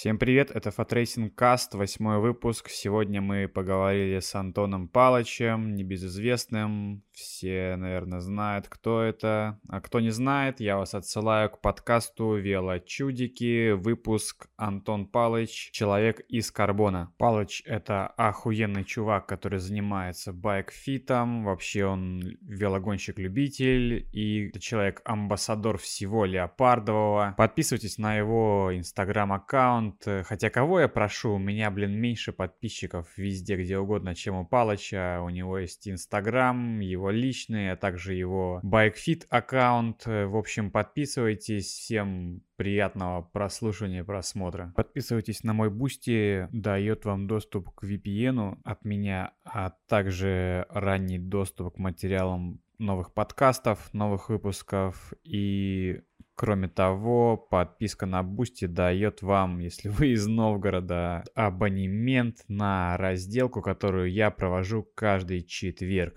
Всем 0.00 0.18
привет, 0.18 0.50
это 0.50 0.70
Fatracing 0.70 1.34
Cast, 1.34 1.74
восьмой 1.74 2.20
выпуск. 2.20 2.70
Сегодня 2.70 3.20
мы 3.20 3.48
поговорили 3.48 4.20
с 4.20 4.34
Антоном 4.34 4.88
Палычем, 4.88 5.74
небезызвестным. 5.74 7.04
Все, 7.20 7.76
наверное, 7.76 8.20
знают, 8.20 8.68
кто 8.68 9.02
это. 9.02 9.60
А 9.68 9.80
кто 9.80 10.00
не 10.00 10.10
знает, 10.10 10.60
я 10.60 10.76
вас 10.78 10.94
отсылаю 10.94 11.50
к 11.50 11.60
подкасту 11.60 12.36
Велочудики, 12.36 13.72
выпуск 13.72 14.48
Антон 14.56 15.06
Палыч, 15.06 15.70
человек 15.72 16.20
из 16.28 16.50
карбона. 16.50 17.12
Палыч— 17.18 17.62
это 17.66 18.06
охуенный 18.06 18.84
чувак, 18.84 19.26
который 19.26 19.58
занимается 19.58 20.32
bike 20.32 20.73
fit'ом. 20.73 21.44
Вообще 21.44 21.84
он 21.84 22.22
велогонщик-любитель 22.40 24.08
и 24.12 24.50
человек-амбассадор 24.58 25.78
всего 25.78 26.24
леопардового. 26.24 27.34
Подписывайтесь 27.36 27.98
на 27.98 28.16
его 28.16 28.70
инстаграм-аккаунт, 28.72 29.50
аккаунт. 29.60 30.26
Хотя 30.26 30.50
кого 30.50 30.80
я 30.80 30.88
прошу, 30.88 31.34
у 31.34 31.38
меня, 31.38 31.70
блин, 31.70 31.92
меньше 31.92 32.32
подписчиков 32.32 33.06
везде, 33.16 33.56
где 33.56 33.78
угодно, 33.78 34.14
чем 34.14 34.36
у 34.36 34.46
Палыча. 34.46 35.20
У 35.22 35.30
него 35.30 35.58
есть 35.58 35.88
Инстаграм, 35.88 36.80
его 36.80 37.09
личный, 37.10 37.72
а 37.72 37.76
также 37.76 38.14
его 38.14 38.60
BikeFit 38.64 39.26
аккаунт. 39.28 40.06
Э, 40.06 40.26
в 40.26 40.36
общем, 40.36 40.70
подписывайтесь. 40.70 41.66
Всем 41.66 42.42
приятного 42.56 43.22
прослушивания, 43.22 44.04
просмотра. 44.04 44.72
Подписывайтесь 44.76 45.44
на 45.44 45.52
мой 45.52 45.70
Boosty, 45.70 46.48
дает 46.52 47.04
вам 47.04 47.26
доступ 47.26 47.70
к 47.70 47.84
VPN 47.84 48.58
от 48.64 48.84
меня, 48.84 49.32
а 49.44 49.72
также 49.88 50.66
ранний 50.70 51.18
доступ 51.18 51.74
к 51.74 51.78
материалам 51.78 52.60
новых 52.78 53.12
подкастов, 53.12 53.92
новых 53.92 54.28
выпусков 54.28 55.12
и 55.22 56.00
Кроме 56.40 56.68
того, 56.68 57.36
подписка 57.36 58.06
на 58.06 58.22
Boosty 58.22 58.64
дает 58.64 59.20
вам, 59.20 59.58
если 59.58 59.88
вы 59.90 60.12
из 60.12 60.26
Новгорода, 60.26 61.22
абонемент 61.34 62.38
на 62.48 62.96
разделку, 62.96 63.60
которую 63.60 64.10
я 64.10 64.30
провожу 64.30 64.88
каждый 64.94 65.42
четверг. 65.42 66.16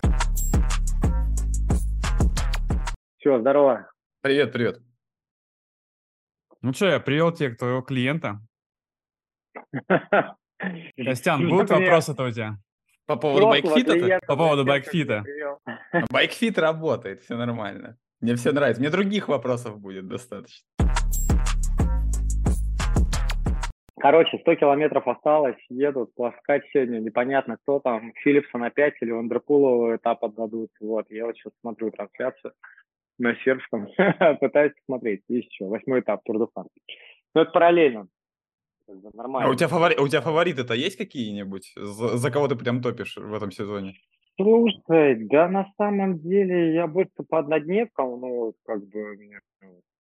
Все, 3.24 3.40
здорово. 3.40 3.90
Привет, 4.22 4.52
привет. 4.52 4.80
Ну 6.62 6.74
что, 6.74 6.88
я 6.88 7.00
привел 7.00 7.32
тебе 7.32 7.56
твоего 7.56 7.82
клиента. 7.82 8.42
Костян, 10.98 11.48
будут 11.48 11.70
вопросы-то 11.70 12.26
у 12.26 12.32
тебя? 12.32 12.58
По 13.06 13.16
поводу 13.16 13.48
байкфита? 13.48 14.20
По 14.28 14.36
поводу 14.36 14.66
байкфита. 14.66 15.24
Байкфит 16.12 16.58
работает, 16.58 17.22
все 17.22 17.38
нормально. 17.38 17.96
Мне 18.20 18.36
все 18.36 18.52
нравится. 18.52 18.82
Мне 18.82 18.90
других 18.90 19.30
вопросов 19.30 19.80
будет 19.80 20.06
достаточно. 20.10 20.68
Короче, 24.02 24.38
100 24.38 24.56
километров 24.56 25.08
осталось, 25.08 25.56
едут 25.70 26.14
пласкать 26.14 26.64
сегодня, 26.74 27.00
непонятно 27.00 27.56
кто 27.56 27.80
там, 27.80 28.12
Филлипса 28.16 28.58
на 28.58 28.70
5 28.70 28.96
или 29.00 29.12
Вандерпулову 29.12 29.96
этап 29.96 30.26
отдадут. 30.26 30.72
Вот, 30.82 31.06
я 31.10 31.26
вот 31.26 31.38
сейчас 31.38 31.54
смотрю 31.62 31.90
трансляцию 31.90 32.52
на 33.18 33.36
сербском, 33.44 33.88
пытаюсь 34.40 34.74
посмотреть. 34.74 35.22
Есть 35.28 35.52
еще, 35.52 35.66
восьмой 35.66 36.02
этап 36.02 36.24
Тур 36.24 36.40
де 36.40 36.46
Франс. 36.54 36.70
Но 37.36 37.42
это 37.42 37.52
параллельно. 37.52 38.08
Нормально. 39.14 39.50
А 39.50 39.52
у 39.52 39.56
тебя, 39.56 39.68
фавори... 39.68 39.96
у 39.98 40.08
тебя 40.08 40.22
фавориты-то 40.22 40.74
есть 40.74 40.98
какие-нибудь? 40.98 41.74
За... 41.76 42.18
За 42.18 42.32
кого 42.32 42.48
ты 42.48 42.56
прям 42.56 42.82
топишь 42.82 43.16
в 43.16 43.34
этом 43.34 43.52
сезоне? 43.52 43.96
Слушай, 44.36 45.28
да 45.28 45.48
на 45.48 45.72
самом 45.78 46.20
деле 46.20 46.74
я 46.74 46.88
больше 46.88 47.24
по 47.30 47.40
однодневкам, 47.40 48.20
ну, 48.20 48.54
как 48.66 48.84
бы 48.88 49.16
мне 49.16 49.40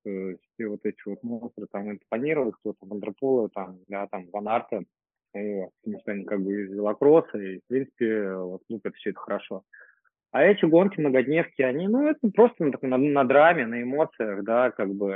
э, 0.05 0.35
все 0.53 0.67
вот 0.67 0.79
эти 0.85 0.97
вот 1.05 1.21
монстры 1.21 1.67
там 1.71 1.91
импонируют, 1.91 2.55
кто-то 2.57 2.79
Вандерполы, 2.81 3.49
там, 3.49 3.79
да, 3.87 4.07
там, 4.07 4.25
Ван 4.33 4.47
Арте, 4.47 4.85
вот, 5.33 5.69
потому 5.83 6.01
что 6.01 6.11
они 6.11 6.25
как 6.25 6.41
бы 6.41 6.63
из 6.63 6.71
велокросса, 6.71 7.37
и, 7.37 7.59
в 7.59 7.67
принципе, 7.67 8.33
вот, 8.33 8.61
лупят 8.69 8.95
все 8.95 9.11
это 9.11 9.19
хорошо. 9.19 9.63
А 10.33 10.43
эти 10.43 10.65
гонки, 10.65 10.99
многодневки, 10.99 11.61
они, 11.61 11.87
ну, 11.87 12.07
это 12.07 12.27
просто 12.31 12.65
на, 12.65 12.71
на, 12.81 12.97
на 12.97 13.23
драме, 13.23 13.67
на 13.67 13.83
эмоциях, 13.83 14.43
да, 14.43 14.71
как 14.71 14.93
бы, 14.93 15.15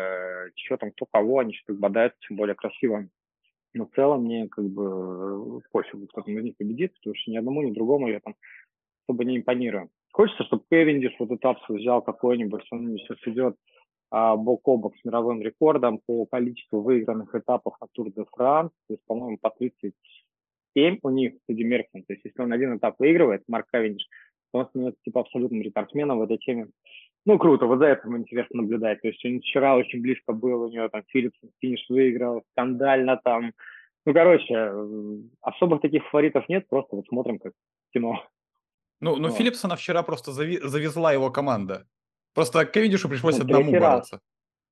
что 0.56 0.78
там, 0.78 0.92
кто 0.92 1.08
кого, 1.12 1.40
они 1.40 1.54
что-то 1.54 1.80
бодаются, 1.80 2.20
тем 2.28 2.38
более 2.38 2.56
красиво. 2.56 3.08
Но 3.74 3.88
в 3.88 3.96
целом 3.96 4.26
мне, 4.26 4.48
как 4.48 4.66
бы, 4.66 5.60
пофигу, 5.72 6.08
кто 6.08 6.22
там 6.22 6.38
из 6.38 6.44
них 6.44 6.58
победит, 6.58 6.94
потому 6.94 7.16
что 7.16 7.32
ни 7.32 7.38
одному, 7.38 7.64
ни 7.64 7.74
другому 7.74 8.08
я 8.08 8.20
там 8.20 8.36
чтобы 9.08 9.24
не 9.24 9.38
импонирую. 9.38 9.90
Хочется, 10.12 10.44
чтобы 10.44 10.64
Кевиндиш 10.70 11.16
вот 11.20 11.32
этап 11.32 11.58
взял 11.70 12.02
какой-нибудь, 12.02 12.66
он 12.72 12.98
сейчас 12.98 13.18
идет 13.26 13.56
а, 14.10 14.36
бок 14.36 14.68
о 14.68 14.78
бок 14.78 14.96
с 14.98 15.06
мировым 15.06 15.42
рекордом 15.42 16.00
по 16.06 16.26
количеству 16.26 16.82
выигранных 16.82 17.34
этапов 17.34 17.76
на 17.80 17.88
Тур 17.94 18.12
де 18.12 18.26
Франс, 18.36 18.72
то 18.88 18.94
есть, 18.94 19.06
по-моему, 19.06 19.38
по 19.42 19.50
37 19.50 21.00
у 21.04 21.10
них 21.10 21.36
среди 21.46 21.64
Меркин. 21.64 22.04
То 22.04 22.14
есть, 22.14 22.26
если 22.26 22.42
он 22.42 22.52
один 22.52 22.78
этап 22.78 23.00
выигрывает, 23.00 23.44
Марк 23.48 23.68
Кевиндиш, 23.72 24.06
то 24.06 24.10
он 24.52 24.68
становится 24.68 25.02
типа 25.04 25.22
абсолютным 25.22 25.62
рекордсменом 25.62 26.20
в 26.20 26.24
этой 26.24 26.38
теме. 26.38 26.68
Ну, 27.26 27.38
круто, 27.38 27.66
вот 27.66 27.80
за 27.80 27.88
этим 27.88 28.18
интересно 28.18 28.62
наблюдать. 28.62 29.02
То 29.02 29.10
есть, 29.10 29.24
он 29.26 29.40
вчера 29.42 29.76
очень 29.76 30.02
близко 30.02 30.32
был, 30.32 30.62
у 30.62 30.70
него 30.70 30.88
там 30.88 31.04
Филлипс 31.08 31.38
финиш 31.60 31.86
выиграл, 31.90 32.44
скандально 32.52 33.20
там. 33.24 33.54
Ну, 34.06 34.14
короче, 34.14 34.72
особых 35.42 35.82
таких 35.82 36.08
фаворитов 36.08 36.48
нет, 36.48 36.68
просто 36.70 36.96
вот 36.96 37.06
смотрим 37.08 37.40
как 37.40 37.52
кино. 37.94 38.24
Ну, 39.02 39.18
ну 39.18 39.28
вот. 39.28 39.38
Филлипсона 39.38 39.76
вчера 39.76 40.04
просто 40.04 40.32
зави- 40.32 40.66
завезла 40.66 41.12
его 41.12 41.30
команда. 41.30 41.86
Просто 42.34 42.66
Кевиндишу 42.66 43.10
пришлось 43.10 43.38
ну, 43.38 43.44
одному 43.44 43.72
бороться. 43.72 44.22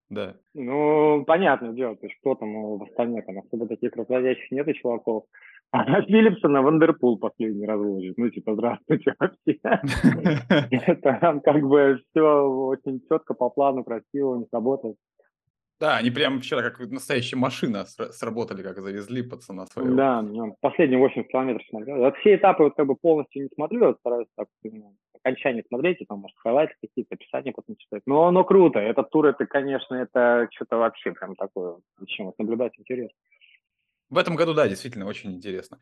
Да. 0.10 0.36
Ну, 0.54 1.26
понятное 1.26 1.74
дело, 1.74 1.96
то 1.96 2.06
есть 2.06 2.20
кто 2.20 2.36
там 2.36 2.78
в 2.78 2.84
остальных, 2.84 3.26
там 3.26 3.40
особо 3.40 3.68
таких 3.68 3.96
разводящих 3.96 4.52
нет 4.52 4.68
и 4.68 4.74
чуваков. 4.76 5.26
А 5.78 6.02
Филипсена 6.04 6.62
Вандерпул 6.62 7.20
последний 7.20 7.66
разводит. 7.66 8.18
Ну, 8.18 8.30
типа, 8.30 8.54
здравствуйте 8.54 9.14
вообще. 9.20 9.60
Это 10.88 11.42
как 11.44 11.62
бы 11.68 12.00
все 12.10 12.22
очень 12.22 13.02
четко 13.10 13.34
по 13.34 13.50
плану, 13.50 13.84
красиво, 13.84 14.36
у 14.36 14.40
них 14.40 14.48
работает. 14.54 14.96
Да, 15.82 15.98
они 15.98 16.12
прямо 16.12 16.40
вчера 16.40 16.62
как 16.62 16.80
настоящая 16.90 17.36
машина 17.36 17.84
сработали, 17.86 18.64
как 18.64 18.80
завезли 18.80 19.22
пацана 19.22 19.66
своего. 19.66 19.94
Да, 19.96 20.22
ну, 20.22 20.56
последние 20.62 20.98
80 20.98 21.30
километров 21.30 21.68
смотрел. 21.68 21.98
Вот 21.98 22.16
все 22.18 22.36
этапы 22.36 22.64
вот 22.64 22.76
как 22.76 22.88
бы 22.88 22.96
полностью 22.96 23.44
не 23.44 23.50
смотрю, 23.54 23.88
вот 23.88 23.98
стараюсь 24.00 24.28
так 24.38 24.48
ну, 24.64 24.96
окончание 25.22 25.66
смотреть, 25.68 26.00
и 26.00 26.06
там, 26.06 26.20
может, 26.20 26.38
хайлайты 26.38 26.76
какие-то, 26.82 27.16
описания 27.16 27.52
потом 27.52 27.76
читать. 27.76 28.04
Но, 28.06 28.32
но 28.32 28.46
круто. 28.46 28.80
Этот 28.80 29.10
тур, 29.10 29.26
это, 29.26 29.46
конечно, 29.46 29.96
это 29.96 30.48
что-то 30.56 30.78
вообще 30.78 31.12
прям 31.12 31.36
такое, 31.36 31.80
чем 32.06 32.28
вот 32.28 32.40
наблюдать 32.40 32.80
интересно. 32.80 33.18
В 34.10 34.18
этом 34.18 34.36
году, 34.36 34.54
да, 34.54 34.68
действительно, 34.68 35.06
очень 35.06 35.32
интересно. 35.32 35.80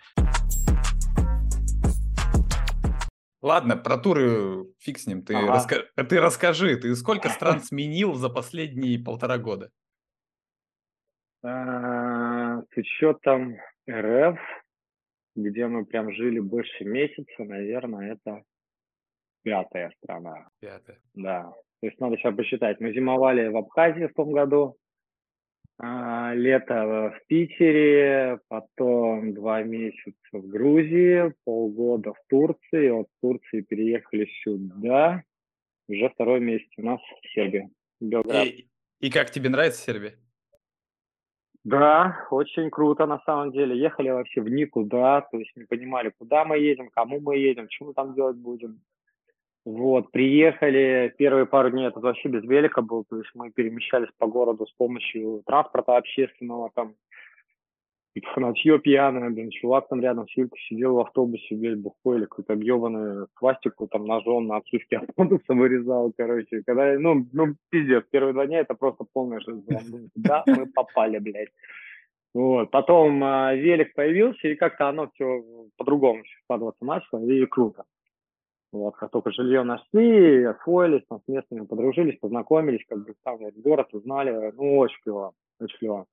Ладно, 3.41 3.75
про 3.75 3.97
туры 3.97 4.66
фиг 4.79 4.97
с 4.97 5.06
ним. 5.06 5.22
Ты, 5.23 5.35
ага. 5.35 5.47
раска... 5.47 5.75
ты 5.95 6.22
расскажи, 6.22 6.78
ты 6.78 6.95
сколько 6.95 7.28
стран 7.28 7.59
сменил 7.63 8.13
за 8.13 8.29
последние 8.29 9.03
полтора 9.03 9.38
года? 9.38 9.69
А, 11.44 12.61
с 12.61 12.78
учетом 12.78 13.57
РФ, 13.89 14.40
где 15.35 15.67
мы 15.67 15.85
прям 15.85 16.13
жили 16.13 16.40
больше 16.40 16.85
месяца, 16.85 17.44
наверное, 17.44 18.13
это 18.13 18.44
пятая 19.44 19.91
страна. 19.97 20.47
Пятая. 20.61 21.00
Да. 21.13 21.51
То 21.81 21.88
есть 21.88 22.00
надо 22.00 22.16
сейчас 22.16 22.34
посчитать. 22.34 22.79
Мы 22.79 22.94
зимовали 22.94 23.50
в 23.50 23.57
Абхазии 23.57 24.07
в 24.07 24.13
том 24.13 24.31
году, 24.31 24.78
лето 25.79 27.13
в 27.16 27.28
Питере, 27.28 28.39
потом 28.47 29.34
два 29.34 29.63
месяца 29.63 30.13
в 30.31 30.47
Грузии, 30.47 31.34
полгода 31.44 32.13
в 32.13 32.19
Турции, 32.29 32.89
от 32.89 33.07
Турции 33.22 33.61
переехали 33.61 34.29
сюда, 34.44 35.23
уже 35.88 36.09
второй 36.09 36.39
месяц 36.39 36.69
у 36.78 36.84
нас 36.84 37.00
в 37.00 37.34
Сербии, 37.34 37.69
Белград. 38.00 38.45
И, 38.45 38.69
и 39.00 39.09
как 39.09 39.31
тебе 39.31 39.50
нравится 39.50 39.81
Сербия? 39.81 40.16
Да, 41.63 42.28
очень 42.29 42.69
круто 42.69 43.05
на 43.05 43.19
самом 43.25 43.51
деле. 43.53 43.79
Ехали 43.79 44.09
вообще 44.09 44.41
в 44.41 44.49
никуда, 44.49 45.22
то 45.22 45.40
есть 45.40 45.55
не 45.55 45.64
понимали, 45.64 46.11
куда 46.17 46.43
мы 46.43 46.58
едем, 46.58 46.90
кому 46.90 47.22
мы 47.22 47.37
едем, 47.37 47.67
что 47.69 47.85
мы 47.85 47.93
там 47.93 48.14
делать 48.16 48.35
будем. 48.35 48.81
Вот, 49.66 50.12
приехали, 50.12 51.14
первые 51.18 51.46
пару 51.46 51.70
дней 51.70 51.88
это 51.88 52.00
вообще 52.02 52.28
без 52.28 52.44
велика 52.44 52.82
был, 52.82 53.06
то 53.06 53.18
есть 53.18 53.30
мы 53.34 53.50
перемещались 53.50 54.10
по 54.18 54.28
городу 54.28 54.66
с 54.66 54.72
помощью 54.74 55.42
транспорта 55.46 55.96
общественного, 55.96 56.70
там, 56.76 56.96
и 58.16 58.22
фанатье 58.22 58.78
пьяное, 58.78 59.30
блин, 59.32 59.50
чувак 59.50 59.88
там 59.88 60.02
рядом 60.02 60.28
с 60.28 60.38
Юлькой 60.38 60.60
сидел 60.68 60.96
в 60.96 61.00
автобусе, 61.00 61.56
блядь, 61.56 61.80
бухой 61.80 62.18
или 62.18 62.26
какой-то 62.26 62.54
объебанный 62.54 63.26
пластику 63.40 63.88
там 63.88 64.06
ножом 64.06 64.48
на 64.48 64.58
отсутствие 64.58 65.02
автобуса 65.08 65.54
вырезал, 65.54 66.14
короче. 66.16 66.62
Когда, 66.64 67.00
ну, 67.00 67.26
ну, 67.32 67.56
пиздец, 67.70 68.04
первые 68.12 68.34
два 68.34 68.46
дня 68.46 68.60
это 68.60 68.76
просто 68.76 69.06
полная 69.14 69.40
жизнь. 69.40 69.66
Да, 70.16 70.44
мы 70.46 70.66
попали, 70.76 71.18
блядь. 71.18 71.50
Вот. 72.36 72.70
Потом 72.70 73.24
э, 73.24 73.58
велик 73.58 73.96
появился, 73.96 74.48
и 74.48 74.56
как-то 74.56 74.90
оно 74.90 75.10
все 75.16 75.44
по-другому 75.78 76.24
складываться 76.44 76.86
начало, 76.86 77.26
и 77.28 77.46
круто. 77.48 77.84
Вот, 78.73 78.96
как 78.96 79.11
только 79.11 79.31
жилье 79.31 79.61
нашли, 79.61 80.43
освоились, 80.46 81.05
там, 81.08 81.22
с 81.23 81.28
местными 81.28 81.66
подружились, 81.66 82.17
познакомились, 82.20 82.84
как 82.90 83.05
бы 83.05 83.14
там 83.23 83.37
вот, 83.37 83.53
город 83.53 83.93
узнали, 83.93 84.52
ну, 84.55 84.79
очень 84.79 84.97
клево, 85.03 85.34
очень 85.59 85.78
клево. 85.78 86.08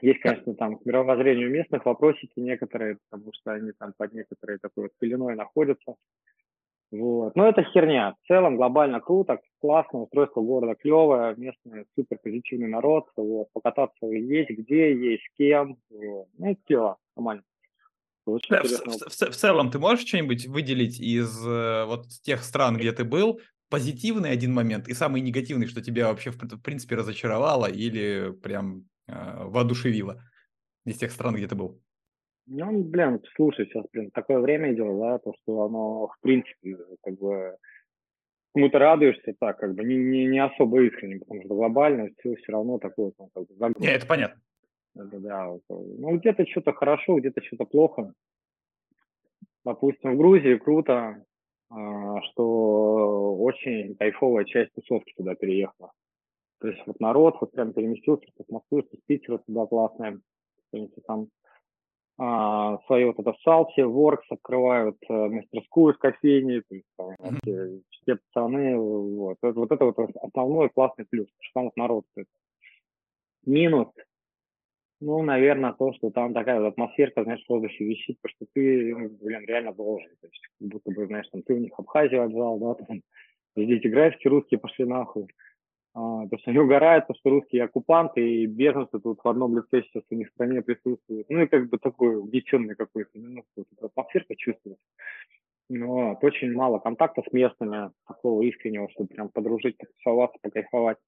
Есть, 0.00 0.20
конечно, 0.20 0.54
там 0.54 0.78
к 0.78 0.86
мировоззрению 0.86 1.50
местных 1.50 1.84
вопросики 1.84 2.40
некоторые, 2.40 2.96
потому 3.10 3.32
что 3.34 3.52
они 3.52 3.72
там 3.72 3.92
под 3.98 4.14
некоторые 4.14 4.58
такой 4.58 4.84
вот 4.84 4.92
пеленой 4.98 5.36
находятся. 5.36 5.96
Вот. 6.90 7.36
Но 7.36 7.46
это 7.46 7.62
херня. 7.64 8.14
В 8.22 8.26
целом 8.28 8.56
глобально 8.56 9.00
круто, 9.00 9.38
классно, 9.60 10.02
устройство 10.02 10.40
города 10.40 10.74
клевое, 10.74 11.34
местный 11.36 11.84
супер 11.94 12.18
позитивный 12.22 12.68
народ. 12.68 13.08
Вот. 13.16 13.48
Покататься 13.52 14.06
есть 14.06 14.50
где, 14.50 14.94
есть 14.94 15.24
с 15.24 15.36
кем. 15.36 15.76
Вот. 15.90 16.28
Ну, 16.38 16.56
клево, 16.66 16.96
нормально. 17.14 17.42
Очень 18.26 18.56
да, 18.56 18.62
в, 18.62 18.68
в, 18.68 19.30
в 19.30 19.36
целом, 19.36 19.70
ты 19.70 19.78
можешь 19.78 20.06
что-нибудь 20.06 20.46
выделить 20.46 21.00
из 21.00 21.46
э, 21.46 21.84
вот 21.86 22.08
тех 22.22 22.42
стран, 22.42 22.76
где 22.76 22.92
ты 22.92 23.04
был, 23.04 23.40
позитивный 23.70 24.30
один 24.30 24.52
момент 24.52 24.88
и 24.88 24.94
самый 24.94 25.20
негативный, 25.20 25.66
что 25.66 25.80
тебя 25.80 26.08
вообще 26.08 26.30
в, 26.30 26.36
в 26.36 26.62
принципе 26.62 26.96
разочаровало 26.96 27.66
или 27.66 28.32
прям 28.42 28.88
э, 29.08 29.12
воодушевило 29.44 30.22
из 30.84 30.98
тех 30.98 31.12
стран, 31.12 31.36
где 31.36 31.46
ты 31.46 31.54
был? 31.54 31.80
Ну, 32.48 32.82
блин, 32.82 33.20
слушай, 33.34 33.66
сейчас, 33.66 33.84
блин, 33.92 34.10
такое 34.12 34.38
время 34.38 34.72
идет, 34.72 34.98
да, 34.98 35.18
то, 35.18 35.32
что 35.42 35.62
оно, 35.62 36.08
в 36.08 36.16
принципе, 36.20 36.76
как 37.02 37.18
бы, 37.18 37.56
кому 38.54 38.68
ты 38.68 38.78
радуешься 38.78 39.34
так, 39.38 39.58
как 39.58 39.74
бы, 39.74 39.84
не, 39.84 39.96
не, 39.96 40.26
не 40.26 40.38
особо 40.44 40.82
искренне, 40.82 41.18
потому 41.18 41.42
что 41.42 41.54
глобально 41.54 42.08
все 42.18 42.36
все 42.36 42.52
равно 42.52 42.78
такое, 42.78 43.12
там, 43.18 43.28
как 43.34 43.46
бы, 43.46 43.54
загрузка. 43.54 43.82
Не, 43.82 43.96
это 43.96 44.06
понятно. 44.06 44.40
Да, 44.96 45.18
да, 45.18 45.58
ну, 45.68 46.16
где-то 46.16 46.46
что-то 46.46 46.72
хорошо, 46.72 47.18
где-то 47.18 47.42
что-то 47.42 47.66
плохо. 47.66 48.14
Допустим, 49.62 50.14
в 50.14 50.16
Грузии 50.16 50.56
круто, 50.56 51.22
а, 51.68 52.22
что 52.22 53.36
очень 53.36 53.94
кайфовая 53.96 54.44
часть 54.44 54.72
тусовки 54.72 55.12
туда 55.14 55.34
переехала. 55.34 55.92
То 56.60 56.68
есть 56.68 56.82
вот 56.86 56.98
народ 57.00 57.36
вот 57.40 57.52
прям 57.52 57.74
переместился 57.74 58.26
с 58.38 58.48
Москвы, 58.48 58.84
с 58.84 58.96
Питера 59.06 59.38
туда 59.38 59.66
классная. 59.66 60.18
Там 61.06 61.28
а, 62.18 62.78
свои 62.86 63.04
вот 63.04 63.18
это 63.18 63.34
салти, 63.44 63.82
воркс 63.82 64.26
открывают 64.30 64.96
а, 65.10 65.28
мастерскую 65.28 65.92
с 65.92 65.98
кофейней, 65.98 66.62
то 66.62 66.74
есть 66.74 66.86
там, 66.96 67.10
mm-hmm. 67.20 67.82
все, 67.90 68.16
пацаны, 68.16 68.78
вот. 68.78 69.36
Вот 69.42 69.70
это 69.70 69.84
вот 69.84 69.98
основной 70.22 70.70
классный 70.70 71.04
плюс, 71.04 71.28
что 71.40 71.52
там 71.52 71.64
вот 71.64 71.76
народ. 71.76 72.04
Минус, 73.44 73.88
ну, 75.00 75.22
наверное, 75.22 75.72
то, 75.72 75.92
что 75.94 76.10
там 76.10 76.32
такая 76.34 76.60
вот 76.60 76.68
атмосферка, 76.68 77.24
знаешь, 77.24 77.44
в 77.44 77.50
воздухе 77.50 77.84
висит, 77.84 78.18
потому 78.22 78.32
что 78.36 78.46
ты, 78.54 78.94
ну, 78.96 79.10
блин, 79.22 79.44
реально 79.46 79.72
должен. 79.72 80.08
То 80.20 80.26
есть, 80.26 80.42
как 80.58 80.68
будто 80.68 80.90
бы, 80.90 81.06
знаешь, 81.06 81.28
там, 81.30 81.42
ты 81.42 81.54
у 81.54 81.58
них 81.58 81.72
Абхазию 81.78 82.24
отжал, 82.24 82.58
да, 82.58 82.74
там, 82.84 83.02
здесь 83.56 83.82
графики 83.90 84.28
русские 84.28 84.60
пошли 84.60 84.84
нахуй. 84.86 85.28
А, 85.94 86.28
то 86.28 86.36
есть 86.36 86.46
они 86.48 86.58
угорают, 86.58 87.06
что 87.18 87.30
русские 87.30 87.64
оккупанты 87.64 88.20
и 88.20 88.46
беженцы 88.46 89.00
тут 89.00 89.20
в 89.24 89.28
одном 89.28 89.56
лице 89.56 89.82
сейчас 89.82 90.04
у 90.10 90.14
них 90.14 90.28
в 90.28 90.32
стране 90.32 90.62
присутствуют. 90.62 91.26
Ну 91.30 91.42
и 91.42 91.46
как 91.46 91.70
бы 91.70 91.78
такой 91.78 92.16
угнетенный 92.16 92.76
какой-то, 92.76 93.10
ну, 93.14 93.42
вот 93.56 93.66
атмосферка 93.82 94.36
чувствуется. 94.36 94.84
Но 95.70 96.10
вот, 96.10 96.24
очень 96.24 96.52
мало 96.52 96.78
контакта 96.78 97.22
с 97.28 97.32
местными, 97.32 97.90
такого 98.06 98.42
искреннего, 98.42 98.88
чтобы 98.90 99.08
прям 99.08 99.30
подружить, 99.30 99.78
потусоваться, 99.78 100.38
покайфовать. 100.42 100.98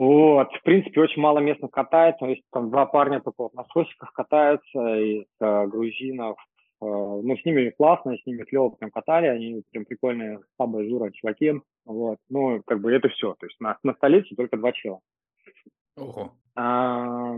Вот, 0.00 0.50
в 0.54 0.62
принципе, 0.62 0.98
очень 1.02 1.20
мало 1.20 1.40
местных 1.40 1.70
катается, 1.70 2.20
то 2.20 2.26
есть 2.30 2.42
там 2.50 2.70
два 2.70 2.86
парня 2.86 3.20
только 3.20 3.42
вот 3.42 3.52
на 3.52 3.66
сосиках 3.66 4.14
катаются 4.14 4.96
из 4.96 5.26
э, 5.40 5.66
грузинов, 5.66 6.38
э, 6.80 6.86
ну, 6.86 7.36
с 7.36 7.44
ними 7.44 7.68
классно, 7.68 8.16
с 8.16 8.24
ними 8.24 8.44
клево 8.44 8.70
прям 8.70 8.90
катали, 8.90 9.26
они 9.26 9.62
прям 9.70 9.84
прикольные, 9.84 10.40
слабые 10.56 10.88
жура 10.88 11.10
чуваки, 11.10 11.60
вот, 11.84 12.16
ну, 12.30 12.62
как 12.64 12.80
бы 12.80 12.90
это 12.90 13.10
все, 13.10 13.34
то 13.38 13.44
есть 13.44 13.60
на, 13.60 13.76
на 13.82 13.92
столице 13.92 14.34
только 14.34 14.56
два 14.56 14.72
чела. 14.72 15.00
Ого. 15.98 16.32
А, 16.56 17.36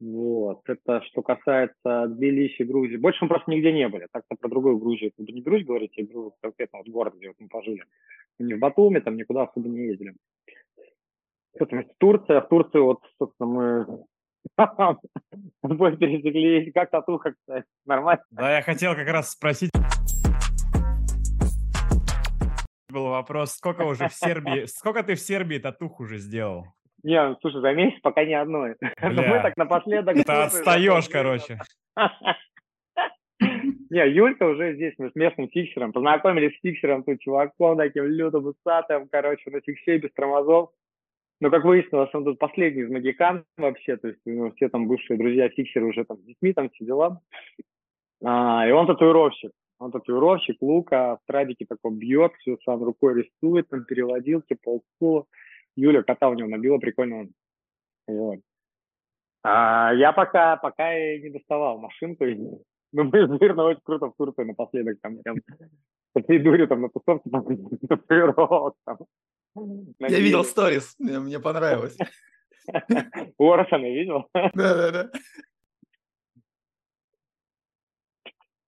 вот, 0.00 0.62
это 0.70 1.02
что 1.02 1.20
касается 1.20 2.06
Тбилиси, 2.06 2.62
Грузии. 2.62 2.96
Больше 2.96 3.18
мы 3.20 3.28
просто 3.28 3.50
нигде 3.50 3.70
не 3.70 3.86
были. 3.88 4.08
Так-то 4.10 4.34
про 4.36 4.48
другую 4.48 4.78
Грузию, 4.78 5.12
бы 5.18 5.30
не 5.30 5.42
Грузию 5.42 5.66
говорить, 5.66 5.92
а 5.98 6.02
Грузию 6.02 6.32
конкретно 6.40 6.78
вот 6.78 6.88
город, 6.88 7.16
где 7.18 7.28
вот 7.28 7.36
мы 7.38 7.48
пожили. 7.48 7.84
Не 8.38 8.54
в 8.54 8.60
Батуми, 8.60 9.00
там 9.00 9.18
никуда 9.18 9.42
особо 9.42 9.68
не 9.68 9.88
ездили. 9.88 10.14
Что 11.54 11.66
там, 11.66 11.84
Турция. 11.98 12.40
В 12.40 12.48
Турции 12.48 12.78
вот, 12.78 13.00
собственно, 13.18 13.48
мы 13.48 14.04
бой 15.62 15.96
пересеклись. 15.96 16.72
Как 16.72 16.90
татуха, 16.90 17.32
кстати? 17.32 17.66
Нормально? 17.84 18.22
Да, 18.30 18.56
я 18.56 18.62
хотел 18.62 18.94
как 18.94 19.08
раз 19.08 19.30
спросить. 19.30 19.70
Был 22.88 23.06
вопрос, 23.06 23.52
сколько 23.52 23.82
уже 23.82 24.08
в 24.08 24.14
Сербии, 24.14 24.64
сколько 24.66 25.02
ты 25.02 25.14
в 25.14 25.20
Сербии 25.20 25.58
татух 25.58 26.00
уже 26.00 26.18
сделал? 26.18 26.66
Не, 27.02 27.20
ну, 27.28 27.36
слушай, 27.40 27.60
за 27.60 27.72
месяц 27.72 27.98
пока 28.02 28.24
ни 28.24 28.32
одной. 28.32 28.76
Мы 29.02 29.40
так 29.42 29.56
напоследок... 29.56 30.14
Ты 30.14 30.32
отстаешь, 30.32 31.08
короче. 31.08 31.58
Не, 33.90 34.08
Юлька 34.08 34.44
уже 34.44 34.74
здесь, 34.74 34.94
мы 34.96 35.10
с 35.10 35.14
местным 35.14 35.50
фиксером, 35.50 35.92
познакомились 35.92 36.56
с 36.56 36.60
фиксером, 36.62 37.04
тут 37.04 37.20
чуваком 37.20 37.76
таким 37.76 38.04
лютым, 38.04 38.46
усатым, 38.46 39.06
короче, 39.06 39.50
на 39.50 39.60
фиксе 39.60 39.98
без 39.98 40.10
тормозов. 40.14 40.70
Но, 41.42 41.50
как 41.50 41.64
выяснилось, 41.64 42.14
он 42.14 42.22
тут 42.22 42.38
последний 42.38 42.82
из 42.82 42.88
магикан 42.88 43.44
вообще, 43.56 43.96
то 43.96 44.06
есть 44.06 44.20
ну, 44.24 44.52
все 44.52 44.68
там 44.68 44.86
бывшие 44.86 45.18
друзья 45.18 45.48
фиксеры 45.48 45.86
уже 45.86 46.04
там 46.04 46.18
с 46.18 46.22
детьми, 46.22 46.52
там 46.52 46.70
все 46.70 46.84
дела. 46.84 47.20
А, 48.24 48.64
и 48.68 48.70
он 48.70 48.86
татуировщик. 48.86 49.50
Он 49.80 49.90
татуировщик, 49.90 50.62
лука, 50.62 51.16
в 51.16 51.26
трабике 51.26 51.66
такой 51.68 51.96
бьет, 51.96 52.32
все 52.38 52.56
сам 52.64 52.84
рукой 52.84 53.24
рисует, 53.24 53.68
там 53.68 53.84
переводил, 53.84 54.42
типа 54.42 54.68
олдскула. 54.68 55.24
Юля 55.74 56.04
кота 56.04 56.28
у 56.28 56.34
него 56.34 56.48
набила, 56.48 56.78
прикольно. 56.78 57.26
Вот. 58.06 58.38
А, 59.42 59.92
я 59.94 60.12
пока, 60.12 60.58
пока 60.58 60.96
и 60.96 61.22
не 61.22 61.30
доставал 61.30 61.76
машинку. 61.78 62.24
Ну, 62.24 63.02
мы, 63.02 63.26
наверное, 63.26 63.64
очень 63.64 63.82
круто 63.82 64.06
в 64.06 64.16
Турции 64.16 64.44
напоследок 64.44 65.00
там 65.02 65.18
прям 65.18 65.38
по 66.12 66.22
всей 66.22 66.38
дуре 66.38 66.68
там 66.68 66.82
на 66.82 66.88
тусовке 66.88 67.30
там 67.30 67.44
татуировок 67.88 68.76
там. 68.84 68.98
Я 69.54 70.20
видел 70.20 70.44
сторис, 70.44 70.94
мне, 70.98 71.18
мне 71.18 71.40
понравилось. 71.40 71.96
Уорсона 73.38 73.86
видел? 73.86 74.28
Да-да-да. 74.34 75.10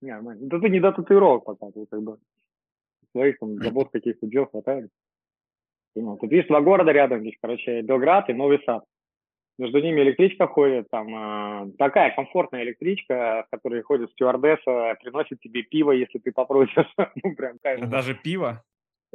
Нормально. 0.00 0.48
Да 0.48 0.60
ты 0.60 0.68
не 0.68 0.80
до 0.80 0.92
татуировок 0.92 1.44
пока, 1.44 1.70
ты 1.70 1.86
как 1.86 2.02
бы 2.02 2.18
своих 3.12 3.38
там 3.38 3.56
забот 3.62 3.90
каких-то 3.90 4.26
дел 4.26 4.46
хватает. 4.46 4.90
Ну, 5.96 6.16
тут 6.16 6.30
видишь, 6.30 6.48
два 6.48 6.60
города 6.60 6.90
рядом 6.90 7.20
здесь, 7.20 7.36
короче, 7.40 7.82
Белград 7.82 8.28
и 8.28 8.32
Новый 8.32 8.60
Сад. 8.66 8.84
Между 9.56 9.80
ними 9.80 10.00
электричка 10.00 10.48
ходит, 10.48 10.88
там 10.90 11.68
э, 11.68 11.72
такая 11.78 12.12
комфортная 12.16 12.64
электричка, 12.64 13.44
в 13.46 13.50
которой 13.50 13.82
ходит 13.82 14.10
стюардесса, 14.10 14.96
приносит 15.00 15.38
тебе 15.40 15.62
пиво, 15.62 15.92
если 15.92 16.18
ты 16.18 16.32
попросишь. 16.32 16.92
ну, 17.22 17.36
прям 17.36 17.58
кайф. 17.60 17.88
Даже 17.88 18.16
пиво? 18.16 18.64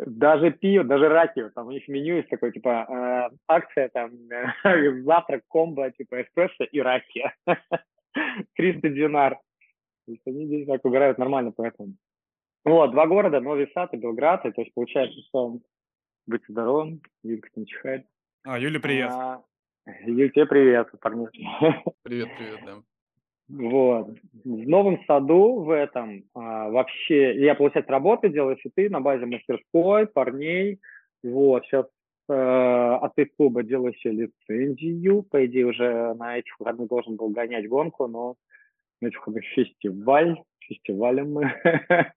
Даже 0.06 0.52
пиво, 0.52 0.86
даже 0.86 1.10
ракию, 1.10 1.52
там 1.52 1.68
у 1.68 1.72
них 1.72 1.88
меню 1.90 2.18
есть 2.18 2.30
такой, 2.30 2.54
типа, 2.54 3.30
э, 3.32 3.36
акция, 3.48 3.90
там, 3.90 4.12
э, 4.32 5.02
завтрак, 5.04 5.44
комбо, 5.50 5.92
типа, 5.92 6.22
эспрессо 6.22 6.64
и 6.64 6.80
ракия. 6.80 7.36
300 8.56 8.90
динар. 8.90 9.36
То 10.06 10.12
есть 10.14 10.22
они 10.26 10.46
здесь 10.46 10.68
так 10.68 10.86
убирают 10.86 11.18
нормально, 11.18 11.52
поэтому. 11.52 11.96
Вот, 12.66 12.92
два 12.92 13.08
города, 13.08 13.40
Новый 13.40 13.70
Сад 13.74 13.94
и 13.94 13.98
Белград, 13.98 14.46
и, 14.46 14.52
то 14.52 14.62
есть 14.62 14.74
получается, 14.74 15.20
что 15.28 15.60
быть 16.28 16.44
здоровым, 16.48 17.02
Юлька 17.24 17.50
не 17.56 17.66
чихает. 17.66 18.06
А, 18.46 18.58
Юля, 18.58 18.80
привет. 18.80 19.12
А, 19.12 19.44
Юль, 20.06 20.32
тебе 20.32 20.46
привет, 20.46 20.90
парни. 21.02 21.28
Привет, 22.04 22.30
привет, 22.38 22.60
да. 22.66 22.78
Вот. 23.50 24.10
В 24.44 24.70
новом 24.70 25.04
саду 25.06 25.62
в 25.64 25.72
этом 25.72 26.24
а, 26.36 26.70
вообще, 26.70 27.36
я, 27.44 27.56
получается, 27.56 27.92
работы 27.92 28.30
делаю 28.30 28.58
ты 28.76 28.90
на 28.90 29.02
базе 29.02 29.26
мастерской, 29.26 30.06
парней. 30.06 30.80
Вот, 31.24 31.66
сейчас 31.66 31.88
э, 32.30 32.34
от 32.34 33.18
их 33.18 33.36
клуба 33.36 33.64
делаю 33.64 33.94
еще 33.94 34.12
лицензию. 34.12 35.24
По 35.24 35.46
идее, 35.46 35.66
уже 35.66 36.14
на 36.14 36.38
этих 36.38 36.58
выходных 36.60 36.88
должен 36.88 37.16
был 37.16 37.30
гонять 37.30 37.68
гонку, 37.68 38.08
но 38.08 38.36
на 39.02 39.08
этих 39.08 39.18
выходных 39.18 39.46
фестиваль, 39.46 40.42
фестивалем 40.60 41.34
мы. 41.34 41.52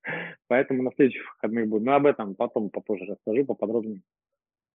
Поэтому 0.49 0.83
на 0.83 0.93
следующих 0.93 1.27
выходных 1.35 1.69
буду. 1.69 1.87
Но 1.87 1.95
об 1.95 2.07
этом 2.07 2.35
потом 2.35 2.69
попозже 2.69 3.07
расскажу 3.07 3.47
поподробнее. 3.47 4.03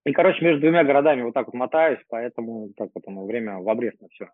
И, 0.06 0.12
короче, 0.12 0.44
между 0.44 0.62
двумя 0.62 0.84
городами 0.84 1.22
вот 1.22 1.34
так 1.34 1.48
вот 1.48 1.54
мотаюсь, 1.54 2.00
поэтому 2.08 2.72
так 2.78 2.90
вот 2.96 3.04
оно 3.08 3.26
время 3.26 3.60
в 3.60 3.70
обрез 3.70 3.94
на 4.00 4.08
все. 4.08 4.30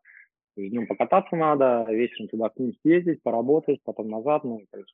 Днем 0.55 0.88
покататься 0.88 1.36
надо, 1.36 1.86
вечером 1.89 2.29
туда 2.29 2.50
к 2.50 2.57
ним 2.57 2.74
съездить, 2.81 3.24
поработать, 3.24 3.81
потом 3.83 4.10
назад, 4.10 4.43
ну, 4.43 4.62
короче, 4.72 4.93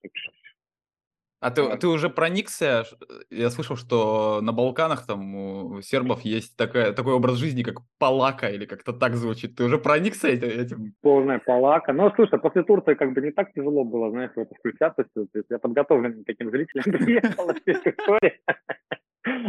а 1.42 1.52
ты, 1.52 1.78
ты 1.78 1.88
уже 1.88 2.10
проникся? 2.10 2.84
Я 3.30 3.50
слышал, 3.50 3.78
что 3.78 4.42
на 4.42 4.52
Балканах 4.52 5.06
там 5.06 5.36
у 5.36 5.82
сербов 5.82 6.22
есть 6.22 6.58
такая, 6.58 6.92
такой 6.92 7.14
образ 7.14 7.38
жизни, 7.38 7.64
как 7.64 7.78
палака, 7.98 8.50
или 8.50 8.66
как-то 8.66 8.92
так 8.92 9.16
звучит. 9.16 9.56
Ты 9.56 9.64
уже 9.64 9.78
проникся 9.78 10.28
этим? 10.28 10.94
Полная 11.02 11.40
палака. 11.40 11.94
Ну, 11.94 12.12
слушай, 12.16 12.40
после 12.40 12.64
Турции 12.64 12.94
как 12.94 13.14
бы 13.14 13.22
не 13.22 13.32
так 13.32 13.54
тяжело 13.54 13.86
было, 13.86 14.12
знаешь, 14.12 14.32
в 14.36 14.40
это 14.40 14.54
включаться. 14.54 15.06
То 15.14 15.28
есть 15.34 15.48
я 15.50 15.60
подготовлен 15.60 16.26
таким 16.26 16.52
зрителям 16.52 16.84
приехал. 17.06 17.52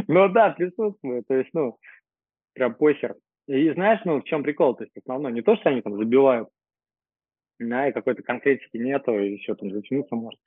Ну 0.09 0.29
да, 0.29 0.51
присутствует. 0.51 1.27
То 1.27 1.35
есть, 1.35 1.51
ну, 1.55 1.79
прям 2.55 2.75
похер. 2.75 3.17
И 3.51 3.73
знаешь, 3.73 4.01
ну, 4.05 4.21
в 4.21 4.25
чем 4.25 4.45
прикол? 4.45 4.77
То 4.77 4.85
есть 4.85 4.97
основной 4.97 5.33
не 5.33 5.43
то, 5.43 5.57
что 5.57 5.71
они 5.71 5.83
там 5.83 5.97
забивают, 5.97 6.49
да, 7.59 7.89
и 7.89 7.93
какой-то 7.93 8.23
конкретики 8.23 8.77
нету, 8.77 9.19
и 9.19 9.33
еще 9.33 9.57
там 9.57 9.73
затянуться 9.73 10.15
может. 10.15 10.39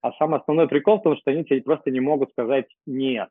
А 0.00 0.12
самый 0.12 0.38
основной 0.38 0.68
прикол 0.68 1.00
в 1.00 1.02
том, 1.02 1.16
что 1.16 1.32
они 1.32 1.44
тебе 1.44 1.60
просто 1.60 1.90
не 1.90 1.98
могут 1.98 2.30
сказать 2.30 2.66
«нет». 2.86 3.28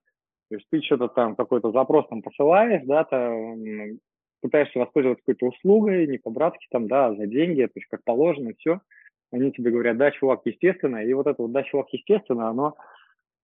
То 0.49 0.55
есть 0.55 0.67
ты 0.69 0.81
что-то 0.81 1.07
там, 1.07 1.37
какой-то 1.37 1.71
запрос 1.71 2.09
там 2.09 2.21
посылаешь, 2.21 2.83
да, 2.85 3.05
ты 3.05 3.99
пытаешься 4.41 4.79
воспользоваться 4.79 5.23
какой-то 5.25 5.45
услугой, 5.47 6.07
не 6.07 6.17
по-братски 6.17 6.67
там, 6.69 6.89
да, 6.89 7.15
за 7.15 7.25
деньги, 7.25 7.63
то 7.63 7.71
есть 7.75 7.87
как 7.89 8.03
положено, 8.03 8.51
все. 8.57 8.81
Они 9.31 9.53
тебе 9.53 9.71
говорят 9.71 9.95
«да, 9.95 10.11
чувак, 10.11 10.41
естественно», 10.43 10.97
и 10.97 11.13
вот 11.13 11.27
это 11.27 11.41
вот 11.41 11.53
«да, 11.53 11.63
чувак, 11.63 11.87
естественно», 11.93 12.49
оно 12.49 12.75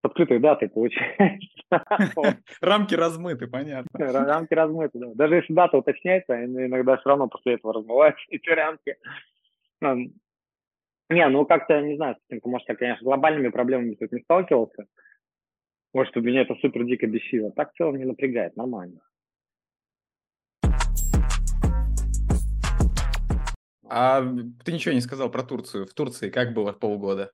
открытой 0.08 0.40
датой 0.40 0.70
получается. 0.70 1.48
Рамки 2.62 2.96
размыты, 2.96 3.48
понятно. 3.48 3.90
Рамки 3.94 4.54
размыты, 4.54 5.00
да. 5.00 5.08
Даже 5.14 5.36
если 5.36 5.54
дата 5.54 5.78
уточняется, 5.78 6.44
иногда 6.44 6.98
все 6.98 7.10
равно 7.10 7.28
после 7.28 7.54
этого 7.54 7.74
размываются 7.74 8.24
эти 8.30 8.50
рамки. 8.50 8.98
Не, 11.10 11.30
ну 11.30 11.46
как-то, 11.46 11.80
не 11.82 11.96
знаю, 11.96 12.18
может, 12.44 12.68
я, 12.68 12.76
конечно, 12.76 13.06
глобальными 13.06 13.50
проблемами 13.50 13.96
тут 13.96 14.12
не 14.12 14.22
сталкивался. 14.22 14.88
Может, 15.94 16.12
что 16.12 16.22
меня 16.22 16.42
это 16.42 16.56
супер 16.56 16.84
дико 16.84 17.08
бесило. 17.08 17.52
Так 17.52 17.72
в 17.72 17.78
целом 17.78 17.96
не 17.96 18.06
напрягает, 18.06 18.58
нормально. 18.58 19.00
А 23.90 24.22
ты 24.66 24.74
ничего 24.74 24.94
не 24.94 25.02
сказал 25.02 25.32
про 25.32 25.44
Турцию. 25.44 25.86
В 25.86 25.94
Турции 25.94 26.30
как 26.30 26.54
было 26.54 26.74
полгода? 26.74 27.32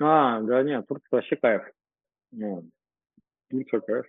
А, 0.00 0.40
да 0.40 0.62
нет, 0.62 0.86
Турция 0.86 1.08
вообще 1.10 1.36
кайф. 1.36 1.62
Ну, 2.32 2.64
Турция 3.48 3.80
кайф. 3.80 4.06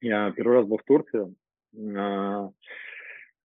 Я 0.00 0.32
первый 0.32 0.58
раз 0.58 0.66
был 0.66 0.78
в 0.78 0.84
Турции, 0.84 1.34
а, 1.96 2.50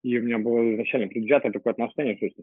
и 0.02 0.18
у 0.18 0.22
меня 0.22 0.38
было 0.38 0.74
изначально 0.74 1.08
предвзятое 1.08 1.52
такое 1.52 1.72
отношение, 1.72 2.16
то 2.16 2.26
есть 2.26 2.36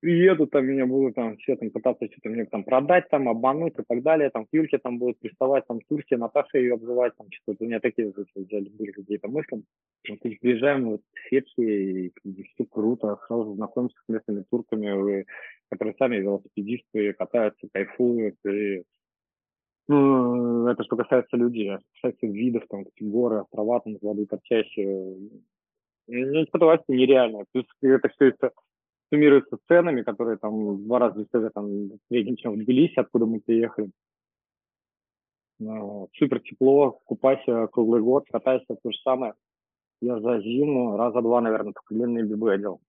приеду, 0.00 0.46
там 0.46 0.66
меня 0.66 0.86
будут 0.86 1.14
там 1.14 1.36
все 1.38 1.56
там 1.56 1.70
пытаться 1.70 2.06
что-то 2.06 2.28
мне 2.28 2.44
там 2.44 2.64
продать, 2.64 3.08
там 3.08 3.28
обмануть 3.28 3.74
и 3.78 3.82
так 3.82 4.02
далее, 4.02 4.30
там 4.30 4.44
к 4.46 4.48
Юльке 4.52 4.78
там 4.78 4.98
будут 4.98 5.18
приставать, 5.18 5.66
там 5.66 5.80
Турке, 5.88 6.16
Наташа 6.16 6.58
ее 6.58 6.74
обзывать, 6.74 7.16
там 7.16 7.26
что-то 7.30 7.64
у 7.64 7.66
меня 7.66 7.80
такие 7.80 8.12
взяли, 8.34 8.68
были 8.68 8.92
какие-то 8.92 9.28
мысли. 9.28 9.62
Вот 10.08 10.20
приезжаем 10.20 10.84
вот 10.90 11.00
в 11.12 11.28
Фетхи, 11.28 12.12
и 12.24 12.42
все 12.54 12.64
круто, 12.64 13.18
сразу 13.26 13.54
знакомимся 13.54 13.96
с 14.04 14.08
местными 14.08 14.44
турками, 14.50 15.24
которые 15.70 15.94
сами 15.98 16.16
велосипедисты, 16.18 17.12
катаются, 17.14 17.66
кайфуют, 17.72 18.36
и 18.46 18.84
ну, 19.88 20.66
это 20.68 20.82
что 20.84 20.96
касается 20.96 21.36
людей, 21.36 21.74
а 21.74 21.80
касается 21.94 22.26
видов, 22.26 22.64
там, 22.68 22.84
горы, 23.00 23.42
острова, 23.42 23.80
там, 23.80 23.96
воды 24.02 24.26
торчащие, 24.26 25.16
не 26.08 26.44
испытывать 26.44 26.82
нереально. 26.88 27.44
Плюс 27.52 27.66
это 27.82 28.08
все 28.08 28.28
это 28.28 28.52
суммируется 29.12 29.56
с 29.56 29.66
ценами, 29.68 30.02
которые 30.02 30.38
там 30.38 30.76
в 30.76 30.84
два 30.84 30.98
раза 30.98 31.24
дешевле 31.24 31.50
там, 31.50 31.66
в 31.66 31.98
среднем, 32.08 32.36
чем 32.36 32.54
в 32.54 32.56
Тбилиси, 32.56 32.98
откуда 32.98 33.26
мы 33.26 33.40
приехали. 33.40 33.90
Ну, 35.58 36.08
супер 36.14 36.40
тепло, 36.40 37.00
купайся 37.04 37.66
круглый 37.68 38.02
год, 38.02 38.26
катайся, 38.30 38.66
то 38.68 38.90
же 38.90 38.98
самое. 39.02 39.34
Я 40.02 40.20
за 40.20 40.40
зиму 40.40 40.96
раза 40.96 41.22
два, 41.22 41.40
наверное, 41.40 41.72
только 41.72 41.94
длинные 41.94 42.24
бибы 42.24 42.52
одел. 42.52 42.80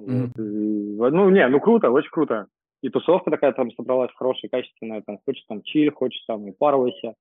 Mm-hmm. 0.00 1.10
Ну, 1.10 1.30
не, 1.30 1.46
ну 1.48 1.60
круто, 1.60 1.90
очень 1.90 2.10
круто. 2.10 2.46
И 2.82 2.88
тусовка 2.88 3.30
такая 3.30 3.52
там 3.52 3.70
собралась 3.72 4.10
хорошая, 4.14 4.48
качественная. 4.48 5.02
Там, 5.02 5.18
хочешь 5.24 5.44
там 5.46 5.62
чиль, 5.62 5.92
хочешь 5.92 6.24
там 6.26 6.44
упарывайся, 6.44 7.14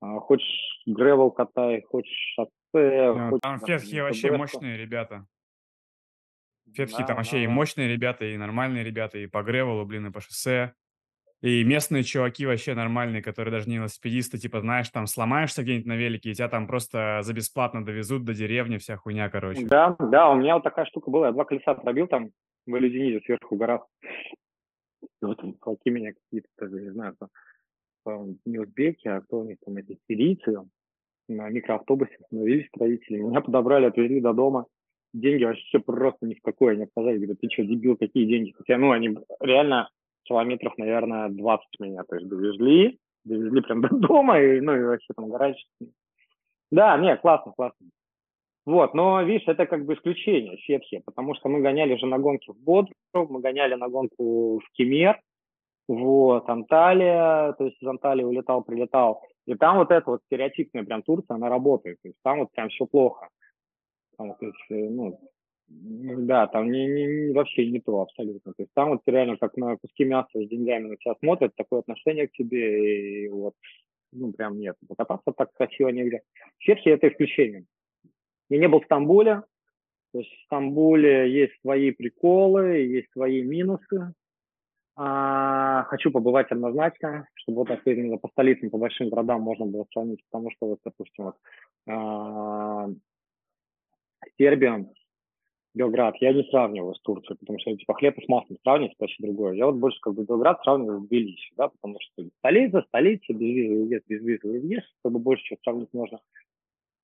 а, 0.00 0.20
хочешь 0.20 0.82
гревел 0.86 1.30
катай, 1.30 1.82
хочешь 1.82 2.34
шоссе. 2.34 2.50
Yeah, 2.74 3.30
хочешь, 3.30 3.40
там 3.42 3.58
фетхи 3.60 4.00
вообще 4.00 4.30
мощные 4.36 4.76
ребята. 4.76 5.26
Фетхи 6.72 6.98
да, 6.98 7.06
там 7.06 7.16
вообще 7.16 7.38
да, 7.38 7.44
и 7.44 7.46
мощные 7.46 7.88
ребята, 7.88 8.24
и 8.24 8.36
нормальные 8.36 8.84
ребята, 8.84 9.18
и 9.18 9.26
по 9.26 9.42
гревелу, 9.42 9.84
блин, 9.84 10.06
и 10.06 10.12
по 10.12 10.20
шоссе. 10.20 10.74
И 11.40 11.64
местные 11.64 12.04
чуваки 12.04 12.44
вообще 12.44 12.74
нормальные, 12.74 13.22
которые 13.22 13.50
даже 13.50 13.68
не 13.68 13.76
велосипедисты, 13.76 14.36
типа, 14.36 14.60
знаешь, 14.60 14.90
там 14.90 15.06
сломаешься 15.06 15.62
где-нибудь 15.62 15.86
на 15.86 15.96
велике, 15.96 16.30
и 16.30 16.34
тебя 16.34 16.48
там 16.48 16.66
просто 16.66 17.20
за 17.22 17.32
бесплатно 17.32 17.82
довезут 17.82 18.24
до 18.24 18.34
деревни, 18.34 18.76
вся 18.76 18.98
хуйня, 18.98 19.30
короче. 19.30 19.64
Да, 19.64 19.96
да, 19.98 20.28
у 20.28 20.36
меня 20.36 20.54
вот 20.54 20.64
такая 20.64 20.84
штука 20.84 21.10
была, 21.10 21.28
я 21.28 21.32
два 21.32 21.46
колеса 21.46 21.74
пробил 21.74 22.08
там 22.08 22.28
в 22.66 22.76
Элюдинизе 22.76 23.20
сверху 23.24 23.54
в 23.54 23.58
горах. 23.58 23.86
Вот 25.22 25.38
там 25.38 25.54
чуваки 25.62 25.90
меня 25.90 26.12
какие-то, 26.12 26.48
даже 26.58 26.82
не 26.82 26.90
знаю, 26.90 27.16
там, 28.04 28.36
не 28.44 28.58
узбеки, 28.58 29.08
а 29.08 29.20
кто 29.20 29.40
у 29.40 29.44
них 29.44 29.58
там, 29.64 29.76
эти 29.76 29.98
сирийцы, 30.08 30.56
на 31.28 31.48
микроавтобусе 31.48 32.16
остановились 32.20 32.68
строители, 32.68 33.18
меня 33.18 33.40
подобрали, 33.40 33.86
отвезли 33.86 34.20
до 34.20 34.32
дома 34.32 34.66
деньги 35.12 35.44
вообще 35.44 35.78
просто 35.80 36.26
ни 36.26 36.34
в 36.34 36.42
какое 36.42 36.76
не 36.76 36.84
отказали. 36.84 37.16
Говорят, 37.16 37.40
ты 37.40 37.48
что, 37.50 37.64
дебил, 37.64 37.96
какие 37.96 38.26
деньги? 38.26 38.52
Хотя, 38.52 38.78
ну, 38.78 38.92
они 38.92 39.16
реально 39.40 39.90
километров, 40.24 40.76
наверное, 40.78 41.28
20 41.28 41.66
меня, 41.80 42.04
то 42.04 42.16
есть 42.16 42.28
довезли, 42.28 42.98
довезли 43.24 43.60
прям 43.62 43.80
до 43.80 43.88
дома, 43.88 44.40
и, 44.40 44.60
ну, 44.60 44.76
и 44.76 44.82
вообще 44.82 45.12
там 45.14 45.28
гараж. 45.28 45.56
Да, 46.70 46.96
нет, 46.98 47.20
классно, 47.20 47.52
классно. 47.52 47.86
Вот, 48.66 48.94
но, 48.94 49.22
видишь, 49.22 49.48
это 49.48 49.66
как 49.66 49.84
бы 49.84 49.94
исключение, 49.94 50.56
Фетхи, 50.58 51.02
потому 51.04 51.34
что 51.34 51.48
мы 51.48 51.60
гоняли 51.60 51.96
же 51.96 52.06
на 52.06 52.18
гонки 52.18 52.50
в 52.50 52.56
Бодру, 52.62 52.94
мы 53.14 53.40
гоняли 53.40 53.74
на 53.74 53.88
гонку 53.88 54.58
в 54.58 54.70
Кемер, 54.72 55.18
вот, 55.88 56.48
Анталия, 56.48 57.52
то 57.54 57.64
есть 57.64 57.82
из 57.82 57.88
Анталии 57.88 58.22
улетал, 58.22 58.62
прилетал, 58.62 59.22
и 59.46 59.54
там 59.54 59.78
вот 59.78 59.90
эта 59.90 60.10
вот 60.10 60.20
стереотипная 60.26 60.84
прям 60.84 61.02
Турция, 61.02 61.36
она 61.36 61.48
работает, 61.48 61.98
то 62.02 62.08
есть 62.08 62.18
там 62.22 62.40
вот 62.40 62.52
прям 62.52 62.68
все 62.68 62.86
плохо. 62.86 63.28
То 64.16 64.36
есть, 64.40 64.70
э, 64.70 64.88
ну, 64.90 65.18
да, 65.70 66.46
там 66.48 66.70
не, 66.70 66.86
не, 66.86 67.32
вообще 67.32 67.70
не 67.70 67.80
то 67.80 68.02
абсолютно. 68.02 68.52
То 68.52 68.62
есть 68.62 68.72
там 68.74 68.90
вот 68.90 69.00
реально 69.06 69.36
как 69.36 69.56
на 69.56 69.76
куски 69.76 70.04
мяса 70.04 70.28
с 70.34 70.48
деньгами 70.48 70.88
на 70.88 70.96
тебя 70.96 71.14
смотрят, 71.20 71.54
такое 71.56 71.80
отношение 71.80 72.28
к 72.28 72.32
тебе, 72.32 73.24
и 73.24 73.28
вот, 73.28 73.54
ну, 74.12 74.32
прям 74.32 74.58
нет. 74.58 74.76
Покататься 74.88 75.32
так 75.32 75.52
красиво 75.52 75.88
негде. 75.88 76.22
Чехия– 76.58 76.90
это 76.92 77.08
исключение. 77.08 77.64
Я 78.50 78.58
не 78.58 78.68
был 78.68 78.80
в 78.80 78.84
Стамбуле, 78.84 79.42
то 80.12 80.18
есть 80.18 80.30
в 80.30 80.44
Стамбуле 80.46 81.32
есть 81.32 81.52
свои 81.60 81.92
приколы, 81.92 82.78
есть 82.78 83.10
свои 83.12 83.42
минусы. 83.42 84.12
А, 84.96 85.84
хочу 85.84 86.10
побывать 86.10 86.50
однозначно, 86.50 87.26
чтобы 87.36 87.58
вот 87.58 87.68
так 87.68 87.82
по 88.20 88.28
столицам, 88.28 88.70
по 88.70 88.78
большим 88.78 89.08
городам 89.08 89.40
можно 89.40 89.64
было 89.64 89.86
сравнить, 89.92 90.22
потому 90.30 90.50
что 90.50 90.66
вот, 90.66 90.80
допустим, 90.84 91.24
вот, 91.24 91.36
а, 91.88 92.88
Сербия, 94.36 94.84
Белград, 95.72 96.16
я 96.20 96.32
не 96.32 96.42
сравниваю 96.50 96.94
с 96.94 97.00
Турцией, 97.00 97.38
потому 97.38 97.60
что 97.60 97.76
типа 97.76 97.94
хлеб 97.94 98.18
с 98.22 98.28
маслом 98.28 98.58
сравнивать 98.62 98.92
это 98.92 99.04
вообще 99.04 99.22
другое. 99.22 99.54
Я 99.54 99.66
вот 99.66 99.76
больше 99.76 100.00
как 100.00 100.14
бы 100.14 100.24
Белград 100.24 100.60
сравниваю 100.64 101.00
с 101.00 101.06
Тбилиси, 101.06 101.52
да, 101.56 101.68
потому 101.68 101.96
что 102.00 102.24
столица, 102.38 102.82
столица, 102.88 103.32
безвизовый 103.32 103.84
въезд, 103.86 104.04
безвизовый 104.08 104.60
въезд, 104.60 104.86
как 105.04 105.12
бы 105.12 105.20
больше 105.20 105.44
чего 105.44 105.58
сравнить 105.62 105.94
можно. 105.94 106.18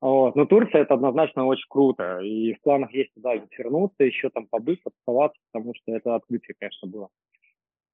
Вот. 0.00 0.36
Но 0.36 0.44
Турция 0.44 0.82
это 0.82 0.94
однозначно 0.94 1.46
очень 1.46 1.66
круто, 1.68 2.20
и 2.20 2.54
в 2.54 2.60
планах 2.60 2.92
есть 2.92 3.14
туда 3.14 3.34
вернуться, 3.34 4.04
еще 4.04 4.30
там 4.30 4.46
побыть, 4.46 4.80
оставаться, 4.84 5.40
потому 5.50 5.74
что 5.74 5.92
это 5.92 6.14
открытие, 6.14 6.54
конечно, 6.58 6.88
было 6.88 7.08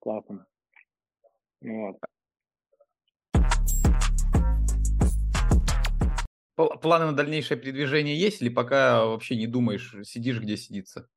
классно. 0.01 0.47
Вот. 1.61 1.97
Планы 6.57 7.07
на 7.07 7.13
дальнейшее 7.13 7.59
передвижение 7.59 8.19
есть 8.19 8.43
или 8.43 8.49
пока 8.49 9.07
вообще 9.07 9.37
не 9.37 9.47
думаешь, 9.47 9.95
сидишь 10.03 10.41
где 10.41 10.57
сидится? 10.57 11.09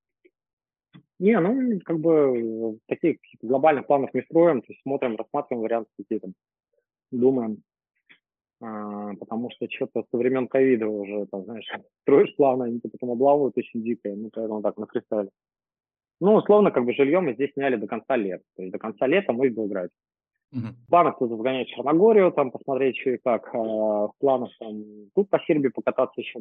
Не, 1.20 1.40
ну, 1.40 1.80
как 1.84 2.00
бы 2.00 2.80
таких 2.88 3.18
глобальных 3.42 3.88
планов 3.88 4.14
не 4.14 4.22
строим, 4.22 4.62
то 4.62 4.68
есть 4.72 4.82
смотрим, 4.82 5.16
рассматриваем 5.16 5.64
варианты 5.64 5.90
какие-то, 5.98 6.32
думаем, 7.12 7.64
потому 8.60 9.50
что 9.52 9.68
что-то 9.70 10.04
со 10.10 10.18
времен 10.18 10.48
ковида 10.48 10.88
уже, 10.88 11.26
там, 11.28 11.44
знаешь, 11.44 11.68
строишь 12.02 12.36
планы, 12.36 12.66
они 12.66 12.80
потом 12.80 13.12
облавывают 13.12 13.58
очень 13.58 13.84
дико, 13.84 14.10
ну, 14.10 14.30
поэтому 14.34 14.62
так, 14.62 14.78
на 14.78 14.88
фристайле. 14.88 15.30
Ну, 16.22 16.36
условно, 16.36 16.72
как 16.72 16.86
бы 16.86 16.94
жилье 16.94 17.20
мы 17.20 17.34
здесь 17.34 17.52
сняли 17.54 17.76
до 17.76 17.88
конца 17.88 18.16
лета, 18.16 18.44
то 18.56 18.62
есть 18.62 18.72
до 18.72 18.80
конца 18.80 19.06
лета 19.08 19.34
мы 19.34 19.50
в 19.50 19.54
Белграде. 19.54 19.92
Угу. 20.54 20.68
В 20.86 20.90
планах 20.90 21.18
тут 21.20 21.32
сгонять 21.32 21.68
в 21.68 21.72
Черногорию, 21.72 22.32
там 22.32 22.52
посмотреть, 22.52 22.98
что 22.98 23.10
и 23.12 23.18
как. 23.18 23.54
А 23.54 23.58
в 24.08 24.14
планах 24.20 24.52
там 24.60 24.84
тут 25.14 25.30
по 25.30 25.40
Сербии 25.40 25.70
покататься 25.70 26.22
еще. 26.22 26.40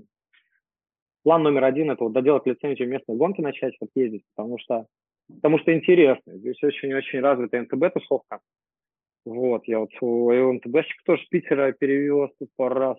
План 1.24 1.42
номер 1.42 1.64
один– 1.64 1.90
это 1.92 2.04
вот 2.04 2.12
доделать 2.12 2.46
лицензию 2.46 2.88
местной 2.88 3.16
гонки, 3.16 3.40
начать 3.40 3.74
вот 3.80 3.90
ездить, 3.94 4.24
потому 4.36 4.58
что, 4.58 4.86
потому 5.26 5.58
что 5.58 5.74
интересно. 5.74 6.36
Здесь 6.36 6.62
очень-очень 6.62 7.20
развитая 7.20 7.62
НТБ-тусовка. 7.62 8.40
Вот, 9.24 9.66
я 9.66 9.78
вот 9.78 9.90
свой 9.98 10.54
НТБшек 10.54 11.02
тоже 11.04 11.22
с 11.22 11.28
Питера 11.28 11.72
перевез 11.72 12.30
тут 12.38 12.50
пару 12.56 12.74
раз. 12.74 12.98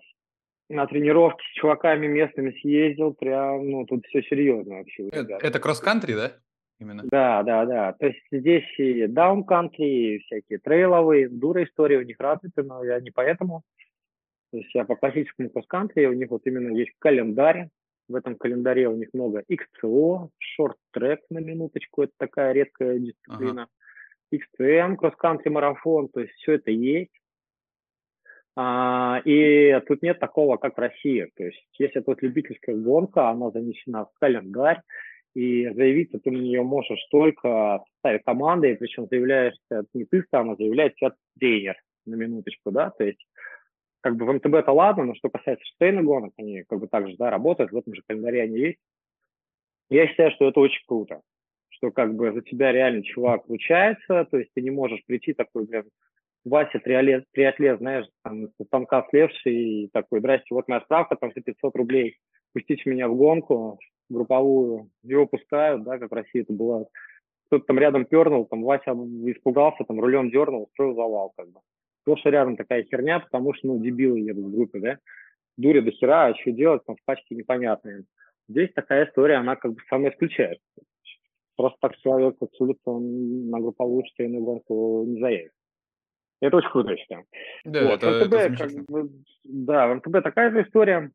На 0.67 0.87
тренировки 0.87 1.43
с 1.43 1.59
чуваками 1.59 2.07
местными 2.07 2.51
съездил, 2.59 3.13
прям, 3.13 3.69
ну, 3.69 3.85
тут 3.85 4.05
все 4.07 4.23
серьезно 4.23 4.77
вообще. 4.77 5.07
Это, 5.09 5.37
это 5.39 5.59
кросс-кантри, 5.59 6.13
да? 6.13 6.31
именно. 6.79 7.03
Да, 7.11 7.43
да, 7.43 7.65
да. 7.65 7.93
То 7.93 8.07
есть 8.07 8.21
здесь 8.31 8.67
и 8.77 9.07
даун-кантри, 9.07 10.15
и 10.15 10.19
всякие 10.19 10.59
трейловые, 10.59 11.29
дура 11.29 11.63
истории 11.63 11.97
у 11.97 12.03
них 12.03 12.19
развиты, 12.19 12.63
но 12.63 12.83
я 12.83 12.99
не 12.99 13.11
поэтому. 13.11 13.63
То 14.51 14.57
есть 14.57 14.73
я 14.73 14.85
по 14.85 14.95
классическому 14.95 15.49
кросс-кантри, 15.49 16.05
у 16.05 16.13
них 16.13 16.29
вот 16.29 16.41
именно 16.45 16.75
есть 16.75 16.93
календарь, 16.99 17.69
В 18.07 18.15
этом 18.15 18.35
календаре 18.35 18.87
у 18.87 18.95
них 18.95 19.09
много 19.13 19.43
XCO, 19.49 20.29
шорт-трек 20.37 21.21
на 21.29 21.39
минуточку, 21.39 22.03
это 22.03 22.13
такая 22.17 22.53
редкая 22.53 22.99
дисциплина. 22.99 23.63
Ага. 23.63 23.69
XCM, 24.33 24.95
кросс-кантри 24.95 25.49
марафон, 25.49 26.09
то 26.09 26.19
есть 26.21 26.33
все 26.33 26.53
это 26.53 26.71
есть. 26.71 27.11
А, 28.57 29.21
и 29.25 29.79
тут 29.87 30.01
нет 30.01 30.19
такого, 30.19 30.57
как 30.57 30.75
в 30.75 30.79
России. 30.79 31.29
То 31.35 31.43
есть 31.43 31.67
если 31.77 31.99
тут 31.99 32.21
любительская 32.21 32.75
гонка, 32.75 33.29
она 33.29 33.51
занесена 33.51 34.05
в 34.05 34.13
календарь, 34.19 34.81
и 35.33 35.69
заявиться 35.73 36.17
ты 36.19 36.31
на 36.31 36.37
нее 36.37 36.63
можешь 36.63 37.05
только 37.11 37.79
в 37.79 37.85
составе 37.95 38.19
команды, 38.19 38.71
и 38.71 38.75
причем 38.75 39.07
заявляешься 39.07 39.83
не 39.93 40.05
ты 40.05 40.23
сам, 40.31 40.51
а 40.51 40.55
заявляет 40.55 40.95
тебя 40.95 41.13
тренер 41.37 41.75
на 42.05 42.15
минуточку, 42.15 42.71
да, 42.71 42.91
то 42.91 43.03
есть 43.03 43.19
как 43.99 44.15
бы 44.15 44.25
в 44.25 44.33
МТБ 44.33 44.53
это 44.53 44.71
ладно, 44.71 45.03
но 45.03 45.15
что 45.15 45.29
касается 45.29 45.65
штейна 45.65 46.03
гонок, 46.03 46.31
они 46.37 46.63
как 46.63 46.79
бы 46.79 46.87
также, 46.87 47.17
да, 47.17 47.29
работают, 47.29 47.71
в 47.71 47.77
этом 47.77 47.93
же 47.95 48.01
календаре 48.07 48.43
они 48.43 48.59
есть. 48.59 48.79
Я 49.89 50.07
считаю, 50.07 50.31
что 50.31 50.47
это 50.47 50.59
очень 50.59 50.83
круто, 50.87 51.21
что 51.75 51.91
как 51.91 52.15
бы 52.15 52.31
за 52.31 52.41
тебя 52.41 52.71
реально 52.71 53.03
чувак 53.03 53.43
включается, 53.43 54.25
то 54.25 54.37
есть 54.37 54.51
ты 54.53 54.61
не 54.61 54.71
можешь 54.71 55.03
прийти 55.05 55.33
такой, 55.33 55.65
блин, 55.65 55.83
Вася 56.45 56.79
триатлет, 56.79 57.25
триатлет 57.33 57.79
знаешь, 57.79 58.05
там, 58.23 58.47
со 58.57 58.63
станка 58.65 59.05
слевший, 59.09 59.55
и 59.55 59.89
такой, 59.91 60.19
здрасте, 60.19 60.47
вот 60.51 60.67
моя 60.67 60.81
справка, 60.81 61.15
там, 61.15 61.31
за 61.35 61.41
500 61.41 61.75
рублей, 61.75 62.17
пустите 62.53 62.89
меня 62.89 63.07
в 63.07 63.15
гонку 63.15 63.79
групповую, 64.09 64.89
его 65.03 65.25
пускают, 65.25 65.83
да, 65.83 65.97
как 65.97 66.11
в 66.11 66.13
России 66.13 66.41
это 66.41 66.53
было. 66.53 66.87
Кто-то 67.47 67.65
там 67.65 67.79
рядом 67.79 68.05
пернул, 68.05 68.45
там 68.45 68.63
Вася 68.63 68.91
испугался, 68.91 69.83
там 69.83 69.99
рулем 69.99 70.29
дернул, 70.29 70.63
устроил 70.63 70.95
завал, 70.95 71.33
как 71.35 71.49
бы. 71.49 71.59
То, 72.05 72.15
что 72.17 72.29
рядом 72.29 72.55
такая 72.55 72.83
херня, 72.83 73.19
потому 73.19 73.53
что, 73.55 73.67
ну, 73.67 73.79
дебилы 73.79 74.19
едут 74.19 74.45
в 74.45 74.55
группе, 74.55 74.79
да, 74.79 74.97
дури 75.57 75.79
до 75.79 75.91
хера, 75.91 76.27
а 76.27 76.35
что 76.35 76.51
делать, 76.51 76.85
там, 76.85 76.95
в 76.95 77.03
пачке 77.05 77.33
непонятные. 77.33 78.03
Здесь 78.47 78.71
такая 78.73 79.07
история, 79.07 79.35
она 79.37 79.55
как 79.55 79.73
бы 79.73 79.79
самая 79.89 80.11
исключает. 80.11 80.59
Просто 81.55 81.77
так 81.81 81.97
человек 81.97 82.35
с 82.39 82.61
улицы, 82.61 82.81
он 82.85 83.49
на 83.49 83.59
групповую 83.59 84.03
штейную 84.07 84.43
гонку 84.43 85.05
не 85.07 85.19
заедет. 85.19 85.51
Это 86.41 86.57
очень 86.57 86.69
круто, 86.69 86.91
я 86.91 86.97
считаю. 86.97 87.25
Да, 87.63 87.85
вот. 87.85 88.03
это, 88.03 88.25
МТБ, 88.25 88.33
это 88.33 88.57
как 88.57 88.85
бы, 88.85 89.09
да, 89.43 89.87
в 89.87 89.95
МТБ 89.95 90.23
такая 90.23 90.51
же 90.51 90.63
история. 90.63 91.11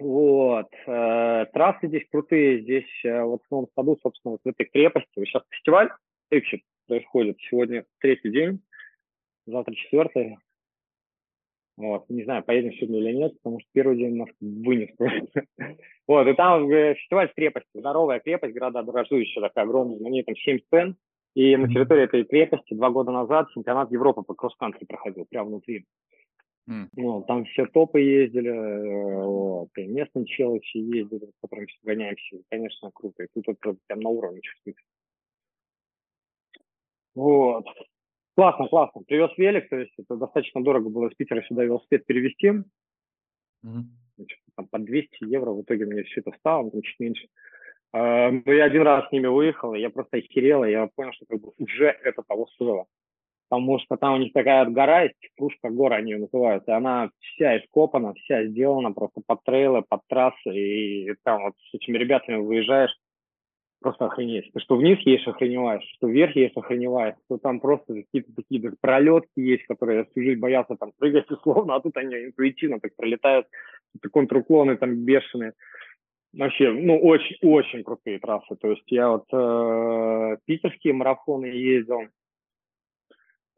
Вот. 0.00 0.68
Э, 0.86 1.46
трассы 1.52 1.88
здесь 1.88 2.08
крутые. 2.10 2.62
Здесь 2.62 3.04
э, 3.04 3.22
вот 3.22 3.42
в 3.46 3.50
новом 3.50 3.68
саду, 3.74 3.98
собственно, 4.02 4.32
вот 4.32 4.40
в 4.42 4.48
этой 4.48 4.64
крепости. 4.66 5.08
Сейчас 5.14 5.42
фестиваль 5.50 5.90
Exit 6.32 6.62
происходит. 6.88 7.38
Сегодня 7.48 7.84
третий 8.00 8.30
день, 8.30 8.60
завтра 9.46 9.74
четвертый. 9.74 10.38
Вот, 11.76 12.08
не 12.08 12.22
знаю, 12.22 12.44
поедем 12.44 12.72
сегодня 12.74 13.00
или 13.00 13.12
нет, 13.16 13.34
потому 13.42 13.58
что 13.58 13.68
первый 13.72 13.96
день 13.96 14.16
нас 14.16 14.28
вынес 14.40 14.90
просто. 14.96 15.44
Вот, 16.06 16.26
и 16.28 16.34
там 16.34 16.70
э, 16.70 16.94
фестиваль 16.94 17.30
в 17.30 17.34
крепости, 17.34 17.70
здоровая 17.74 18.20
крепость, 18.20 18.52
города 18.52 18.82
дорожующая 18.82 19.42
такая 19.42 19.64
огромная, 19.64 19.98
на 19.98 20.08
ней 20.08 20.22
там 20.22 20.36
7 20.36 20.58
сцен, 20.66 20.96
и 21.34 21.56
на 21.56 21.66
территории 21.66 22.04
этой 22.04 22.24
крепости 22.24 22.74
два 22.74 22.90
года 22.90 23.10
назад 23.10 23.48
чемпионат 23.54 23.90
Европы 23.90 24.22
по 24.22 24.34
кросс-кантри 24.34 24.84
проходил, 24.84 25.26
прямо 25.28 25.48
внутри. 25.48 25.86
Mm. 26.68 26.88
Вот, 26.96 27.26
там 27.26 27.44
все 27.46 27.66
топы 27.66 28.00
ездили, 28.00 28.50
э, 28.50 29.24
вот, 29.24 29.70
и 29.76 29.86
местные 29.86 30.26
челы 30.26 30.60
все 30.60 30.80
ездили, 30.80 31.26
с 31.26 31.40
которыми 31.40 31.66
все 31.66 31.78
гоняемся. 31.82 32.36
Конечно, 32.50 32.90
круто. 32.94 33.24
И 33.24 33.26
тут 33.34 33.48
это 33.48 33.76
прям 33.86 34.00
на 34.00 34.10
уровне 34.10 34.40
чувствуется. 34.42 34.84
Вот. 37.14 37.66
Классно, 38.36 38.66
классно. 38.68 39.02
Привез 39.02 39.30
велик, 39.36 39.68
то 39.68 39.76
есть 39.76 39.92
это 39.96 40.16
достаточно 40.16 40.62
дорого 40.62 40.88
было 40.88 41.08
из 41.08 41.14
Питера 41.14 41.42
сюда 41.42 41.64
велосипед 41.64 42.04
перевезти. 42.04 42.48
Mm-hmm. 43.64 44.26
Там 44.56 44.66
по 44.68 44.78
200 44.78 45.24
евро 45.24 45.50
в 45.52 45.62
итоге 45.62 45.86
мне 45.86 46.02
все 46.04 46.20
это 46.20 46.32
стало, 46.38 46.70
там 46.70 46.82
чуть 46.82 46.98
меньше. 47.00 47.26
Uh, 47.96 48.42
но 48.44 48.52
я 48.52 48.64
один 48.64 48.82
раз 48.82 49.08
с 49.08 49.12
ними 49.12 49.28
выехал, 49.28 49.72
и 49.74 49.80
я 49.80 49.88
просто 49.88 50.16
охерел, 50.16 50.64
и 50.64 50.72
я 50.72 50.88
понял, 50.96 51.12
что 51.12 51.26
как 51.26 51.40
бы 51.40 51.52
уже 51.58 51.96
это 52.02 52.24
того 52.26 52.48
стоило. 52.48 52.86
Потому 53.48 53.78
что 53.78 53.96
там 53.96 54.14
у 54.14 54.16
них 54.16 54.32
такая 54.32 54.64
гора 54.64 55.02
есть, 55.02 55.14
кружка 55.36 55.70
гора 55.70 55.96
они 55.96 56.10
ее 56.10 56.18
называют, 56.18 56.66
и 56.66 56.72
она 56.72 57.10
вся 57.20 57.58
ископана, 57.58 58.14
вся 58.14 58.46
сделана 58.46 58.90
просто 58.90 59.20
под 59.24 59.44
трейлы, 59.44 59.84
под 59.88 60.00
трассы, 60.08 60.50
и 60.50 61.14
там 61.22 61.44
вот 61.44 61.54
с 61.70 61.74
этими 61.74 61.96
ребятами 61.96 62.38
выезжаешь, 62.38 62.90
просто 63.84 64.06
охренеть. 64.06 64.50
Что 64.56 64.76
вниз 64.76 64.98
едешь, 65.00 65.28
охреневаешь, 65.28 65.84
что 65.96 66.08
вверх 66.08 66.34
едешь, 66.34 66.56
охреневаешь, 66.56 67.16
что 67.26 67.36
там 67.36 67.60
просто 67.60 67.94
какие-то 67.94 68.32
такие 68.34 68.60
даже 68.62 68.76
пролетки 68.80 69.38
есть, 69.40 69.66
которые 69.66 69.98
я 69.98 70.04
всю 70.04 70.22
жизнь 70.22 70.40
боялся 70.40 70.74
там 70.76 70.92
прыгать 70.98 71.30
условно, 71.30 71.74
а 71.74 71.80
тут 71.80 71.96
они 71.98 72.14
интуитивно 72.14 72.80
так 72.80 72.96
пролетают, 72.96 73.46
контруклоны 74.10 74.78
там 74.78 75.04
бешеные. 75.04 75.52
Вообще, 76.32 76.72
ну, 76.72 76.98
очень-очень 76.98 77.84
крутые 77.84 78.18
трассы. 78.18 78.56
То 78.56 78.70
есть 78.70 78.90
я 78.90 79.10
вот 79.10 79.26
э, 79.32 80.36
питерские 80.46 80.94
марафоны 80.94 81.46
ездил, 81.46 82.00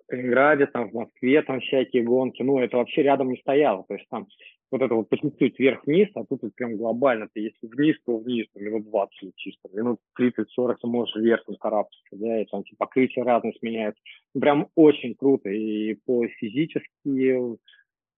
в 0.06 0.10
Калининграде, 0.10 0.66
там, 0.66 0.90
в 0.90 0.92
Москве, 0.92 1.42
там 1.42 1.60
всякие 1.60 2.02
гонки. 2.02 2.42
Ну, 2.42 2.58
это 2.58 2.76
вообще 2.76 3.02
рядом 3.02 3.30
не 3.30 3.38
стояло. 3.38 3.84
То 3.88 3.94
есть 3.94 4.06
там 4.10 4.26
вот 4.70 4.82
это 4.82 4.94
вот 4.94 5.08
по 5.08 5.16
чуть 5.16 5.58
вверх-вниз, 5.58 6.08
а 6.14 6.24
тут 6.24 6.42
вот 6.42 6.54
прям 6.54 6.76
глобально. 6.76 7.28
Ты 7.32 7.40
если 7.40 7.66
вниз, 7.66 7.96
то 8.04 8.18
вниз, 8.18 8.46
то 8.52 8.60
минут 8.60 8.84
20 8.84 9.36
чисто, 9.36 9.68
минут 9.72 10.00
30-40 10.18 10.76
ты 10.80 10.86
можешь 10.86 11.14
вверх 11.14 11.44
карабкаться, 11.60 12.16
да, 12.16 12.42
и 12.42 12.46
там 12.46 12.64
типа, 12.64 12.86
покрытие 12.86 13.24
разное 13.24 13.52
сменяется. 13.58 14.00
Ну, 14.34 14.40
прям 14.40 14.68
очень 14.74 15.14
круто. 15.14 15.48
И 15.50 15.94
по 16.04 16.26
физически, 16.26 17.58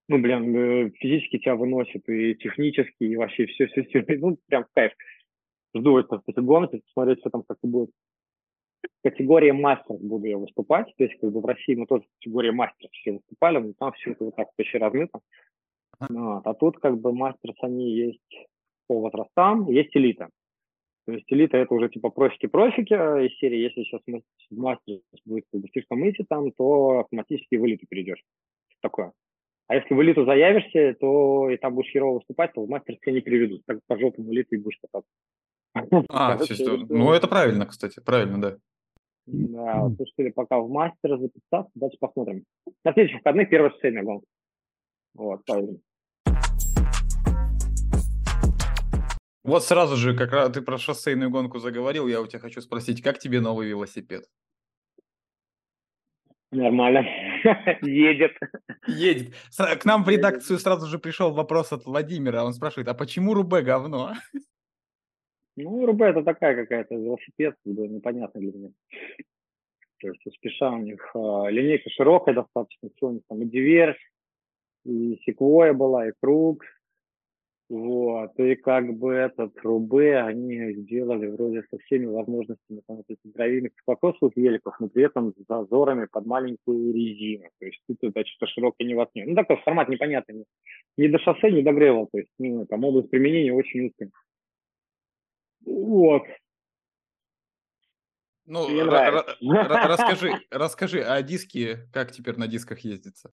ну, 0.08 0.18
блин, 0.18 0.56
э, 0.56 0.90
физически 0.98 1.38
тебя 1.38 1.54
выносит, 1.54 2.08
и 2.08 2.34
технически, 2.36 3.04
и 3.04 3.16
вообще 3.16 3.46
все-все-все. 3.46 4.04
Ну, 4.18 4.38
прям 4.48 4.64
в 4.64 4.68
кайф. 4.74 4.92
Жду 5.76 5.98
это, 5.98 6.22
эти 6.26 6.40
гонки, 6.40 6.80
посмотреть, 6.86 7.20
что 7.20 7.30
там 7.30 7.42
как 7.42 7.58
будет. 7.62 7.90
В 8.82 9.02
категории 9.02 9.50
мастер 9.50 9.96
буду 10.00 10.26
я 10.26 10.38
выступать. 10.38 10.92
То 10.96 11.04
есть, 11.04 11.20
как 11.20 11.30
бы 11.30 11.40
в 11.40 11.46
России 11.46 11.74
мы 11.74 11.86
тоже 11.86 12.04
в 12.04 12.18
категории 12.18 12.50
мастер 12.50 12.88
все 12.92 13.12
выступали, 13.12 13.58
но 13.58 13.72
там 13.78 13.92
все 13.92 14.12
это 14.12 14.24
вот 14.24 14.36
так 14.36 14.48
очень 14.58 14.78
размыто. 14.78 15.20
Вот. 16.00 16.46
А 16.46 16.54
тут 16.54 16.78
как 16.78 16.98
бы 17.00 17.12
мастерс 17.12 17.56
они 17.62 17.90
есть 17.90 18.48
по 18.86 19.00
возрастам, 19.00 19.68
есть 19.70 19.96
элита. 19.96 20.28
То 21.06 21.12
есть 21.12 21.24
элита 21.32 21.56
это 21.56 21.74
уже 21.74 21.88
типа 21.88 22.10
профики-профики 22.10 22.92
а 22.92 23.20
из 23.20 23.36
серии, 23.38 23.58
если 23.58 23.82
сейчас 23.82 24.02
мастер 24.50 25.00
будет 25.24 25.44
как 25.50 25.60
бы 25.62 25.68
слишком 25.72 26.08
идти 26.08 26.24
там, 26.28 26.52
то 26.52 27.00
автоматически 27.00 27.56
в 27.56 27.66
элиту 27.66 27.86
перейдешь. 27.88 28.22
Такое. 28.80 29.12
А 29.68 29.74
если 29.74 29.94
в 29.94 30.02
элиту 30.02 30.24
заявишься, 30.24 30.96
то 31.00 31.50
и 31.50 31.56
там 31.56 31.74
будешь 31.74 31.90
херово 31.90 32.16
выступать, 32.16 32.52
то 32.52 32.64
в 32.64 32.68
мастер 32.68 32.96
тебя 32.96 33.12
не 33.12 33.20
переведут. 33.20 33.62
Так 33.66 33.80
по 33.86 33.98
жопам 33.98 34.30
элиты 34.32 34.56
и 34.56 34.58
будешь 34.58 34.78
кататься. 34.80 35.10
А, 36.10 36.38
ну 36.88 37.12
это 37.12 37.28
правильно, 37.28 37.66
кстати, 37.66 38.00
правильно, 38.00 38.40
да. 38.40 38.56
Да, 39.26 39.82
вот 39.82 40.00
решили 40.00 40.30
пока 40.30 40.58
в 40.58 40.70
мастера 40.70 41.18
записаться, 41.18 41.70
дальше 41.74 41.98
посмотрим. 42.00 42.44
На 42.84 42.94
следующих 42.94 43.18
выходных 43.18 43.50
первая 43.50 43.70
шоссейная 43.70 44.02
гонка. 44.02 44.26
Вот, 45.14 45.44
правильно. 45.44 45.78
Вот 49.48 49.64
сразу 49.64 49.96
же, 49.96 50.14
как 50.14 50.32
раз 50.32 50.52
ты 50.52 50.60
про 50.60 50.76
шоссейную 50.76 51.30
гонку 51.30 51.58
заговорил, 51.58 52.06
я 52.06 52.20
у 52.20 52.26
тебя 52.26 52.38
хочу 52.38 52.60
спросить, 52.60 53.02
как 53.02 53.18
тебе 53.18 53.40
новый 53.40 53.66
велосипед? 53.66 54.26
Нормально. 56.50 57.06
Едет. 57.82 58.32
Едет. 58.86 59.34
К 59.56 59.84
нам 59.86 60.04
в 60.04 60.08
редакцию 60.10 60.58
сразу 60.58 60.86
же 60.86 60.98
пришел 60.98 61.32
вопрос 61.32 61.72
от 61.72 61.86
Владимира. 61.86 62.44
Он 62.44 62.52
спрашивает, 62.52 62.88
а 62.88 62.94
почему 62.94 63.32
Рубе 63.32 63.62
говно? 63.62 64.12
Ну, 65.56 65.86
РБ 65.86 66.02
это 66.02 66.22
такая 66.22 66.54
какая-то 66.54 66.96
велосипед, 66.96 67.54
непонятно 67.64 68.40
для 68.40 68.52
меня. 68.52 68.70
То 70.00 70.08
есть 70.08 70.20
Спеша 70.34 70.70
у 70.72 70.78
них 70.78 71.00
э, 71.14 71.50
линейка 71.50 71.88
широкая 71.88 72.34
достаточно, 72.34 72.90
все 72.94 73.06
у 73.06 73.12
них 73.12 73.22
там 73.28 73.42
и 73.42 73.46
диверс, 73.46 73.96
и 74.84 75.18
секвоя 75.24 75.72
была, 75.72 76.06
и 76.08 76.12
круг. 76.20 76.64
Вот, 77.68 78.32
и 78.40 78.54
как 78.54 78.94
бы 78.94 79.12
этот 79.12 79.54
Рубе 79.62 80.20
они 80.20 80.72
сделали 80.72 81.26
вроде 81.26 81.62
со 81.70 81.76
всеми 81.80 82.06
возможностями 82.06 82.80
там, 82.86 82.96
вот 82.96 83.04
этих 83.08 83.30
гравийных 83.30 83.72
высокосовых 83.86 84.34
великов, 84.36 84.74
но 84.80 84.88
при 84.88 85.04
этом 85.04 85.34
с 85.34 85.46
зазорами 85.46 86.06
под 86.10 86.24
маленькую 86.24 86.94
резину. 86.94 87.50
То 87.60 87.66
есть 87.66 87.78
тут 87.86 87.98
это 88.00 88.24
что-то 88.24 88.50
широкое 88.50 88.86
не 88.86 88.94
воткнет. 88.94 89.28
Ну, 89.28 89.34
такой 89.34 89.56
формат 89.58 89.90
непонятный. 89.90 90.46
Ни 90.96 91.08
до 91.08 91.18
шоссе, 91.18 91.50
ни 91.50 91.60
до 91.60 91.72
грейвела. 91.72 92.06
То 92.10 92.18
есть, 92.18 92.30
ну, 92.38 92.64
там 92.64 92.84
область 92.84 93.10
применения 93.10 93.52
очень 93.52 93.88
узкая. 93.88 94.10
Вот. 95.66 96.22
Ну, 98.46 98.66
расскажи, 99.42 100.32
расскажи, 100.50 101.02
а 101.02 101.20
диски, 101.22 101.80
как 101.92 102.12
теперь 102.12 102.36
на 102.36 102.48
дисках 102.48 102.78
ездится? 102.80 103.30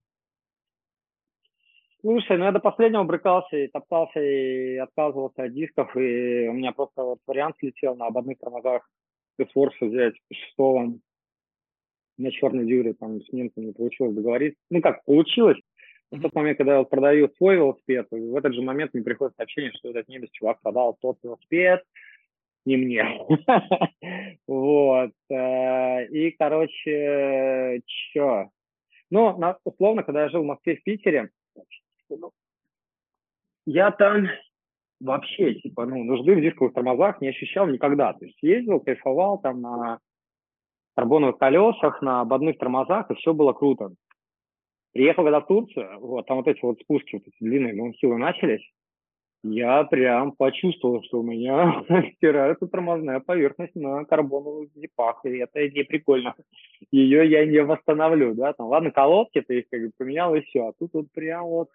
Слушай, 2.05 2.37
ну 2.37 2.45
я 2.45 2.51
до 2.51 2.59
последнего 2.59 3.03
брыкался 3.03 3.57
и 3.57 3.67
топтался 3.67 4.19
и 4.21 4.77
отказывался 4.77 5.45
от 5.45 5.53
дисков, 5.53 5.97
и 5.97 6.47
у 6.47 6.53
меня 6.53 6.71
просто 6.71 7.01
вот 7.01 7.17
вариант 7.25 7.55
слетел 7.57 7.95
на 7.95 8.05
ободных 8.05 8.37
тормозах 8.37 8.87
Сворса 9.51 9.85
взять 9.85 10.13
шестого 10.31 10.93
на 12.19 12.31
черной 12.31 12.67
дюре, 12.67 12.93
там 12.93 13.19
с 13.21 13.33
немцем 13.33 13.65
не 13.65 13.73
получилось 13.73 14.13
договориться. 14.13 14.59
Ну 14.69 14.81
как, 14.81 15.03
получилось, 15.05 15.57
В 16.11 16.21
тот 16.21 16.31
момент, 16.35 16.59
когда 16.59 16.73
я 16.73 16.79
вот 16.79 16.91
продаю 16.91 17.27
свой 17.37 17.55
велосипед, 17.55 18.05
в 18.11 18.35
этот 18.35 18.53
же 18.53 18.61
момент 18.61 18.93
мне 18.93 19.01
приходит 19.01 19.35
сообщение, 19.35 19.71
что 19.71 19.89
этот 19.89 20.07
немец 20.07 20.29
чувак 20.31 20.61
продал 20.61 20.95
тот 21.01 21.17
велосипед, 21.23 21.81
не 22.67 22.77
мне. 22.77 23.03
Вот. 24.47 25.11
Э, 25.31 26.05
и, 26.05 26.29
короче, 26.37 27.81
что? 27.87 28.49
Ну, 29.09 29.55
условно, 29.63 30.03
когда 30.03 30.21
я 30.21 30.29
жил 30.29 30.43
в 30.43 30.45
Москве, 30.45 30.75
в 30.75 30.83
Питере, 30.83 31.31
я 33.65 33.91
там 33.91 34.27
вообще, 34.99 35.55
типа, 35.55 35.85
ну, 35.85 36.03
нужды 36.03 36.35
в 36.35 36.41
дисковых 36.41 36.73
тормозах 36.73 37.21
не 37.21 37.29
ощущал 37.29 37.67
никогда. 37.67 38.13
То 38.13 38.25
есть 38.25 38.37
ездил, 38.41 38.79
кайфовал 38.79 39.39
там 39.39 39.61
на 39.61 39.99
карбоновых 40.95 41.37
колесах, 41.37 42.01
на 42.01 42.21
ободных 42.21 42.57
тормозах, 42.57 43.09
и 43.11 43.15
все 43.15 43.33
было 43.33 43.53
круто. 43.53 43.93
Приехал 44.93 45.23
когда 45.23 45.41
в 45.41 45.47
Турцию, 45.47 45.99
вот, 45.99 46.25
там 46.25 46.37
вот 46.37 46.47
эти 46.47 46.63
вот 46.63 46.79
спуски, 46.79 47.15
вот 47.15 47.23
эти 47.27 47.35
длинные 47.41 47.75
даунхиллы 47.75 48.17
начались, 48.17 48.65
я 49.43 49.83
прям 49.83 50.31
почувствовал, 50.31 51.03
что 51.03 51.19
у 51.19 51.23
меня 51.23 51.83
стирается 52.15 52.65
тормозная 52.67 53.19
поверхность 53.19 53.75
на 53.75 54.05
карбоновых 54.05 54.69
зипах, 54.73 55.19
и 55.25 55.37
это 55.37 55.69
не 55.69 55.83
прикольно. 55.83 56.33
Ее 56.91 57.29
я 57.29 57.45
не 57.45 57.61
восстановлю, 57.61 58.33
да, 58.33 58.53
там, 58.53 58.67
ладно, 58.67 58.91
колодки 58.91 59.41
ты 59.41 59.59
их 59.59 59.69
как 59.69 59.81
бы 59.81 59.91
поменял, 59.97 60.33
и 60.33 60.41
все, 60.41 60.67
а 60.67 60.73
тут 60.73 60.93
вот 60.93 61.11
прям 61.11 61.43
вот 61.45 61.69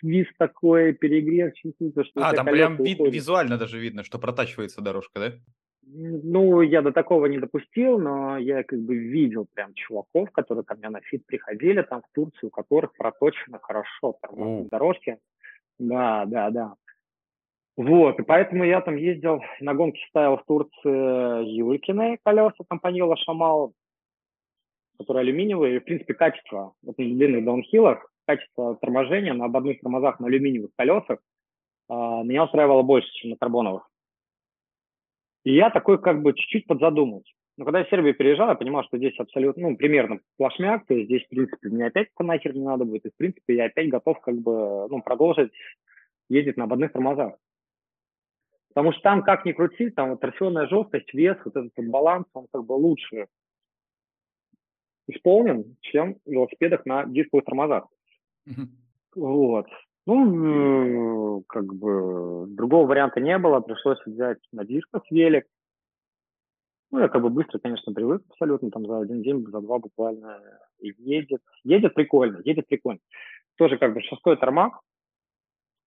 свист 0.00 0.32
такой, 0.38 0.92
перегрев 0.92 1.54
чувствуется, 1.54 2.04
что... 2.04 2.20
А, 2.20 2.32
там 2.32 2.46
прям 2.46 2.76
вид, 2.76 2.98
визуально 2.98 3.56
даже 3.56 3.78
видно, 3.78 4.02
что 4.02 4.18
протачивается 4.18 4.80
дорожка, 4.80 5.20
да? 5.20 5.32
Ну, 5.92 6.60
я 6.60 6.82
до 6.82 6.92
такого 6.92 7.26
не 7.26 7.38
допустил, 7.38 7.98
но 7.98 8.38
я 8.38 8.62
как 8.62 8.78
бы 8.78 8.96
видел 8.96 9.46
прям 9.52 9.74
чуваков, 9.74 10.30
которые 10.30 10.64
ко 10.64 10.76
мне 10.76 10.88
на 10.88 11.00
fit 11.00 11.26
приходили 11.26 11.82
там 11.82 12.02
в 12.02 12.14
Турцию, 12.14 12.48
у 12.48 12.50
которых 12.50 12.92
проточены 12.96 13.58
хорошо 13.60 14.16
тормозные 14.20 14.68
дорожки. 14.70 15.18
Да, 15.78 16.26
да, 16.26 16.50
да. 16.50 16.74
Вот, 17.76 18.20
и 18.20 18.22
поэтому 18.22 18.64
я 18.64 18.82
там 18.82 18.96
ездил, 18.96 19.40
на 19.60 19.74
гонки 19.74 20.00
ставил 20.10 20.36
в 20.36 20.44
Турции 20.44 21.44
Юлькины 21.56 22.18
колеса 22.22 22.62
компаньола 22.68 23.16
Шамал, 23.16 23.72
которые 24.98 25.22
алюминиевые, 25.22 25.76
и, 25.76 25.78
в 25.80 25.84
принципе, 25.84 26.14
качество 26.14 26.74
вот 26.82 26.98
на 26.98 27.04
длинных 27.04 27.44
даунхиллах, 27.44 28.06
качество 28.30 28.76
торможения 28.76 29.34
на 29.34 29.46
ободных 29.46 29.80
тормозах 29.80 30.20
на 30.20 30.28
алюминиевых 30.28 30.70
колесах 30.76 31.18
э, 31.88 31.92
меня 31.92 32.44
устраивало 32.44 32.82
больше, 32.82 33.10
чем 33.12 33.30
на 33.30 33.36
карбоновых. 33.36 33.88
И 35.44 35.54
я 35.54 35.70
такой 35.70 36.00
как 36.00 36.22
бы 36.22 36.32
чуть-чуть 36.34 36.66
подзадумался. 36.66 37.32
Но 37.56 37.64
когда 37.64 37.80
я 37.80 37.84
в 37.84 37.90
Сербию 37.90 38.14
переезжал, 38.14 38.48
я 38.48 38.54
понимал, 38.54 38.84
что 38.84 38.98
здесь 38.98 39.18
абсолютно, 39.18 39.68
ну, 39.68 39.76
примерно 39.76 40.20
плашмяк, 40.36 40.86
то 40.86 40.94
есть 40.94 41.06
здесь, 41.06 41.24
в 41.24 41.28
принципе, 41.28 41.68
мне 41.68 41.86
опять 41.86 42.08
это 42.14 42.24
нахер 42.24 42.54
не 42.54 42.64
надо 42.64 42.84
будет, 42.84 43.06
и, 43.06 43.10
в 43.10 43.16
принципе, 43.16 43.56
я 43.56 43.64
опять 43.66 43.88
готов 43.88 44.20
как 44.20 44.36
бы, 44.36 44.88
ну, 44.88 45.02
продолжить 45.02 45.50
ездить 46.28 46.56
на 46.56 46.64
ободных 46.64 46.92
тормозах. 46.92 47.34
Потому 48.68 48.92
что 48.92 49.02
там, 49.02 49.22
как 49.22 49.44
ни 49.44 49.52
крути, 49.52 49.90
там 49.90 50.10
вот 50.10 50.20
торсионная 50.20 50.68
жесткость, 50.68 51.12
вес, 51.12 51.36
вот 51.44 51.56
этот 51.56 51.72
вот 51.76 51.86
баланс, 51.86 52.26
он 52.32 52.46
как 52.52 52.64
бы 52.64 52.74
лучше 52.74 53.26
исполнен, 55.08 55.76
чем 55.80 56.14
в 56.24 56.30
велосипедах 56.30 56.86
на 56.86 57.04
дисковых 57.04 57.44
тормозах. 57.44 57.88
Вот. 59.14 59.66
Ну, 60.06 61.44
как 61.48 61.74
бы 61.74 62.46
другого 62.48 62.86
варианта 62.86 63.20
не 63.20 63.36
было, 63.38 63.60
пришлось 63.60 63.98
взять 64.06 64.38
на 64.52 64.64
дисках 64.64 65.02
велик. 65.10 65.46
Ну, 66.90 66.98
я 66.98 67.08
как 67.08 67.22
бы 67.22 67.30
быстро, 67.30 67.58
конечно, 67.58 67.92
привык 67.92 68.22
абсолютно, 68.30 68.70
там 68.70 68.86
за 68.86 69.00
один 69.00 69.22
день, 69.22 69.46
за 69.46 69.60
два 69.60 69.78
буквально 69.78 70.40
едет. 70.80 71.40
Едет 71.62 71.94
прикольно, 71.94 72.40
едет 72.44 72.66
прикольно. 72.66 73.00
Тоже 73.56 73.78
как 73.78 73.94
бы 73.94 74.00
шестой 74.00 74.36
тормак, 74.36 74.80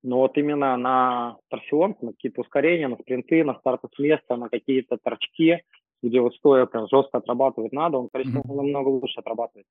но 0.03 0.17
вот 0.17 0.37
именно 0.37 0.75
на 0.77 1.37
торсион, 1.49 1.95
на 2.01 2.11
какие-то 2.11 2.41
ускорения, 2.41 2.87
на 2.89 2.97
спринты, 2.97 3.43
на 3.43 3.55
старты 3.55 3.87
с 3.93 3.99
места, 3.99 4.35
на 4.35 4.49
какие-то 4.49 4.97
торчки, 4.97 5.63
где 6.01 6.19
вот 6.19 6.35
стоя 6.35 6.65
прям 6.65 6.87
жестко 6.87 7.17
отрабатывать 7.17 7.71
надо, 7.71 7.97
он, 7.97 8.09
конечно, 8.11 8.39
mm-hmm. 8.39 8.53
намного 8.53 8.89
лучше 8.89 9.19
отрабатывает. 9.19 9.65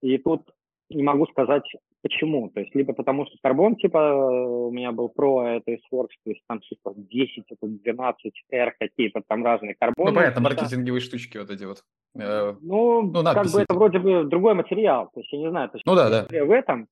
И 0.00 0.16
тут 0.18 0.50
не 0.90 1.02
могу 1.02 1.26
сказать 1.26 1.64
почему. 2.02 2.50
То 2.50 2.60
есть 2.60 2.74
либо 2.74 2.92
потому, 2.92 3.26
что 3.26 3.36
карбон, 3.42 3.76
типа, 3.76 3.98
у 3.98 4.70
меня 4.70 4.92
был 4.92 5.08
про, 5.08 5.38
а 5.38 5.50
это 5.56 5.72
из 5.72 5.80
Works, 5.92 6.14
то 6.24 6.30
есть 6.30 6.42
там 6.46 6.60
типа 6.60 6.94
10, 6.96 7.44
это 7.48 7.66
12, 7.66 8.32
R 8.52 8.74
какие-то 8.78 9.22
там 9.26 9.44
разные 9.44 9.74
карбоны. 9.74 10.10
Ну, 10.10 10.16
понятно, 10.16 10.40
маркетинговые 10.40 11.00
штучки 11.00 11.38
вот 11.38 11.50
эти 11.50 11.64
вот. 11.64 11.82
Э, 12.14 12.54
ну, 12.60 13.02
ну 13.02 13.24
как 13.24 13.50
бы 13.50 13.60
это 13.60 13.74
вроде 13.74 13.98
бы 13.98 14.24
другой 14.24 14.54
материал. 14.54 15.10
То 15.12 15.20
есть 15.20 15.32
я 15.32 15.38
не 15.38 15.50
знаю, 15.50 15.68
то 15.68 15.76
есть 15.76 15.86
ну, 15.86 15.94
да, 15.94 16.08
да. 16.08 16.44
в 16.44 16.50
этом, 16.50 16.86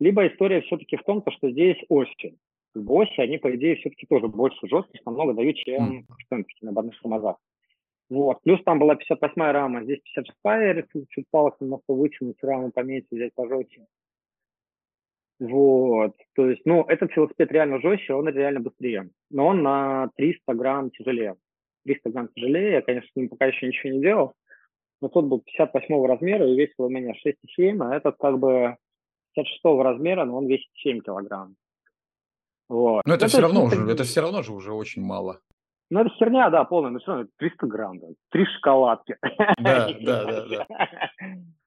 либо 0.00 0.26
история 0.26 0.60
все-таки 0.62 0.96
в 0.96 1.04
том, 1.04 1.22
что 1.28 1.50
здесь 1.50 1.78
оси. 1.88 2.36
Оси, 2.74 3.20
они, 3.20 3.38
по 3.38 3.54
идее, 3.54 3.76
все-таки 3.76 4.06
тоже 4.06 4.28
больше 4.28 4.66
жесткость 4.68 5.04
намного 5.06 5.34
дают, 5.34 5.56
чем 5.56 6.04
mm. 6.30 6.44
на 6.62 6.70
ободных 6.70 7.00
тормозах. 7.00 7.36
Вот. 8.10 8.40
Плюс 8.42 8.62
там 8.64 8.78
была 8.78 8.94
58-я 8.94 9.52
рама, 9.52 9.84
здесь 9.84 10.00
56-я, 10.16 10.72
решил 10.72 11.06
чуть 11.10 11.26
палок 11.30 11.60
немножко 11.60 11.92
вытянуть, 11.92 12.42
раму 12.42 12.70
поменьше, 12.70 13.08
взять 13.10 13.34
пожестче. 13.34 13.86
Вот, 15.40 16.16
то 16.34 16.50
есть, 16.50 16.62
ну, 16.64 16.82
этот 16.82 17.14
велосипед 17.14 17.52
реально 17.52 17.80
жестче, 17.80 18.14
он 18.14 18.28
реально 18.28 18.58
быстрее, 18.58 19.10
но 19.30 19.46
он 19.46 19.62
на 19.62 20.10
300 20.16 20.52
грамм 20.54 20.90
тяжелее. 20.90 21.36
300 21.84 22.10
грамм 22.10 22.28
тяжелее, 22.34 22.72
я, 22.72 22.82
конечно, 22.82 23.08
с 23.08 23.16
ним 23.16 23.28
пока 23.28 23.46
еще 23.46 23.68
ничего 23.68 23.92
не 23.92 24.00
делал, 24.00 24.32
но 25.00 25.08
тот 25.08 25.26
был 25.26 25.40
58 25.40 26.06
размера 26.06 26.44
и 26.44 26.56
весил 26.56 26.86
у 26.86 26.88
меня 26.88 27.12
6,7, 27.24 27.78
а 27.80 27.94
этот 27.94 28.16
как 28.18 28.38
бы 28.40 28.76
56 29.34 29.64
размера, 29.80 30.24
но 30.24 30.38
он 30.38 30.48
весит 30.48 30.70
7 30.82 31.00
килограмм. 31.02 31.54
Вот. 32.68 33.02
Но 33.06 33.14
это, 33.14 33.26
это 33.26 33.32
все 33.32 33.40
равно 33.40 33.64
уже, 33.64 33.88
это 33.88 34.02
все 34.02 34.20
равно 34.20 34.42
же 34.42 34.52
уже 34.52 34.72
очень 34.72 35.02
мало. 35.02 35.40
Ну, 35.90 36.00
это 36.00 36.10
херня, 36.10 36.50
да, 36.50 36.64
полная, 36.64 36.90
но 36.90 36.98
все 36.98 37.12
равно 37.12 37.28
300 37.38 37.66
грамм, 37.66 37.98
да, 37.98 38.08
три 38.30 38.44
шоколадки. 38.44 39.16
Да, 39.58 39.88
да, 40.00 40.24
да, 40.24 40.46
да. 40.46 40.66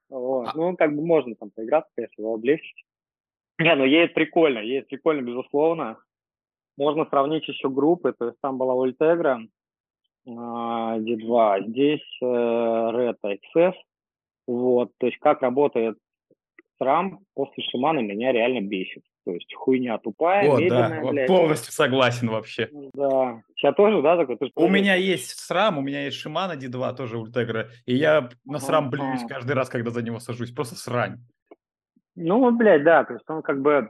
Вот. 0.10 0.50
А 0.50 0.52
ну, 0.56 0.76
как 0.76 0.96
бы 0.96 1.06
можно 1.06 1.36
там 1.36 1.50
поиграться, 1.52 1.92
конечно, 1.96 2.22
его 2.22 2.36
облегчить. 2.36 2.86
Не, 3.60 3.76
ну 3.76 3.86
едет 3.86 4.14
прикольно, 4.14 4.60
едет 4.60 4.88
прикольно, 4.88 5.22
безусловно. 5.22 5.98
Можно 6.78 7.06
сравнить 7.06 7.48
еще 7.48 7.70
группы, 7.70 8.14
то 8.18 8.28
есть 8.28 8.38
там 8.42 8.58
была 8.58 8.74
Ультегра, 8.74 9.42
D2, 10.28 11.68
здесь 11.68 12.18
э, 12.22 12.26
Red 12.26 13.18
XS. 13.24 13.74
Вот, 14.48 14.92
то 14.98 15.08
есть 15.08 15.18
как 15.20 15.42
работает 15.42 15.98
SRAM 16.82 17.18
после 17.34 17.64
Шимана 17.64 18.00
меня 18.00 18.32
реально 18.32 18.66
бесит. 18.66 19.04
То 19.24 19.32
есть 19.34 19.54
хуйня 19.54 19.98
тупая, 20.00 20.50
вот, 20.50 20.60
медленная, 20.60 21.04
да, 21.04 21.10
блядь. 21.10 21.28
Полностью 21.28 21.72
согласен 21.72 22.30
вообще. 22.30 22.70
Да. 22.94 23.44
Сейчас 23.56 23.76
тоже, 23.76 24.02
да, 24.02 24.18
такой? 24.18 24.52
у 24.56 24.68
меня 24.68 24.96
есть 24.96 25.38
SRAM, 25.50 25.78
у 25.78 25.82
меня 25.82 26.06
есть 26.06 26.18
Шимана 26.18 26.54
D2, 26.54 26.96
тоже 26.96 27.18
Ультегра, 27.18 27.70
и 27.86 27.96
я 27.96 28.30
на 28.46 28.58
SRAM 28.58 28.90
блююсь 28.90 29.24
каждый 29.28 29.54
раз, 29.54 29.70
когда 29.70 29.92
за 29.92 30.02
него 30.02 30.20
сажусь. 30.20 30.52
Просто 30.52 30.76
срань. 30.76 31.20
Ну, 32.16 32.52
блядь, 32.52 32.84
да, 32.84 33.04
то 33.04 33.14
есть 33.14 33.30
он 33.30 33.42
как 33.42 33.62
бы 33.62 33.90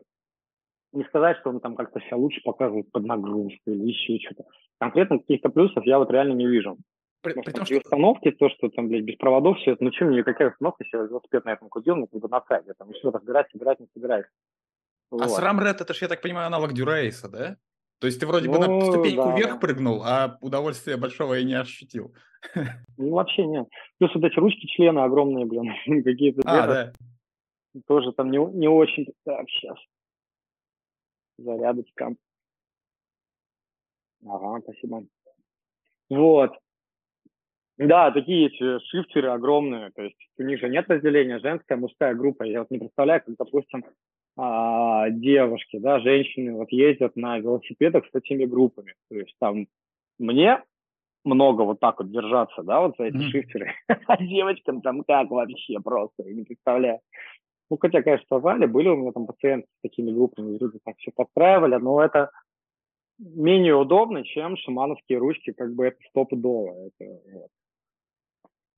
не 0.93 1.03
сказать, 1.05 1.37
что 1.39 1.49
он 1.49 1.59
там 1.59 1.75
как-то 1.75 1.99
себя 2.01 2.17
лучше 2.17 2.41
показывает 2.43 2.91
под 2.91 3.05
нагрузку 3.05 3.71
или 3.71 3.87
еще 3.87 4.19
что-то. 4.19 4.43
Конкретно 4.79 5.19
каких-то 5.19 5.49
плюсов 5.49 5.85
я 5.85 5.99
вот 5.99 6.11
реально 6.11 6.33
не 6.33 6.47
вижу. 6.47 6.77
При, 7.21 7.35
Может, 7.35 7.45
при 7.45 7.51
том, 7.51 7.65
что... 7.65 7.77
установки, 7.77 8.31
то, 8.31 8.49
что 8.49 8.69
там, 8.69 8.87
блядь, 8.87 9.03
без 9.03 9.15
проводов 9.17 9.57
все 9.59 9.73
это, 9.73 9.83
ну 9.83 9.91
что 9.91 10.05
мне, 10.05 10.23
какая 10.23 10.49
установка, 10.49 10.83
если 10.83 10.97
я 10.97 11.03
велосипед 11.03 11.45
на 11.45 11.53
этом 11.53 11.69
купил, 11.69 11.95
ну, 11.95 12.07
как 12.07 12.19
бы 12.19 12.27
на 12.27 12.43
сайте, 12.47 12.73
там 12.73 12.89
еще 12.89 13.09
разбирать, 13.09 13.51
собирать, 13.51 13.79
не 13.79 13.87
собирать. 13.93 14.25
А 15.11 15.15
вот. 15.15 15.21
А 15.21 15.27
SRAM 15.27 15.59
Red, 15.59 15.81
это 15.81 15.93
же, 15.93 16.05
я 16.05 16.07
так 16.07 16.21
понимаю, 16.21 16.47
аналог 16.47 16.73
Дюрейса, 16.73 17.29
да? 17.29 17.57
То 17.99 18.07
есть 18.07 18.19
ты 18.19 18.25
вроде 18.25 18.47
ну, 18.47 18.53
бы 18.53 18.59
на 18.59 18.67
ну 18.67 18.81
ступеньку 18.81 19.25
да. 19.25 19.35
вверх 19.35 19.59
прыгнул, 19.59 20.01
а 20.03 20.37
удовольствия 20.41 20.97
большого 20.97 21.37
и 21.37 21.43
не 21.43 21.53
ощутил. 21.53 22.13
Ну, 22.97 23.11
вообще 23.11 23.45
нет. 23.45 23.67
Плюс 23.97 24.13
вот 24.13 24.23
эти 24.23 24.37
ручки 24.37 24.67
члена 24.67 25.03
огромные, 25.03 25.45
блин, 25.45 25.73
какие-то. 26.03 26.41
А, 26.45 26.67
да 26.67 26.93
тоже 27.87 28.11
там 28.13 28.31
не, 28.31 28.37
не 28.37 28.67
очень. 28.67 29.07
Так, 29.23 29.49
сейчас. 29.49 29.77
Зарядочка. 31.37 32.15
Ага, 34.25 34.61
спасибо. 34.61 35.05
Вот. 36.09 36.51
Да, 37.81 38.11
такие 38.11 38.47
эти 38.47 38.79
шифтеры 38.89 39.29
огромные, 39.29 39.89
то 39.95 40.03
есть 40.03 40.17
у 40.37 40.43
них 40.43 40.59
же 40.59 40.69
нет 40.69 40.85
разделения 40.87 41.39
женская, 41.39 41.77
мужская 41.77 42.13
группа. 42.13 42.43
Я 42.43 42.59
вот 42.59 42.69
не 42.69 42.77
представляю, 42.77 43.23
как, 43.25 43.35
допустим, 43.37 43.83
а, 44.37 45.09
девушки, 45.09 45.79
да, 45.79 45.99
женщины 45.99 46.53
вот 46.53 46.71
ездят 46.71 47.15
на 47.15 47.39
велосипедах 47.39 48.05
с 48.05 48.15
этими 48.15 48.45
группами. 48.45 48.93
То 49.09 49.15
есть 49.15 49.35
там 49.39 49.65
мне 50.19 50.61
много 51.23 51.63
вот 51.63 51.79
так 51.79 51.97
вот 51.99 52.11
держаться, 52.11 52.61
да, 52.61 52.81
вот 52.81 52.97
за 52.99 53.05
эти 53.05 53.15
mm-hmm. 53.15 53.29
шифтеры, 53.31 53.73
а 53.87 54.23
девочкам 54.23 54.81
там 54.81 55.03
как 55.03 55.31
вообще 55.31 55.79
просто, 55.79 56.23
я 56.23 56.33
не 56.35 56.43
представляю. 56.43 56.99
Ну, 57.71 57.77
хотя, 57.79 58.03
конечно, 58.03 58.37
в 58.37 58.67
были 58.67 58.89
у 58.89 58.97
меня 58.97 59.11
там 59.11 59.25
пациенты 59.25 59.67
с 59.79 59.81
такими 59.81 60.11
группами, 60.11 60.57
люди 60.59 60.77
так 60.85 60.97
все 60.97 61.11
подстраивали, 61.15 61.77
но 61.77 62.03
это 62.03 62.29
менее 63.17 63.75
удобно, 63.75 64.23
чем 64.23 64.55
шамановские 64.57 65.17
ручки, 65.17 65.51
как 65.51 65.73
бы 65.73 65.87
это 65.87 65.97
стопудово. 66.09 66.89
Это, 66.99 67.19
вот. 67.33 67.49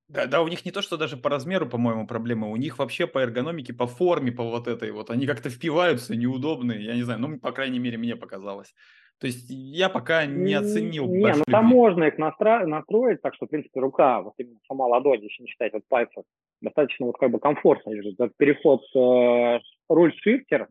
Да, 0.08 0.26
да, 0.26 0.42
у 0.42 0.48
них 0.48 0.64
не 0.64 0.70
то, 0.70 0.82
что 0.82 0.96
даже 0.96 1.16
по 1.16 1.30
размеру, 1.30 1.66
по-моему, 1.66 2.06
проблема, 2.06 2.48
у 2.48 2.56
них 2.56 2.78
вообще 2.78 3.06
по 3.06 3.20
эргономике, 3.20 3.72
по 3.72 3.86
форме, 3.86 4.32
по 4.32 4.44
вот 4.44 4.68
этой 4.68 4.90
вот, 4.90 5.10
они 5.10 5.26
как-то 5.26 5.48
впиваются, 5.48 6.14
неудобные, 6.14 6.84
я 6.84 6.94
не 6.94 7.02
знаю, 7.02 7.20
ну, 7.20 7.38
по 7.38 7.52
крайней 7.52 7.78
мере, 7.78 7.96
мне 7.96 8.14
показалось. 8.14 8.74
То 9.18 9.26
есть 9.26 9.46
я 9.48 9.88
пока 9.88 10.26
не 10.26 10.54
оценил 10.54 11.06
Не, 11.06 11.32
ну 11.34 11.44
там 11.46 11.66
можно 11.66 12.04
их 12.04 12.18
настра... 12.18 12.66
настроить, 12.66 13.22
так 13.22 13.34
что, 13.34 13.46
в 13.46 13.48
принципе, 13.48 13.80
рука, 13.80 14.20
вот 14.20 14.34
именно 14.38 14.58
сама 14.68 14.86
ладонь, 14.86 15.22
если 15.22 15.42
не 15.42 15.48
считать 15.48 15.72
вот 15.72 15.82
пальцев, 15.88 16.24
достаточно 16.60 17.06
вот 17.06 17.16
как 17.18 17.30
бы 17.30 17.38
комфортно 17.38 17.90
лежит. 17.90 18.14
Этот 18.14 18.36
переход 18.36 18.82
с 18.84 18.96
э, 18.96 19.60
руль-шифтер 19.88 20.68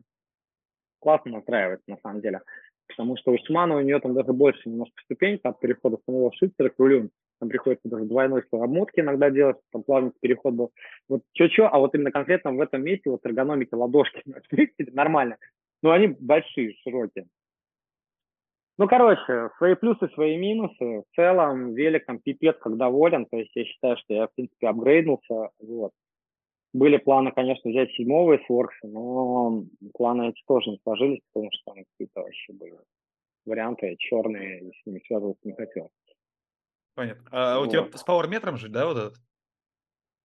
классно 1.00 1.32
настраивается, 1.32 1.90
на 1.90 1.96
самом 2.02 2.20
деле. 2.20 2.42
Потому 2.88 3.16
что 3.16 3.32
у 3.32 3.38
Шимана 3.38 3.76
у 3.76 3.80
нее 3.80 3.98
там 4.00 4.14
даже 4.14 4.32
больше 4.32 4.68
немножко 4.68 4.94
ступень 5.04 5.40
от 5.42 5.58
перехода 5.60 5.98
самого 6.06 6.32
шифтера 6.34 6.68
к 6.68 6.78
рулю. 6.78 7.10
Там 7.40 7.48
приходится 7.48 7.88
даже 7.88 8.04
двойной 8.04 8.42
слой 8.48 8.64
обмотки 8.64 9.00
иногда 9.00 9.30
делать, 9.30 9.56
там 9.72 9.82
плавный 9.82 10.12
переход 10.20 10.54
был. 10.54 10.72
Вот 11.08 11.22
что-что, 11.32 11.68
а 11.68 11.78
вот 11.78 11.94
именно 11.94 12.12
конкретно 12.12 12.52
в 12.52 12.60
этом 12.60 12.82
месте 12.82 13.10
вот 13.10 13.24
эргономики 13.24 13.74
ладошки 13.74 14.22
нормально. 14.92 15.36
Но 15.82 15.90
они 15.90 16.08
большие, 16.18 16.74
широкие. 16.82 17.26
Ну, 18.76 18.88
короче, 18.88 19.50
свои 19.58 19.74
плюсы, 19.74 20.08
свои 20.14 20.36
минусы. 20.36 21.02
В 21.02 21.04
целом, 21.14 21.74
велик 21.74 22.06
там 22.06 22.18
пипец 22.18 22.56
как 22.58 22.76
доволен. 22.76 23.26
То 23.26 23.36
есть 23.36 23.52
я 23.54 23.64
считаю, 23.64 23.96
что 23.98 24.14
я, 24.14 24.26
в 24.26 24.34
принципе, 24.34 24.66
апгрейднулся. 24.66 25.50
Вот. 25.60 25.92
Были 26.74 26.96
планы, 26.96 27.30
конечно, 27.30 27.70
взять 27.70 27.92
седьмого 27.92 28.34
из 28.34 28.50
Works, 28.50 28.80
но 28.82 29.62
планы 29.94 30.30
эти 30.30 30.42
тоже 30.44 30.70
не 30.70 30.80
сложились, 30.82 31.20
потому 31.32 31.50
что 31.52 31.72
там 31.72 31.84
какие-то 31.84 32.20
вообще 32.20 32.52
были 32.52 32.76
варианты 33.46 33.94
черные, 33.96 34.60
и 34.60 34.72
с 34.72 34.84
ними 34.84 35.00
связываться 35.06 35.46
не 35.46 35.54
хотел. 35.54 35.92
Понятно. 36.96 37.24
А 37.30 37.58
вот. 37.60 37.68
у 37.68 37.70
тебя 37.70 37.88
с 37.96 38.02
пауэрметром 38.02 38.56
же, 38.56 38.68
да, 38.68 38.86
вот 38.86 38.96
этот? 38.96 39.14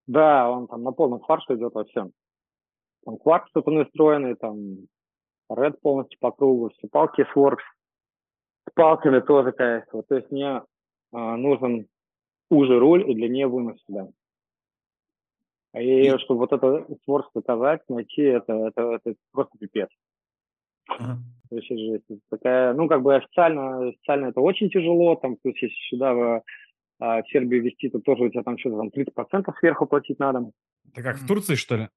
Да, 0.07 0.49
он 0.49 0.67
там 0.67 0.81
на 0.81 0.91
полном 0.91 1.19
фарше 1.19 1.53
идет 1.53 1.75
во 1.75 1.85
всем. 1.85 2.13
Там 3.05 3.17
кварк 3.17 3.47
что-то 3.49 3.69
настроенный, 3.69 4.33
там 4.35 4.57
Red 5.51 5.77
полностью 5.81 6.17
по 6.19 6.31
кругу, 6.31 6.69
все 6.69 6.87
палки 6.87 7.25
с 7.31 7.37
Works. 7.37 7.61
С 8.69 8.73
палками 8.73 9.19
тоже 9.19 9.51
кайфово. 9.51 10.01
То 10.01 10.15
есть 10.15 10.31
мне 10.31 10.63
а, 11.11 11.37
нужен 11.37 11.87
уже 12.49 12.79
руль 12.79 13.07
и 13.07 13.13
длиннее 13.13 13.47
вынос 13.47 13.79
сюда. 13.85 14.07
И, 15.75 16.07
и 16.07 16.17
чтобы 16.19 16.39
вот 16.39 16.53
это 16.53 16.85
скорость 17.03 17.31
показать, 17.31 17.81
найти, 17.89 18.21
это, 18.21 18.53
это, 18.53 18.99
это 19.03 19.15
просто 19.31 19.57
пипец. 19.57 19.89
Ага. 20.87 21.19
Вообще 21.51 21.77
жесть. 21.77 22.05
Такая, 22.29 22.73
ну, 22.73 22.87
как 22.87 23.01
бы 23.01 23.15
официально, 23.15 23.89
официально 23.89 24.27
это 24.27 24.41
очень 24.41 24.69
тяжело, 24.69 25.15
там, 25.15 25.35
то 25.37 25.49
есть 25.49 25.61
если 25.61 25.75
сюда 25.89 26.13
в, 26.13 26.43
а, 26.99 27.21
в 27.21 27.29
Сербию 27.29 27.63
везти, 27.63 27.89
то 27.89 27.99
тоже 27.99 28.23
у 28.23 28.29
тебя 28.29 28.43
там 28.43 28.57
что-то 28.57 28.77
там 28.77 28.89
30% 28.89 29.53
сверху 29.59 29.85
платить 29.85 30.19
надо. 30.19 30.51
Это 30.91 31.03
как 31.03 31.17
в 31.17 31.27
Турции, 31.27 31.55
что 31.55 31.75
ли? 31.75 31.89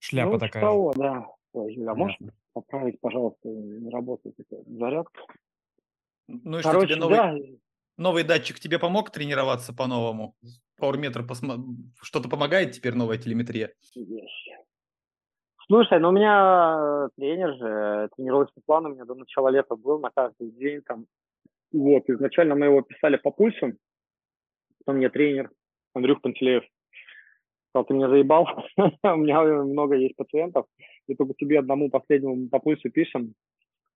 Шляпа 0.00 0.32
ну, 0.32 0.38
такая. 0.38 0.62
Того, 0.62 0.92
да. 0.96 1.26
Ой, 1.52 1.74
Юля, 1.74 1.94
можешь 1.94 2.18
поправить, 2.54 3.00
пожалуйста, 3.00 3.48
не 3.48 3.90
работает 3.90 4.34
эта 4.38 4.62
зарядка? 4.66 5.22
Ну 6.28 6.58
и 6.58 6.62
Короче, 6.62 6.86
что, 6.86 6.94
тебе 6.94 7.00
новый, 7.00 7.16
да. 7.16 7.36
новый 7.98 8.24
датчик 8.24 8.58
тебе 8.58 8.78
помог 8.78 9.10
тренироваться 9.10 9.74
по-новому? 9.74 10.34
Пауэрметр 10.82 11.24
посмо... 11.24 11.58
что-то 12.02 12.28
помогает 12.28 12.72
теперь 12.72 12.94
новая 12.94 13.16
телеметрия? 13.16 13.70
Слушай, 15.68 16.00
ну 16.00 16.08
у 16.08 16.12
меня 16.12 17.08
тренер 17.16 17.54
же, 17.54 18.08
тренировочный 18.16 18.62
план 18.66 18.86
у 18.86 18.88
меня 18.88 19.04
до 19.04 19.14
начала 19.14 19.48
лета 19.48 19.76
был 19.76 20.00
на 20.00 20.10
каждый 20.10 20.50
день 20.50 20.82
там. 20.82 21.06
Вот, 21.72 22.10
изначально 22.10 22.56
мы 22.56 22.66
его 22.66 22.82
писали 22.82 23.16
по 23.16 23.30
пульсу, 23.30 23.74
потом 24.78 24.96
мне 24.96 25.08
тренер 25.08 25.52
Андрюх 25.94 26.20
Пантелеев 26.20 26.64
сказал, 27.68 27.84
ты 27.84 27.94
меня 27.94 28.08
заебал, 28.08 28.48
у 28.76 29.16
меня 29.16 29.40
много 29.62 29.94
есть 29.94 30.16
пациентов, 30.16 30.66
и 31.06 31.14
только 31.14 31.34
тебе 31.34 31.60
одному 31.60 31.90
последнему 31.90 32.48
по 32.48 32.58
пульсу 32.58 32.90
пишем, 32.90 33.34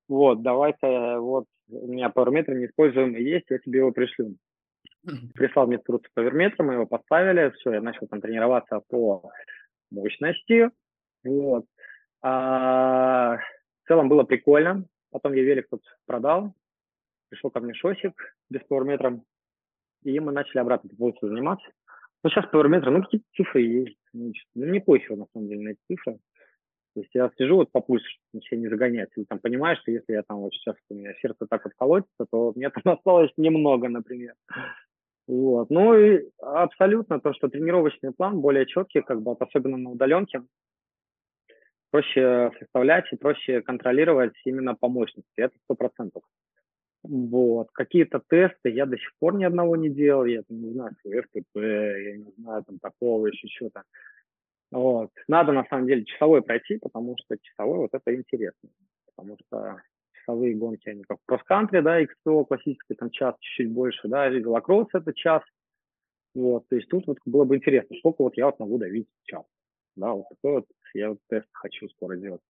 вот, 0.09 0.42
давай-ка, 0.42 1.20
вот, 1.20 1.46
у 1.68 1.88
меня 1.88 2.11
пауэрметр 2.11 2.55
неиспользуемый 2.55 3.25
есть, 3.25 3.46
я 3.51 3.59
тебе 3.59 3.81
его 3.81 3.90
пришлю. 3.90 4.37
Прислал 5.35 5.66
мне 5.66 5.77
инструкцию 5.77 6.11
по 6.14 6.20
верметру, 6.20 6.64
мы 6.64 6.75
его 6.75 6.87
поставили, 6.87 7.51
все, 7.57 7.75
я 7.75 7.81
начал 7.81 8.07
там 8.07 8.20
тренироваться 8.20 8.81
по 8.88 9.31
мощности, 9.90 10.70
вот. 11.25 11.66
А, 12.22 13.37
в 13.37 13.88
целом 13.88 14.09
было 14.09 14.25
прикольно, 14.25 14.85
потом 15.11 15.33
я 15.33 15.42
велик 15.42 15.68
тут 15.70 15.83
продал, 16.07 16.55
пришел 17.29 17.51
ко 17.51 17.61
мне 17.61 17.75
шосик 17.75 18.37
без 18.51 18.62
пауэрметра, 18.62 19.20
и 20.03 20.20
мы 20.20 20.33
начали 20.33 20.59
обратно 20.59 20.90
по 20.90 21.12
заниматься. 21.20 21.66
Ну, 22.25 22.31
сейчас 22.31 22.46
пауэрметр, 22.46 22.90
ну, 22.90 23.03
какие-то 23.03 23.27
цифры 23.37 23.62
есть, 23.62 23.99
ну, 24.12 24.33
не 24.55 24.81
похер, 24.81 25.16
на 25.16 25.27
самом 25.33 25.49
деле, 25.49 25.61
на 25.62 25.68
эти 25.70 25.81
цифры. 25.88 26.18
То 26.97 27.01
есть 27.01 27.11
я 27.13 27.31
сижу 27.37 27.57
вот 27.57 27.71
по 27.71 27.83
пульсу, 27.83 28.07
чтобы 28.09 28.43
себя 28.45 28.59
не 28.59 28.69
загонять. 28.69 29.11
И 29.17 29.25
там 29.27 29.39
понимаешь, 29.39 29.79
что 29.81 29.91
если 29.91 30.15
я 30.15 30.23
там 30.23 30.39
вот 30.39 30.55
сейчас 30.55 30.77
у 30.89 30.95
меня 30.95 31.13
сердце 31.21 31.47
так 31.47 31.63
вот 31.65 31.75
колотится, 31.77 32.25
то 32.31 32.55
мне 32.57 32.71
там 32.85 32.95
осталось 32.95 33.31
немного, 33.37 33.91
например. 33.91 34.33
Вот. 35.29 35.69
Ну 35.69 35.95
и 35.95 36.25
абсолютно 36.41 37.21
то, 37.21 37.35
что 37.35 37.49
тренировочный 37.49 38.13
план 38.13 38.41
более 38.41 38.65
четкий, 38.65 39.03
как 39.03 39.21
бы, 39.21 39.37
особенно 39.39 39.77
на 39.77 39.91
удаленке, 39.91 40.41
проще 41.91 42.51
составлять 42.59 43.13
и 43.13 43.17
проще 43.17 43.61
контролировать 43.61 44.33
именно 44.47 44.75
по 44.75 44.89
мощности. 44.89 45.29
Это 45.37 45.55
сто 45.65 45.75
процентов. 45.75 46.23
Вот. 47.03 47.69
Какие-то 47.75 48.23
тесты 48.27 48.71
я 48.71 48.87
до 48.87 48.97
сих 48.97 49.11
пор 49.19 49.35
ни 49.35 49.45
одного 49.45 49.77
не 49.77 49.91
делал. 49.91 50.25
Я 50.25 50.45
там 50.45 50.63
не 50.63 50.73
знаю, 50.73 50.93
ФТП, 51.05 51.57
я 51.57 52.17
не 52.17 52.33
знаю, 52.39 52.65
там 52.65 52.79
такого 52.79 53.27
еще 53.27 53.49
что-то. 53.49 53.83
Вот. 54.77 55.11
Надо, 55.27 55.53
на 55.53 55.65
самом 55.65 55.87
деле, 55.87 56.05
часовой 56.05 56.43
пройти, 56.43 56.77
потому 56.77 57.17
что 57.19 57.39
часовой 57.41 57.79
вот 57.79 57.95
это 57.95 58.15
интересно. 58.15 58.69
Потому 59.07 59.39
что 59.41 59.81
часовые 60.12 60.55
гонки, 60.55 60.87
они 60.91 61.03
как 61.05 61.17
кросс-кантри, 61.25 61.81
да, 61.81 62.03
XPO 62.03 62.45
классический, 62.45 62.95
там 62.95 63.09
час 63.09 63.35
чуть-чуть 63.41 63.73
больше, 63.73 64.07
да, 64.07 64.29
и 64.29 64.39
велокросс 64.39 64.89
это 64.93 65.15
час. 65.15 65.43
Вот, 66.35 66.69
то 66.69 66.77
есть 66.77 66.91
тут 66.91 67.07
вот 67.07 67.17
было 67.25 67.45
бы 67.45 67.57
интересно, 67.57 67.97
сколько 67.97 68.23
вот 68.23 68.37
я 68.37 68.45
вот 68.45 68.59
могу 68.59 68.77
давить 68.77 69.09
час. 69.25 69.45
Да, 69.97 70.12
вот 70.12 70.29
такой 70.29 70.57
вот 70.57 70.67
я 70.93 71.09
вот 71.09 71.21
тест 71.31 71.49
хочу 71.55 71.89
скоро 71.89 72.17
сделать. 72.17 72.43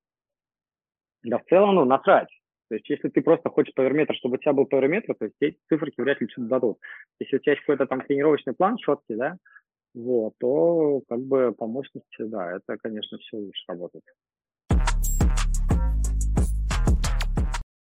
Да, 1.22 1.38
в 1.38 1.44
целом, 1.44 1.76
ну, 1.76 1.84
насрать. 1.84 2.28
То 2.68 2.74
есть, 2.74 2.90
если 2.90 3.08
ты 3.08 3.22
просто 3.22 3.50
хочешь 3.50 3.72
поверметр, 3.72 4.16
чтобы 4.16 4.34
у 4.34 4.38
тебя 4.38 4.52
был 4.52 4.66
поверметр, 4.66 5.14
то 5.14 5.26
есть 5.26 5.36
эти 5.38 5.58
циферки 5.68 6.00
вряд 6.00 6.20
ли 6.20 6.28
что-то 6.28 6.48
дадут. 6.48 6.78
Если 7.20 7.36
у 7.36 7.38
тебя 7.38 7.52
есть 7.52 7.62
какой-то 7.64 7.86
там 7.86 8.00
тренировочный 8.00 8.54
план 8.54 8.78
четкий, 8.78 9.14
да, 9.14 9.36
вот, 9.96 10.34
то 10.38 11.00
как 11.08 11.20
бы 11.20 11.52
по 11.52 11.66
мощности, 11.66 12.22
да, 12.22 12.56
это, 12.56 12.76
конечно, 12.76 13.18
все 13.18 13.38
лучше 13.38 13.64
работает. 13.66 14.04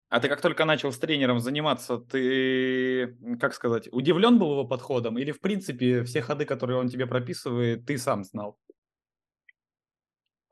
А 0.09 0.19
ты 0.19 0.29
как 0.29 0.41
только 0.41 0.63
начал 0.65 0.91
с 0.91 0.99
тренером 0.99 1.39
заниматься, 1.39 1.97
ты, 1.97 3.17
как 3.39 3.53
сказать, 3.53 3.89
удивлен 3.91 4.37
был 4.37 4.51
его 4.51 4.63
подходом? 4.63 5.17
Или, 5.17 5.31
в 5.31 5.41
принципе, 5.41 6.03
все 6.03 6.21
ходы, 6.21 6.45
которые 6.45 6.77
он 6.77 6.87
тебе 6.87 7.07
прописывает, 7.07 7.87
ты 7.87 7.97
сам 7.97 8.23
знал? 8.23 8.59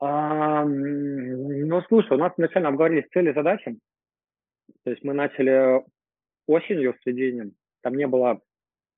А, 0.00 0.64
ну, 0.64 1.80
слушай, 1.82 2.16
у 2.16 2.20
нас 2.20 2.32
изначально 2.36 2.70
обговорились 2.70 3.08
цели 3.12 3.30
и 3.30 3.34
задачи. 3.34 3.78
То 4.82 4.90
есть 4.90 5.04
мы 5.04 5.14
начали 5.14 5.84
осенью 6.48 6.94
с 6.94 7.02
сведением. 7.02 7.54
Там 7.82 7.94
не 7.94 8.08
было 8.08 8.40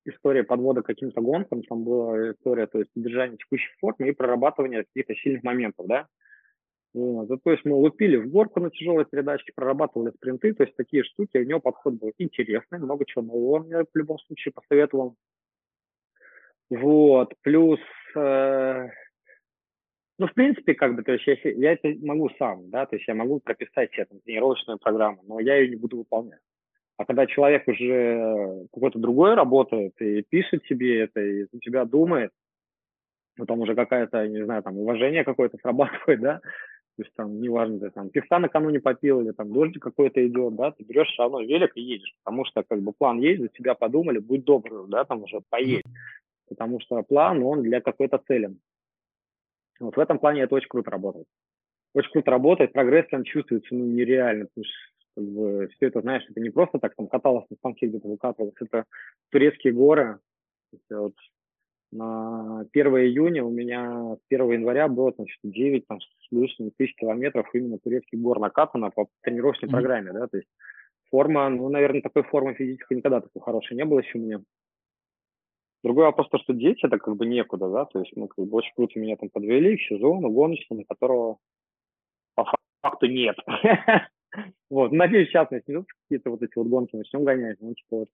история 0.04 0.44
подвода 0.44 0.82
к 0.82 0.86
каким-то 0.86 1.20
гонкам, 1.20 1.62
там 1.62 1.84
была 1.84 2.32
история, 2.32 2.66
то 2.66 2.78
есть 2.78 2.90
удержание 2.94 3.36
текущей 3.36 3.70
формы 3.80 4.08
и 4.08 4.12
прорабатывание 4.12 4.84
каких-то 4.84 5.14
сильных 5.14 5.42
моментов, 5.42 5.86
да. 5.86 6.06
Вот. 6.94 7.28
То 7.42 7.50
есть 7.50 7.64
мы 7.64 7.74
лупили 7.74 8.16
в 8.16 8.30
горку 8.30 8.60
на 8.60 8.70
тяжелой 8.70 9.04
передачке, 9.04 9.52
прорабатывали 9.54 10.12
спринты, 10.12 10.54
то 10.54 10.62
есть 10.62 10.76
такие 10.76 11.02
штуки, 11.02 11.38
у 11.38 11.44
него 11.44 11.58
подход 11.58 11.94
был 11.94 12.12
интересный, 12.18 12.78
много 12.78 13.04
чего 13.04 13.22
нового 13.22 13.64
мне 13.64 13.82
в 13.82 13.96
любом 13.96 14.18
случае 14.20 14.52
посоветовал. 14.52 15.16
Вот, 16.70 17.34
плюс, 17.42 17.80
э, 18.16 18.88
ну, 20.18 20.26
в 20.28 20.34
принципе, 20.34 20.74
как 20.74 20.94
бы, 20.94 21.02
то 21.02 21.12
есть 21.12 21.26
я, 21.26 21.36
я 21.42 21.72
это 21.72 21.92
могу 22.00 22.30
сам, 22.38 22.70
да, 22.70 22.86
то 22.86 22.96
есть 22.96 23.06
я 23.08 23.14
могу 23.14 23.40
прописать 23.40 23.92
себе 23.92 24.06
там 24.06 24.20
тренировочную 24.20 24.78
программу, 24.78 25.22
но 25.26 25.40
я 25.40 25.56
ее 25.56 25.70
не 25.70 25.76
буду 25.76 25.98
выполнять. 25.98 26.40
А 26.96 27.04
когда 27.04 27.26
человек 27.26 27.66
уже 27.66 28.66
какой-то 28.72 28.98
другой 28.98 29.34
работает 29.34 30.00
и 30.00 30.22
пишет 30.22 30.64
себе 30.66 31.00
это, 31.00 31.20
и 31.20 31.44
за 31.52 31.58
тебя 31.58 31.84
думает, 31.84 32.30
ну, 33.36 33.46
там 33.46 33.60
уже 33.60 33.74
какая-то, 33.74 34.28
не 34.28 34.44
знаю, 34.44 34.62
там 34.62 34.78
уважение 34.78 35.24
какое-то 35.24 35.58
срабатывает, 35.58 36.20
да, 36.20 36.40
то 36.96 37.02
есть 37.02 37.12
там, 37.16 37.40
неважно, 37.40 37.80
ты 37.80 37.90
там 37.90 38.10
пивца 38.10 38.38
накануне 38.38 38.78
попил 38.78 39.20
или 39.20 39.32
там 39.32 39.52
дождь 39.52 39.76
какой-то 39.80 40.24
идет, 40.24 40.54
да, 40.54 40.70
ты 40.70 40.84
берешь 40.84 41.08
все 41.08 41.22
равно 41.22 41.40
велик 41.40 41.72
и 41.74 41.80
едешь, 41.80 42.14
потому 42.22 42.44
что 42.44 42.62
как 42.62 42.80
бы 42.80 42.92
план 42.92 43.18
есть, 43.18 43.42
за 43.42 43.48
тебя 43.48 43.74
подумали, 43.74 44.18
будь 44.18 44.44
добр, 44.44 44.86
да, 44.86 45.04
там 45.04 45.24
уже 45.24 45.40
поедь, 45.50 45.84
потому 46.48 46.78
что 46.78 47.02
план, 47.02 47.42
он 47.42 47.62
для 47.62 47.80
какой-то 47.80 48.18
цели. 48.18 48.54
Вот 49.80 49.96
в 49.96 50.00
этом 50.00 50.20
плане 50.20 50.42
это 50.42 50.54
очень 50.54 50.68
круто 50.68 50.92
работает. 50.92 51.26
Очень 51.94 52.10
круто 52.12 52.30
работает, 52.30 52.72
прогресс 52.72 53.08
там 53.10 53.24
чувствуется 53.24 53.74
ну, 53.74 53.84
нереально, 53.86 54.46
потому 54.46 54.64
что 54.64 54.93
как 55.14 55.24
бы, 55.24 55.68
все 55.76 55.86
это, 55.86 56.00
знаешь, 56.00 56.24
это 56.28 56.40
не 56.40 56.50
просто 56.50 56.78
так 56.78 56.94
там 56.94 57.08
каталось 57.08 57.48
на 57.50 57.56
станке 57.56 57.86
где-то 57.86 58.08
выкатывалось, 58.08 58.54
это 58.60 58.84
турецкие 59.30 59.72
горы, 59.72 60.18
вот, 60.90 61.14
на 61.92 62.66
1 62.72 62.86
июня 62.86 63.44
у 63.44 63.50
меня 63.50 64.16
с 64.16 64.24
1 64.28 64.52
января 64.52 64.88
было, 64.88 65.12
значит, 65.16 65.38
9 65.42 65.86
там, 65.86 66.00
с 66.00 66.06
лишним 66.32 66.72
тысяч 66.76 66.94
километров 66.96 67.48
именно 67.54 67.78
турецких 67.78 68.20
гор 68.20 68.40
накатано 68.40 68.90
по 68.90 69.06
тренировочной 69.22 69.68
mm-hmm. 69.68 69.72
программе, 69.72 70.12
да, 70.12 70.26
то 70.26 70.36
есть 70.38 70.48
форма, 71.10 71.48
ну, 71.48 71.68
наверное, 71.68 72.02
такой 72.02 72.24
формы 72.24 72.54
физической 72.54 72.96
никогда 72.96 73.20
такой 73.20 73.40
хорошей 73.42 73.76
не 73.76 73.84
было 73.84 74.00
еще 74.00 74.18
у 74.18 74.22
меня. 74.22 74.40
Другой 75.84 76.04
вопрос 76.06 76.28
то, 76.30 76.38
что 76.38 76.54
дети, 76.54 76.84
это 76.86 76.98
как 76.98 77.14
бы 77.14 77.26
некуда, 77.26 77.68
да, 77.68 77.84
то 77.84 78.00
есть, 78.00 78.12
ну, 78.16 78.26
как 78.26 78.44
бы 78.44 78.56
очень 78.56 78.72
круто 78.74 78.98
меня 78.98 79.16
там 79.16 79.28
подвели 79.28 79.76
к 79.76 79.82
сезону 79.82 80.30
гоночному, 80.30 80.84
которого 80.88 81.38
по 82.34 82.50
факту 82.82 83.06
нет. 83.06 83.36
Вот, 84.70 84.92
надеюсь, 84.92 85.28
сейчас 85.28 85.50
начнутся 85.50 85.92
какие-то 86.02 86.30
вот 86.30 86.42
эти 86.42 86.52
вот 86.56 86.66
гонки, 86.66 86.96
начнем 86.96 87.24
гонять, 87.24 87.58
ну, 87.60 87.74
типа 87.74 87.96
вот. 87.96 88.08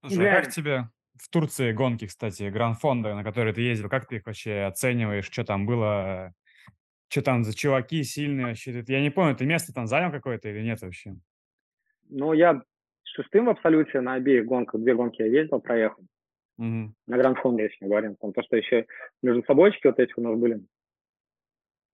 Слушай, 0.00 0.30
а 0.30 0.42
как 0.42 0.52
тебе 0.52 0.88
в 1.14 1.28
Турции 1.28 1.72
гонки, 1.72 2.06
кстати, 2.06 2.50
Гранд-фонды, 2.50 3.14
на 3.14 3.22
которые 3.22 3.54
ты 3.54 3.60
ездил, 3.60 3.88
как 3.88 4.06
ты 4.06 4.16
их 4.16 4.26
вообще 4.26 4.62
оцениваешь, 4.62 5.26
что 5.26 5.44
там 5.44 5.66
было, 5.66 6.34
что 7.08 7.22
там 7.22 7.44
за 7.44 7.54
чуваки 7.54 8.02
сильные 8.02 8.46
вообще? 8.46 8.82
Я 8.88 9.00
не 9.00 9.10
помню, 9.10 9.36
ты 9.36 9.46
место 9.46 9.72
там 9.72 9.86
занял 9.86 10.10
какое-то 10.10 10.48
или 10.48 10.62
нет 10.62 10.82
вообще? 10.82 11.14
Ну, 12.08 12.32
я 12.32 12.62
шестым 13.04 13.44
в 13.44 13.50
абсолюте 13.50 14.00
на 14.00 14.14
обеих 14.14 14.44
гонках, 14.46 14.80
две 14.80 14.94
гонки 14.94 15.22
я 15.22 15.28
ездил, 15.28 15.60
проехал. 15.60 16.02
Угу. 16.58 16.94
На 17.06 17.16
Гранд-фонде, 17.16 17.64
если 17.64 17.78
мы 17.80 17.88
говорим. 17.88 18.16
Там 18.16 18.32
то, 18.32 18.42
что 18.42 18.56
еще 18.56 18.86
между 19.22 19.44
собойчики 19.44 19.86
вот 19.86 19.98
эти 19.98 20.12
у 20.16 20.22
нас 20.22 20.38
были. 20.38 20.60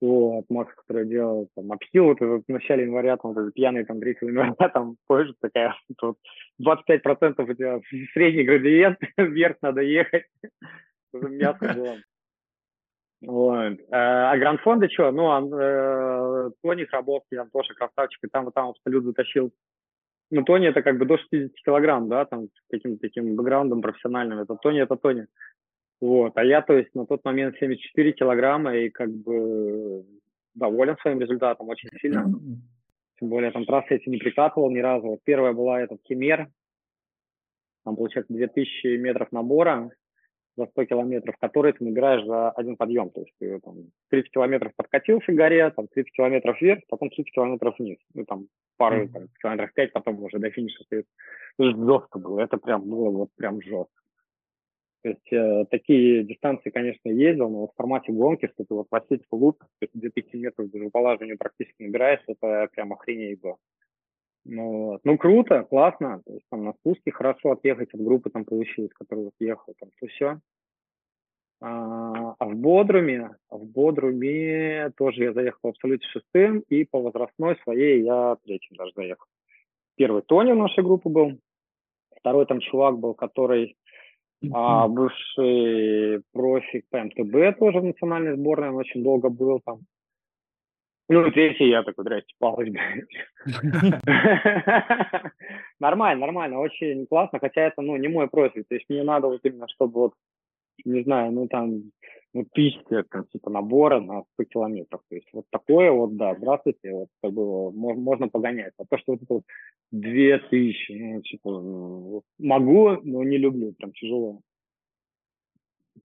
Вот, 0.01 0.45
Макс, 0.49 0.73
который 0.77 1.07
делал 1.07 1.49
там 1.57 1.73
апсил 1.73 2.07
вот 2.07 2.21
в 2.21 2.43
начале 2.47 2.85
января, 2.85 3.17
там, 3.17 3.33
вот 3.33 3.53
пьяный 3.53 3.85
там 3.85 3.99
3 3.99 4.17
января, 4.23 4.55
там, 4.73 4.97
позже 5.09 5.35
такая, 5.41 5.75
тут 5.97 6.19
25% 6.63 7.51
у 7.51 7.55
тебя 7.55 7.81
средний 8.15 8.45
градиент, 8.45 8.99
вверх 9.17 9.57
надо 9.61 9.81
ехать, 9.81 10.27
уже 11.13 11.29
мясо 11.29 11.75
было. 11.75 11.97
Вот. 13.21 13.73
Э, 13.73 13.77
а 13.91 14.37
Гранд-фонды 14.37 14.89
что? 14.89 15.11
Ну, 15.11 15.25
он, 15.25 15.53
э, 15.53 16.51
Тони 16.63 16.85
Храбовский, 16.85 17.39
Антоша 17.39 17.75
Красавчик, 17.75 18.23
и 18.23 18.29
там 18.29 18.45
вот 18.45 18.55
там 18.55 18.69
абсолют 18.69 19.05
затащил. 19.05 19.53
Ну, 20.31 20.45
Тони 20.45 20.69
это 20.69 20.83
как 20.83 20.99
бы 20.99 21.07
до 21.07 21.19
60 21.19 21.53
килограмм, 21.65 22.09
да, 22.09 22.25
там, 22.27 22.45
с 22.45 22.71
каким-то 22.71 23.01
таким 23.01 23.35
бэкграундом 23.35 23.83
профессиональным. 23.83 24.39
Это 24.39 24.55
Тони, 24.55 24.81
это 24.81 24.97
Тони. 24.97 25.27
Вот, 26.01 26.33
а 26.37 26.45
я, 26.45 26.63
то 26.63 26.75
есть, 26.75 26.95
на 26.95 27.07
тот 27.07 27.25
момент 27.25 27.57
74 27.59 28.13
килограмма 28.13 28.77
и 28.77 28.89
как 28.89 29.11
бы 29.11 30.05
доволен 30.55 30.97
своим 30.99 31.21
результатом 31.21 31.69
очень 31.69 31.89
сильно. 32.01 32.25
Тем 33.19 33.31
более 33.31 33.51
там 33.51 33.65
трассы 33.65 33.97
эти 33.97 34.09
не 34.09 34.19
прикатывал 34.19 34.71
ни 34.71 34.79
разу. 34.79 35.09
Вот 35.09 35.21
первая 35.25 35.53
была 35.53 35.81
этот 35.81 36.01
Кемер, 36.03 36.49
там 37.85 37.97
получается 37.97 38.33
2000 38.33 38.97
метров 38.99 39.33
набора 39.33 39.91
за 40.57 40.67
100 40.67 40.85
километров, 40.87 41.37
которые 41.41 41.73
ты 41.73 41.85
набираешь 41.85 42.25
за 42.27 42.51
один 42.51 42.77
подъем. 42.77 43.11
То 43.11 43.21
есть 43.21 43.33
ты 43.39 43.59
там 43.61 43.77
30 44.11 44.31
километров 44.31 44.73
подкатился 44.77 45.33
к 45.33 45.35
горе, 45.35 45.71
там 45.71 45.87
30 45.89 46.13
километров 46.13 46.61
вверх, 46.61 46.83
потом 46.89 47.11
30 47.11 47.33
километров 47.33 47.79
вниз. 47.79 47.99
Ну 48.15 48.25
там 48.25 48.49
пару 48.77 49.09
там, 49.09 49.29
километров 49.41 49.73
5, 49.73 49.93
потом 49.93 50.23
уже 50.23 50.39
до 50.39 50.51
финиша 50.51 50.85
стоит. 50.85 51.07
Жестко 51.59 52.19
было, 52.19 52.41
это 52.41 52.57
прям 52.59 52.83
было 52.83 53.11
вот 53.11 53.31
прям 53.37 53.63
жестко. 53.63 54.03
То 55.03 55.11
есть 55.11 55.33
э, 55.33 55.65
такие 55.71 56.25
дистанции, 56.25 56.71
конечно, 56.71 57.09
ездил, 57.09 57.49
но 57.49 57.67
в 57.69 57.75
формате 57.77 58.11
гонки, 58.13 58.51
что 58.53 58.65
ты 58.65 58.75
вот 58.75 58.89
посетить 58.89 59.23
луп, 59.31 59.59
то 59.61 59.67
есть 59.83 59.93
2000 59.95 60.37
метров 60.37 60.71
даже 60.71 60.91
по 60.91 60.99
лажению 60.99 61.39
практически 61.39 61.85
набираешь, 61.85 62.21
это 62.27 62.69
прям 62.73 62.93
охренеть 62.93 63.41
было. 63.41 63.57
Ну, 64.45 64.99
ну, 65.05 65.19
круто, 65.19 65.65
классно. 65.65 66.23
То 66.25 66.33
есть 66.33 66.47
там 66.51 66.65
на 66.65 66.73
спуске 66.73 67.13
хорошо 67.13 67.53
отъехать 67.53 67.93
от 67.93 68.01
группы 68.01 68.31
там 68.31 68.45
получилось, 68.45 68.93
который 68.95 69.25
вот 69.25 69.35
ехал, 69.39 69.75
там 69.79 69.91
то 70.01 70.07
все. 70.07 70.41
А, 71.61 72.35
а 72.39 72.45
в 72.47 72.55
Бодруме, 72.57 73.31
а 73.51 73.57
в 73.57 73.67
Бодруме 73.67 74.91
тоже 74.97 75.25
я 75.25 75.33
заехал 75.33 75.71
абсолютно 75.71 76.07
шестым, 76.09 76.61
и 76.69 76.85
по 76.85 77.01
возрастной 77.01 77.57
своей 77.63 78.03
я 78.03 78.37
третьим 78.45 78.77
даже 78.77 78.93
заехал. 78.95 79.27
Первый 79.97 80.23
Тони 80.23 80.53
в 80.53 80.57
нашей 80.57 80.85
группе 80.85 81.09
был, 81.09 81.39
второй 82.17 82.47
там 82.47 82.61
чувак 82.61 82.99
был, 82.99 83.15
который 83.15 83.77
а, 84.53 84.89
бывший 84.89 86.23
профик 86.33 86.85
по 86.91 87.03
МТБ 87.03 87.59
тоже 87.59 87.81
в 87.81 87.85
национальной 87.85 88.37
сборной, 88.37 88.69
он 88.71 88.77
очень 88.77 89.03
долго 89.03 89.29
был 89.29 89.61
там. 89.65 89.81
Ну, 91.11 91.31
третий 91.31 91.69
я 91.69 91.83
такой, 91.83 92.05
здрасте, 92.05 92.35
Павлович, 92.39 92.75
Нормально, 95.81 96.27
нормально, 96.27 96.59
очень 96.59 97.07
классно, 97.07 97.39
хотя 97.39 97.63
это, 97.63 97.81
ну, 97.81 97.97
не 97.97 98.09
мой 98.09 98.29
профиль, 98.29 98.65
то 98.69 98.75
есть 98.75 98.87
мне 98.91 99.03
надо 99.03 99.29
вот 99.29 99.41
именно, 99.43 99.67
чтобы 99.69 100.01
вот, 100.01 100.13
не 100.85 101.03
знаю, 101.05 101.33
ну, 101.33 101.49
там, 101.49 101.81
ну, 102.35 102.45
тысячи, 102.53 102.81
там, 103.11 103.27
типа, 103.27 103.51
набора 103.51 104.01
на 104.01 104.25
100 104.35 104.45
километров, 104.45 105.01
то 105.09 105.15
есть 105.15 105.29
вот 105.33 105.47
такое 105.51 105.91
вот, 105.91 106.17
да, 106.17 106.35
здравствуйте, 106.35 106.93
вот, 106.93 107.09
как 107.23 107.33
бы, 107.33 107.73
можно 107.73 108.29
погонять, 108.29 108.73
а 108.79 108.85
то, 108.85 108.99
что 108.99 109.13
вот 109.13 109.23
это 109.23 109.35
вот 109.35 109.45
две 109.91 110.39
тысячи, 110.39 110.93
ну, 110.93 111.23
типа, 111.23 112.23
могу, 112.39 113.01
но 113.03 113.25
не 113.25 113.39
люблю, 113.39 113.73
прям 113.73 113.93
тяжело. 113.93 114.41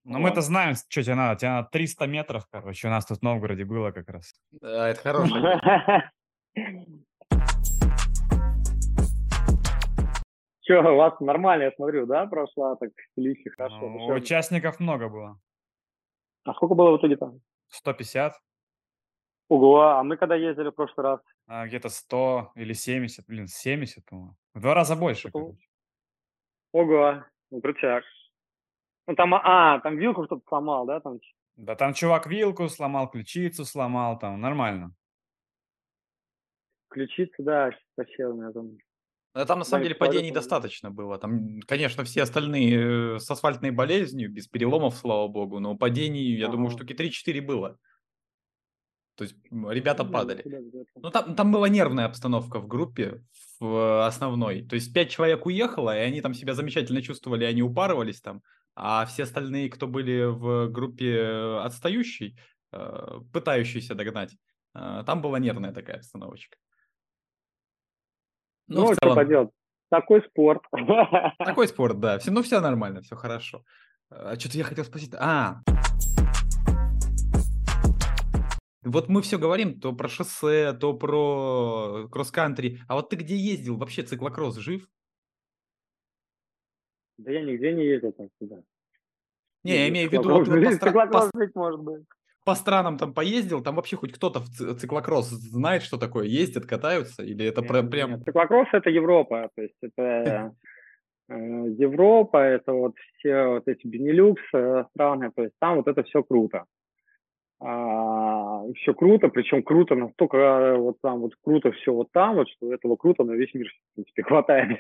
Ну, 0.06 0.20
мы-то 0.20 0.42
знаем, 0.42 0.76
что 0.76 1.04
тебе 1.04 1.16
надо. 1.16 1.40
Тебе 1.40 1.52
надо 1.52 1.70
300 1.72 2.08
метров, 2.08 2.48
короче. 2.52 2.88
У 2.88 2.92
нас 2.92 3.06
тут 3.06 3.20
в 3.20 3.22
Новгороде 3.22 3.64
было 3.64 3.92
как 3.92 4.10
раз. 4.10 4.34
Да, 4.52 4.90
это 4.90 5.00
хорошо. 5.00 5.36
Че, 10.62 10.80
у 10.80 10.96
вас 10.96 11.20
нормально, 11.20 11.64
я 11.64 11.72
смотрю, 11.72 12.06
да, 12.06 12.26
прошла 12.26 12.76
так 12.78 12.92
стилище, 13.12 13.50
хорошо. 13.50 13.82
Ну, 13.82 14.14
участников 14.14 14.80
много 14.80 15.10
было. 15.10 15.38
А 16.44 16.54
сколько 16.54 16.76
было 16.76 16.92
в 16.92 16.98
итоге 17.00 17.18
там? 17.18 17.40
150. 17.70 18.34
Ого, 19.50 19.82
а 19.82 20.04
мы 20.04 20.18
когда 20.18 20.36
ездили 20.36 20.70
в 20.70 20.76
прошлый 20.76 21.04
раз? 21.06 21.20
А, 21.48 21.68
где-то 21.68 21.90
100 21.90 22.54
или 22.56 22.74
70, 22.74 23.26
блин, 23.28 23.48
70, 23.48 24.06
по-моему. 24.06 24.36
В 24.54 24.62
два 24.62 24.74
раза 24.74 24.96
больше. 24.96 25.32
Ого, 26.72 27.24
ну 27.52 27.62
крутяк. 27.62 28.04
Ну 29.08 29.16
там, 29.16 29.34
а, 29.36 29.80
там 29.82 29.98
вилку 29.98 30.24
кто-то 30.24 30.44
сломал, 30.48 30.86
да? 30.86 31.00
Там... 31.02 31.20
Да 31.56 31.76
там 31.76 31.94
чувак 31.94 32.26
вилку 32.28 32.68
сломал, 32.70 33.10
ключицу 33.10 33.66
сломал, 33.66 34.18
там 34.18 34.40
нормально. 34.40 34.96
Ключица, 36.90 37.44
да, 37.44 37.72
вообще 37.98 38.26
у 38.26 38.34
меня 38.36 38.52
там... 38.52 38.78
Но 39.34 39.46
там 39.46 39.60
на 39.60 39.66
самом 39.66 39.84
да, 39.84 39.88
деле 39.90 39.96
падений 39.96 40.32
достаточно 40.32 40.92
было. 40.92 41.18
Там, 41.18 41.60
конечно, 41.62 42.04
все 42.04 42.22
остальные 42.22 43.16
э, 43.16 43.20
с 43.20 43.30
асфальтной 43.32 43.72
болезнью, 43.72 44.32
без 44.32 44.48
переломов, 44.48 44.96
слава 44.96 45.28
богу, 45.28 45.60
но 45.60 45.76
падений, 45.76 46.36
я 46.36 46.46
ага. 46.46 46.54
думаю, 46.54 46.70
штуки 46.70 46.94
3-4 46.94 47.42
было. 47.42 47.80
То 49.16 49.24
есть 49.24 49.36
ребята 49.52 50.06
падали. 50.06 50.44
Ну, 50.96 51.10
там, 51.10 51.36
там 51.36 51.52
была 51.52 51.70
нервная 51.70 52.06
обстановка 52.06 52.60
в 52.60 52.68
группе, 52.68 53.24
в 53.60 54.06
основной. 54.06 54.66
То 54.68 54.76
есть 54.76 54.94
пять 54.94 55.12
человек 55.12 55.46
уехало, 55.46 55.96
и 55.96 56.02
они 56.02 56.22
там 56.22 56.34
себя 56.34 56.54
замечательно 56.54 57.02
чувствовали, 57.02 57.46
они 57.46 57.62
упарывались 57.62 58.22
там. 58.22 58.42
А 58.76 59.06
все 59.06 59.24
остальные, 59.24 59.70
кто 59.70 59.88
были 59.88 60.26
в 60.26 60.68
группе 60.70 61.60
отстающей, 61.62 62.40
э, 62.72 63.20
пытающиеся 63.32 63.94
догнать, 63.94 64.36
э, 64.76 65.04
там 65.06 65.22
была 65.22 65.38
нервная 65.38 65.74
такая 65.74 65.98
обстановочка. 65.98 66.58
Ну, 68.68 68.82
ну 68.82 68.86
целом... 68.86 68.96
что 68.98 69.16
поделать, 69.16 69.50
такой 69.90 70.22
спорт. 70.24 70.64
Такой 71.38 71.68
спорт, 71.68 72.00
да. 72.00 72.18
Все, 72.20 72.32
ну, 72.32 72.42
все 72.42 72.60
нормально, 72.60 73.02
все 73.02 73.16
хорошо. 73.16 73.64
А 74.10 74.40
что-то 74.40 74.58
я 74.58 74.64
хотел 74.64 74.86
спросить. 74.86 75.14
А, 75.16 75.62
вот 78.84 79.08
мы 79.08 79.22
все 79.22 79.38
говорим 79.38 79.80
то 79.80 79.94
про 79.94 80.10
шоссе, 80.10 80.74
то 80.74 80.94
про 80.94 82.08
кросс-кантри. 82.12 82.80
А 82.88 82.96
вот 82.96 83.10
ты 83.10 83.16
где 83.16 83.36
ездил? 83.36 83.78
Вообще 83.78 84.04
циклокросс 84.04 84.58
жив? 84.58 84.88
Да 87.18 87.32
я 87.32 87.42
нигде 87.42 87.72
не 87.74 87.86
ездил 87.86 88.12
там 88.12 88.30
сюда. 88.40 88.62
Не, 89.64 89.76
я 89.78 89.90
имею 89.90 90.10
в 90.10 90.12
виду, 90.12 90.30
вот, 90.30 90.48
вот 90.48 90.64
по, 90.64 90.72
стра... 90.74 90.92
по... 90.92 91.32
может 91.56 91.80
быть. 91.80 92.04
По 92.46 92.56
странам 92.56 92.98
там 92.98 93.14
поездил, 93.14 93.64
там 93.64 93.76
вообще 93.76 93.96
хоть 93.96 94.14
кто-то 94.14 94.40
в 94.40 94.76
циклокросс 94.76 95.30
знает, 95.30 95.84
что 95.84 95.98
такое, 95.98 96.26
ездят, 96.26 96.66
катаются, 96.66 97.24
или 97.24 97.46
это 97.46 97.62
нет, 97.62 97.90
прям... 97.90 98.12
Нет. 98.12 98.24
Циклокросс 98.26 98.68
это 98.74 98.90
Европа, 98.90 99.50
то 99.56 99.62
есть 99.62 99.78
это 99.82 100.54
э, 101.30 101.36
Европа, 101.78 102.38
это 102.38 102.74
вот 102.74 102.96
все 103.18 103.46
вот 103.48 103.68
эти 103.68 103.88
Бенилюкс 103.88 104.44
э, 104.54 104.86
страны, 104.92 105.32
то 105.36 105.44
есть 105.44 105.56
там 105.60 105.78
вот 105.78 105.88
это 105.88 106.04
все 106.04 106.24
круто 106.24 106.66
а, 107.66 108.62
все 108.76 108.94
круто, 108.94 109.30
причем 109.30 109.64
круто 109.64 109.96
настолько 109.96 110.38
э, 110.38 110.78
вот 110.78 110.98
там 111.02 111.22
вот 111.22 111.34
круто 111.42 111.72
все 111.72 111.94
вот 111.94 112.12
там 112.12 112.36
вот, 112.36 112.50
что 112.50 112.74
этого 112.74 112.98
круто 112.98 113.24
на 113.24 113.32
весь 113.32 113.54
мир 113.54 113.68
в 113.70 113.96
принципе 113.96 114.24
хватает. 114.28 114.80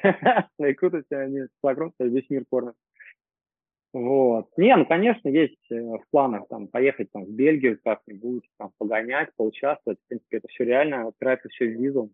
И 0.59 0.73
крутости 0.73 1.13
они 1.13 1.43
просто 1.61 2.03
весь 2.03 2.29
мир 2.29 2.43
кормят. 2.49 2.75
Вот. 3.93 4.47
Не, 4.57 4.75
ну, 4.75 4.85
конечно, 4.87 5.29
есть 5.29 5.71
э, 5.71 5.79
в 5.79 6.03
планах 6.09 6.47
там 6.49 6.67
поехать 6.67 7.11
там 7.11 7.25
в 7.25 7.29
Бельгию 7.29 7.79
как-нибудь, 7.83 8.43
там 8.57 8.71
погонять, 8.79 9.29
поучаствовать. 9.35 9.99
В 9.99 10.07
принципе, 10.07 10.37
это 10.37 10.47
все 10.47 10.63
реально, 10.63 11.07
опирается 11.07 11.47
все 11.49 11.65
в 11.65 11.79
визу. 11.79 12.09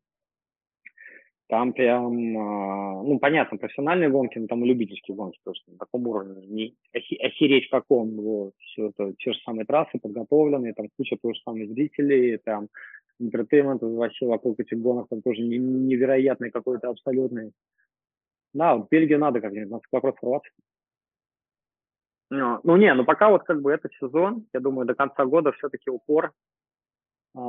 Там 1.48 1.74
прям, 1.74 2.38
а, 2.38 3.02
ну, 3.02 3.18
понятно, 3.18 3.58
профессиональные 3.58 4.10
гонки, 4.10 4.38
но 4.38 4.46
там 4.46 4.64
и 4.64 4.68
любительские 4.68 5.16
гонки, 5.16 5.40
то 5.44 5.52
есть 5.52 5.64
на 5.68 5.78
таком 5.80 6.06
уровне, 6.06 6.46
не 6.46 6.76
охереть 6.94 7.70
каком, 7.70 8.12
вот, 8.18 8.54
все 8.60 8.90
это, 8.90 9.16
те 9.18 9.34
же 9.34 9.40
самые 9.40 9.66
трассы 9.66 9.98
подготовленные, 10.00 10.76
там 10.76 10.90
куча 10.96 11.18
тоже 11.20 11.42
самых 11.42 11.70
зрителей, 11.70 12.38
там 12.38 12.68
entertainment 13.20 13.82
вообще 13.82 14.28
вокруг 14.28 14.60
этих 14.60 14.78
гонок, 14.80 15.08
там 15.10 15.24
тоже 15.24 15.42
невероятный 15.42 16.52
какой-то 16.52 16.90
абсолютный. 16.90 17.52
Да, 18.54 18.76
вот 18.76 18.90
Бельгию 18.92 19.18
надо 19.18 19.42
как-нибудь, 19.42 19.72
надо 19.72 19.84
вот 19.92 20.16
прорваться. 20.22 20.52
Ну, 22.30 22.60
ну, 22.64 22.78
не, 22.78 22.94
ну 22.94 23.06
пока 23.06 23.30
вот 23.30 23.44
как 23.44 23.62
бы 23.62 23.72
этот 23.72 23.92
сезон, 24.00 24.46
я 24.54 24.60
думаю, 24.60 24.86
до 24.86 24.94
конца 24.94 25.26
года 25.26 25.52
все-таки 25.54 25.90
упор 25.90 26.32
а, 27.36 27.40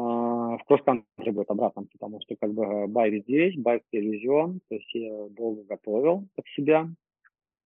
в 0.57 0.65
кросс-кантри 0.67 1.31
будет 1.31 1.51
обратно, 1.51 1.85
потому 1.93 2.21
что 2.23 2.35
как 2.37 2.53
бы 2.53 2.87
байк 2.87 3.23
здесь, 3.25 3.57
байк 3.57 3.83
телевизион, 3.93 4.61
то 4.69 4.75
есть 4.75 4.95
я 4.95 5.29
долго 5.31 5.65
готовил 5.65 6.29
под 6.35 6.47
себя, 6.57 6.89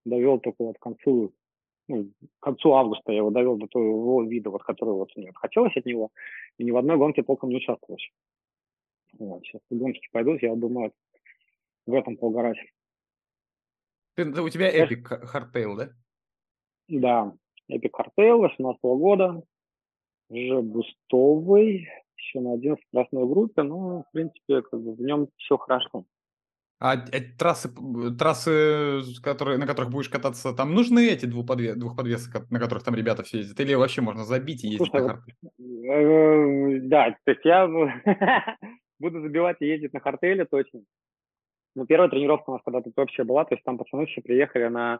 довел 0.05 0.39
только 0.39 0.63
вот 0.63 0.77
к 0.77 0.81
концу, 0.81 1.33
ну, 1.87 2.11
к 2.39 2.43
концу 2.43 2.73
августа 2.73 3.13
я 3.13 3.19
его 3.19 3.31
довел 3.31 3.57
до 3.57 3.67
того 3.67 4.23
вида, 4.23 4.49
вот, 4.49 4.63
который 4.63 4.93
вот 4.93 5.15
мне 5.15 5.31
хотелось 5.35 5.75
от 5.77 5.85
него, 5.85 6.11
и 6.57 6.65
ни 6.65 6.71
в 6.71 6.77
одной 6.77 6.97
гонке 6.97 7.23
толком 7.23 7.49
не 7.49 7.57
участвовал. 7.57 7.97
Вот, 9.17 9.43
сейчас 9.43 9.61
гонки 9.69 10.07
пойдут, 10.11 10.41
я 10.41 10.53
думаю, 10.55 10.91
в 11.85 11.93
этом 11.93 12.17
поугарать. 12.17 12.57
Ты, 14.15 14.25
у 14.41 14.49
тебя 14.49 14.69
Epic 14.69 15.33
Hardtail, 15.33 15.75
да? 15.77 15.89
Да, 16.87 17.33
Epic 17.71 17.91
Hardtail 17.91 18.37
18 18.37 18.79
года, 18.81 19.41
уже 20.29 20.61
бустовый, 20.61 21.87
еще 22.17 22.39
на 22.39 22.53
11 22.53 22.83
красной 22.91 23.27
группе, 23.27 23.63
но, 23.63 24.03
в 24.03 24.11
принципе, 24.11 24.61
как 24.61 24.81
бы 24.81 24.93
в 24.93 25.01
нем 25.01 25.27
все 25.37 25.57
хорошо. 25.57 26.05
А 26.79 26.97
трассы, 27.39 27.69
трассы 28.19 29.01
которые, 29.23 29.57
на 29.57 29.65
которых 29.65 29.91
будешь 29.91 30.09
кататься, 30.09 30.53
там 30.53 30.73
нужны 30.73 31.07
эти 31.07 31.25
двухподвес, 31.25 31.77
двухподвесы, 31.77 32.29
на 32.49 32.59
которых 32.59 32.83
там 32.83 32.95
ребята 32.95 33.23
все 33.23 33.37
ездят? 33.37 33.59
Или 33.61 33.75
вообще 33.75 34.01
можно 34.01 34.25
забить 34.25 34.63
и 34.63 34.67
ездить 34.67 34.89
Слушай, 34.91 35.01
на 35.01 35.07
харте? 35.07 35.33
Э, 35.89 36.79
да, 36.81 37.15
то 37.23 37.31
есть 37.31 37.45
я 37.45 37.67
буду 38.99 39.21
забивать 39.21 39.57
и 39.61 39.67
ездить 39.67 39.93
на 39.93 40.01
хартеле 40.01 40.45
точно. 40.45 40.81
Ну, 41.75 41.85
первая 41.85 42.09
тренировка 42.09 42.49
у 42.49 42.53
нас 42.53 42.61
когда-то 42.65 42.91
вообще 42.95 43.23
была, 43.23 43.45
то 43.45 43.55
есть 43.55 43.63
там 43.63 43.77
пацаны 43.77 44.05
все 44.07 44.21
приехали 44.21 44.67
на 44.67 44.99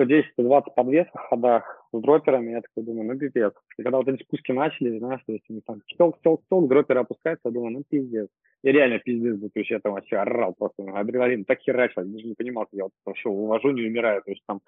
110-120 0.00 0.74
подвесах, 0.74 1.28
ходах 1.28 1.86
с 1.92 2.00
дроперами, 2.00 2.52
я 2.52 2.60
такой 2.62 2.84
думаю, 2.84 3.12
ну 3.12 3.18
пипец. 3.18 3.52
И 3.78 3.82
когда 3.82 3.98
вот 3.98 4.08
эти 4.08 4.22
спуски 4.22 4.52
начали, 4.52 4.98
знаешь, 4.98 5.20
то 5.26 5.32
есть 5.32 5.44
они 5.48 5.60
там 5.60 5.80
стелк, 5.92 6.18
стелк, 6.18 6.42
стелк, 6.44 6.68
дроперы 6.68 7.00
опускаются, 7.00 7.48
я 7.48 7.52
думаю, 7.52 7.72
ну 7.72 7.84
пиздец. 7.88 8.28
И 8.62 8.72
реально 8.72 8.98
пиздец 8.98 9.36
был, 9.36 9.50
то 9.50 9.60
есть 9.60 9.70
я 9.70 9.78
там 9.80 9.92
вообще 9.92 10.16
орал 10.16 10.54
просто, 10.54 10.82
адреналин 10.82 11.44
так 11.44 11.60
херачил, 11.60 12.02
я 12.02 12.08
даже 12.08 12.26
не 12.26 12.34
понимал, 12.34 12.66
что 12.66 12.76
я 12.76 12.84
вот 12.84 12.92
вообще 13.04 13.28
увожу, 13.28 13.70
не 13.70 13.82
умираю, 13.82 14.22
то 14.22 14.30
есть 14.30 14.42
там 14.46 14.60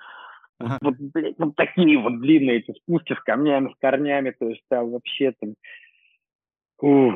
Ага. 0.58 0.78
Вот, 0.80 0.94
блядь, 0.98 1.38
вот 1.38 1.54
такие 1.54 1.98
вот 1.98 2.20
длинные 2.20 2.58
эти 2.58 2.72
спуски 2.72 3.12
с 3.12 3.20
камнями, 3.20 3.72
с 3.72 3.76
корнями, 3.78 4.30
то 4.30 4.48
есть 4.48 4.62
там 4.70 4.90
вообще 4.90 5.34
там 5.38 5.54
ух, 6.80 7.14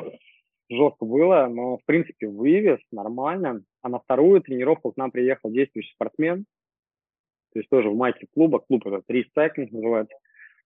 жестко 0.69 1.05
было, 1.05 1.49
но 1.51 1.79
в 1.79 1.85
принципе 1.85 2.29
вывез 2.29 2.79
нормально. 2.93 3.63
А 3.83 3.89
на 3.89 3.99
вторую 3.99 4.43
тренировку 4.43 4.93
к 4.93 4.97
нам 4.97 5.11
приехал 5.11 5.51
действующий 5.51 5.93
спортсмен, 5.95 6.45
то 7.53 7.59
есть 7.59 7.69
тоже 7.69 7.91
в 7.91 7.97
майке 7.97 8.27
клуба, 8.35 8.61
клуб 8.61 8.87
этот 8.87 9.05
рейсайклинг 9.09 9.73
называется, 9.73 10.17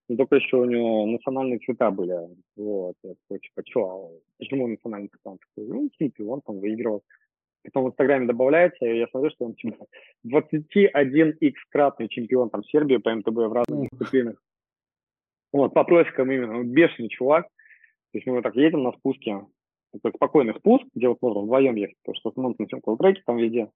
но 0.07 0.17
только 0.17 0.35
еще 0.35 0.57
у 0.57 0.65
него 0.65 1.05
национальные 1.05 1.59
цвета 1.59 1.89
были. 1.91 2.15
Вот, 2.55 2.95
я 3.03 3.13
такой, 3.15 3.39
типа, 3.39 3.63
что, 3.67 3.81
а 3.81 4.19
почему 4.37 4.67
национальный 4.67 5.09
цвета? 5.09 5.31
Он 5.31 5.37
такой, 5.39 5.67
ну, 5.67 5.89
типа, 5.97 6.21
он 6.23 6.41
там 6.41 6.59
выигрывал. 6.59 7.03
Потом 7.63 7.85
в 7.85 7.87
Инстаграме 7.87 8.27
добавляется, 8.27 8.85
и 8.85 8.99
я 8.99 9.07
смотрю, 9.07 9.31
что 9.31 9.45
он 9.45 9.55
типа 9.55 9.87
21x-кратный 10.27 12.09
чемпион 12.09 12.51
там 12.51 12.63
Сербии 12.63 12.97
по 12.97 13.13
МТБ 13.15 13.29
в 13.29 13.53
разных 13.53 13.89
дисциплинах. 13.89 14.39
Вот, 15.51 15.73
по 15.73 15.83
профикам 15.83 16.31
именно, 16.31 16.59
он 16.59 16.69
бешеный 16.69 17.09
чувак. 17.09 17.47
То 18.11 18.17
есть 18.19 18.27
мы 18.27 18.35
вот 18.35 18.43
так 18.43 18.55
едем 18.55 18.83
на 18.83 18.91
спуске, 18.91 19.41
такой 19.93 20.11
спокойный 20.15 20.53
спуск, 20.53 20.85
где 20.93 21.07
вот 21.07 21.17
можно 21.21 21.41
вдвоем 21.41 21.75
ехать, 21.75 21.97
потому 22.03 22.15
что 22.15 22.31
смотрим 22.31 22.67
на 22.85 22.97
треке 22.97 23.23
там 23.25 23.37
везде 23.37 23.71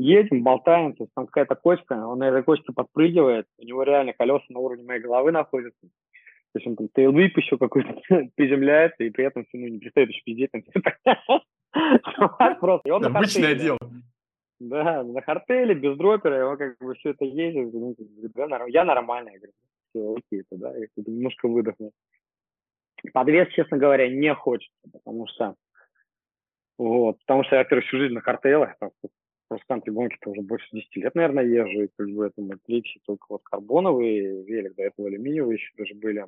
едем, 0.00 0.42
болтаем, 0.42 0.94
то 0.94 1.04
есть 1.04 1.12
там 1.14 1.26
какая-то 1.26 1.54
кочка, 1.54 1.92
он 1.92 2.18
на 2.18 2.28
этой 2.28 2.42
кочке 2.42 2.72
подпрыгивает, 2.72 3.46
у 3.58 3.64
него 3.64 3.82
реально 3.82 4.12
колеса 4.12 4.44
на 4.48 4.58
уровне 4.58 4.84
моей 4.84 5.00
головы 5.00 5.32
находятся. 5.32 5.88
То 6.52 6.58
есть 6.58 6.66
он 6.66 6.76
там 6.76 6.88
тейлвип 6.94 7.36
еще 7.36 7.58
какой-то 7.58 7.94
приземляется, 8.34 9.04
и 9.04 9.10
при 9.10 9.24
этом 9.24 9.46
ну, 9.52 9.68
не 9.68 9.78
перестает 9.78 10.08
еще 10.08 10.22
пиздеть. 10.24 10.50
Просто. 12.60 12.94
Обычное 12.94 13.54
дело. 13.54 13.78
Да, 14.58 15.04
на 15.04 15.22
хартеле, 15.22 15.74
без 15.74 15.96
дропера, 15.96 16.38
его 16.38 16.56
как 16.56 16.76
бы 16.78 16.94
все 16.94 17.10
это 17.10 17.24
ездит. 17.24 17.72
Да, 18.34 18.64
я 18.66 18.84
нормальный, 18.84 19.32
я 19.32 19.38
говорю, 19.38 19.52
все, 19.88 20.14
окей, 20.16 20.42
тогда 20.50 20.76
я 20.76 20.86
немножко 20.96 21.48
выдохну. 21.48 21.92
Подвес, 23.14 23.48
честно 23.54 23.78
говоря, 23.78 24.10
не 24.10 24.34
хочется, 24.34 24.76
потому 24.92 25.26
что 25.28 25.54
вот, 26.76 27.18
потому 27.20 27.44
что 27.44 27.56
я, 27.56 27.62
во-первых, 27.62 27.86
всю 27.86 27.98
жизнь 27.98 28.14
на 28.14 28.20
картелах, 29.50 29.60
кросс-кантри 29.60 29.90
гонки-то 29.90 30.30
уже 30.30 30.42
больше 30.42 30.68
10 30.72 30.96
лет, 30.96 31.14
наверное, 31.14 31.44
езжу, 31.44 31.82
и 31.82 31.88
как 31.96 32.08
бы 32.10 32.26
это 32.26 32.42
третий 32.66 33.00
только 33.06 33.26
вот 33.28 33.42
карбоновый 33.42 34.44
велик, 34.44 34.74
до 34.74 34.84
этого 34.84 35.08
алюминиевые 35.08 35.56
еще 35.56 35.72
даже 35.76 35.94
были 35.94 36.26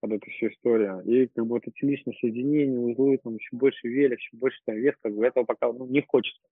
под 0.00 0.12
эту 0.12 0.30
всю 0.30 0.48
историю. 0.48 1.02
И 1.04 1.26
как 1.26 1.46
бы 1.46 1.54
вот 1.54 1.66
эти 1.66 1.84
личные 1.84 2.16
соединения, 2.20 2.78
узлы, 2.78 3.18
там 3.18 3.34
еще 3.34 3.56
больше 3.56 3.88
велик, 3.88 4.18
еще 4.18 4.36
больше 4.36 4.58
там 4.64 4.76
вес, 4.76 4.94
как 5.02 5.14
бы 5.14 5.24
этого 5.24 5.44
пока 5.44 5.72
ну, 5.72 5.86
не 5.86 6.02
хочется. 6.02 6.42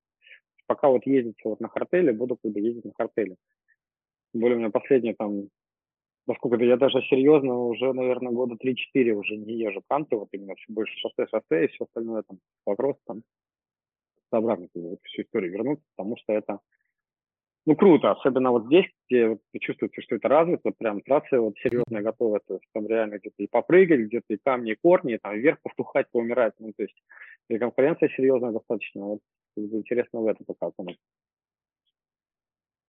Пока 0.66 0.89
вот 0.89 1.07
ездить 1.07 1.37
вот 1.45 1.61
на 1.61 1.68
хартеле, 1.68 2.12
буду 2.12 2.37
как 2.43 2.53
бы 2.53 2.61
ездить 2.61 2.85
на 2.85 2.93
хартеле. 2.97 3.37
Более 4.32 4.57
у 4.57 4.61
меня 4.61 4.70
последние 4.70 5.14
там, 5.14 5.49
насколько-то 6.26 6.64
я 6.64 6.76
даже 6.76 7.03
серьезно 7.03 7.55
уже, 7.66 7.93
наверное, 7.93 8.32
года 8.32 8.57
3-4 8.57 9.12
уже 9.12 9.37
не 9.37 9.59
езжу 9.59 9.82
канты, 9.87 10.16
вот 10.16 10.28
именно 10.32 10.55
все 10.55 10.72
больше 10.72 10.97
шоссе-шоссе 10.97 11.66
и 11.66 11.68
все 11.68 11.85
остальное 11.85 12.22
там, 12.22 12.39
вопрос 12.64 12.97
там 13.07 13.22
обратно 14.39 14.68
вот, 14.74 15.01
всю 15.05 15.22
историю 15.22 15.53
вернуться, 15.53 15.85
потому 15.97 16.16
что 16.16 16.32
это 16.32 16.59
ну, 17.66 17.76
круто, 17.76 18.11
особенно 18.11 18.51
вот 18.51 18.66
здесь, 18.66 18.85
где 19.09 19.28
вот, 19.28 19.41
чувствуется, 19.59 20.03
что 20.03 20.16
это 20.16 20.28
развито, 20.28 20.70
прям 20.76 21.01
трассы 21.01 21.39
вот 21.39 21.55
серьезно 21.62 22.03
готовы, 22.03 22.41
то 22.47 22.55
есть 22.55 22.66
там 22.74 22.87
реально 22.87 23.18
где-то 23.18 23.43
и 23.43 23.47
попрыгать, 23.47 24.01
где-то 24.01 24.35
и 24.35 24.37
камни, 24.37 24.72
и 24.72 24.76
корни, 24.76 25.14
и 25.14 25.18
там 25.18 25.35
вверх 25.35 25.59
повтухать, 25.62 26.11
поумирать, 26.12 26.53
ну, 26.59 26.72
то 26.76 26.82
есть 26.82 27.03
и 27.49 27.59
конкуренция 27.59 28.11
серьезная 28.11 28.53
достаточно, 28.53 29.05
вот, 29.05 29.20
интересно 29.57 30.20
в 30.20 30.26
этом 30.26 30.45
пока 30.45 30.70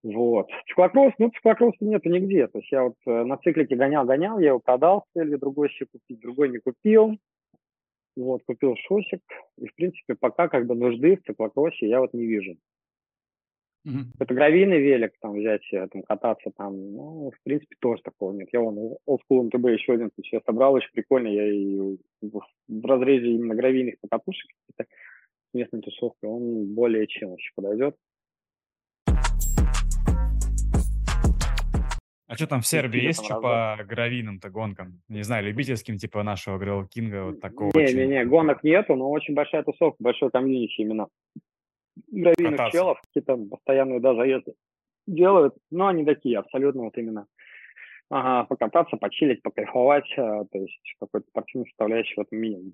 Вот. 0.03 0.51
Циклокросс, 0.67 1.13
ну, 1.17 1.31
циклокросса 1.31 1.77
нету 1.83 2.09
нигде. 2.09 2.47
То 2.47 2.59
есть 2.59 2.71
я 2.71 2.83
вот 2.83 2.95
э, 3.07 3.23
на 3.23 3.37
циклике 3.37 3.75
гонял-гонял, 3.75 4.37
я 4.37 4.49
его 4.49 4.59
продал 4.59 5.05
с 5.15 5.39
другой 5.39 5.69
еще 5.69 5.87
купить, 5.87 6.19
другой 6.19 6.49
не 6.49 6.59
купил. 6.59 7.17
Вот, 8.15 8.43
купил 8.45 8.75
шосик, 8.87 9.21
и, 9.57 9.67
в 9.67 9.75
принципе, 9.75 10.15
пока 10.15 10.47
как 10.47 10.67
бы 10.67 10.75
нужды 10.75 11.17
в 11.17 11.23
циклокроссе 11.25 11.87
я 11.87 11.99
вот 11.99 12.13
не 12.13 12.25
вижу. 12.25 12.57
Mm-hmm. 13.85 14.15
Это 14.19 14.33
гравийный 14.33 14.79
велик, 14.79 15.11
там, 15.21 15.37
взять, 15.37 15.61
там, 15.69 16.01
кататься 16.03 16.49
там, 16.57 16.73
ну, 16.73 17.31
в 17.31 17.43
принципе, 17.43 17.75
тоже 17.79 18.01
такого 18.01 18.31
нет. 18.31 18.49
Я 18.51 18.61
вон 18.61 18.97
Old 19.07 19.19
School 19.29 19.49
MTB 19.49 19.73
еще 19.73 19.93
один 19.93 20.09
сейчас 20.15 20.41
собрал, 20.43 20.73
очень 20.73 20.91
прикольно, 20.91 21.27
я 21.27 21.47
и 21.47 21.97
в, 22.21 22.39
в 22.67 22.85
разрезе 22.85 23.27
именно 23.27 23.53
гравийных 23.53 23.99
покатушек, 23.99 24.49
это 24.75 24.89
местной 25.53 25.81
тусовки, 25.81 26.25
он 26.25 26.73
более 26.73 27.05
чем 27.07 27.35
еще 27.35 27.51
подойдет. 27.55 27.95
А 32.27 32.35
что 32.35 32.47
там 32.47 32.61
в 32.61 32.67
Сербии 32.67 33.01
есть 33.01 33.23
что 33.23 33.39
по 33.39 33.77
гравийным-то 33.83 34.49
гонкам? 34.49 35.01
Не 35.09 35.23
знаю, 35.23 35.45
любительским, 35.45 35.97
типа 35.97 36.23
нашего 36.23 36.57
Грилл 36.57 36.87
Кинга, 36.87 37.25
вот 37.25 37.39
такого. 37.39 37.71
Не-не-не, 37.77 38.25
гонок 38.25 38.63
нету, 38.63 38.95
но 38.95 39.11
очень 39.11 39.35
большая 39.35 39.63
тусовка, 39.63 39.97
большой 39.99 40.31
комьюнити 40.31 40.81
именно. 40.81 41.07
Гравийных 42.07 42.57
Кататься. 42.57 42.77
челов, 42.77 43.01
какие-то 43.01 43.37
постоянные, 43.37 43.99
да, 43.99 44.15
заезды 44.15 44.53
делают, 45.07 45.55
но 45.71 45.87
они 45.87 46.05
такие, 46.05 46.39
абсолютно 46.39 46.83
вот 46.83 46.97
именно 46.97 47.27
ага, 48.09 48.45
покататься, 48.45 48.97
почилить, 48.97 49.41
покайфовать, 49.41 50.11
а, 50.17 50.45
то 50.45 50.57
есть 50.57 50.95
какой-то 50.99 51.27
спортивной 51.27 51.67
составляющей 51.67 52.15
в 52.15 52.19
этом 52.21 52.39
минимум. 52.39 52.73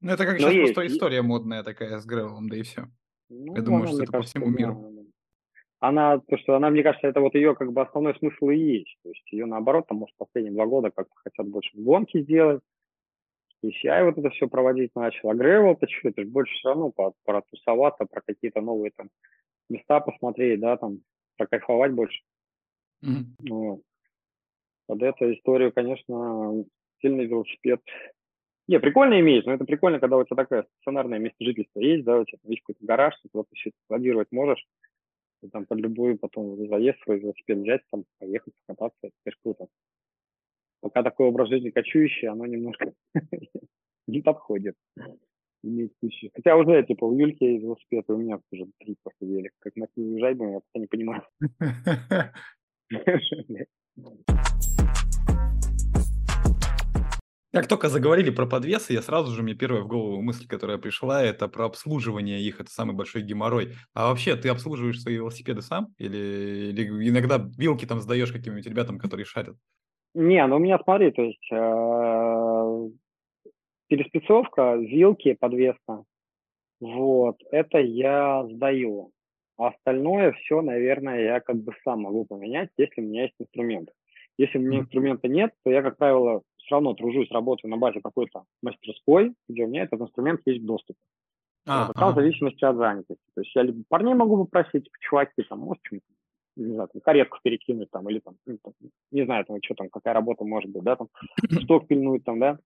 Ну, 0.00 0.12
это 0.12 0.24
как 0.24 0.34
но 0.34 0.38
сейчас 0.40 0.52
есть, 0.52 0.74
просто 0.74 0.92
история 0.92 1.22
модная 1.22 1.62
такая 1.62 1.98
с 1.98 2.06
Греллом, 2.06 2.48
да 2.48 2.56
и 2.56 2.62
все. 2.62 2.88
Ну, 3.28 3.54
Я 3.54 3.62
думаю, 3.62 3.86
что 3.86 4.02
это 4.02 4.12
кажется, 4.12 4.40
по 4.40 4.40
всему 4.40 4.56
миру 4.56 5.01
она, 5.82 6.20
то, 6.20 6.38
что 6.38 6.54
она, 6.54 6.70
мне 6.70 6.84
кажется, 6.84 7.08
это 7.08 7.20
вот 7.20 7.34
ее 7.34 7.56
как 7.56 7.72
бы 7.72 7.82
основной 7.82 8.14
смысл 8.14 8.50
и 8.50 8.56
есть. 8.56 8.96
То 9.02 9.08
есть 9.08 9.32
ее 9.32 9.46
наоборот, 9.46 9.88
там, 9.88 9.98
может, 9.98 10.16
последние 10.16 10.54
два 10.54 10.64
года 10.64 10.92
как-то 10.92 11.12
хотят 11.16 11.48
больше 11.48 11.70
гонки 11.74 12.22
сделать. 12.22 12.62
И 13.62 13.74
я 13.82 14.04
вот 14.04 14.16
это 14.16 14.30
все 14.30 14.46
проводить 14.46 14.94
начал. 14.94 15.30
А 15.30 15.34
Грейвел, 15.34 15.72
это 15.72 15.88
что, 15.88 16.10
это 16.10 16.22
же 16.22 16.28
больше 16.28 16.54
все 16.54 16.68
равно 16.68 16.92
про, 16.92 17.12
про 17.24 17.42
тусоваться, 17.50 18.06
про 18.06 18.20
какие-то 18.20 18.60
новые 18.60 18.92
там 18.96 19.08
места 19.68 19.98
посмотреть, 19.98 20.60
да, 20.60 20.76
там, 20.76 21.00
прокайфовать 21.36 21.92
больше. 21.92 22.22
Mm-hmm. 23.04 23.48
Вот. 23.50 23.80
Под 24.86 25.02
эту 25.02 25.32
историю, 25.32 25.72
конечно, 25.72 26.64
сильный 27.00 27.26
велосипед 27.26 27.80
Не, 28.68 28.78
прикольно 28.78 29.18
иметь, 29.18 29.46
но 29.46 29.54
это 29.54 29.64
прикольно, 29.64 29.98
когда 29.98 30.16
у 30.16 30.24
тебя 30.24 30.36
такое 30.36 30.66
стационарное 30.76 31.18
место 31.18 31.44
жительства 31.44 31.80
есть, 31.80 32.04
да, 32.04 32.20
у 32.20 32.24
тебя 32.24 32.38
есть 32.44 32.62
какой-то 32.62 32.86
гараж, 32.86 33.14
ты 33.20 33.28
туда 33.30 33.44
все 33.52 33.72
складировать 33.84 34.28
можешь, 34.30 34.64
там 35.48 35.66
под 35.66 35.80
любую 35.80 36.18
потом 36.18 36.56
заезд 36.68 36.98
свой 37.02 37.18
велосипед 37.18 37.58
взять, 37.58 37.82
там 37.90 38.04
поехать, 38.18 38.54
покататься, 38.66 38.98
это, 39.02 39.14
конечно, 39.24 39.40
круто. 39.42 39.66
Пока 40.80 41.02
такой 41.02 41.26
образ 41.26 41.48
жизни 41.48 41.70
кочующий, 41.70 42.28
оно 42.28 42.46
немножко 42.46 42.92
не 44.06 44.20
подходит. 44.20 44.76
Хотя 46.34 46.56
уже, 46.56 46.84
типа, 46.84 47.04
у 47.04 47.16
Юльки 47.16 47.44
есть 47.44 47.62
велосипед, 47.62 48.04
и 48.08 48.12
у 48.12 48.16
меня 48.16 48.40
уже 48.50 48.66
три 48.78 48.96
просто 49.02 49.24
велик. 49.24 49.52
Как 49.60 49.76
на 49.76 49.86
ней 49.94 50.14
уезжать 50.14 50.36
будем, 50.36 50.54
я 50.54 50.60
пока 50.60 50.80
не 50.80 50.86
понимаю. 50.86 51.22
Как 57.52 57.68
только 57.68 57.88
заговорили 57.90 58.30
про 58.30 58.46
подвесы, 58.46 58.94
я 58.94 59.02
сразу 59.02 59.30
же, 59.32 59.42
мне 59.42 59.54
первая 59.54 59.82
в 59.82 59.86
голову 59.86 60.22
мысль, 60.22 60.46
которая 60.46 60.78
пришла, 60.78 61.22
это 61.22 61.48
про 61.48 61.66
обслуживание 61.66 62.40
их, 62.40 62.60
это 62.60 62.70
самый 62.70 62.94
большой 62.94 63.22
геморрой. 63.22 63.74
А 63.92 64.08
вообще, 64.08 64.36
ты 64.36 64.48
обслуживаешь 64.48 65.00
свои 65.02 65.16
велосипеды 65.16 65.60
сам? 65.60 65.88
Или, 65.98 66.70
или 66.72 67.08
иногда 67.10 67.36
вилки 67.58 67.84
там 67.84 68.00
сдаешь 68.00 68.32
каким-нибудь 68.32 68.66
ребятам, 68.66 68.98
которые 68.98 69.26
шарят? 69.26 69.56
Не, 70.14 70.46
ну 70.46 70.56
у 70.56 70.58
меня, 70.58 70.78
смотри, 70.82 71.10
то 71.10 71.22
есть 71.22 71.46
э, 71.52 72.88
переспецовка, 73.88 74.76
вилки, 74.76 75.34
подвеска, 75.34 76.04
вот, 76.80 77.38
это 77.50 77.78
я 77.78 78.44
сдаю. 78.50 79.12
А 79.56 79.68
остальное 79.68 80.32
все, 80.32 80.62
наверное, 80.62 81.22
я 81.22 81.40
как 81.40 81.56
бы 81.56 81.72
сам 81.84 82.02
могу 82.02 82.24
поменять, 82.24 82.70
если 82.76 83.00
у 83.00 83.04
меня 83.04 83.22
есть 83.22 83.36
инструмент. 83.38 83.90
Если 84.38 84.58
у 84.58 84.62
меня 84.62 84.80
инструмента 84.80 85.28
нет, 85.28 85.52
то 85.64 85.70
я, 85.70 85.82
как 85.82 85.98
правило, 85.98 86.42
все 86.72 86.76
равно 86.76 86.94
тружусь, 86.94 87.30
работаю 87.30 87.70
на 87.70 87.76
базе 87.76 88.00
какой-то 88.00 88.44
мастерской, 88.62 89.34
где 89.46 89.64
у 89.64 89.68
меня 89.68 89.82
этот 89.82 90.00
инструмент 90.00 90.40
есть 90.46 90.62
в 90.62 90.66
доступе. 90.66 90.98
А, 91.66 91.88
вот, 91.88 91.96
там 91.96 92.12
в 92.12 92.14
зависимости 92.14 92.64
от 92.64 92.76
занятости. 92.76 93.22
То 93.34 93.42
есть 93.42 93.54
я 93.54 93.62
либо 93.62 93.82
парней 93.88 94.14
могу 94.14 94.46
попросить, 94.46 94.88
чуваки, 95.00 95.42
там, 95.42 95.58
может, 95.58 95.82
не 96.56 96.72
знаю, 96.72 96.88
там, 96.90 97.02
каретку 97.02 97.38
перекинуть, 97.42 97.90
там, 97.90 98.08
или 98.08 98.20
там, 98.20 98.36
ну, 98.46 98.58
там, 98.64 98.72
не 99.10 99.24
знаю, 99.26 99.44
там, 99.44 99.58
что 99.62 99.74
там, 99.74 99.90
какая 99.90 100.14
работа 100.14 100.44
может 100.44 100.70
быть, 100.70 100.82
да, 100.82 100.96
там, 100.96 101.08
сток 101.64 101.88
пильнуть, 101.88 102.24
там, 102.24 102.40
да. 102.40 102.58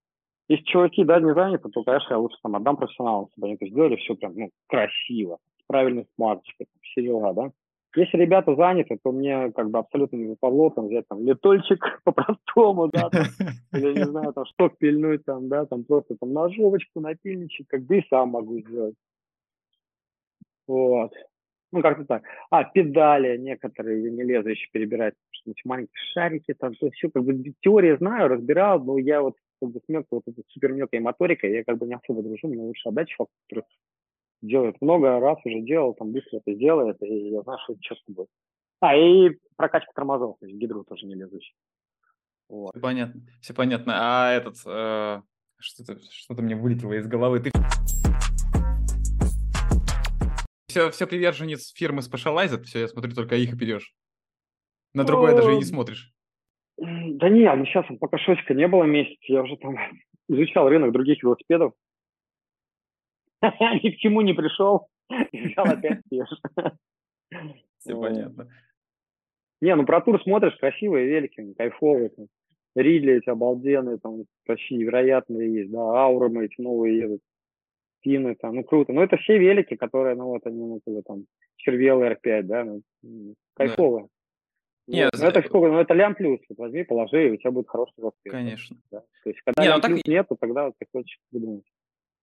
Если 0.49 0.65
чуваки, 0.65 1.05
да, 1.05 1.19
не 1.19 1.35
заняты, 1.35 1.69
то, 1.69 1.83
конечно, 1.83 2.15
я 2.15 2.19
лучше 2.19 2.37
там 2.41 2.55
отдам 2.55 2.77
профессионалам, 2.77 3.27
чтобы 3.33 3.49
они 3.49 3.57
это 3.57 3.67
сделали 3.67 3.97
все 3.97 4.15
прям, 4.15 4.35
ну, 4.37 4.51
красиво, 4.69 5.39
с 5.61 5.67
правильной 5.67 6.07
смазочкой, 6.15 6.69
все 6.81 7.03
дела, 7.03 7.35
да. 7.35 7.51
Если 7.97 8.19
ребята 8.19 8.55
заняты, 8.55 8.99
то 9.03 9.11
мне 9.11 9.51
как 9.53 9.71
бы 9.71 9.79
абсолютно 9.79 10.17
не 10.17 10.29
западло 10.29 10.69
там 10.69 10.89
взять 10.89 11.09
там 11.09 11.27
литольчик 11.27 12.01
по-простому, 12.05 12.89
да, 12.89 13.09
там, 13.09 13.25
или, 13.73 13.99
не 13.99 14.05
знаю, 14.05 14.33
там 14.35 14.45
шток 14.45 14.77
пильнуть, 14.77 15.25
там, 15.25 15.49
да, 15.49 15.65
там 15.65 15.85
просто 15.85 16.15
там 16.17 16.33
ножовочку, 16.35 17.01
напильничек, 17.01 17.67
как 17.69 17.83
бы 17.83 17.99
и 17.99 18.07
сам 18.09 18.31
могу 18.31 18.61
сделать. 18.61 18.95
Вот. 20.69 21.13
Ну, 21.73 21.83
как-то 21.83 22.05
так. 22.05 22.23
А, 22.51 22.65
педали 22.65 23.37
некоторые, 23.39 24.05
я 24.05 24.11
не 24.11 24.23
лезу 24.23 24.51
еще 24.51 24.69
перебирать, 24.73 25.15
что 25.31 25.53
маленькие 25.65 25.95
шарики, 26.13 26.55
там, 26.55 26.75
то 26.75 26.91
все, 26.91 27.11
как 27.11 27.25
бы 27.25 27.55
теория 27.61 27.97
знаю, 27.97 28.29
разбирал, 28.29 28.83
но 28.83 28.99
я 28.99 29.23
вот 29.23 29.37
как 29.61 29.71
бы 29.71 29.81
с 29.81 29.89
мелкой, 29.89 30.09
вот 30.11 30.23
этой 30.27 30.45
супер 30.49 30.73
мелкой 30.73 31.01
моторикой, 31.01 31.53
я 31.53 31.65
как 31.65 31.79
бы 31.79 31.87
не 31.87 31.95
особо 31.95 32.23
дружу, 32.23 32.49
мне 32.49 32.63
лучше 32.63 32.89
отдать 32.89 33.09
чуваку, 33.09 33.33
который 33.49 33.65
делает 34.43 34.81
много 34.81 35.19
раз 35.21 35.39
уже 35.45 35.61
делал, 35.61 35.95
там 35.95 36.13
быстро 36.13 36.39
это 36.39 36.55
сделает, 36.55 36.97
и 37.03 37.31
я 37.31 37.43
знаю, 37.43 37.59
что 37.65 37.73
это 37.75 37.83
четко 37.83 38.13
будет. 38.13 38.29
А, 38.81 38.97
и 38.97 39.31
прокачка 39.57 39.91
тормозов, 39.95 40.39
то 40.39 40.47
есть 40.47 40.59
гидру 40.59 40.85
тоже 40.85 41.07
не 41.07 41.15
лезущий. 41.15 41.55
Вот. 42.49 42.73
Все 42.73 42.81
понятно, 42.81 43.21
все 43.41 43.55
понятно. 43.55 43.93
А 43.97 44.33
этот, 44.33 44.57
э, 44.67 45.23
что-то, 45.59 45.99
что-то 46.11 46.43
мне 46.43 46.55
вылетело 46.55 46.93
из 46.93 47.07
головы. 47.07 47.41
Ты 47.41 47.51
все, 50.69 50.91
все 50.91 51.07
приверженец 51.07 51.73
фирмы 51.75 52.03
Specialized, 52.03 52.63
все, 52.65 52.81
я 52.81 52.89
смотрю, 52.89 53.15
только 53.15 53.37
их 53.37 53.53
и 53.53 53.57
берешь. 53.57 53.95
На 54.93 55.05
другое 55.05 55.35
даже 55.35 55.55
и 55.55 55.57
не 55.57 55.65
смотришь. 55.65 56.13
Да 56.77 57.31
не, 57.31 57.51
ну 57.55 57.65
сейчас 57.65 57.87
пока 57.99 58.19
шочка 58.19 58.53
не 58.53 58.69
было 58.69 58.85
месяц, 58.85 59.19
я 59.23 59.43
уже 59.43 59.57
там 59.57 59.77
изучал 60.29 60.69
рынок 60.69 60.93
других 60.93 61.23
велосипедов, 61.23 61.73
ни 63.83 63.91
к 63.91 63.97
чему 63.99 64.21
не 64.21 64.33
пришел, 64.33 64.89
взял 65.33 65.67
опять 65.67 66.01
съешь. 66.09 66.29
Все 67.79 68.01
понятно. 68.01 68.49
Не, 69.61 69.75
ну 69.75 69.87
про 69.87 70.01
тур 70.01 70.23
смотришь, 70.23 70.57
красивые 70.57 71.07
велики, 71.07 71.55
кайфовые. 71.55 72.11
Там. 72.11 72.27
Ридли 72.75 73.15
эти 73.15 73.31
обалденные, 73.31 73.97
там 73.97 74.25
вообще 74.47 74.75
невероятные 74.77 75.61
есть, 75.61 75.71
да, 75.71 75.79
ауры 75.81 76.45
эти 76.45 76.61
новые 76.61 76.99
едут, 76.99 77.23
Фины 78.03 78.35
там, 78.35 78.57
ну 78.57 78.65
круто. 78.65 78.93
Ну 78.93 79.01
это 79.01 79.17
все 79.17 79.39
велики, 79.39 79.77
которые, 79.77 80.15
ну 80.15 80.27
вот 80.27 80.47
они, 80.47 80.61
ну 80.61 80.81
как 80.85 81.05
там, 81.05 81.25
червелы 81.57 82.07
R5, 82.07 82.43
да, 82.43 82.65
ну, 82.65 83.35
кайфовые. 83.55 84.05
Да. 84.05 84.11
Нет, 84.89 85.11
вот. 85.13 85.23
ну, 85.23 85.29
это 85.29 85.43
сколько, 85.49 85.69
ну 85.69 85.79
это 85.79 85.95
лям 85.95 86.15
плюс, 86.15 86.39
вот 86.49 86.59
возьми, 86.59 86.85
положи, 86.85 87.27
и 87.27 87.31
у 87.31 87.37
тебя 87.37 87.51
будет 87.51 87.69
хороший 87.69 87.95
велосипед. 87.97 88.33
Конечно. 88.33 88.77
Да? 88.91 89.01
То 89.25 89.31
есть 89.31 89.41
когда 89.45 89.63
не, 89.63 89.69
лям 89.69 89.81
ну, 89.81 89.89
плюс 89.89 90.03
так... 90.03 90.09
нет, 90.09 90.29
то 90.29 90.37
тогда 90.37 90.65
вот 90.67 90.75
ты 90.79 90.87
хочешь 90.93 91.19
придумать. 91.31 91.65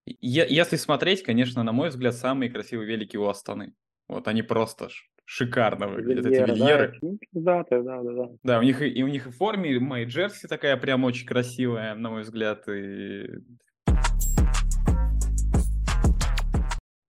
Если 0.05 0.75
смотреть, 0.75 1.23
конечно, 1.23 1.63
на 1.63 1.71
мой 1.71 1.89
взгляд, 1.89 2.15
самые 2.15 2.51
красивые 2.51 2.87
велики 2.87 3.15
у 3.17 3.27
Астаны. 3.27 3.73
Вот 4.07 4.27
они 4.27 4.41
просто 4.41 4.89
шикарно 5.25 5.87
выглядят. 5.87 6.25
Вильера, 6.25 6.43
эти 6.43 6.51
вильеры. 6.51 6.99
Да, 7.31 7.65
да, 7.69 7.81
да, 7.81 8.01
да. 8.01 8.29
Да, 8.43 8.59
у 8.59 8.63
них 8.63 8.81
и, 8.81 8.89
и 8.89 9.01
у 9.03 9.07
них 9.07 9.27
и 9.27 9.29
в 9.29 9.35
форме, 9.37 9.71
и 9.71 9.79
моя 9.79 10.05
джерси 10.05 10.47
такая 10.47 10.75
прям 10.77 11.05
очень 11.05 11.25
красивая, 11.25 11.95
на 11.95 12.09
мой 12.09 12.23
взгляд. 12.23 12.67
И... 12.67 13.29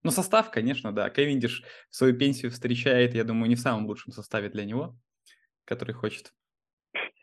Ну, 0.05 0.11
состав, 0.11 0.51
конечно, 0.51 0.93
да. 0.95 1.11
Кевиндиш 1.11 1.65
свою 1.91 2.17
пенсию 2.17 2.53
встречает, 2.53 3.15
я 3.15 3.25
думаю, 3.25 3.49
не 3.49 3.57
в 3.57 3.61
самом 3.61 3.87
лучшем 3.87 4.13
составе 4.13 4.49
для 4.51 4.65
него, 4.65 4.97
который 5.65 5.95
хочет. 5.95 6.33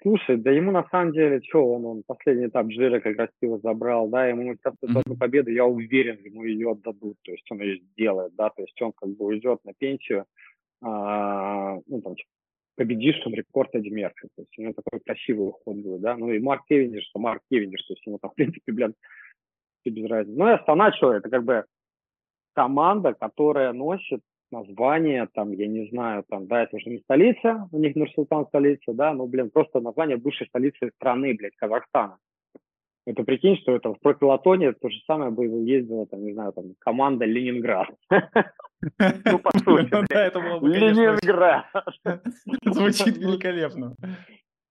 Слушай, 0.02 0.38
да 0.38 0.52
ему 0.52 0.72
на 0.72 0.88
самом 0.90 1.14
деле, 1.14 1.42
что 1.42 1.64
он, 1.74 1.86
он 1.86 2.04
последний 2.06 2.48
этап 2.48 2.68
Джира 2.68 3.00
как 3.00 3.16
красиво 3.16 3.60
забрал, 3.60 4.08
да, 4.08 4.28
ему 4.28 4.56
сейчас 4.56 4.74
mm-hmm. 4.82 5.00
одну 5.00 5.16
победу, 5.16 5.52
я 5.52 5.66
уверен, 5.66 6.18
ему 6.24 6.44
ее 6.44 6.72
отдадут, 6.72 7.18
то 7.22 7.32
есть 7.32 7.46
он 7.52 7.62
ее 7.62 7.80
сделает, 7.80 8.34
да, 8.36 8.50
то 8.50 8.64
есть 8.64 8.82
он 8.82 8.94
как 8.94 9.10
бы 9.10 9.26
уйдет 9.26 9.60
на 9.64 9.74
пенсию, 9.74 10.26
а, 10.82 11.76
ну, 11.86 12.02
там, 12.02 12.16
типа, 12.16 13.14
чтобы 13.22 13.36
рекорд 13.36 13.76
Эдди 13.76 13.90
Мерфи, 13.90 14.28
то 14.36 14.42
есть 14.42 14.58
у 14.58 14.62
него 14.64 14.74
такой 14.74 15.02
красивый 15.02 15.50
уход 15.50 15.76
будет, 15.76 16.02
да, 16.02 16.18
ну 16.18 16.32
и 16.32 16.40
Марк 16.40 16.64
Кевиндиш, 16.68 17.08
что 17.10 17.20
Марк 17.20 17.44
Кевиндиш, 17.52 17.86
то 17.86 17.94
есть 17.94 18.06
ему 18.08 18.18
там, 18.18 18.32
в 18.32 18.36
принципе, 18.36 18.72
блин, 18.72 18.96
без 19.86 20.10
разницы. 20.10 20.38
Ну 20.38 20.48
и 20.48 20.54
Астана, 20.54 20.92
что, 20.94 21.14
это 21.14 21.30
как 21.30 21.44
бы 21.44 21.66
команда, 22.54 23.14
которая 23.14 23.72
носит 23.74 24.22
название, 24.52 25.28
там, 25.34 25.52
я 25.52 25.68
не 25.68 25.90
знаю, 25.90 26.24
там, 26.30 26.48
да, 26.48 26.64
это 26.64 26.76
уже 26.78 26.90
не 26.90 27.00
столица, 27.00 27.68
у 27.72 27.80
них 27.80 27.96
Нур-Султан 27.96 28.48
столица, 28.48 28.94
да, 28.94 29.14
ну, 29.14 29.28
блин, 29.28 29.50
просто 29.50 29.80
название 29.80 30.18
бывшей 30.18 30.48
столицы 30.48 30.92
страны, 30.96 31.34
блядь, 31.34 31.56
Казахстана. 31.56 32.18
Это 33.08 33.24
прикинь, 33.24 33.58
что 33.58 33.76
это 33.76 33.94
в 33.94 34.00
пропилотоне 34.00 34.74
то 34.74 34.90
же 34.90 34.98
самое 35.08 35.32
бы 35.32 35.46
ездила, 35.46 36.06
там, 36.06 36.24
не 36.24 36.34
знаю, 36.34 36.54
там, 36.54 36.76
команда 36.80 37.26
Ленинград. 37.26 37.90
Ну, 38.98 39.38
по 39.38 39.52
сути. 39.60 39.90
Ну 39.92 40.68
Ленинград. 40.68 41.66
Звучит 42.66 43.16
великолепно. 43.16 43.96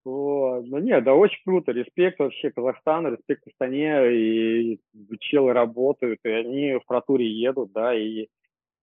Вот. 0.05 0.67
Ну 0.67 0.79
нет, 0.79 1.05
да 1.05 1.15
очень 1.15 1.41
круто. 1.45 1.71
Респект 1.71 2.19
вообще 2.19 2.51
Казахстану, 2.51 3.13
респект 3.13 3.47
Астане. 3.47 4.13
И 4.13 4.81
челы 5.21 5.53
работают, 5.53 6.19
и 6.25 6.29
они 6.29 6.75
в 6.75 6.87
протуре 6.87 7.31
едут, 7.31 7.71
да, 7.73 7.95
и 7.95 8.27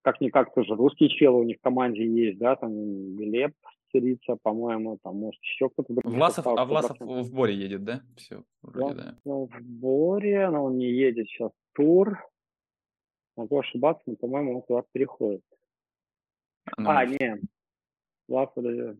как-никак 0.02 0.54
тоже 0.54 0.76
русские 0.76 1.10
челы 1.10 1.40
у 1.40 1.44
них 1.44 1.58
в 1.58 1.62
команде 1.62 2.06
есть, 2.06 2.38
да, 2.38 2.56
там 2.56 2.72
Глеб 3.16 3.54
Сирица, 3.92 4.36
по-моему, 4.42 4.98
там, 5.04 5.18
может, 5.18 5.42
еще 5.42 5.70
кто-то. 5.70 5.94
Власов, 6.04 6.46
а 6.48 6.66
Власов 6.66 6.98
в 7.00 7.34
Боре 7.34 7.56
едет, 7.56 7.84
да? 7.84 8.02
Все, 8.16 8.44
вроде, 8.62 8.96
да. 8.96 9.04
да. 9.04 9.18
Ну, 9.26 9.48
в 9.48 9.62
Боре, 9.62 10.50
но 10.50 10.66
он 10.66 10.78
не 10.78 10.88
едет 10.88 11.28
сейчас 11.28 11.52
тур. 11.74 12.18
Могу 13.36 13.60
ошибаться, 13.60 14.04
но, 14.08 14.16
по-моему, 14.16 14.58
он 14.58 14.62
туда 14.64 14.84
переходит. 14.92 15.42
Ну, 16.78 16.90
а, 16.90 17.06
не. 17.06 17.40
Власов, 18.28 18.64
да. 18.64 18.96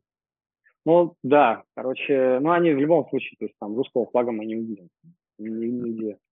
Ну, 0.86 1.16
да, 1.22 1.64
короче, 1.76 2.40
ну, 2.40 2.52
они 2.52 2.72
в 2.72 2.78
любом 2.78 3.10
случае, 3.10 3.36
то 3.40 3.46
есть 3.46 3.58
там 3.60 3.76
русского 3.76 4.06
флага 4.06 4.32
мы 4.32 4.46
не 4.46 4.56
увидим. 4.56 4.90
Нигде. 5.38 6.18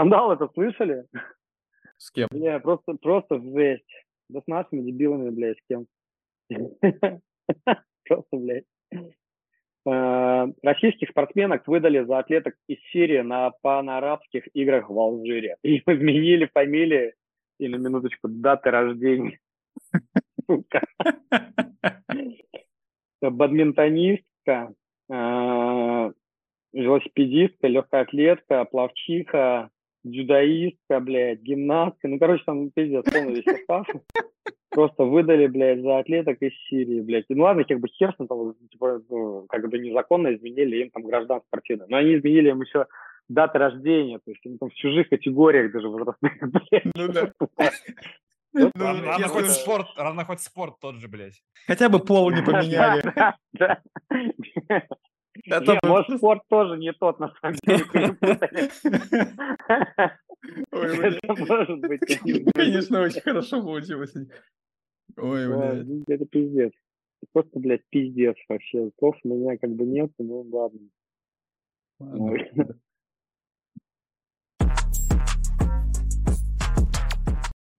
Скандал 0.00 0.32
это 0.32 0.48
слышали? 0.54 1.04
С 1.98 2.10
кем? 2.10 2.28
Бля, 2.30 2.58
просто, 2.58 2.94
просто 2.94 3.38
жесть. 3.38 3.84
Да 4.30 4.40
с 4.40 4.46
нашими 4.46 4.80
дебилами, 4.80 5.28
блядь, 5.28 5.58
с 5.58 5.62
кем? 5.68 5.86
Просто, 8.04 8.36
блядь. 8.36 8.64
Э, 9.86 10.46
российских 10.62 11.10
спортсменок 11.10 11.68
выдали 11.68 12.02
за 12.02 12.18
атлеток 12.18 12.54
из 12.66 12.78
Сирии 12.92 13.20
на 13.20 13.50
панарабских 13.62 14.48
играх 14.54 14.88
в 14.88 14.98
Алжире. 14.98 15.58
Им 15.62 15.82
изменили 15.86 16.46
фамилии 16.46 17.12
и 17.58 17.68
на 17.68 17.76
минуточку 17.76 18.28
даты 18.28 18.70
рождения. 18.70 19.38
Бадминтонистка 23.20 24.72
э, 25.10 26.12
велосипедистка, 26.72 27.66
легкая 27.66 28.02
атлетка, 28.02 28.64
плавчиха, 28.64 29.70
дзюдоистка, 30.04 31.00
блядь, 31.00 31.40
гимнастка. 31.40 32.08
Ну, 32.08 32.18
короче, 32.18 32.42
там 32.44 32.70
пиздец, 32.70 33.04
полный 33.10 33.34
весь 33.34 33.44
состав. 33.44 33.86
Просто 34.70 35.04
выдали, 35.04 35.46
блядь, 35.48 35.80
за 35.80 35.98
атлеток 35.98 36.40
из 36.42 36.52
Сирии, 36.68 37.00
блядь. 37.00 37.24
Ну 37.28 37.42
ладно, 37.42 37.64
как 37.64 37.80
бы 37.80 37.88
хер 37.88 38.14
там, 38.16 38.54
типа, 38.70 39.02
ну, 39.08 39.46
как 39.48 39.68
бы 39.68 39.78
незаконно 39.78 40.34
изменили 40.34 40.82
им 40.82 40.90
там 40.90 41.02
граждан 41.02 41.42
спортивное. 41.48 41.88
Но 41.88 41.96
они 41.96 42.16
изменили 42.16 42.50
им 42.50 42.60
еще 42.62 42.86
даты 43.28 43.58
рождения, 43.58 44.18
то 44.18 44.30
есть 44.30 44.44
они 44.46 44.58
там 44.58 44.70
в 44.70 44.74
чужих 44.74 45.08
категориях 45.08 45.72
даже 45.72 45.88
возрастных, 45.88 46.32
блядь. 46.40 46.84
Ну 46.94 47.08
да. 47.08 47.32
Ну, 48.52 48.70
равно, 48.74 49.28
хоть 49.28 49.50
спорт, 49.50 49.86
равно 49.96 50.24
хоть 50.24 50.40
спорт 50.40 50.74
тот 50.80 50.96
же, 50.96 51.08
блядь. 51.08 51.42
Хотя 51.66 51.88
бы 51.88 52.00
пол 52.00 52.30
не 52.30 52.42
поменяли. 52.44 53.02
Да, 55.46 55.60
да. 55.60 55.78
может, 55.84 56.18
спорт 56.18 56.42
тоже 56.48 56.76
не 56.78 56.92
тот, 56.92 57.20
на 57.20 57.32
самом 57.40 57.56
деле, 57.64 57.84
Это 60.72 61.34
может 61.46 61.80
быть. 61.80 62.00
Конечно, 62.54 63.02
очень 63.02 63.20
хорошо 63.20 63.62
получилось. 63.62 64.14
Ой, 65.16 65.48
блядь. 65.48 65.86
Ну, 65.86 66.04
это 66.06 66.26
пиздец. 66.26 66.72
Просто, 67.32 67.58
блядь, 67.58 67.84
пиздец 67.90 68.36
вообще. 68.48 68.90
Слов 68.98 69.16
у 69.24 69.28
меня 69.28 69.58
как 69.58 69.70
бы 69.70 69.84
нет, 69.84 70.10
ну 70.18 70.42
ладно. 70.50 70.80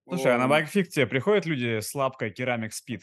Слушай, 0.06 0.34
а 0.34 0.38
на 0.38 0.46
байкфикте 0.46 1.06
приходят 1.06 1.46
люди 1.46 1.80
с 1.80 1.94
лапкой 1.94 2.30
керамик 2.30 2.72
спид? 2.72 3.02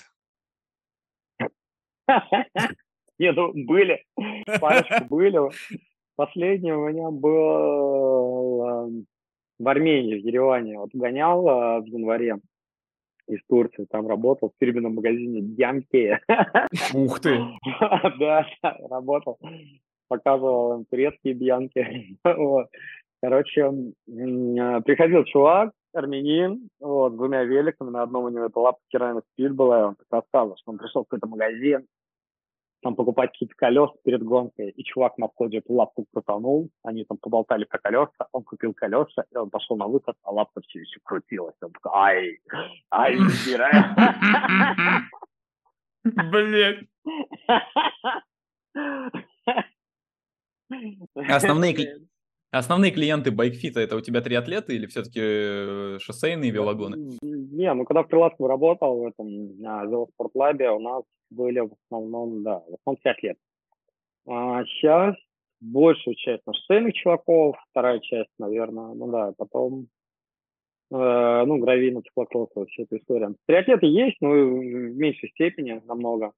Не, 3.20 3.34
ну 3.34 3.51
были, 3.53 4.03
парочку 4.61 5.05
были. 5.09 5.39
Последний 6.15 6.72
у 6.72 6.88
меня 6.88 7.11
был 7.11 8.65
эм, 8.65 9.05
в 9.59 9.67
Армении, 9.67 10.20
в 10.20 10.26
Ереване. 10.26 10.80
Вот 10.80 10.89
гонял 10.93 11.47
э, 11.47 11.82
в 11.82 11.86
январе 11.86 12.38
из 13.28 13.39
Турции, 13.47 13.86
там 13.89 14.07
работал 14.07 14.49
в 14.49 14.59
фирменном 14.59 14.95
магазине 14.95 15.39
Янки. 15.57 16.20
Ух 16.93 17.20
ты! 17.20 17.39
Да, 18.20 18.45
работал, 18.89 19.38
показывал 20.07 20.86
турецкие 20.89 21.36
бьянки. 21.36 22.17
Короче, 23.22 23.61
э, 23.61 24.82
приходил 24.82 25.26
чувак, 25.26 25.72
армянин, 25.93 26.70
вот, 26.80 27.13
с 27.13 27.15
двумя 27.15 27.43
великами, 27.43 27.89
на 27.89 28.03
одном 28.03 28.26
у 28.26 28.30
него 28.30 28.45
это 28.45 28.59
лапка 28.59 28.82
керамик 28.89 29.24
спид 29.34 29.53
была, 29.53 29.80
и 29.80 29.84
он 29.84 29.95
так 29.95 30.07
рассказывал, 30.09 30.57
что 30.57 30.72
он 30.72 30.78
пришел 30.78 31.03
в 31.03 31.07
какой-то 31.07 31.28
магазин, 31.28 31.86
там 32.82 32.96
покупать 32.96 33.32
какие-то 33.32 33.56
колеса 33.56 33.94
перед 34.04 34.24
гонкой, 34.24 34.70
и 34.70 34.84
чувак 34.84 35.18
на 35.18 35.28
входе 35.28 35.58
эту 35.58 35.74
лапку 35.74 36.06
крутанул, 36.12 36.70
они 36.84 37.04
там 37.06 37.18
поболтали 37.18 37.66
про 37.66 37.80
колеса, 37.80 38.28
он 38.32 38.44
купил 38.44 38.74
колеса, 38.74 39.26
и 39.32 39.38
он 39.38 39.50
пошел 39.50 39.78
на 39.78 39.88
выход, 39.88 40.16
а 40.24 40.32
лапка 40.32 40.62
все 40.62 40.80
еще 40.80 41.00
крутилась. 41.04 41.56
Он 41.62 41.72
такой, 41.72 41.92
ай, 41.94 42.40
ай, 42.92 43.18
забирай. 43.18 43.74
Блин. 46.04 46.88
Основные, 51.16 51.76
Основные 52.52 52.91
клиенты 52.91 53.32
байкфита 53.32 53.80
это 53.80 53.95
у 53.95 54.02
тебя 54.02 54.22
триатлеты 54.22 54.76
или 54.76 54.88
все-таки 54.88 55.20
э, 55.22 55.97
шоссейные 56.00 56.50
велогоны? 56.50 57.18
Не, 57.22 57.74
ну 57.74 57.86
когда 57.86 58.02
в 58.02 58.08
Крылатском 58.08 58.47
работал 58.47 59.00
в 59.00 59.08
этом 59.08 59.28
велоспортлабе, 59.28 60.72
у 60.72 60.80
нас 60.80 61.04
были 61.30 61.60
в 61.60 61.74
основном, 61.86 62.41
да, 62.43 62.60
в 62.60 62.76
основном 62.80 62.97
5 63.04 63.24
лет. 63.24 63.38
А 64.28 64.64
сейчас 64.66 65.16
большую 65.62 66.16
часть 66.16 66.45
на 66.47 66.54
шоссейных 66.54 66.95
чуваков, 66.95 67.56
вторая 67.70 68.00
часть, 68.00 68.32
наверное, 68.39 68.93
ну 68.95 69.12
да, 69.12 69.34
потом 69.38 69.88
э, 70.91 71.43
ну, 71.45 71.58
гравийно, 71.60 72.02
циклокросс, 72.02 72.50
вся 72.70 72.84
эта 72.84 72.97
история. 72.97 73.34
Триатлеты 73.45 73.86
есть, 73.86 74.18
но 74.22 74.30
в 74.30 74.64
меньшей 74.95 75.30
степени 75.30 75.82
намного. 75.86 76.34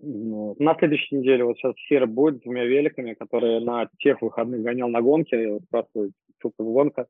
На 0.00 0.76
следующей 0.78 1.16
неделе 1.16 1.44
вот 1.44 1.56
сейчас 1.58 1.74
Сера 1.88 2.06
будет 2.06 2.38
с 2.38 2.42
двумя 2.42 2.64
великами, 2.64 3.14
которые 3.14 3.60
на 3.60 3.88
тех 3.98 4.22
выходных 4.22 4.62
гонял 4.62 4.88
на 4.88 5.00
гонке. 5.00 5.58
Спрашиваю, 5.66 6.12
что 6.38 6.50
это 6.50 6.62
гонка. 6.62 7.06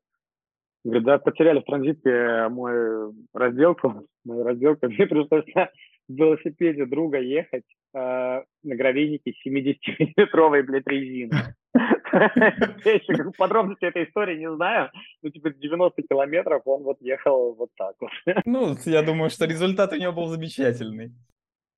Говорит, 0.83 1.03
да, 1.03 1.19
потеряли 1.19 1.59
в 1.59 1.65
транзите 1.65 2.47
мой 2.49 3.13
разделку, 3.33 4.07
мою 4.25 4.43
разделку. 4.43 4.87
Мне 4.87 5.05
пришлось 5.05 5.45
на 5.53 5.69
велосипеде 6.07 6.85
друга 6.85 7.19
ехать 7.19 7.65
э, 7.93 7.97
на 7.97 8.75
гравийнике 8.75 9.33
70-метровой, 9.45 10.63
блядь, 10.63 10.87
резины. 10.87 11.55
Я 11.75 12.93
еще 12.93 13.31
подробности 13.37 13.85
этой 13.85 14.05
истории 14.05 14.39
не 14.39 14.51
знаю. 14.51 14.89
Ну, 15.21 15.29
типа, 15.29 15.51
90 15.51 16.01
километров 16.03 16.63
он 16.65 16.83
вот 16.83 16.97
ехал 17.01 17.53
вот 17.53 17.69
так 17.77 17.95
вот. 17.99 18.09
Ну, 18.45 18.75
я 18.85 19.03
думаю, 19.03 19.29
что 19.29 19.45
результат 19.45 19.93
у 19.93 19.97
него 19.97 20.13
был 20.13 20.25
замечательный. 20.25 21.11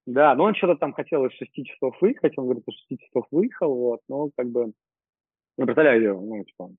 Да, 0.05 0.33
но 0.35 0.45
он 0.45 0.55
что-то 0.55 0.75
там 0.75 0.93
хотел 0.93 1.25
из 1.25 1.33
6 1.33 1.65
часов 1.65 1.95
выехать, 2.01 2.37
он 2.37 2.45
говорит, 2.45 2.63
из 2.67 2.75
6 2.89 3.01
часов 3.01 3.25
выехал, 3.31 3.73
вот, 3.73 4.01
но 4.07 4.29
как 4.35 4.49
бы, 4.49 4.73
не 5.57 5.65
представляю, 5.65 6.19
ну, 6.19 6.43
типа, 6.43 6.71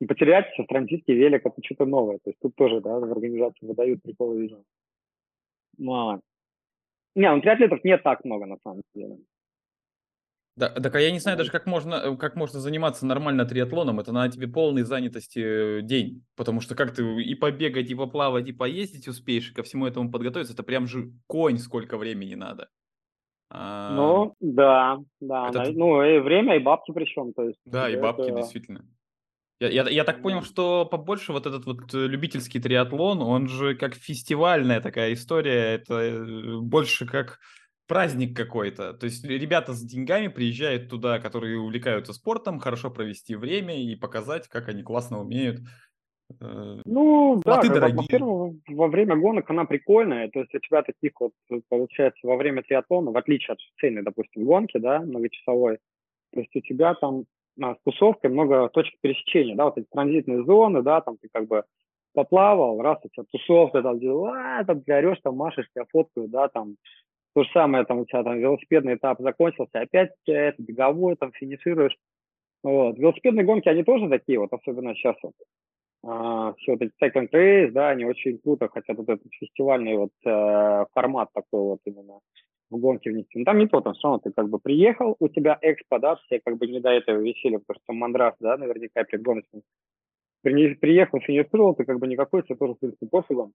и 0.00 0.06
потерять 0.06 0.46
в 0.56 0.66
транзитке 0.66 1.14
велик, 1.14 1.44
это 1.44 1.60
что-то 1.64 1.86
новое, 1.86 2.18
то 2.18 2.30
есть 2.30 2.38
тут 2.40 2.54
тоже, 2.54 2.80
да, 2.80 2.98
в 2.98 3.10
организации 3.10 3.66
выдают 3.66 4.02
приколы, 4.02 4.42
видно. 4.42 4.62
Но... 5.78 6.20
Не, 7.14 7.34
ну 7.34 7.40
триатлетов 7.40 7.82
не 7.82 7.96
так 7.98 8.24
много, 8.24 8.46
на 8.46 8.58
самом 8.62 8.82
деле. 8.94 9.18
Да, 10.58 10.70
так 10.70 10.92
а 10.96 11.00
я 11.00 11.12
не 11.12 11.20
знаю 11.20 11.38
даже, 11.38 11.52
как 11.52 11.66
можно, 11.66 11.94
э, 11.94 12.16
как 12.16 12.34
можно 12.34 12.58
заниматься 12.58 13.06
нормально 13.06 13.44
триатлоном. 13.44 14.00
Это 14.00 14.10
надо 14.10 14.32
тебе 14.32 14.48
полной 14.48 14.82
занятости 14.82 15.38
э, 15.38 15.82
день. 15.82 16.24
Потому 16.34 16.60
что 16.60 16.74
как 16.74 16.92
ты 16.92 17.22
и 17.22 17.36
побегать, 17.36 17.88
и 17.88 17.94
поплавать, 17.94 18.48
и 18.48 18.52
поездить 18.52 19.06
успеешь, 19.06 19.50
и 19.50 19.54
ко 19.54 19.62
всему 19.62 19.86
этому 19.86 20.10
подготовиться, 20.10 20.54
это 20.54 20.64
прям 20.64 20.88
же 20.88 21.12
конь 21.28 21.58
сколько 21.58 21.96
времени 21.96 22.34
надо. 22.34 22.68
А... 23.50 23.94
Ну, 23.94 24.34
да, 24.40 24.98
да. 25.20 25.50
Это... 25.50 25.70
Ну, 25.70 26.02
и 26.02 26.18
время, 26.18 26.56
и 26.56 26.58
бабки 26.58 26.90
причем. 26.90 27.32
То 27.34 27.44
есть, 27.44 27.60
да, 27.64 27.88
и 27.88 27.96
бабки, 27.96 28.22
это... 28.22 28.38
действительно. 28.38 28.84
Я, 29.60 29.68
я, 29.68 29.88
я 29.88 30.04
так 30.04 30.22
понял, 30.22 30.42
что 30.42 30.86
побольше 30.86 31.32
вот 31.32 31.46
этот 31.46 31.66
вот 31.66 31.94
э, 31.94 32.06
любительский 32.08 32.60
триатлон, 32.60 33.22
он 33.22 33.46
же 33.46 33.76
как 33.76 33.94
фестивальная 33.94 34.80
такая 34.80 35.12
история, 35.12 35.74
это 35.74 36.58
больше 36.60 37.06
как 37.06 37.38
праздник 37.88 38.36
какой-то. 38.36 38.92
То 38.92 39.06
есть 39.06 39.24
ребята 39.24 39.72
с 39.72 39.82
деньгами 39.82 40.28
приезжают 40.28 40.88
туда, 40.88 41.18
которые 41.18 41.58
увлекаются 41.58 42.12
спортом, 42.12 42.60
хорошо 42.60 42.90
провести 42.90 43.34
время 43.34 43.82
и 43.82 43.96
показать, 43.96 44.46
как 44.46 44.68
они 44.68 44.82
классно 44.82 45.20
умеют. 45.20 45.60
Э, 46.40 46.80
ну, 46.84 47.40
да, 47.44 47.60
как 47.60 47.82
атмосфера 47.82 48.24
во 48.68 48.88
время 48.88 49.16
гонок, 49.16 49.50
она 49.50 49.64
прикольная. 49.64 50.28
То 50.28 50.40
есть 50.40 50.54
у 50.54 50.58
тебя 50.58 50.82
таких 50.82 51.12
вот, 51.18 51.32
получается, 51.68 52.26
во 52.26 52.36
время 52.36 52.62
триатлона, 52.62 53.10
в 53.10 53.16
отличие 53.16 53.54
от 53.54 53.58
цельной, 53.80 54.02
допустим, 54.02 54.44
гонки, 54.44 54.78
да, 54.78 55.00
многочасовой, 55.00 55.78
то 56.32 56.40
есть 56.40 56.54
у 56.54 56.60
тебя 56.60 56.94
там 56.94 57.24
а, 57.60 57.74
с 57.74 57.78
тусовкой 57.84 58.30
много 58.30 58.68
точек 58.68 58.94
пересечения, 59.00 59.56
да, 59.56 59.64
вот 59.64 59.78
эти 59.78 59.86
транзитные 59.90 60.44
зоны, 60.44 60.82
да, 60.82 61.00
там 61.00 61.16
ты 61.16 61.28
как 61.32 61.48
бы 61.48 61.64
поплавал, 62.14 62.80
раз 62.80 62.98
у 63.04 63.08
тебя 63.08 63.24
тусовка, 63.30 63.82
там, 63.82 63.98
а, 64.26 64.64
там 64.64 64.82
ты 64.82 64.92
орешь, 64.92 65.20
там 65.22 65.36
машешь, 65.36 65.68
тебя 65.74 65.84
фоткают, 65.90 66.30
да, 66.30 66.48
там 66.48 66.76
то 67.34 67.44
же 67.44 67.50
самое, 67.52 67.84
там 67.84 68.00
у 68.00 68.04
тебя 68.06 68.22
там 68.22 68.38
велосипедный 68.38 68.94
этап 68.94 69.20
закончился, 69.20 69.80
опять 69.80 70.10
это 70.26 70.60
беговой, 70.62 71.16
там 71.16 71.32
финишируешь. 71.32 71.96
Вот. 72.62 72.98
Велосипедные 72.98 73.44
гонки, 73.44 73.68
они 73.68 73.84
тоже 73.84 74.08
такие, 74.08 74.38
вот 74.38 74.52
особенно 74.52 74.94
сейчас 74.94 75.16
вот. 75.22 75.34
А, 76.04 76.54
все 76.54 76.72
вот 76.72 76.82
эти 76.82 76.92
second 77.02 77.28
race, 77.32 77.70
да, 77.70 77.90
они 77.90 78.04
очень 78.04 78.38
круто, 78.38 78.68
хотя 78.68 78.94
вот 78.94 79.08
этот 79.08 79.26
фестивальный 79.32 79.96
вот 79.96 80.12
э, 80.24 80.84
формат 80.94 81.28
такой 81.32 81.60
вот 81.60 81.80
именно 81.84 82.20
в 82.70 82.78
гонке 82.78 83.10
внести. 83.10 83.38
Но 83.38 83.44
там 83.44 83.58
не 83.58 83.66
то, 83.66 83.80
там 83.80 83.94
все 83.94 84.08
равно 84.08 84.20
ты 84.20 84.30
как 84.32 84.48
бы 84.48 84.58
приехал, 84.58 85.16
у 85.18 85.28
тебя 85.28 85.58
экспо, 85.60 85.98
да, 85.98 86.16
все 86.16 86.40
как 86.44 86.56
бы 86.56 86.66
не 86.66 86.80
до 86.80 86.90
этого 86.90 87.18
веселья, 87.20 87.58
потому 87.58 87.82
что 87.82 87.92
мандраж, 87.92 88.34
да, 88.40 88.56
наверняка 88.56 89.04
перед 89.04 89.22
гоночным. 89.22 89.62
Приехал, 90.42 91.20
финишировал, 91.20 91.74
ты 91.74 91.84
как 91.84 91.98
бы 91.98 92.06
никакой, 92.06 92.42
тебе 92.42 92.56
тоже, 92.56 92.74
в 92.74 92.78
принципе, 92.78 93.06
пофигу 93.06 93.52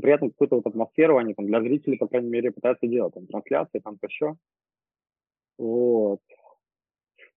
при 0.00 0.12
этом 0.12 0.30
какую-то 0.30 0.56
вот 0.56 0.66
атмосферу 0.66 1.18
они 1.18 1.34
там 1.34 1.46
для 1.46 1.60
зрителей, 1.60 1.98
по 1.98 2.08
крайней 2.08 2.30
мере, 2.30 2.50
пытаются 2.50 2.86
делать, 2.86 3.14
там, 3.14 3.26
трансляции, 3.26 3.78
там, 3.80 3.98
то 3.98 4.06
еще. 4.06 4.36
Вот. 5.58 6.20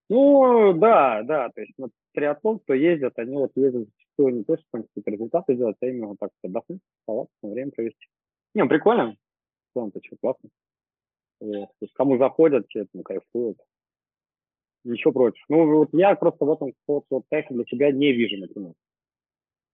Ну, 0.08 0.72
да, 0.74 1.22
да, 1.22 1.50
то 1.50 1.60
есть 1.60 1.76
на 1.78 1.88
триатлон, 2.14 2.60
кто 2.60 2.74
ездят, 2.74 3.18
они 3.18 3.36
вот 3.36 3.50
ездят 3.56 3.88
зачастую 3.88 4.36
не 4.36 4.44
то, 4.44 4.56
что 4.56 4.82
какие-то 4.82 5.10
результаты 5.10 5.56
делать, 5.56 5.76
а 5.80 5.86
именно 5.86 6.08
вот 6.08 6.18
так 6.18 6.30
отдохнуть, 6.44 6.80
палатку, 7.04 7.32
время 7.42 7.72
провести. 7.72 8.06
Не, 8.54 8.62
ну, 8.62 8.68
прикольно. 8.68 9.16
В 9.70 9.74
целом-то 9.74 10.00
что, 10.02 10.16
классно. 10.20 10.48
Вот. 11.40 11.68
То 11.68 11.82
есть 11.82 11.92
кому 11.94 12.18
заходят, 12.18 12.66
все 12.68 12.80
этому 12.80 13.02
кайфуют. 13.02 13.58
Ничего 14.84 15.12
против. 15.12 15.44
Ну, 15.48 15.78
вот 15.78 15.88
я 15.92 16.14
просто 16.14 16.44
в 16.44 16.52
этом 16.52 16.72
вот, 16.86 17.04
вот 17.10 17.24
кайфа 17.28 17.52
для 17.52 17.64
себя 17.64 17.90
не 17.90 18.12
вижу, 18.12 18.38
например. 18.38 18.72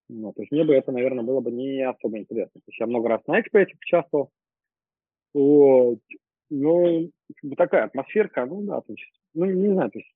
Ну, 0.09 0.33
то 0.33 0.43
есть 0.43 0.53
мне 0.53 0.65
бы 0.65 0.75
это, 0.75 0.93
наверное, 0.93 1.25
было 1.25 1.41
бы 1.41 1.51
не 1.51 1.83
особо 1.83 2.19
интересно. 2.19 2.61
То 2.61 2.69
есть 2.69 2.81
я 2.81 2.87
много 2.87 3.09
раз 3.09 3.21
на 3.27 3.41
экспрессе 3.41 3.75
участвовал. 3.81 4.31
Вот. 5.35 5.99
Ну, 6.51 7.11
такая 7.57 7.85
атмосферка, 7.85 8.45
ну 8.45 8.63
да, 8.63 8.83
то 8.83 8.93
есть, 8.93 9.11
ну, 9.35 9.47
не 9.47 9.69
знаю, 9.73 9.91
то 9.91 9.99
есть... 9.99 10.13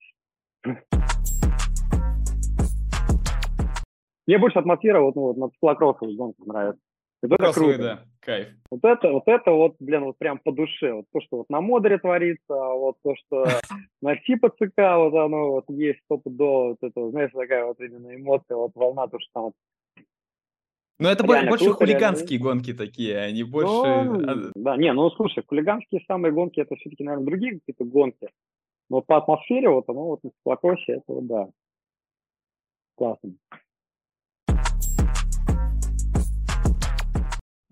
Мне 4.26 4.38
больше 4.38 4.58
атмосфера 4.58 5.00
вот, 5.00 5.14
ну, 5.14 5.22
вот 5.22 5.36
на 5.36 5.48
циклокроссовых 5.50 6.16
гонках 6.16 6.46
нравится. 6.46 6.82
Вот 7.22 7.40
это 7.40 7.52
круто. 7.52 7.78
да, 7.78 8.04
кайф. 8.20 8.48
Вот 8.70 8.84
это, 8.84 9.10
вот 9.10 9.22
это 9.26 9.50
вот, 9.50 9.76
блин, 9.80 10.04
вот 10.04 10.18
прям 10.18 10.38
по 10.38 10.52
душе. 10.52 10.92
Вот 10.92 11.06
то, 11.12 11.20
что 11.20 11.38
вот 11.38 11.48
на 11.48 11.60
модере 11.60 11.98
творится, 11.98 12.42
а 12.50 12.74
вот 12.74 12.96
то, 13.02 13.14
что 13.16 13.46
на 14.02 14.16
типа 14.16 14.50
ЦК 14.50 14.96
вот 14.96 15.14
оно 15.14 15.52
вот 15.52 15.64
есть 15.68 16.00
стопудово, 16.04 16.68
вот 16.70 16.78
это, 16.82 17.10
знаешь, 17.10 17.30
такая 17.32 17.64
вот 17.64 17.80
именно 17.80 18.14
эмоция, 18.14 18.56
вот 18.56 18.72
волна, 18.74 19.06
то, 19.08 19.18
что 19.18 19.30
там 19.32 19.52
ну, 20.98 21.08
это 21.08 21.24
реально 21.24 21.50
больше 21.50 21.64
круто, 21.66 21.78
хулиганские 21.78 22.38
реально. 22.38 22.54
гонки 22.54 22.72
такие, 22.72 23.18
они 23.18 23.42
а 23.42 23.46
больше... 23.46 23.72
Ну, 23.72 24.30
а, 24.30 24.52
да, 24.54 24.76
не, 24.76 24.92
ну, 24.92 25.10
слушай, 25.10 25.44
хулиганские 25.46 26.02
самые 26.06 26.32
гонки, 26.32 26.60
это 26.60 26.74
все-таки, 26.76 27.04
наверное, 27.04 27.26
другие 27.26 27.52
какие-то 27.60 27.84
гонки. 27.84 28.30
Но 28.88 28.96
вот 28.96 29.06
по 29.06 29.16
атмосфере, 29.16 29.68
вот 29.68 29.88
оно 29.88 30.06
вот 30.06 30.24
на 30.24 30.30
Сплакосе, 30.40 30.92
это 30.92 31.04
вот, 31.08 31.26
да, 31.26 31.48
классно. 32.96 33.34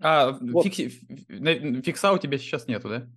А 0.01 0.37
вот. 0.39 0.63
фикси, 0.63 0.89
фикса 1.81 2.11
у 2.13 2.19
тебя 2.19 2.37
сейчас 2.37 2.67
нету, 2.67 2.89
да? 2.89 3.07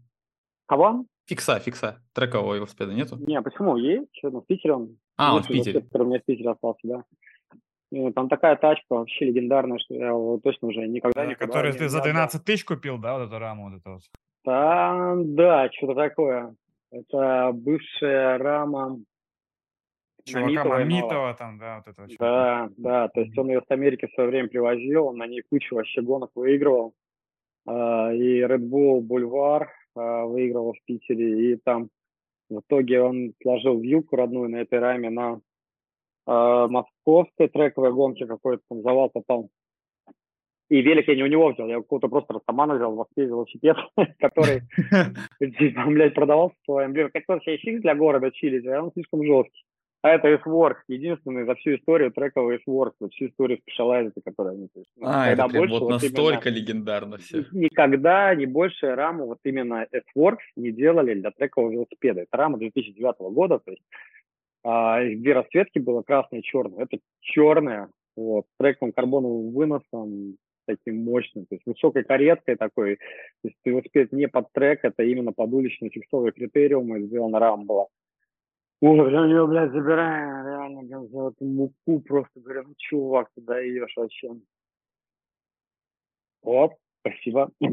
Кого? 0.67 1.05
Фикса, 1.27 1.59
фикса. 1.59 2.03
Трекового 2.15 2.55
велосипеда 2.55 2.95
нету? 2.95 3.17
Не, 3.17 3.43
почему? 3.43 3.77
Есть. 3.77 4.09
Ну, 4.23 4.41
в 4.41 4.47
Питере 4.47 4.75
он. 4.75 4.99
А, 5.17 5.35
он 5.35 5.43
в 5.43 5.49
Питере. 5.49 5.85
У 5.93 6.05
меня 6.05 6.21
в 6.21 6.25
Питере 6.25 6.51
остался, 6.51 6.81
да. 6.85 7.05
Ну, 7.91 8.13
там 8.13 8.29
такая 8.29 8.57
тачка 8.57 8.85
вообще 8.91 9.27
легендарная, 9.27 9.79
что 9.79 9.95
я 9.95 10.09
его 10.09 10.39
точно 10.43 10.69
уже 10.69 10.87
никогда 10.87 11.25
не 11.25 11.35
Который 11.35 11.73
ты 11.73 11.89
за 11.89 12.03
12 12.03 12.45
тысяч 12.45 12.65
купил, 12.65 12.99
да, 12.99 13.19
вот 13.19 13.29
эту 13.29 13.39
раму? 13.39 13.71
Вот 13.71 13.81
эту 13.81 13.93
вот. 13.93 14.03
Там, 14.45 15.35
да, 15.35 15.71
что-то 15.73 15.95
такое. 15.95 16.55
Это 16.91 17.51
бывшая 17.53 18.39
рама 18.39 18.99
Чувака 20.29 20.65
Мамитова 20.65 21.35
там, 21.35 21.59
да, 21.59 21.77
вот 21.77 21.89
это. 21.89 22.17
Да, 22.19 22.69
да, 22.77 23.09
то 23.09 23.21
есть 23.21 23.37
он 23.39 23.49
ее 23.49 23.63
с 23.67 23.71
Америки 23.71 24.07
в 24.07 24.13
свое 24.13 24.29
время 24.29 24.49
привозил, 24.49 25.07
он 25.07 25.17
на 25.17 25.27
ней 25.27 25.43
кучу 25.49 25.75
вообще 25.75 26.03
гонок 26.03 26.31
выигрывал. 26.35 26.95
А, 27.67 28.13
и 28.13 28.41
Red 28.41 28.69
Bull 28.69 29.01
Бульвар 29.01 29.71
а, 29.95 30.25
выигрывал 30.27 30.75
в 30.75 30.85
Питере, 30.85 31.53
и 31.53 31.57
там 31.57 31.89
в 32.49 32.61
итоге 32.61 33.01
он 33.01 33.33
сложил 33.43 33.79
вилку 33.79 34.17
родную 34.17 34.49
на 34.49 34.57
этой 34.57 34.79
раме 34.79 35.11
на 35.11 35.35
э, 35.35 35.39
московской 36.29 37.49
трековой 37.49 37.93
гонке 37.93 38.27
какой-то 38.27 38.63
там 38.69 38.83
завал 38.83 39.11
попал. 39.11 39.49
И 40.69 40.83
велик 40.83 41.09
я 41.09 41.17
не 41.17 41.23
у 41.23 41.27
него 41.27 41.51
взял, 41.51 41.67
я 41.67 41.77
какого-то 41.77 42.09
просто 42.09 42.35
растамана 42.35 42.75
взял, 42.75 42.93
в 42.93 42.97
Москве 42.97 43.25
велосипед, 43.25 43.77
который, 44.19 44.63
там, 45.75 45.95
блядь, 45.95 46.15
продавался 46.15 46.57
своим. 46.65 46.93
Блин, 46.93 47.11
как 47.13 47.23
вообще 47.27 47.57
фиг 47.57 47.81
для 47.81 47.95
города 47.95 48.31
чилить, 48.31 48.67
а 48.67 48.83
он 48.83 48.93
слишком 48.93 49.25
жесткий. 49.25 49.65
А 50.01 50.11
это 50.11 50.29
S-Works, 50.29 50.85
единственный 50.87 51.45
за 51.45 51.57
всю 51.57 51.75
историю 51.75 52.13
трековый 52.13 52.57
S-Works, 52.59 52.93
за 53.01 53.09
всю 53.09 53.27
историю 53.27 53.59
Specialized, 53.59 54.13
который 54.25 54.53
они... 54.53 54.69
То 54.69 54.81
есть, 54.81 54.91
ну, 54.97 55.09
а, 55.09 55.27
это 55.27 55.49
прям 55.49 55.69
вот, 55.69 55.81
вот 55.81 55.91
настолько 55.91 56.51
легендарно 56.51 57.17
все. 57.17 57.45
Никогда 57.51 58.33
не 58.37 58.47
больше 58.47 58.95
раму 58.95 59.27
вот 59.27 59.39
именно 59.43 59.87
S-Works 59.91 60.45
не 60.55 60.71
делали 60.71 61.15
для 61.15 61.33
трекового 61.33 61.73
велосипеда. 61.73 62.21
Это 62.21 62.37
рама 62.37 62.59
2009 62.59 63.19
года, 63.33 63.59
то 63.59 63.73
есть 63.73 63.83
а, 64.65 65.03
две 65.03 65.33
расцветки 65.33 65.79
было, 65.79 66.03
красное 66.03 66.41
и 66.41 66.43
черное. 66.43 66.85
Это 66.85 66.99
черное, 67.21 67.89
вот, 68.17 68.47
с 68.47 68.59
трековым 68.59 68.93
карбоновым 68.93 69.53
выносом, 69.53 70.37
таким 70.69 71.03
мощным, 71.03 71.47
то 71.47 71.55
есть 71.55 71.67
высокой 71.67 72.05
кареткой 72.05 72.57
такой, 72.57 72.97
то 72.97 73.49
есть 73.49 73.57
велосипед 73.65 74.13
не 74.13 74.29
под 74.29 74.53
трек, 74.53 74.85
это 74.85 75.03
именно 75.03 75.33
под 75.33 75.53
уличные 75.53 75.91
фиксовые 75.91 76.33
критериумы 76.33 77.03
сделана 77.03 77.39
рама 77.39 77.65
была. 77.65 77.87
Ой, 78.81 79.13
я 79.13 79.25
ее, 79.25 79.47
блядь, 79.47 79.73
забираем, 79.73 80.47
реально, 80.47 80.83
блядь, 80.83 81.11
за 81.11 81.29
эту 81.29 81.45
муку 81.45 82.01
просто, 82.01 82.41
говорю, 82.41 82.65
ну, 82.69 82.75
чувак, 82.77 83.29
ты 83.35 83.41
даешь 83.41 83.97
вообще. 83.97 84.31
Вот, 86.43 86.73
спасибо. 87.01 87.51
Вы 87.61 87.71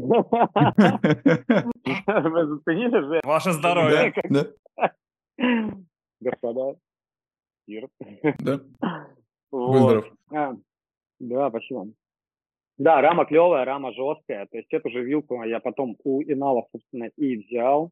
заценили 2.46 3.08
же? 3.08 3.20
Ваше 3.24 3.52
здоровье. 3.52 4.12
Господа. 6.20 6.78
Ир. 7.66 7.88
Да. 8.40 8.60
Будь 9.50 10.04
а, 10.32 10.54
Да, 11.18 11.48
спасибо. 11.50 11.88
Да, 12.78 13.00
рама 13.00 13.24
клевая, 13.24 13.64
рама 13.64 13.92
жесткая. 13.92 14.46
То 14.46 14.58
есть 14.58 14.72
эту 14.72 14.90
же 14.90 15.02
вилку 15.02 15.42
я 15.44 15.60
потом 15.60 15.96
у 16.04 16.22
Инала, 16.22 16.66
собственно, 16.72 17.10
и 17.16 17.36
взял. 17.36 17.90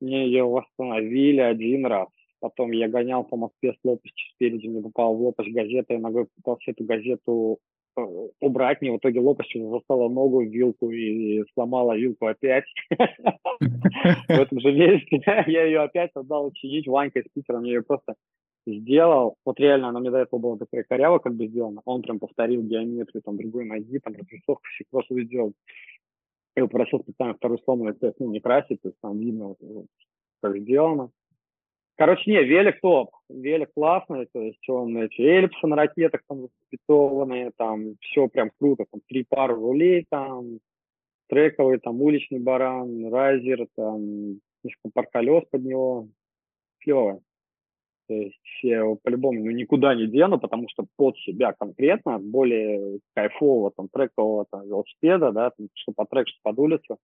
Мне 0.00 0.26
ее 0.26 0.44
восстановили 0.44 1.40
один 1.40 1.86
раз. 1.86 2.08
Потом 2.40 2.72
я 2.72 2.88
гонял 2.88 3.24
по 3.24 3.36
Москве 3.36 3.72
с 3.72 3.78
лопастью 3.84 4.26
спереди, 4.34 4.66
мне 4.66 4.82
попал 4.82 5.16
в 5.16 5.22
лопасть 5.22 5.50
газеты, 5.50 5.94
я 5.94 5.98
ногой 5.98 6.26
пытался 6.36 6.72
эту 6.72 6.84
газету 6.84 7.58
убрать, 8.40 8.80
мне 8.80 8.92
в 8.92 8.98
итоге 8.98 9.20
лопастью 9.20 9.70
застала 9.70 10.08
ногу 10.08 10.42
в 10.42 10.48
вилку 10.48 10.90
и 10.90 11.44
сломала 11.54 11.96
вилку 11.96 12.26
опять. 12.26 12.64
В 12.90 14.30
этом 14.30 14.60
же 14.60 14.72
месте 14.72 15.22
я 15.46 15.64
ее 15.64 15.80
опять 15.80 16.10
отдал 16.14 16.52
чинить. 16.52 16.86
Ванька 16.86 17.20
из 17.20 17.26
Питера 17.32 17.58
мне 17.58 17.72
ее 17.72 17.82
просто 17.82 18.14
сделал. 18.66 19.36
Вот 19.44 19.60
реально 19.60 19.88
она 19.88 20.00
мне 20.00 20.10
до 20.10 20.18
этого 20.18 20.40
была 20.40 20.56
такая 20.56 20.84
корява 20.84 21.18
как 21.18 21.34
бы 21.34 21.46
сделана. 21.46 21.82
Он 21.84 22.02
прям 22.02 22.18
повторил 22.18 22.62
геометрию, 22.62 23.22
там 23.22 23.36
другой 23.36 23.66
ноги, 23.66 23.98
там 23.98 24.14
разрисовку 24.14 24.62
все 24.74 24.84
просто 24.90 25.22
сделал. 25.22 25.52
Я 26.56 26.64
попросил 26.64 27.00
специально 27.00 27.34
второй 27.34 27.58
сломанный 27.64 27.94
тест, 27.94 28.16
ну, 28.20 28.30
не 28.30 28.40
красить, 28.40 28.80
то 28.80 28.88
есть 28.88 29.00
там 29.00 29.18
видно, 29.18 29.54
как 30.40 30.56
сделано. 30.56 31.10
Короче, 31.96 32.28
не, 32.28 32.42
велик 32.42 32.80
топ, 32.80 33.10
велик 33.28 33.70
классный, 33.72 34.26
то 34.32 34.42
есть 34.42 34.68
он 34.68 34.96
эти 34.98 35.20
эллипсы 35.20 35.66
на 35.66 35.76
ракетах 35.76 36.22
там 36.28 36.48
заспецованные, 36.48 37.52
там 37.56 37.96
все 38.00 38.26
прям 38.26 38.50
круто, 38.58 38.84
там 38.90 39.00
три 39.08 39.24
пары 39.28 39.54
рулей, 39.54 40.04
там 40.10 40.58
трековый, 41.28 41.78
там 41.78 42.02
уличный 42.02 42.40
баран, 42.40 43.12
райзер, 43.12 43.66
там 43.76 44.40
слишком 44.60 44.90
пар 44.92 45.06
колес 45.12 45.44
под 45.50 45.62
него, 45.62 46.08
клево. 46.80 47.20
То 48.08 48.14
есть 48.14 48.38
я 48.62 48.84
по-любому 49.02 49.44
ну, 49.44 49.50
никуда 49.50 49.94
не 49.94 50.06
дену, 50.06 50.38
потому 50.38 50.68
что 50.68 50.86
под 50.96 51.16
себя 51.18 51.52
конкретно, 51.52 52.18
более 52.18 52.98
кайфового 53.14 53.70
там 53.70 53.88
трекового 53.88 54.46
там, 54.50 54.66
велосипеда, 54.66 55.32
да, 55.32 55.50
там, 55.50 55.68
что 55.74 55.92
по 55.92 56.04
трек, 56.04 56.28
что 56.28 56.38
под 56.42 56.58
улицу, 56.58 56.98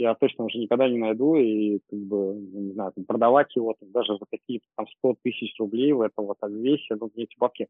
я 0.00 0.14
точно 0.14 0.44
уже 0.44 0.58
никогда 0.58 0.88
не 0.88 0.98
найду, 0.98 1.36
и, 1.36 1.80
как 1.90 1.98
бы, 1.98 2.34
ну, 2.34 2.60
не 2.60 2.72
знаю, 2.72 2.92
там, 2.92 3.04
продавать 3.04 3.54
его 3.54 3.74
там, 3.78 3.90
даже 3.92 4.16
за 4.18 4.24
какие-то 4.30 4.66
там 4.76 4.86
100 4.98 5.16
тысяч 5.22 5.54
рублей 5.58 5.92
в 5.92 6.00
этом 6.00 6.26
вот 6.26 6.38
обвесе, 6.40 6.96
ну, 6.98 7.10
эти 7.14 7.36
бабки, 7.38 7.68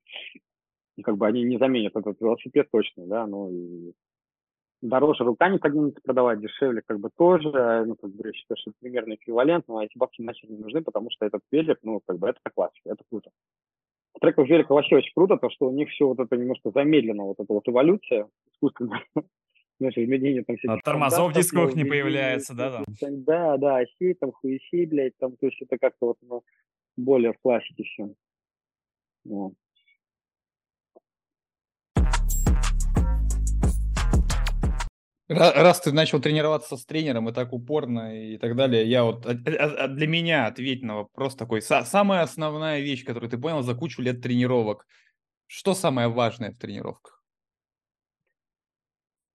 как 1.03 1.17
бы 1.17 1.27
они 1.27 1.43
не 1.43 1.59
заменят 1.59 1.97
этот 1.97 2.21
велосипед 2.21 2.69
точно, 2.71 3.07
да, 3.07 3.27
ну, 3.27 3.51
и 3.51 3.93
дороже 4.81 5.25
рука 5.25 5.49
не 5.49 5.59
поднимется 5.59 6.01
продавать, 6.03 6.41
дешевле 6.41 6.83
как 6.87 7.01
бы 7.01 7.11
тоже, 7.17 7.85
ну, 7.87 7.97
как 7.97 8.11
бы, 8.11 8.29
я 8.29 8.33
считаю, 8.33 8.59
что 8.59 8.71
это 8.71 8.79
примерно 8.81 9.15
эквивалент, 9.15 9.67
но 9.69 9.83
эти 9.83 9.99
бабки 9.99 10.23
нахер 10.23 10.51
не 10.51 10.59
нужны, 10.59 10.83
потому 10.83 11.11
что 11.11 11.27
этот 11.27 11.43
велик, 11.51 11.79
ну, 11.83 12.01
как 12.07 12.19
бы, 12.19 12.29
это 12.29 12.39
классика, 12.55 12.91
это 12.91 13.03
круто. 13.11 13.31
Треков 14.21 14.49
велика 14.49 14.75
вообще 14.75 14.97
очень 14.97 15.13
круто, 15.15 15.37
то, 15.37 15.51
что 15.51 15.69
у 15.69 15.73
них 15.73 15.89
все 15.91 16.07
вот 16.07 16.19
это 16.19 16.37
немножко 16.37 16.71
замедлено, 16.71 17.27
вот 17.27 17.41
эта 17.41 17.53
вот 17.53 17.67
эволюция 17.69 18.29
искусственная, 18.53 19.05
знаешь, 19.81 19.97
изменения 19.97 20.45
там 20.45 20.57
всяких... 20.57 20.79
А 20.79 20.81
тормозов 20.85 21.33
дисковых 21.33 21.75
не 21.75 21.85
появляется, 21.85 22.55
да, 22.55 22.71
там? 22.71 22.85
Да, 23.25 23.57
да, 23.57 23.79
осей, 23.79 24.15
там, 24.15 24.31
хуесей, 24.31 24.87
блядь, 24.87 25.17
там, 25.19 25.37
то 25.37 25.47
есть 25.47 25.61
это 25.63 25.79
как-то 25.79 26.09
вот 26.09 26.19
ну, 26.21 26.43
более 26.97 27.33
в 27.33 27.39
классике 27.39 27.85
все. 27.85 28.15
Вот. 29.25 29.55
Раз 35.29 35.81
ты 35.81 35.93
начал 35.93 36.21
тренироваться 36.21 36.77
с 36.77 36.85
тренером 36.85 37.29
и 37.29 37.33
так 37.33 37.53
упорно 37.53 38.21
и 38.21 38.37
так 38.37 38.57
далее, 38.57 38.85
я 38.85 39.05
вот 39.05 39.25
а, 39.27 39.31
а, 39.31 39.85
а 39.85 39.89
для 39.89 40.09
меня 40.09 40.47
ответь 40.47 40.83
на 40.83 40.97
вопрос 40.97 41.37
такой. 41.37 41.63
Самая 41.63 42.23
основная 42.23 42.81
вещь, 42.81 43.05
которую 43.05 43.31
ты 43.31 43.39
понял 43.39 43.63
за 43.63 43.75
кучу 43.77 44.03
лет 44.03 44.21
тренировок. 44.21 44.87
Что 45.47 45.75
самое 45.75 46.09
важное 46.09 46.51
в 46.51 46.59
тренировках? 46.59 47.20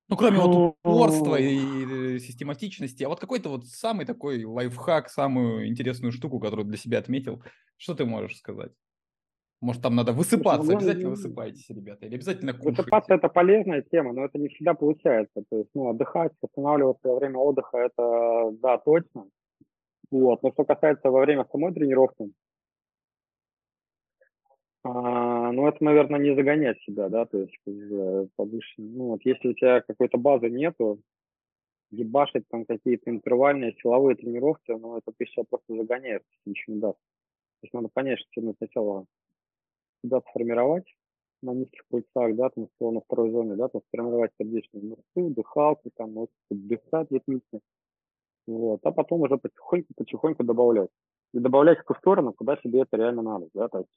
Ну, 0.07 0.17
кроме 0.17 0.37
вот 0.39 0.75
упорства 0.83 1.35
и 1.35 2.19
систематичности, 2.19 3.03
а 3.03 3.09
вот 3.09 3.19
какой-то 3.19 3.49
вот 3.49 3.65
самый 3.65 4.05
такой 4.05 4.43
лайфхак, 4.45 5.09
самую 5.09 5.67
интересную 5.67 6.11
штуку, 6.11 6.39
которую 6.39 6.65
для 6.65 6.77
себя 6.77 6.99
отметил, 6.99 7.41
что 7.77 7.95
ты 7.95 8.05
можешь 8.05 8.37
сказать? 8.37 8.71
Может, 9.61 9.81
там 9.81 9.95
надо 9.95 10.11
высыпаться, 10.11 10.71
ну, 10.71 10.77
обязательно 10.77 11.09
высыпайтесь, 11.09 11.69
ребята, 11.69 12.05
или 12.05 12.15
обязательно 12.15 12.53
кушайте. 12.53 12.83
Высыпаться– 12.83 13.13
это 13.15 13.29
полезная 13.29 13.81
тема, 13.81 14.13
но 14.13 14.25
это 14.25 14.37
не 14.37 14.49
всегда 14.49 14.73
получается. 14.75 15.43
То 15.49 15.57
есть, 15.57 15.69
ну, 15.73 15.89
отдыхать, 15.89 16.33
восстанавливаться 16.41 17.07
во 17.07 17.15
время 17.15 17.39
отдыха– 17.39 17.77
это, 17.79 18.51
да, 18.61 18.77
точно. 18.77 19.25
Вот. 20.11 20.43
Но 20.43 20.51
что 20.51 20.65
касается 20.65 21.09
во 21.09 21.21
время 21.21 21.45
самой 21.51 21.73
тренировки, 21.73 22.31
а, 24.85 25.51
ну, 25.51 25.67
это, 25.67 25.83
наверное, 25.83 26.19
не 26.19 26.35
загонять 26.35 26.79
себя, 26.81 27.09
да, 27.09 27.25
то 27.25 27.39
есть 27.39 27.57
повыше. 28.35 28.73
Ну, 28.77 29.07
вот 29.07 29.21
если 29.25 29.49
у 29.49 29.53
тебя 29.53 29.81
какой-то 29.81 30.17
базы 30.19 30.49
нету, 30.49 30.99
ебашить 31.91 32.47
там 32.49 32.65
какие-то 32.65 33.09
интервальные 33.09 33.75
силовые 33.81 34.15
тренировки, 34.15 34.71
но 34.71 34.97
это 34.97 35.11
ты 35.17 35.25
себя 35.25 35.43
просто 35.49 35.75
загоняешь, 35.75 36.21
ничего 36.45 36.75
не 36.75 36.81
даст. 36.81 36.97
То 36.97 37.65
есть 37.65 37.73
надо 37.73 37.89
понять, 37.93 38.19
что 38.19 38.29
тебе 38.31 38.53
сначала 38.57 39.05
себя 40.03 40.21
сформировать 40.29 40.85
на 41.41 41.53
низких 41.53 41.81
пульсах, 41.89 42.35
да, 42.35 42.49
там, 42.49 42.67
на 42.79 43.01
второй 43.01 43.31
зоне, 43.31 43.55
да, 43.55 43.67
там, 43.69 43.81
сформировать 43.87 44.31
сердечную 44.39 44.85
мышцу, 45.15 45.33
дыхалку, 45.33 45.91
там, 45.95 46.11
вот, 46.13 46.29
дышать 46.51 47.11
ритмично, 47.11 47.59
вот, 48.47 48.81
а 48.83 48.91
потом 48.91 49.21
уже 49.21 49.37
потихоньку-потихоньку 49.37 50.43
добавлять. 50.43 50.89
И 51.33 51.39
добавлять 51.39 51.79
в 51.79 51.85
ту 51.85 51.95
сторону, 51.95 52.33
куда 52.33 52.57
себе 52.57 52.81
это 52.81 52.97
реально 52.97 53.21
надо, 53.23 53.49
да, 53.53 53.67
то 53.67 53.79
есть 53.79 53.89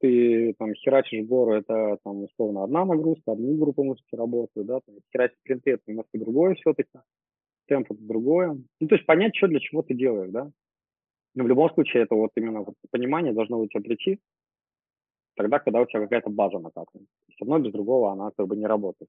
ты 0.00 0.54
там 0.58 0.74
херачишь 0.74 1.26
гору, 1.26 1.54
это 1.54 1.98
там 2.04 2.24
условно 2.24 2.64
одна 2.64 2.84
нагрузка, 2.84 3.32
одни 3.32 3.56
группы 3.56 3.82
мышц 3.82 4.04
работают, 4.12 4.66
да, 4.66 4.80
там, 4.80 4.96
херачить 5.12 5.38
спринты, 5.38 5.72
это 5.72 5.82
немножко 5.86 6.18
другое 6.18 6.54
все-таки, 6.54 6.98
темп 7.66 7.92
это 7.92 8.02
другое. 8.02 8.58
Ну, 8.80 8.88
то 8.88 8.94
есть 8.94 9.06
понять, 9.06 9.36
что 9.36 9.48
для 9.48 9.60
чего 9.60 9.82
ты 9.82 9.94
делаешь, 9.94 10.30
да. 10.30 10.50
Но 11.34 11.44
в 11.44 11.48
любом 11.48 11.70
случае 11.70 12.04
это 12.04 12.14
вот 12.14 12.30
именно 12.36 12.60
вот 12.60 12.74
понимание 12.90 13.32
должно 13.32 13.58
у 13.58 13.66
тебя 13.66 13.82
прийти 13.82 14.18
тогда, 15.36 15.58
когда 15.58 15.80
у 15.80 15.86
тебя 15.86 16.00
какая-то 16.00 16.30
база 16.30 16.58
накатана. 16.58 17.04
Все 17.28 17.44
равно 17.44 17.58
без 17.58 17.72
другого 17.72 18.12
она 18.12 18.30
как 18.36 18.46
бы 18.46 18.56
не 18.56 18.66
работает. 18.66 19.08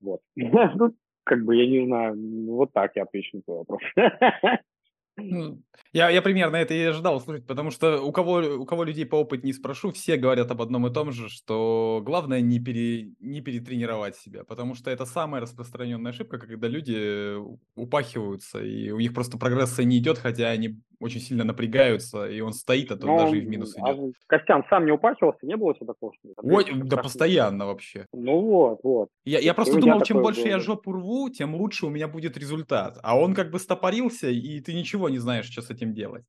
Вот. 0.00 0.20
Ну, 0.36 0.94
как 1.24 1.44
бы, 1.44 1.56
я 1.56 1.66
не 1.66 1.84
знаю, 1.86 2.16
вот 2.54 2.72
так 2.72 2.96
я 2.96 3.02
отвечу 3.02 3.36
на 3.36 3.42
твой 3.42 3.58
вопрос. 3.58 3.80
Ну, 5.20 5.60
я, 5.92 6.10
я 6.10 6.22
примерно 6.22 6.56
это 6.56 6.74
и 6.74 6.80
ожидал 6.82 7.16
услышать, 7.16 7.44
потому 7.46 7.72
что 7.72 8.00
у 8.00 8.12
кого, 8.12 8.36
у 8.36 8.64
кого 8.64 8.84
людей 8.84 9.04
по 9.04 9.16
опыту 9.16 9.46
не 9.46 9.52
спрошу, 9.52 9.90
все 9.90 10.16
говорят 10.16 10.48
об 10.52 10.62
одном 10.62 10.86
и 10.86 10.92
том 10.92 11.10
же, 11.10 11.28
что 11.28 12.00
главное 12.04 12.40
не, 12.40 12.60
пере, 12.60 13.14
не 13.18 13.40
перетренировать 13.40 14.14
себя, 14.16 14.44
потому 14.44 14.76
что 14.76 14.92
это 14.92 15.06
самая 15.06 15.42
распространенная 15.42 16.12
ошибка, 16.12 16.38
когда 16.38 16.68
люди 16.68 17.34
упахиваются, 17.74 18.62
и 18.62 18.90
у 18.90 19.00
них 19.00 19.12
просто 19.12 19.38
прогресса 19.38 19.82
не 19.82 19.98
идет, 19.98 20.18
хотя 20.18 20.50
они 20.50 20.80
очень 21.00 21.20
сильно 21.20 21.44
напрягаются, 21.44 22.28
и 22.28 22.40
он 22.40 22.52
стоит, 22.52 22.90
а 22.90 22.96
то 22.96 23.06
ну, 23.06 23.18
даже 23.18 23.38
и 23.38 23.40
в 23.40 23.48
минус 23.48 23.74
а 23.76 23.92
идет. 23.92 24.14
Костян 24.26 24.64
сам 24.68 24.84
не 24.84 24.92
упахивался, 24.92 25.46
не 25.46 25.56
было 25.56 25.74
всего 25.74 25.92
такого? 25.92 26.12
Что 26.14 26.32
Ой, 26.42 26.64
да 26.84 26.96
постоянно 26.96 27.66
вообще. 27.66 28.06
Ну 28.12 28.40
вот, 28.40 28.80
вот. 28.82 29.08
Я, 29.24 29.38
я 29.38 29.54
просто 29.54 29.78
думал, 29.80 30.02
чем 30.02 30.22
больше 30.22 30.42
был, 30.42 30.48
я 30.48 30.58
жопу 30.58 30.92
рву, 30.92 31.30
тем 31.30 31.54
лучше 31.54 31.86
у 31.86 31.90
меня 31.90 32.08
будет 32.08 32.36
результат. 32.36 32.98
А 33.02 33.18
он 33.18 33.34
как 33.34 33.50
бы 33.50 33.58
стопорился, 33.58 34.28
и 34.28 34.60
ты 34.60 34.74
ничего 34.74 35.08
не 35.08 35.18
знаешь, 35.18 35.46
что 35.46 35.62
с 35.62 35.70
этим 35.70 35.94
делать. 35.94 36.24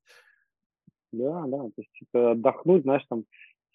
Да, 1.12 1.44
да, 1.46 1.58
то 1.58 1.72
есть 1.76 2.02
это 2.12 2.32
отдохнуть, 2.32 2.82
знаешь, 2.82 3.04
там 3.08 3.24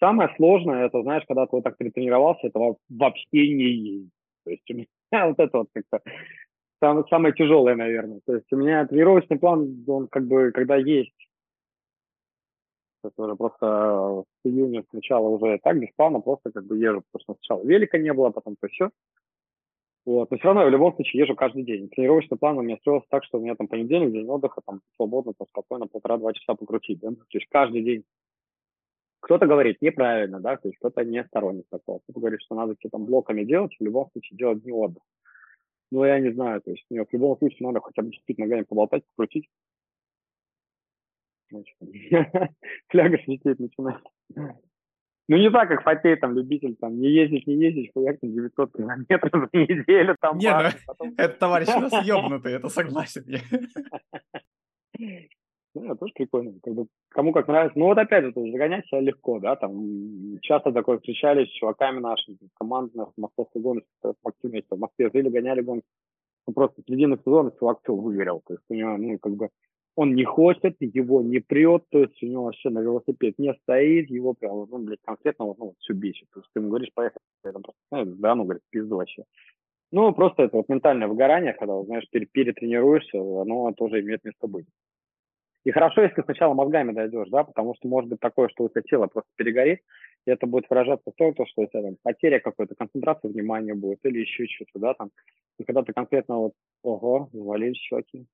самое 0.00 0.32
сложное, 0.36 0.86
это, 0.86 1.02
знаешь, 1.02 1.24
когда 1.28 1.44
ты 1.44 1.50
вот 1.52 1.64
так 1.64 1.76
перетренировался, 1.76 2.46
это 2.46 2.58
вообще 2.88 3.54
не 3.54 3.70
есть. 3.70 4.10
То 4.44 4.50
есть 4.50 4.70
у 4.70 4.74
меня 4.74 4.86
вот 5.28 5.38
это 5.38 5.58
вот 5.58 5.68
как-то 5.72 6.00
самое, 6.80 7.04
самое 7.08 7.34
тяжелое, 7.34 7.74
наверное. 7.74 8.20
То 8.26 8.34
есть 8.34 8.52
у 8.52 8.56
меня 8.56 8.86
тренировочный 8.86 9.38
план, 9.38 9.84
он 9.86 10.08
как 10.08 10.26
бы, 10.26 10.52
когда 10.52 10.76
есть, 10.76 11.14
это 13.06 13.22
уже 13.22 13.36
просто 13.36 14.24
с 14.42 14.48
июня 14.48 14.84
сначала 14.90 15.28
уже 15.28 15.58
так 15.62 15.78
бесплатно 15.78 16.20
просто 16.20 16.50
как 16.50 16.66
бы 16.66 16.76
езжу, 16.76 17.02
потому 17.12 17.22
что 17.22 17.34
сначала 17.34 17.64
велика 17.64 17.98
не 17.98 18.12
было, 18.12 18.30
потом 18.30 18.56
то 18.60 18.68
все. 18.68 18.90
Вот. 20.04 20.30
Но 20.30 20.36
все 20.36 20.46
равно 20.46 20.62
я 20.62 20.68
в 20.68 20.70
любом 20.70 20.94
случае 20.94 21.22
езжу 21.22 21.34
каждый 21.34 21.64
день. 21.64 21.88
Тренировочный 21.88 22.38
план 22.38 22.58
у 22.58 22.62
меня 22.62 22.76
строился 22.78 23.06
так, 23.10 23.24
что 23.24 23.38
у 23.38 23.40
меня 23.42 23.56
там 23.56 23.66
понедельник, 23.66 24.12
день 24.12 24.28
отдыха, 24.28 24.60
там 24.64 24.80
свободно, 24.96 25.32
там 25.36 25.48
спокойно 25.48 25.86
полтора-два 25.86 26.32
часа 26.32 26.54
покрутить. 26.54 27.00
Да? 27.00 27.10
То 27.10 27.16
есть 27.32 27.46
каждый 27.50 27.82
день. 27.82 28.04
Кто-то 29.20 29.46
говорит 29.46 29.82
неправильно, 29.82 30.38
да, 30.38 30.56
то 30.56 30.68
есть 30.68 30.78
кто-то 30.78 31.04
не 31.04 31.24
сторонник 31.24 31.64
такого. 31.68 31.98
Кто-то 31.98 32.20
говорит, 32.20 32.40
что 32.42 32.54
надо 32.54 32.76
все 32.78 32.88
там 32.88 33.06
блоками 33.06 33.42
делать, 33.42 33.74
в 33.76 33.82
любом 33.82 34.08
случае 34.12 34.38
делать 34.38 34.62
дни 34.62 34.70
отдыха. 34.70 35.04
Ну, 35.90 36.04
я 36.04 36.18
не 36.18 36.32
знаю, 36.32 36.60
то 36.60 36.70
есть 36.70 36.84
нет, 36.90 37.08
в 37.08 37.12
любом 37.12 37.38
случае 37.38 37.66
надо 37.66 37.80
хотя 37.80 38.02
бы 38.02 38.10
чуть-чуть 38.10 38.38
ногами 38.38 38.62
поболтать, 38.62 39.04
покрутить. 39.14 39.48
Фляга 42.88 43.18
светить 43.24 43.60
начинает. 43.60 44.02
Ну, 45.28 45.36
не 45.36 45.50
так, 45.50 45.68
как 45.68 45.82
Фатей, 45.82 46.16
там, 46.16 46.34
любитель, 46.36 46.76
там, 46.76 47.00
не 47.00 47.08
ездить, 47.08 47.48
не 47.48 47.54
ездить, 47.54 47.90
хуяк 47.92 48.20
там 48.20 48.32
900 48.32 48.72
километров 48.72 49.50
за 49.52 49.58
неделю, 49.58 50.16
там, 50.20 50.38
Не, 50.38 50.56
ну, 50.56 50.68
потом... 50.86 51.14
это 51.16 51.38
товарищ 51.38 51.68
у 51.76 51.80
нас 51.80 51.92
ебнутый, 52.06 52.52
это 52.52 52.68
согласен 52.68 53.24
я. 53.26 53.40
Ну, 55.76 55.94
тоже 55.96 56.12
прикольно. 56.14 56.54
Как 56.62 56.74
бы, 56.74 56.86
кому 57.10 57.32
как 57.32 57.48
нравится. 57.48 57.78
Ну, 57.78 57.86
вот 57.86 57.98
опять 57.98 58.24
же, 58.24 58.32
есть 58.34 58.52
загонять 58.52 58.86
себя 58.86 59.00
легко, 59.00 59.38
да, 59.40 59.56
там 59.56 60.38
часто 60.40 60.72
такое 60.72 60.96
встречались 60.96 61.48
с 61.48 61.52
чуваками 61.52 62.00
нашими, 62.00 62.38
команды 62.54 62.92
наши, 62.94 63.12
московской 63.18 63.60
гонки, 63.60 63.86
активно 64.24 64.60
в 64.70 64.78
Москве 64.78 65.10
жили, 65.12 65.28
гоняли 65.28 65.60
гонки. 65.60 65.86
Ну, 66.46 66.54
просто 66.54 66.82
середина 66.86 67.18
сезона 67.18 67.52
чувак 67.58 67.80
все 67.82 67.94
выгорел. 67.94 68.40
То 68.46 68.54
есть 68.54 68.64
у 68.70 68.74
него, 68.74 68.96
ну, 68.96 69.18
как 69.18 69.34
бы, 69.34 69.48
он 69.96 70.14
не 70.14 70.24
хочет, 70.24 70.76
его 70.80 71.20
не 71.22 71.40
прет, 71.40 71.84
то 71.90 71.98
есть 71.98 72.22
у 72.22 72.26
него 72.26 72.44
вообще 72.44 72.70
на 72.70 72.80
велосипед 72.80 73.34
не 73.38 73.52
стоит, 73.62 74.08
его 74.08 74.32
прям, 74.32 74.66
ну, 74.70 74.78
блядь, 74.78 75.02
конкретно 75.04 75.44
вот, 75.46 75.58
ну, 75.58 75.74
все 75.80 75.92
бесит. 75.92 76.28
То 76.32 76.40
есть 76.40 76.50
ты 76.54 76.60
ему 76.60 76.70
говоришь, 76.70 76.92
поехали, 76.94 77.20
там 77.42 77.62
просто, 77.62 77.80
ну, 77.90 78.04
да, 78.16 78.34
ну, 78.34 78.44
говорит, 78.44 78.62
пизду 78.70 78.96
вообще. 78.96 79.24
Ну, 79.92 80.12
просто 80.12 80.44
это 80.44 80.56
вот 80.56 80.68
ментальное 80.68 81.06
выгорание, 81.06 81.52
когда, 81.52 81.82
знаешь, 81.82 82.08
перетренируешься, 82.10 83.18
оно 83.18 83.72
тоже 83.72 84.00
имеет 84.00 84.24
место 84.24 84.46
быть. 84.46 84.66
И 85.66 85.72
хорошо, 85.72 86.02
если 86.02 86.22
сначала 86.22 86.54
мозгами 86.54 86.92
дойдешь, 86.92 87.28
да, 87.28 87.42
потому 87.42 87.74
что 87.74 87.88
может 87.88 88.08
быть 88.08 88.20
такое, 88.20 88.48
что 88.50 88.62
у 88.62 88.68
тебя 88.68 88.82
тело 88.82 89.08
просто 89.08 89.28
перегорит, 89.34 89.80
и 90.24 90.30
это 90.30 90.46
будет 90.46 90.70
выражаться 90.70 91.10
в 91.10 91.14
том, 91.16 91.34
что 91.34 91.62
у 91.62 91.66
тебя 91.66 91.82
там 91.82 91.96
потеря 92.04 92.38
какой-то, 92.38 92.76
концентрации 92.76 93.26
внимания 93.26 93.74
будет 93.74 93.98
или 94.04 94.20
еще 94.20 94.46
что-то, 94.46 94.78
да, 94.78 94.94
там. 94.94 95.10
И 95.58 95.64
когда 95.64 95.82
ты 95.82 95.92
конкретно 95.92 96.36
вот, 96.36 96.52
ого, 96.82 97.28
завалились 97.32 97.80
чуваки. 97.80 98.28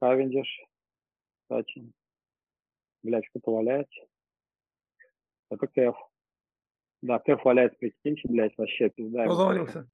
Кавендиш, 0.00 0.64
кстати. 1.42 1.92
Блядь, 3.02 3.26
что-то 3.26 3.52
валяется. 3.52 4.00
Это 5.50 5.66
Кэф. 5.66 5.94
Да, 7.02 7.18
Кэф 7.18 7.44
валяется, 7.44 7.76
прикиньте, 7.78 8.26
блядь, 8.28 8.56
вообще 8.56 8.88
пизда. 8.88 9.26
Кто 9.26 9.34
завалился? 9.34 9.90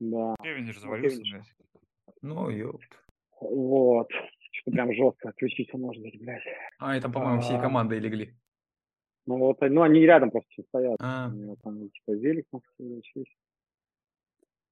Да. 0.00 0.34
Кевиниш 0.42 0.80
завалился, 0.80 1.20
блядь. 1.20 1.54
Ну, 2.22 2.50
ёпт. 2.50 3.05
Вот. 3.40 4.08
Что 4.52 4.70
прям 4.70 4.92
жестко 4.94 5.28
отключиться 5.28 5.76
может 5.76 6.02
быть, 6.02 6.18
блядь. 6.20 6.42
А, 6.78 6.96
и 6.96 7.00
там, 7.00 7.12
по-моему, 7.12 7.40
всей 7.40 7.56
А. 7.56 7.60
командой 7.60 7.98
легли. 7.98 8.34
Ну 9.26 9.38
вот, 9.38 9.60
ну 9.60 9.82
они 9.82 10.00
рядом 10.00 10.30
просто 10.30 10.62
стоят. 10.68 10.96
А, 11.00 11.28
У 11.32 11.36
него 11.36 11.56
там 11.62 11.90
типа 11.90 12.12
велик 12.12 12.46
на 12.52 12.60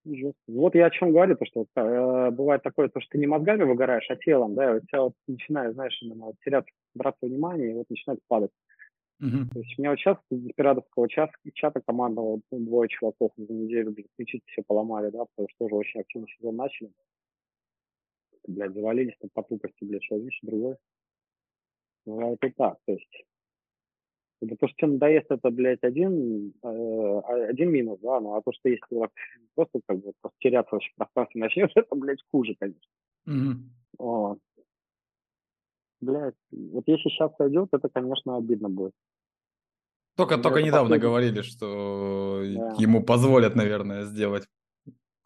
жестко. 0.06 0.38
Вот 0.48 0.74
я 0.74 0.86
о 0.86 0.90
чем 0.90 1.12
говорю, 1.12 1.36
то 1.36 1.46
что 1.46 1.66
э, 1.76 2.30
бывает 2.30 2.62
такое, 2.62 2.88
то, 2.88 3.00
что 3.00 3.10
ты 3.12 3.18
не 3.18 3.26
мозгами 3.26 3.64
выгораешь, 3.64 4.10
а 4.10 4.16
телом, 4.16 4.54
да, 4.54 4.72
и 4.72 4.76
у 4.76 4.80
тебя 4.80 5.02
вот 5.02 5.14
начинает, 5.26 5.74
знаешь, 5.74 5.98
именно 6.02 6.26
вот 6.26 6.34
теряться 6.44 6.70
браться 6.94 7.26
внимание, 7.26 7.70
и 7.70 7.74
вот 7.74 7.88
начинает 7.88 8.20
падать. 8.28 8.50
мгм. 9.18 9.48
То 9.48 9.60
есть 9.60 9.78
у 9.78 9.82
меня 9.82 9.90
вот 9.90 9.98
сейчас 9.98 10.18
из 10.30 10.42
Деспирадовского 10.42 11.08
чата, 11.08 11.32
чата 11.54 11.80
команда, 11.80 12.20
вот, 12.20 12.40
ну, 12.50 12.58
двое 12.60 12.88
чуваков 12.90 13.32
за 13.36 13.52
неделю, 13.52 13.96
ключи 14.16 14.42
все 14.46 14.62
поломали, 14.66 15.10
да, 15.10 15.24
потому 15.24 15.48
что 15.48 15.64
тоже 15.64 15.74
очень 15.74 16.00
активный 16.00 16.28
сезон 16.36 16.56
начали. 16.56 16.90
Блядь, 18.46 18.74
завалились 18.74 19.16
там 19.20 19.30
по 19.32 19.42
тупости, 19.42 19.84
блядь, 19.84 20.04
что 20.04 20.16
возьмешь, 20.16 20.38
другой. 20.42 20.76
Бывает 22.06 22.38
и 22.44 22.50
так, 22.50 22.78
то 22.86 22.92
есть 22.92 23.24
как 24.40 24.50
бы 24.50 24.56
то, 24.56 24.68
что 24.68 24.76
тебе 24.76 24.92
надоест, 24.92 25.26
это, 25.30 25.50
блядь, 25.50 25.82
один, 25.82 26.52
э, 26.62 26.66
а- 26.66 27.48
один 27.48 27.70
минус, 27.70 27.98
да, 28.00 28.20
ну, 28.20 28.34
а 28.34 28.42
то, 28.42 28.52
что 28.52 28.68
если 28.68 28.94
вот 28.94 29.10
просто 29.54 29.80
как 29.86 29.98
бы 29.98 30.12
просто 30.20 30.36
теряться 30.40 30.74
вообще 30.74 30.90
в 30.92 30.96
пространстве 30.96 31.40
начнешь, 31.40 31.70
это, 31.74 31.94
блядь, 31.94 32.22
хуже, 32.30 32.54
конечно. 32.58 32.82
Мгм. 33.24 33.70
Вот. 33.98 34.38
Блядь, 36.00 36.34
вот 36.50 36.84
если 36.86 37.08
сейчас 37.08 37.34
сойдет, 37.36 37.68
это, 37.72 37.88
конечно, 37.88 38.36
обидно 38.36 38.68
будет. 38.68 38.92
Только, 40.16 40.36
Ну, 40.36 40.42
только 40.42 40.58
это 40.58 40.66
недавно 40.66 40.88
последний. 40.90 41.02
говорили, 41.02 41.42
что 41.42 42.42
Да. 42.44 42.74
ему 42.78 43.02
позволят, 43.02 43.56
наверное, 43.56 44.04
сделать. 44.04 44.46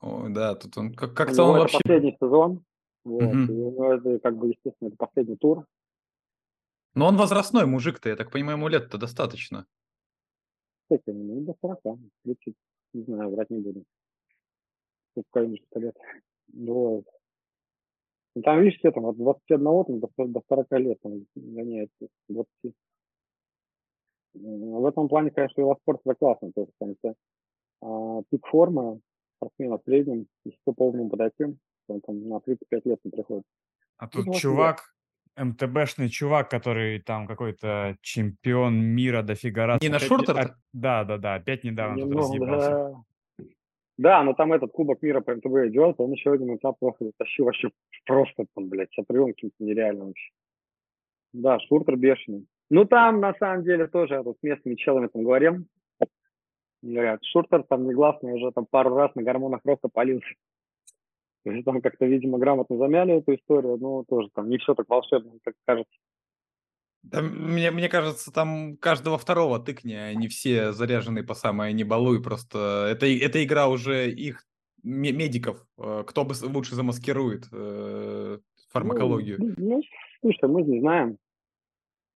Ой, 0.01 0.33
да, 0.33 0.55
тут 0.55 0.79
он 0.79 0.95
как-то 0.95 1.43
он 1.43 1.51
это 1.51 1.61
вообще... 1.61 1.79
последний 1.83 2.17
сезон, 2.21 2.65
вот, 3.05 3.35
Мгм. 3.35 3.49
и 3.49 3.53
у 3.53 3.71
него 3.71 3.93
это, 3.93 4.19
как 4.21 4.37
бы, 4.37 4.49
естественно, 4.49 4.89
это 4.89 4.97
последний 4.97 5.37
тур. 5.37 5.65
Но 6.95 7.07
он 7.07 7.17
возрастной 7.17 7.67
мужик-то, 7.67 8.09
я 8.09 8.17
так 8.17 8.31
понимаю, 8.31 8.59
ему 8.59 8.69
лет-то 8.69 8.99
достаточно. 8.99 9.67
Кстати, 10.83 11.11
ну, 11.11 11.41
до 11.43 11.55
40, 11.61 11.99
30, 12.25 12.55
не 12.95 13.03
знаю, 13.05 13.31
врать 13.31 13.51
не 13.51 13.61
буду. 13.61 13.85
Сколько 15.13 15.29
конечно, 15.33 15.79
лет. 15.79 15.97
Вот. 16.53 17.05
Ну, 18.35 18.43
там, 18.43 18.61
видишь, 18.63 18.79
все 18.79 18.91
там 18.91 19.07
от 19.07 19.17
21 19.17 19.85
там, 19.85 20.01
до, 20.01 20.09
до 20.27 20.43
40 20.49 20.79
лет 20.79 20.99
там 21.03 21.27
гоняется, 21.35 22.09
20. 22.29 22.75
М, 24.35 24.71
В 24.83 24.87
этом 24.87 25.09
плане, 25.09 25.31
конечно, 25.31 25.61
велоспорт 25.61 26.01
это 26.05 26.15
классно. 26.15 26.53
То 26.55 26.63
есть, 26.63 26.73
там, 26.79 27.15
а, 27.83 28.23
пик 28.31 28.47
формы 28.47 29.01
спортсмена 29.37 29.79
в 29.79 29.83
среднем, 29.85 30.27
если 30.45 30.59
по 30.65 30.73
полному 30.73 31.11
подойти, 31.11 31.57
он 31.89 32.01
там 32.01 32.29
на 32.29 32.41
35 32.41 32.87
лет 32.87 32.99
не 33.05 33.11
приходит. 33.11 33.45
А 33.99 34.05
Ну, 34.05 34.11
тут 34.13 34.27
да. 34.27 34.33
чувак, 34.33 34.95
МТБшный 35.37 36.09
чувак, 36.09 36.51
который 36.51 37.01
там 37.01 37.27
какой-то 37.27 37.97
чемпион 38.03 38.79
мира 38.81 39.23
дофига 39.23 39.67
раз. 39.67 39.81
Не 39.83 39.89
на 39.89 39.99
шортер-то? 39.99 40.41
оп- 40.43 40.57
Да, 40.73 41.05
да, 41.05 41.17
да, 41.19 41.35
опять 41.35 41.65
недавно 41.65 41.97
тут 41.97 42.05
Немного, 42.07 42.27
разъебался. 42.29 42.71
да. 42.71 43.45
Да, 43.99 44.23
но 44.23 44.33
там 44.33 44.53
этот 44.53 44.71
Кубок 44.71 45.03
мира 45.03 45.21
по 45.21 45.35
МТБ 45.35 45.69
идет, 45.69 45.97
он 45.99 46.13
еще 46.13 46.33
один 46.33 46.55
этап 46.55 46.79
просто 46.79 47.07
затащил 47.07 47.47
вообще 47.47 47.71
просто 48.07 48.47
там, 48.55 48.69
блядь, 48.69 48.93
с 48.93 48.99
отрывом 48.99 49.33
каким-то 49.33 49.57
нереальным 49.59 50.09
вообще. 50.09 50.31
Да, 51.33 51.59
Шуртер 51.61 51.97
бешеный. 51.97 52.47
Ну, 52.71 52.85
там, 52.85 53.21
на 53.21 53.35
самом 53.35 53.65
деле, 53.65 53.87
тоже 53.89 54.15
я 54.15 54.23
тут 54.23 54.39
с 54.39 54.43
местными 54.43 54.77
челами 54.77 55.09
там 55.09 55.25
говорил. 55.25 55.65
Говорят, 56.81 57.25
Шуртер 57.25 57.65
там 57.65 57.89
негласно 57.89 58.33
уже 58.35 58.53
там 58.53 58.67
пару 58.67 58.95
раз 58.95 59.13
на 59.17 59.23
гормонах 59.23 59.61
роста 59.65 59.89
полился. 59.89 60.29
То 61.45 61.53
есть 61.53 61.65
там 61.65 61.81
как-то, 61.81 62.07
видимо, 62.07 62.39
грамотно 62.39 62.77
замяли 62.77 63.19
эту 63.19 63.35
историю, 63.35 63.79
но 63.79 64.05
тоже 64.05 64.29
там 64.35 64.49
не 64.49 64.59
все 64.59 64.75
так 64.75 64.89
волшебно, 64.89 65.39
как 65.45 65.55
кажется. 65.65 65.99
Да, 67.03 67.23
мне, 67.23 67.71
мне 67.71 67.89
кажется, 67.89 68.33
там 68.33 68.77
каждого 68.77 69.19
второго 69.19 69.59
тыкни, 69.59 69.95
они 69.95 70.29
все 70.29 70.73
заряжены 70.73 71.25
по 71.25 71.35
самое 71.35 71.73
не 71.73 71.85
балуй. 71.85 72.23
Просто 72.23 72.89
это, 72.91 73.07
эта 73.07 73.43
игра 73.45 73.69
уже 73.69 74.11
их 74.11 74.45
медиков. 74.83 75.65
Э, 75.79 76.05
кто 76.07 76.25
бы 76.25 76.35
лучше 76.43 76.75
замаскирует 76.75 77.45
э, 77.53 78.39
фармакологию? 78.71 79.39
Ну, 79.39 79.55
ну, 79.57 79.83
слушай, 80.21 80.49
мы 80.49 80.63
не 80.63 80.81
знаем. 80.81 81.19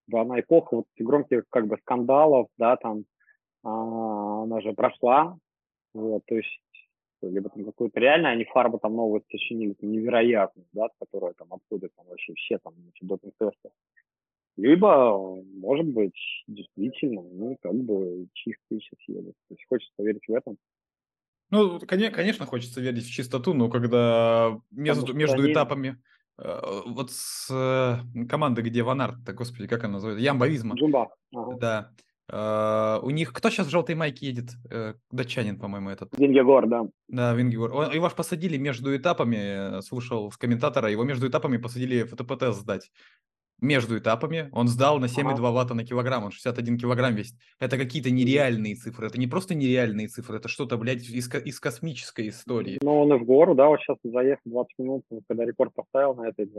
Да, 0.08 0.24
на 0.24 0.40
эпоху 0.40 0.76
вот 0.76 0.86
громких 0.98 1.44
как 1.48 1.68
бы 1.68 1.78
скандалов, 1.78 2.48
да, 2.58 2.76
там, 2.76 3.04
а, 3.62 4.42
она 4.42 4.60
же 4.60 4.72
прошла. 4.72 5.38
Вот, 5.94 6.22
то 6.26 6.34
есть 6.34 6.60
либо 7.28 7.48
там 7.50 7.64
какую-то 7.64 8.00
реально 8.00 8.30
они 8.30 8.44
фарбу 8.44 8.78
там 8.78 8.96
новую 8.96 9.22
сочинили, 9.30 9.76
невероятную, 9.80 10.66
да, 10.72 10.88
которая 10.98 11.32
там 11.34 11.52
обходит 11.52 11.94
там 11.96 12.06
вообще 12.06 12.34
все 12.34 12.58
там 12.58 12.74
допинг-тесты. 13.00 13.70
Либо, 14.56 15.42
может 15.54 15.86
быть, 15.86 16.44
действительно, 16.46 17.22
ну, 17.22 17.56
как 17.62 17.74
бы 17.74 18.28
чистые 18.34 18.80
сейчас 18.80 18.98
едут. 19.08 19.34
То 19.48 19.54
есть 19.54 19.64
хочется 19.66 20.02
верить 20.02 20.26
в 20.28 20.34
этом. 20.34 20.58
Ну, 21.50 21.80
конечно, 21.80 22.46
хочется 22.46 22.80
верить 22.80 23.06
в 23.06 23.12
чистоту, 23.12 23.54
но 23.54 23.68
когда 23.68 24.58
между, 24.70 25.14
между 25.14 25.50
этапами, 25.50 26.02
э, 26.38 26.60
вот 26.86 27.10
с 27.10 27.48
э, 27.50 28.26
командой, 28.26 28.62
где 28.62 28.82
Ванарт, 28.82 29.22
господи, 29.34 29.66
как 29.68 29.84
она 29.84 29.94
называется, 29.94 30.24
Ямба 30.24 30.48
Визма. 30.48 30.74
Джумба. 30.74 31.14
Ага. 31.34 31.56
Да. 31.58 31.92
Uh, 32.30 33.00
у 33.02 33.10
них 33.10 33.32
кто 33.32 33.50
сейчас 33.50 33.66
в 33.66 33.70
желтой 33.70 33.94
майке 33.94 34.26
едет? 34.26 34.50
Uh, 34.70 34.94
датчанин, 35.10 35.58
по-моему, 35.58 35.90
этот. 35.90 36.16
Вингегор, 36.18 36.66
да. 36.66 36.86
Да, 37.08 37.34
Вингегор. 37.34 37.74
Он, 37.74 37.92
его 37.92 38.06
аж 38.06 38.14
посадили 38.14 38.56
между 38.56 38.96
этапами, 38.96 39.80
слушал 39.82 40.30
с 40.30 40.36
комментатора, 40.36 40.90
его 40.90 41.04
между 41.04 41.28
этапами 41.28 41.56
посадили 41.56 42.04
ФТПТ 42.04 42.54
сдать 42.54 42.90
между 43.62 43.96
этапами 43.96 44.50
он 44.52 44.66
сдал 44.68 44.98
на 44.98 45.06
7,2 45.06 45.34
ага. 45.34 45.50
ватта 45.52 45.74
на 45.74 45.84
килограмм, 45.84 46.24
он 46.24 46.32
61 46.32 46.78
килограмм 46.78 47.14
весит. 47.14 47.36
Это 47.60 47.78
какие-то 47.78 48.10
нереальные 48.10 48.74
цифры, 48.74 49.06
это 49.06 49.18
не 49.18 49.28
просто 49.28 49.54
нереальные 49.54 50.08
цифры, 50.08 50.36
это 50.36 50.48
что-то, 50.48 50.76
блядь, 50.76 51.08
из, 51.08 51.32
из 51.32 51.60
космической 51.60 52.28
истории. 52.28 52.78
Ну, 52.82 53.00
он 53.00 53.14
и 53.14 53.18
в 53.18 53.24
гору, 53.24 53.54
да, 53.54 53.68
вот 53.68 53.80
сейчас 53.80 53.96
заехал 54.02 54.42
20 54.44 54.78
минут, 54.78 55.04
когда 55.28 55.44
рекорд 55.44 55.72
поставил 55.74 56.14
на 56.14 56.28
этой, 56.28 56.50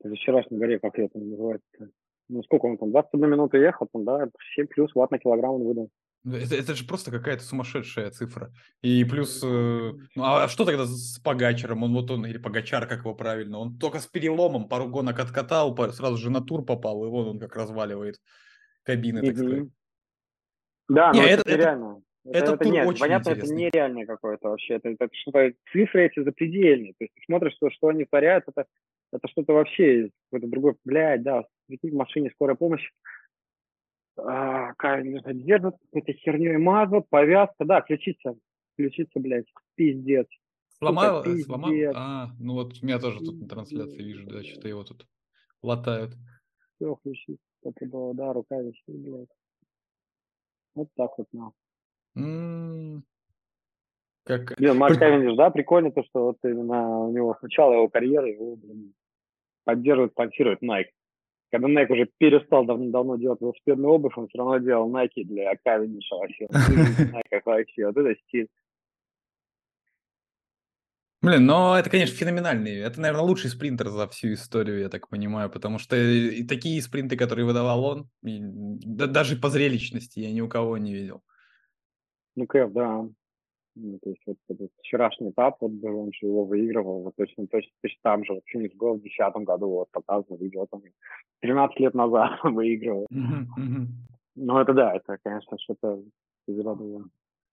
в 0.00 0.14
вчерашней 0.14 0.58
горе, 0.58 0.80
как 0.80 0.98
это 0.98 1.18
называется. 1.18 1.90
Ну, 2.28 2.42
сколько 2.42 2.66
он 2.66 2.78
там, 2.78 2.90
21 2.90 3.30
минуту 3.30 3.56
ехал, 3.56 3.88
там, 3.92 4.04
да, 4.04 4.28
7 4.54 4.66
плюс 4.66 4.94
ватт 4.94 5.10
на 5.10 5.18
килограмм 5.18 5.54
он 5.54 5.64
выдал. 5.64 5.90
Это, 6.24 6.56
это 6.56 6.74
же 6.74 6.84
просто 6.84 7.12
какая-то 7.12 7.44
сумасшедшая 7.44 8.10
цифра. 8.10 8.50
И 8.82 9.04
плюс, 9.04 9.42
э, 9.44 9.92
ну 10.16 10.24
а 10.24 10.48
что 10.48 10.64
тогда 10.64 10.84
с 10.84 11.20
Погачером? 11.20 11.84
Он 11.84 11.94
вот 11.94 12.10
он, 12.10 12.26
или 12.26 12.38
Погачар, 12.38 12.88
как 12.88 13.00
его 13.00 13.14
правильно, 13.14 13.58
он 13.58 13.78
только 13.78 14.00
с 14.00 14.06
переломом 14.06 14.68
пару 14.68 14.88
гонок 14.88 15.20
откатал, 15.20 15.76
сразу 15.92 16.16
же 16.16 16.30
на 16.30 16.40
тур 16.40 16.64
попал, 16.64 17.04
и 17.04 17.08
вот 17.08 17.28
он 17.28 17.38
как 17.38 17.54
разваливает 17.54 18.16
кабины, 18.82 19.22
так 19.22 19.36
сказать. 19.36 19.68
Да, 20.88 21.12
но 21.12 21.22
это, 21.22 21.42
это 21.42 21.52
нереально. 21.52 22.02
Это, 22.24 22.38
это, 22.38 22.52
это 22.54 22.68
нет, 22.68 22.86
очень 22.88 23.00
понятно, 23.00 23.30
интересный. 23.30 23.54
это 23.54 23.54
нереальное 23.54 24.06
какое-то 24.06 24.48
вообще. 24.48 24.74
Это, 24.74 24.88
это 24.88 25.08
что-то 25.12 25.52
цифры 25.70 26.06
эти 26.06 26.24
запредельные. 26.24 26.92
То 26.98 27.04
есть 27.04 27.14
ты 27.14 27.22
смотришь, 27.24 27.54
что, 27.54 27.70
что 27.70 27.88
они 27.88 28.04
творят, 28.04 28.44
это, 28.48 28.66
это 29.12 29.28
что-то 29.28 29.52
вообще 29.52 30.10
какой-то 30.30 30.50
другой, 30.50 30.74
блядь, 30.84 31.22
да, 31.22 31.44
в 31.68 31.92
машине 31.92 32.30
скорая 32.30 32.56
помощь 32.56 32.88
а, 34.18 34.72
держат, 35.32 35.76
какой-то 35.86 36.12
херней 36.14 36.56
мазут, 36.56 37.08
повязка, 37.08 37.64
да, 37.64 37.80
ключица, 37.82 38.34
ключица, 38.76 39.20
блядь, 39.20 39.46
пиздец. 39.74 40.26
Сломал, 40.78 41.24
сломал? 41.24 41.72
А, 41.94 42.28
ну 42.38 42.54
вот 42.54 42.74
у 42.82 42.86
меня 42.86 42.98
тоже 42.98 43.20
тут 43.20 43.40
на 43.40 43.48
трансляции 43.48 44.02
вижу, 44.02 44.26
да, 44.26 44.42
что-то 44.42 44.68
его 44.68 44.84
тут 44.84 45.06
латают. 45.62 46.14
Все, 46.74 46.94
ключица, 47.02 47.40
это 47.62 47.86
было, 47.86 48.14
да, 48.14 48.32
рука 48.32 48.60
висит, 48.60 48.84
блядь. 48.86 49.28
Вот 50.74 50.88
так 50.94 51.10
вот, 51.16 51.26
на. 51.32 51.52
Mm. 52.18 53.02
Как... 54.24 54.56
Блин, 54.56 54.76
Марк 54.76 54.98
Кавендиш, 54.98 55.36
да, 55.36 55.50
прикольно 55.50 55.92
то, 55.92 56.02
что 56.04 56.24
вот 56.26 56.38
именно 56.42 56.98
у 56.98 57.12
него 57.12 57.36
сначала 57.38 57.74
его 57.74 57.88
карьеры, 57.88 58.30
его, 58.30 58.56
блин, 58.56 58.92
поддерживает, 59.66 60.12
спонсирует 60.12 60.62
Nike 60.62 60.92
когда 61.50 61.68
Nike 61.68 61.92
уже 61.92 62.08
перестал 62.18 62.64
давно-давно 62.64 63.16
делать 63.16 63.40
велосипедную 63.40 63.92
обувь, 63.92 64.16
он 64.16 64.28
все 64.28 64.38
равно 64.38 64.58
делал 64.58 64.90
Nike 64.90 65.24
для 65.24 65.54
Кавендиша 65.64 66.16
вообще. 66.16 66.46
Nike 66.50 67.40
вообще, 67.44 67.86
вот 67.86 67.96
это 67.96 68.20
стиль. 68.26 68.48
Блин, 71.22 71.46
но 71.46 71.78
это, 71.78 71.90
конечно, 71.90 72.14
феноменальный. 72.14 72.76
Это, 72.76 73.00
наверное, 73.00 73.24
лучший 73.24 73.50
спринтер 73.50 73.88
за 73.88 74.06
всю 74.08 74.34
историю, 74.34 74.80
я 74.80 74.88
так 74.88 75.08
понимаю, 75.08 75.50
потому 75.50 75.78
что 75.78 75.96
и 75.96 76.44
такие 76.44 76.80
спринты, 76.82 77.16
которые 77.16 77.46
выдавал 77.46 77.84
он, 77.84 78.10
и, 78.22 78.38
да, 78.40 79.06
даже 79.06 79.36
по 79.36 79.48
зрелищности 79.48 80.20
я 80.20 80.32
ни 80.32 80.40
у 80.40 80.48
кого 80.48 80.76
не 80.78 80.94
видел. 80.94 81.22
Ну, 82.36 82.46
Кэв, 82.46 82.72
да. 82.72 83.08
Ну, 83.78 83.98
то 84.02 84.08
есть 84.08 84.22
вот 84.26 84.38
этот 84.48 84.70
вчерашний 84.78 85.30
этап, 85.30 85.58
вот 85.60 85.70
был, 85.72 85.98
он 86.00 86.12
же 86.12 86.26
его 86.26 86.44
выигрывал, 86.44 87.02
вот 87.02 87.14
точно, 87.16 87.46
точно, 87.46 87.70
точно 87.82 87.98
там 88.02 88.24
же, 88.24 88.32
вот 88.32 88.42
финиш 88.46 88.72
был 88.74 88.94
в 88.94 89.02
2010 89.02 89.36
году, 89.46 89.68
вот 89.68 89.90
показано 89.90 90.36
видео, 90.36 90.66
там 90.66 90.80
13 91.40 91.80
лет 91.80 91.94
назад 91.94 92.30
выигрывал. 92.42 93.06
Ну, 93.10 94.58
это 94.58 94.72
да, 94.72 94.94
это, 94.94 95.18
конечно, 95.22 95.58
что-то 95.58 96.02
из 96.46 96.64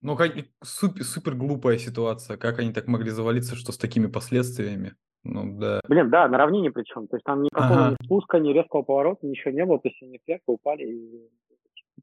Ну, 0.02 0.16
как, 0.16 0.34
супер, 0.62 1.04
супер 1.04 1.36
глупая 1.36 1.78
ситуация. 1.78 2.38
Как 2.38 2.60
они 2.60 2.72
так 2.72 2.88
могли 2.88 3.10
завалиться, 3.10 3.56
что 3.56 3.72
с 3.72 3.78
такими 3.78 4.08
последствиями? 4.08 4.94
Ну, 5.24 5.58
да. 5.58 5.80
Блин, 5.88 6.10
да, 6.10 6.28
на 6.28 6.38
равнине 6.38 6.72
причем. 6.72 7.08
То 7.08 7.16
есть 7.16 7.24
там 7.24 7.44
никакого 7.44 7.88
ага. 7.88 7.96
ни 8.00 8.06
спуска, 8.06 8.40
ни 8.40 8.52
резкого 8.52 8.82
поворота, 8.82 9.26
ничего 9.26 9.52
не 9.52 9.66
было. 9.66 9.80
То 9.80 9.88
есть 9.88 10.02
они 10.04 10.20
слегка 10.26 10.44
упали 10.52 10.84
и 10.84 11.30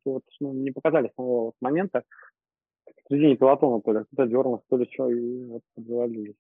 вот, 0.05 0.23
ну, 0.41 0.55
не 0.55 0.71
показали 0.71 1.13
самого 1.15 1.45
вот 1.45 1.55
момента 1.61 2.05
в 3.11 3.13
середине 3.13 3.37
пилотона 3.37 3.81
то 3.81 3.93
ли 3.93 4.05
кто-то 4.05 4.27
дернулся, 4.29 4.65
то 4.69 4.77
ли 4.77 4.89
что, 4.93 5.11
и 5.11 5.45
вот 5.47 5.63
завалились. 5.77 6.37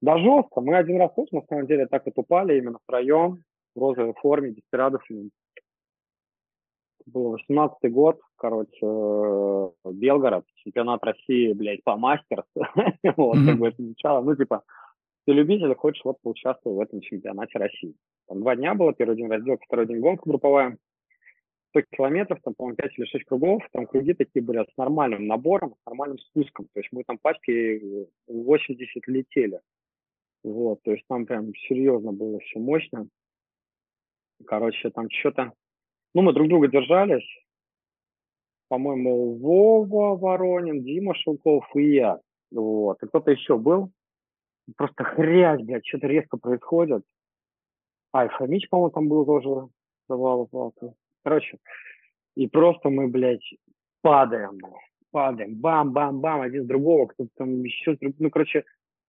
Да 0.00 0.18
жестко. 0.18 0.60
Мы 0.60 0.76
один 0.76 0.98
раз 0.98 1.12
тоже, 1.14 1.28
на 1.32 1.42
самом 1.42 1.66
деле, 1.66 1.86
так 1.86 2.04
вот 2.06 2.14
упали 2.16 2.58
именно 2.58 2.78
втроем 2.82 3.44
в 3.74 3.80
розовой 3.80 4.14
форме, 4.14 4.52
десперадосами. 4.52 5.30
Был 7.06 7.30
18 7.30 7.92
год, 7.92 8.20
короче, 8.36 8.78
э, 8.82 9.70
Белгород, 9.92 10.44
чемпионат 10.56 11.02
России, 11.04 11.52
блядь, 11.52 11.84
по 11.84 11.96
мастерс. 11.96 12.44
вот, 13.16 13.36
как 13.46 13.58
бы 13.58 13.68
это 13.68 13.82
звучало. 13.82 14.22
Ну, 14.22 14.36
типа, 14.36 14.62
ты 15.24 15.32
любитель, 15.32 15.74
хочешь 15.74 16.04
вот 16.04 16.20
поучаствовать 16.20 16.78
в 16.78 16.80
этом 16.80 17.00
чемпионате 17.00 17.58
России. 17.58 17.94
Там 18.26 18.40
два 18.40 18.56
дня 18.56 18.74
было, 18.74 18.92
первый 18.92 19.16
день 19.16 19.28
раздел, 19.28 19.56
второй 19.64 19.86
день 19.86 20.00
гонка 20.00 20.28
групповая. 20.28 20.76
100 21.70 21.82
километров, 21.90 22.40
там, 22.42 22.54
по-моему, 22.54 22.76
5 22.76 22.98
или 22.98 23.06
6 23.06 23.24
кругов, 23.24 23.62
там 23.72 23.86
круги 23.86 24.14
такие 24.14 24.42
были 24.42 24.64
с 24.64 24.76
нормальным 24.76 25.26
набором, 25.26 25.74
с 25.82 25.86
нормальным 25.86 26.18
спуском. 26.18 26.66
То 26.72 26.80
есть 26.80 26.90
мы 26.92 27.04
там 27.04 27.18
пачки 27.18 28.06
80 28.26 29.06
летели. 29.06 29.60
Вот, 30.44 30.80
то 30.82 30.92
есть 30.92 31.04
там 31.08 31.26
прям 31.26 31.54
серьезно 31.68 32.12
было 32.12 32.38
все 32.40 32.58
мощно. 32.58 33.08
Короче, 34.46 34.90
там 34.90 35.10
что-то... 35.10 35.52
Ну, 36.14 36.22
мы 36.22 36.32
друг 36.32 36.48
друга 36.48 36.68
держались. 36.68 37.26
По-моему, 38.68 39.34
Вова 39.36 40.16
Воронин, 40.16 40.82
Дима 40.82 41.14
Шелков 41.14 41.64
и 41.74 41.94
я. 41.94 42.20
Вот. 42.50 43.02
И 43.02 43.06
кто-то 43.06 43.30
еще 43.30 43.58
был. 43.58 43.90
Просто 44.76 45.04
хрясь, 45.04 45.62
блядь, 45.62 45.86
что-то 45.86 46.06
резко 46.06 46.36
происходит. 46.36 47.02
А, 48.12 48.26
и 48.26 48.28
Фомич, 48.28 48.68
по-моему, 48.68 48.90
там 48.90 49.08
был 49.08 49.24
тоже. 49.24 49.68
Завал, 50.08 50.48
Короче, 51.28 51.58
и 52.36 52.48
просто 52.48 52.88
мы, 52.88 53.06
блядь, 53.06 53.44
падаем, 54.00 54.58
падаем, 55.10 55.56
бам-бам-бам, 55.56 56.40
один 56.40 56.64
с 56.64 56.66
другого, 56.66 57.08
кто-то 57.08 57.28
там 57.36 57.62
еще, 57.64 57.98
ну, 58.00 58.30
короче, 58.30 58.64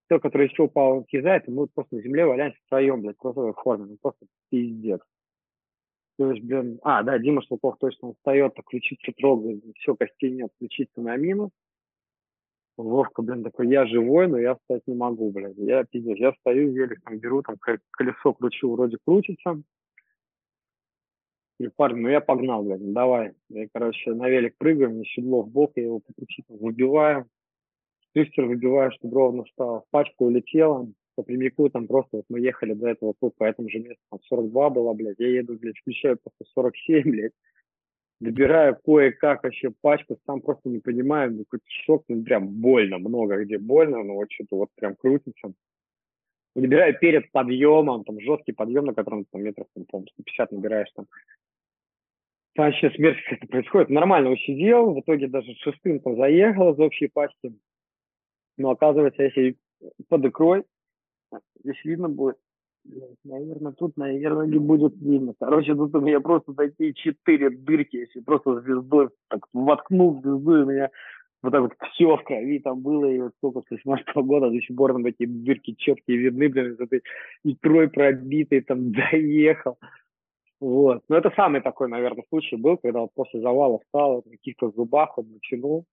тот, 0.09 0.21
который 0.21 0.49
еще 0.49 0.63
упал, 0.63 1.05
кизает, 1.05 1.47
и 1.47 1.51
мы 1.51 1.67
просто 1.67 1.95
на 1.95 2.01
земле 2.01 2.25
валяемся 2.25 2.59
втроем, 2.65 3.01
блядь, 3.01 3.17
просто 3.17 3.39
в 3.39 3.53
форме, 3.53 3.85
ну, 3.85 3.97
просто 4.01 4.25
пиздец. 4.49 4.99
То 6.17 6.29
есть, 6.29 6.45
блин, 6.45 6.81
а, 6.83 7.03
да, 7.03 7.17
Дима 7.19 7.41
Шлупов 7.41 7.77
точно 7.79 8.11
встает, 8.15 8.53
так 8.53 8.65
ключица 8.65 9.13
трогает, 9.15 9.63
все, 9.77 9.95
костей 9.95 10.31
нет, 10.31 10.51
ключица 10.59 10.99
на 10.99 11.15
минус. 11.15 11.51
Вовка, 12.75 13.21
блин, 13.21 13.45
такой, 13.45 13.69
я 13.69 13.85
живой, 13.85 14.27
но 14.27 14.37
я 14.37 14.55
встать 14.55 14.81
не 14.87 14.95
могу, 14.95 15.31
блядь. 15.31 15.55
Я 15.55 15.85
пиздец, 15.85 16.17
я 16.17 16.33
стою, 16.41 16.73
еле 16.73 16.97
там 17.01 17.17
беру, 17.17 17.43
там 17.43 17.55
колесо 17.91 18.33
кручу, 18.33 18.73
вроде 18.73 18.97
крутится, 19.05 19.61
Говорю, 21.59 21.73
парень, 21.75 21.97
ну 21.97 22.09
я 22.09 22.21
погнал, 22.21 22.63
блядь, 22.63 22.79
ну 22.79 22.93
давай. 22.93 23.33
Я, 23.49 23.67
короче, 23.73 24.13
на 24.13 24.29
велик 24.29 24.55
прыгаю, 24.57 24.91
мне 24.91 25.05
седло 25.05 25.41
в 25.41 25.49
бок, 25.49 25.73
я 25.75 25.83
его 25.83 25.99
по 25.99 26.13
пути 26.13 26.43
выбиваю. 26.47 27.27
Дрифтер 28.15 28.45
выбиваю, 28.45 28.91
чтобы 28.93 29.15
ровно 29.15 29.43
встал. 29.43 29.85
Пачка 29.91 30.23
улетела, 30.23 30.87
по 31.19 31.23
прямику 31.23 31.69
там 31.69 31.85
просто 31.85 32.17
вот 32.17 32.25
мы 32.29 32.39
ехали 32.39 32.73
до 32.73 32.87
этого 32.87 33.13
тут 33.19 33.35
по 33.35 33.43
этому 33.43 33.69
же 33.69 33.79
месту, 33.79 34.01
там 34.09 34.21
42 34.23 34.69
было, 34.69 34.93
блядь, 34.93 35.19
я 35.19 35.27
еду, 35.27 35.57
блядь, 35.59 35.77
включаю 35.77 36.17
просто 36.17 36.45
47, 36.53 37.11
блядь, 37.11 37.33
добираю 38.21 38.77
кое-как 38.85 39.43
вообще 39.43 39.73
пачку, 39.81 40.17
сам 40.25 40.39
просто 40.39 40.69
не 40.69 40.79
понимаю, 40.79 41.33
ну, 41.33 41.39
какой-то 41.39 41.65
шок, 41.67 42.05
ну, 42.07 42.23
прям 42.23 42.47
больно, 42.47 42.99
много 42.99 43.43
где 43.43 43.57
больно, 43.57 44.01
но 44.01 44.15
вот 44.15 44.31
что-то 44.31 44.55
вот 44.55 44.69
прям 44.75 44.95
крутится. 44.95 45.51
Набираю 46.55 46.97
перед 46.97 47.29
подъемом, 47.31 48.05
там 48.05 48.21
жесткий 48.21 48.53
подъем, 48.53 48.85
на 48.85 48.93
котором 48.93 49.25
там 49.25 49.43
метров, 49.43 49.67
там, 49.75 49.83
по 49.85 50.01
150 50.01 50.53
набираешь 50.53 50.91
там. 50.95 51.05
Вообще 52.55 52.91
смерть 52.91 53.17
как-то 53.29 53.47
происходит. 53.47 53.89
Нормально 53.89 54.31
усидел, 54.31 54.93
в 54.93 54.99
итоге 54.99 55.27
даже 55.27 55.53
шестым 55.55 55.99
там 55.99 56.17
заехал 56.17 56.73
из 56.73 56.79
общей 56.79 57.07
пачки. 57.07 57.53
Но 58.57 58.71
оказывается, 58.71 59.23
если 59.23 59.55
под 60.09 60.25
икрой, 60.25 60.63
здесь 61.63 61.83
видно 61.85 62.09
будет, 62.09 62.37
наверное, 63.23 63.71
тут, 63.71 63.97
наверное, 63.97 64.47
не 64.47 64.59
будет 64.59 64.95
видно. 64.97 65.33
Короче, 65.39 65.75
тут 65.75 65.93
у 65.95 66.01
меня 66.01 66.19
просто 66.19 66.53
такие 66.53 66.93
четыре 66.93 67.49
дырки, 67.49 67.97
если 67.97 68.19
просто 68.19 68.61
звездой 68.61 69.09
так 69.29 69.45
воткнул 69.53 70.21
звезду, 70.21 70.57
и 70.57 70.63
у 70.63 70.65
меня 70.65 70.89
вот 71.41 71.51
так 71.51 71.61
вот 71.61 71.73
все 71.93 72.17
в 72.17 72.23
крови 72.23 72.59
там 72.59 72.81
было, 72.81 73.05
и 73.05 73.19
вот 73.19 73.31
сколько 73.37 73.61
с 73.61 73.71
18 73.71 74.07
года 74.15 74.49
до 74.49 74.59
сих 74.59 74.75
пор 74.75 74.93
там 74.93 75.03
такие 75.03 75.29
дырки 75.29 75.73
четкие 75.77 76.17
видны, 76.17 76.49
блин, 76.49 76.75
с 76.75 76.79
этой 76.79 77.01
икрой 77.43 77.89
пробитой, 77.89 78.61
там 78.61 78.91
доехал. 79.11 79.77
Вот. 80.59 81.03
Но 81.07 81.17
это 81.17 81.31
самый 81.35 81.61
такой, 81.61 81.87
наверное, 81.87 82.25
случай 82.29 82.57
был, 82.57 82.77
когда 82.77 83.01
вот 83.01 83.13
после 83.13 83.41
завала 83.41 83.79
встал, 83.79 84.21
в 84.21 84.29
каких-то 84.29 84.71
зубах 84.71 85.17
он 85.17 85.31
начинул. 85.31 85.85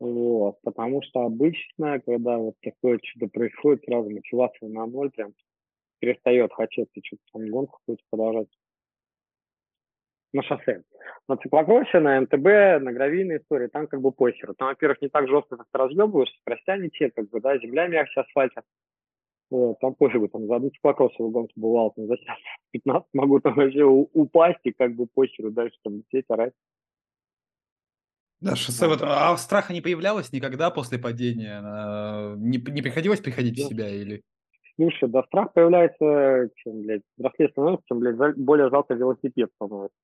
Вот. 0.00 0.56
Потому 0.62 1.02
что 1.02 1.20
обычно, 1.22 2.00
когда 2.00 2.38
вот 2.38 2.54
такое 2.62 2.98
что-то 3.02 3.28
происходит, 3.28 3.84
сразу 3.84 4.10
мотивация 4.10 4.68
на 4.68 4.86
ноль, 4.86 5.10
прям 5.10 5.32
перестает 5.98 6.52
хотеться 6.52 7.00
что-то 7.02 7.22
там 7.32 7.50
гонку 7.50 7.78
какую-то 7.80 8.02
продолжать 8.10 8.48
на 10.32 10.42
шоссе. 10.42 10.82
На 11.28 11.36
циклокроссе, 11.36 12.00
на 12.00 12.20
МТБ, 12.20 12.82
на 12.82 12.92
гравийной 12.92 13.38
истории, 13.38 13.68
там 13.68 13.86
как 13.86 14.00
бы 14.00 14.12
похеру. 14.12 14.54
Там, 14.54 14.68
во-первых, 14.68 15.00
не 15.00 15.08
так 15.08 15.28
жестко 15.28 15.56
как 15.56 15.66
ты 15.72 15.78
разъебываешь, 15.78 16.32
скоростя 16.40 16.76
те, 16.90 17.10
как 17.10 17.28
бы, 17.30 17.40
да, 17.40 17.58
земля 17.58 17.86
мягче 17.88 18.20
асфальта. 18.20 18.62
Вот, 19.48 19.78
там 19.78 19.94
пофигу, 19.94 20.28
там 20.28 20.46
за 20.46 20.56
одну 20.56 20.70
циклокроссовую 20.70 21.30
гонку 21.30 21.52
бывало, 21.56 21.92
там 21.94 22.06
за 22.06 22.16
15 22.72 23.08
могу 23.14 23.40
там 23.40 23.54
вообще 23.54 23.84
упасть 23.84 24.60
и 24.64 24.72
как 24.72 24.94
бы 24.96 25.06
похеру 25.06 25.50
дальше 25.50 25.76
там 25.84 25.98
лететь, 25.98 26.24
орать. 26.28 26.52
Да, 28.40 28.54
шоссе 28.54 28.86
вот, 28.86 29.00
а 29.02 29.36
страха 29.38 29.72
не 29.72 29.80
появлялось 29.80 30.32
никогда 30.32 30.70
после 30.70 30.98
падения? 30.98 31.62
Не, 32.36 32.58
не 32.58 32.82
приходилось 32.82 33.20
приходить 33.20 33.58
в 33.58 33.68
себя 33.68 33.88
или? 33.88 34.22
Слушай, 34.76 35.08
да 35.08 35.22
страх 35.24 35.54
появляется, 35.54 36.50
чем, 36.56 36.82
блядь, 36.82 37.02
взрослее 37.16 37.48
становится, 37.48 37.84
чем, 37.88 38.00
блядь, 38.00 38.36
более 38.36 38.68
жалко 38.68 38.92
велосипед 38.94 39.50
становится. 39.54 39.96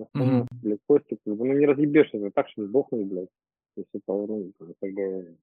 Mm-hmm. 0.00 0.46
Блядь, 0.50 0.80
костик, 0.86 1.20
ну 1.24 1.44
не 1.44 1.66
разъебешься, 1.66 2.18
так 2.34 2.48
что 2.48 2.66
сдохнуть, 2.66 3.06
блядь. 3.06 3.28
То 3.74 3.82
есть 3.82 3.90
это, 3.94 4.12
ну, 4.12 4.52
как 4.80 4.92
бы, 4.92 5.36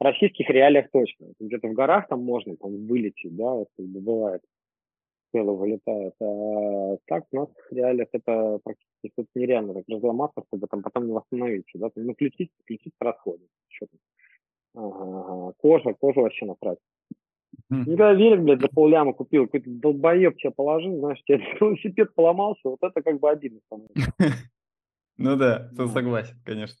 в 0.00 0.04
российских 0.04 0.48
реалиях 0.50 0.90
точно. 0.90 1.26
Где-то 1.40 1.68
в 1.68 1.72
горах 1.72 2.08
там 2.08 2.22
можно 2.22 2.56
там 2.56 2.86
вылететь, 2.86 3.34
да, 3.36 3.62
это 3.62 3.88
бывает. 3.88 4.42
Тело 5.32 5.52
вылетает. 5.52 6.14
А 6.20 6.96
так 7.06 7.24
у 7.32 7.36
нас 7.36 7.48
в 7.70 7.74
реалиях 7.74 8.08
это 8.12 8.58
практически 8.62 9.12
это 9.16 9.28
нереально 9.34 9.74
так 9.74 9.84
разломаться, 9.88 10.42
чтобы 10.48 10.66
там 10.66 10.82
потом 10.82 11.06
не 11.06 11.12
восстановиться, 11.12 11.78
да, 11.78 11.90
ну, 11.96 12.12
включить, 12.14 12.50
включить 12.62 12.94
расходы. 13.00 13.44
Ага. 14.74 15.52
Кожа, 15.58 15.94
кожа 15.94 16.20
вообще 16.20 16.46
насрать. 16.46 16.78
Никогда 17.70 18.12
велик, 18.12 18.40
блядь, 18.40 18.60
за 18.60 18.68
полляма 18.68 19.12
купил, 19.12 19.46
какой-то 19.46 19.70
долбоеб 19.70 20.36
тебя 20.36 20.50
положил, 20.50 20.98
знаешь, 20.98 21.22
тебе 21.24 21.38
велосипед 21.60 22.14
поломался, 22.14 22.60
вот 22.64 22.78
это 22.82 23.02
как 23.02 23.18
бы 23.20 23.30
обидно 23.30 23.60
Ну 25.16 25.36
да, 25.36 25.70
ты 25.76 25.86
согласен, 25.88 26.36
конечно. 26.44 26.76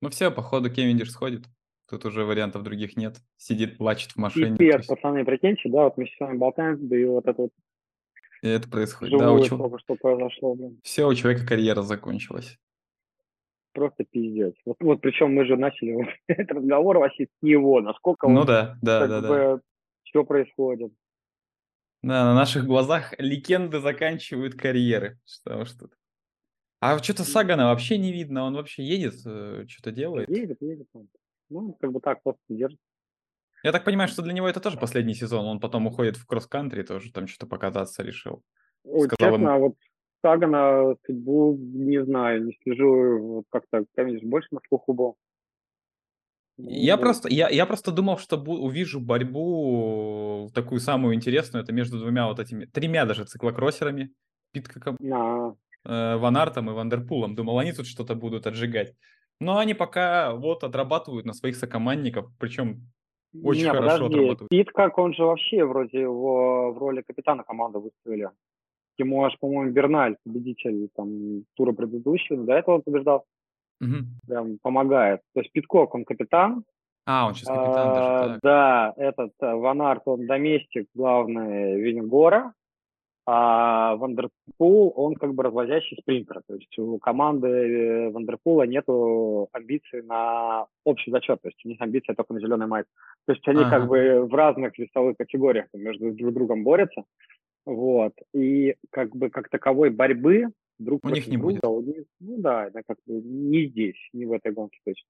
Ну 0.00 0.10
все, 0.10 0.30
походу 0.30 0.70
Кевиндиш 0.70 1.10
сходит. 1.10 1.44
Тут 1.88 2.04
уже 2.04 2.24
вариантов 2.24 2.62
других 2.62 2.96
нет. 2.96 3.16
Сидит, 3.36 3.78
плачет 3.78 4.12
в 4.12 4.16
машине. 4.16 4.56
Пипец, 4.56 4.86
пацаны, 4.86 5.24
прикиньте, 5.24 5.68
да, 5.68 5.84
вот 5.84 5.96
мы 5.96 6.06
с 6.06 6.20
вами 6.20 6.36
болтаем, 6.36 6.88
да 6.88 6.96
и 6.96 7.04
вот 7.04 7.26
это 7.26 7.42
вот 7.42 7.50
и 8.42 8.48
это 8.48 8.68
происходит. 8.68 9.18
да, 9.18 9.32
у 9.32 9.44
чел... 9.44 9.78
что 9.78 9.96
произошло, 9.96 10.54
блин. 10.54 10.80
Все, 10.84 11.08
у 11.08 11.14
человека 11.14 11.44
карьера 11.46 11.82
закончилась 11.82 12.58
просто 13.78 14.04
пиздец. 14.04 14.54
Вот, 14.64 14.76
вот 14.80 15.00
причем 15.00 15.32
мы 15.32 15.46
же 15.46 15.56
начали 15.56 15.96
этот 16.26 16.50
разговор 16.58 16.98
вообще 16.98 17.26
с 17.26 17.42
него, 17.42 17.80
насколько 17.80 18.28
ну, 18.28 18.40
он, 18.40 18.46
да, 18.46 18.76
да, 18.82 19.06
да, 19.06 19.20
бы, 19.20 19.28
да. 19.28 19.60
что 20.02 20.24
происходит. 20.24 20.92
Да, 22.02 22.24
на 22.24 22.34
наших 22.34 22.66
глазах 22.66 23.14
легенды 23.18 23.80
заканчивают 23.80 24.54
карьеры. 24.54 25.18
Что 25.24 25.64
что 25.64 25.88
А 26.80 26.98
что-то 27.02 27.24
Сагана 27.24 27.66
вообще 27.66 27.98
не 27.98 28.12
видно, 28.12 28.44
он 28.44 28.54
вообще 28.54 28.84
едет, 28.84 29.14
э, 29.26 29.64
что-то 29.66 29.90
делает. 29.90 30.28
Едет, 30.28 30.58
едет 30.60 30.86
он. 30.92 31.08
Ну, 31.50 31.72
как 31.80 31.92
бы 31.92 32.00
так, 32.00 32.22
просто 32.22 32.42
держит. 32.48 32.78
Я 33.64 33.72
так 33.72 33.84
понимаю, 33.84 34.08
что 34.08 34.22
для 34.22 34.32
него 34.32 34.48
это 34.48 34.60
тоже 34.60 34.78
последний 34.78 35.14
сезон, 35.14 35.44
он 35.46 35.58
потом 35.58 35.86
уходит 35.88 36.16
в 36.16 36.26
кросс-кантри, 36.26 36.82
тоже 36.82 37.12
там 37.12 37.26
что-то 37.26 37.48
покататься 37.48 38.04
решил. 38.04 38.44
Ой, 38.84 39.08
Сказал 39.08 39.32
честно, 39.32 39.48
ему... 39.48 39.60
вот 39.60 39.74
Сагана 40.22 40.94
судьбу 41.04 41.56
не 41.58 42.04
знаю, 42.04 42.44
не 42.44 42.56
слежу, 42.62 43.18
вот 43.18 43.44
как-то, 43.50 43.84
конечно, 43.96 44.28
больше 44.28 44.48
на 44.52 44.60
слуху 44.68 44.92
был. 44.92 45.16
Я 46.58 46.96
ну, 46.96 47.02
просто, 47.02 47.28
я, 47.28 47.48
я 47.48 47.66
просто 47.66 47.92
думал, 47.92 48.18
что 48.18 48.36
бу- 48.36 48.58
увижу 48.58 49.00
борьбу 49.00 50.50
такую 50.54 50.80
самую 50.80 51.14
интересную, 51.14 51.62
это 51.62 51.72
между 51.72 51.98
двумя 51.98 52.26
вот 52.26 52.38
этими, 52.40 52.64
тремя 52.64 53.04
даже 53.04 53.24
циклокроссерами, 53.24 54.12
Питкаком, 54.52 54.96
а. 55.12 55.54
Э, 55.84 56.16
Ванартом 56.16 56.70
и 56.70 56.72
Вандерпулом. 56.72 57.34
Думал, 57.34 57.58
они 57.58 57.72
тут 57.72 57.86
что-то 57.86 58.14
будут 58.14 58.46
отжигать. 58.46 58.94
Но 59.40 59.58
они 59.58 59.74
пока 59.74 60.34
вот 60.34 60.64
отрабатывают 60.64 61.26
на 61.26 61.32
своих 61.32 61.56
сокомандников, 61.56 62.30
причем 62.38 62.90
очень 63.42 63.64
не, 63.64 63.70
хорошо 63.70 63.82
подожди. 63.82 64.06
отрабатывают. 64.06 64.48
Питкок, 64.50 64.98
он 64.98 65.14
же 65.14 65.24
вообще 65.24 65.64
вроде 65.64 66.00
его 66.00 66.72
в 66.72 66.78
роли 66.78 67.02
капитана 67.02 67.44
команды 67.44 67.78
выставили. 67.78 68.30
Ему 68.96 69.24
аж, 69.24 69.38
по-моему, 69.38 69.72
Берналь, 69.72 70.16
победитель 70.24 70.88
там, 70.96 71.44
тура 71.54 71.72
предыдущего, 71.72 72.44
до 72.44 72.54
этого 72.54 72.80
побеждал. 72.80 73.24
Угу. 73.80 73.94
Прям 74.26 74.58
помогает. 74.60 75.20
То 75.34 75.40
есть 75.40 75.52
Питкок, 75.52 75.94
он 75.94 76.04
капитан. 76.04 76.64
А, 77.06 77.28
он 77.28 77.34
сейчас 77.34 77.48
капитан 77.48 77.88
а, 77.88 77.94
даже 77.94 78.28
так. 78.32 78.40
Да, 78.42 78.94
этот 78.96 79.32
э, 79.40 79.54
Ван 79.54 79.80
он 79.80 80.26
доместик 80.26 80.88
главный 80.94 81.80
Вингегора, 81.80 82.52
а 83.30 83.94
Вандерпул, 83.96 84.90
он 84.96 85.14
как 85.14 85.34
бы 85.34 85.42
развозящий 85.42 85.98
спринтер. 86.00 86.40
То 86.46 86.54
есть 86.54 86.78
у 86.78 86.98
команды 86.98 87.46
э, 87.46 88.10
Вандерпула 88.10 88.62
нету 88.62 89.50
амбиций 89.52 90.02
на 90.02 90.66
общий 90.84 91.10
зачет. 91.10 91.42
То 91.42 91.48
есть 91.48 91.62
у 91.62 91.68
них 91.68 91.78
амбиция 91.78 92.14
только 92.14 92.32
на 92.32 92.40
зеленую 92.40 92.66
майку. 92.66 92.86
То 93.26 93.34
есть 93.34 93.46
они 93.46 93.64
ага. 93.64 93.70
как 93.70 93.88
бы 93.88 94.26
в 94.26 94.34
разных 94.34 94.78
весовых 94.78 95.18
категориях 95.18 95.66
между 95.74 96.10
друг 96.12 96.32
другом 96.32 96.64
борются. 96.64 97.04
Вот. 97.66 98.14
И 98.32 98.76
как 98.88 99.14
бы 99.14 99.28
как 99.28 99.50
таковой 99.50 99.90
борьбы 99.90 100.46
друг 100.78 101.04
у 101.04 101.10
них 101.10 101.26
не 101.26 101.36
друга, 101.36 101.52
будет. 101.52 101.64
У 101.66 101.82
них, 101.82 102.06
ну 102.20 102.38
да, 102.38 102.68
это 102.68 102.80
как 102.86 102.96
бы 103.04 103.20
не 103.20 103.66
здесь, 103.66 104.08
не 104.14 104.24
в 104.24 104.32
этой 104.32 104.52
гонке 104.52 104.78
точно. 104.86 105.06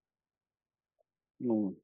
Ну. 1.39 1.77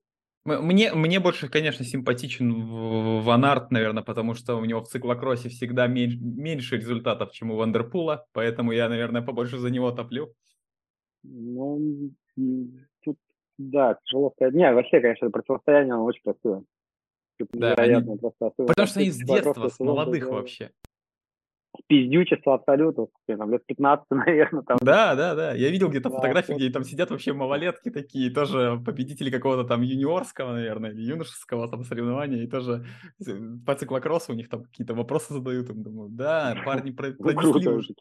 Мне, 0.44 0.92
мне 0.92 1.20
больше, 1.20 1.48
конечно, 1.48 1.86
симпатичен 1.86 3.20
Ван 3.22 3.44
Арт, 3.46 3.70
наверное, 3.70 4.02
потому 4.02 4.34
что 4.34 4.56
у 4.56 4.64
него 4.66 4.82
в 4.82 4.88
циклокроссе 4.88 5.48
всегда 5.48 5.86
меньше, 5.86 6.18
меньше 6.20 6.76
результатов, 6.76 7.32
чем 7.32 7.50
у 7.50 7.56
Вандерпула, 7.56 8.26
поэтому 8.32 8.72
я, 8.72 8.90
наверное, 8.90 9.22
побольше 9.22 9.58
за 9.58 9.70
него 9.70 9.90
топлю. 9.90 10.34
Ну, 11.22 12.10
тут, 12.36 13.16
да, 13.56 13.98
тяжело 14.04 14.32
сказать. 14.32 14.52
Не, 14.54 14.70
вообще, 14.70 15.00
конечно, 15.00 15.30
противостояние, 15.30 15.94
оно 15.94 16.04
очень 16.04 16.22
красивое. 16.22 16.64
Да, 17.54 17.74
они... 17.74 18.18
просто. 18.18 18.50
Потому 18.66 18.86
что 18.86 19.00
они 19.00 19.10
с 19.10 19.16
детства, 19.16 19.68
с 19.68 19.80
молодых 19.80 20.28
вообще. 20.28 20.70
Пиздючество 21.86 22.54
абсолютно, 22.54 23.06
там 23.26 23.52
лет 23.52 23.64
15, 23.66 24.06
наверное. 24.10 24.62
Там. 24.62 24.78
Да, 24.80 25.14
да, 25.14 25.34
да. 25.34 25.54
Я 25.54 25.70
видел 25.70 25.88
где-то 25.88 26.10
да, 26.10 26.16
фотографии, 26.16 26.54
где 26.54 26.70
там 26.70 26.84
сидят 26.84 27.10
вообще 27.10 27.32
малолетки 27.32 27.90
такие, 27.90 28.30
тоже 28.30 28.80
победители 28.84 29.30
какого-то 29.30 29.64
там 29.64 29.82
юниорского, 29.82 30.52
наверное, 30.52 30.90
или 30.90 31.02
юношеского 31.02 31.68
там 31.68 31.84
соревнования, 31.84 32.42
и 32.42 32.46
тоже 32.46 32.84
по 33.66 33.74
циклокроссу 33.74 34.32
у 34.32 34.36
них 34.36 34.48
там 34.48 34.64
какие-то 34.64 34.94
вопросы 34.94 35.34
задают. 35.34 35.70
Им 35.70 35.82
думаю, 35.82 36.08
да, 36.10 36.56
парни 36.64 36.90
пронесли 36.90 37.68
уже. 37.68 37.94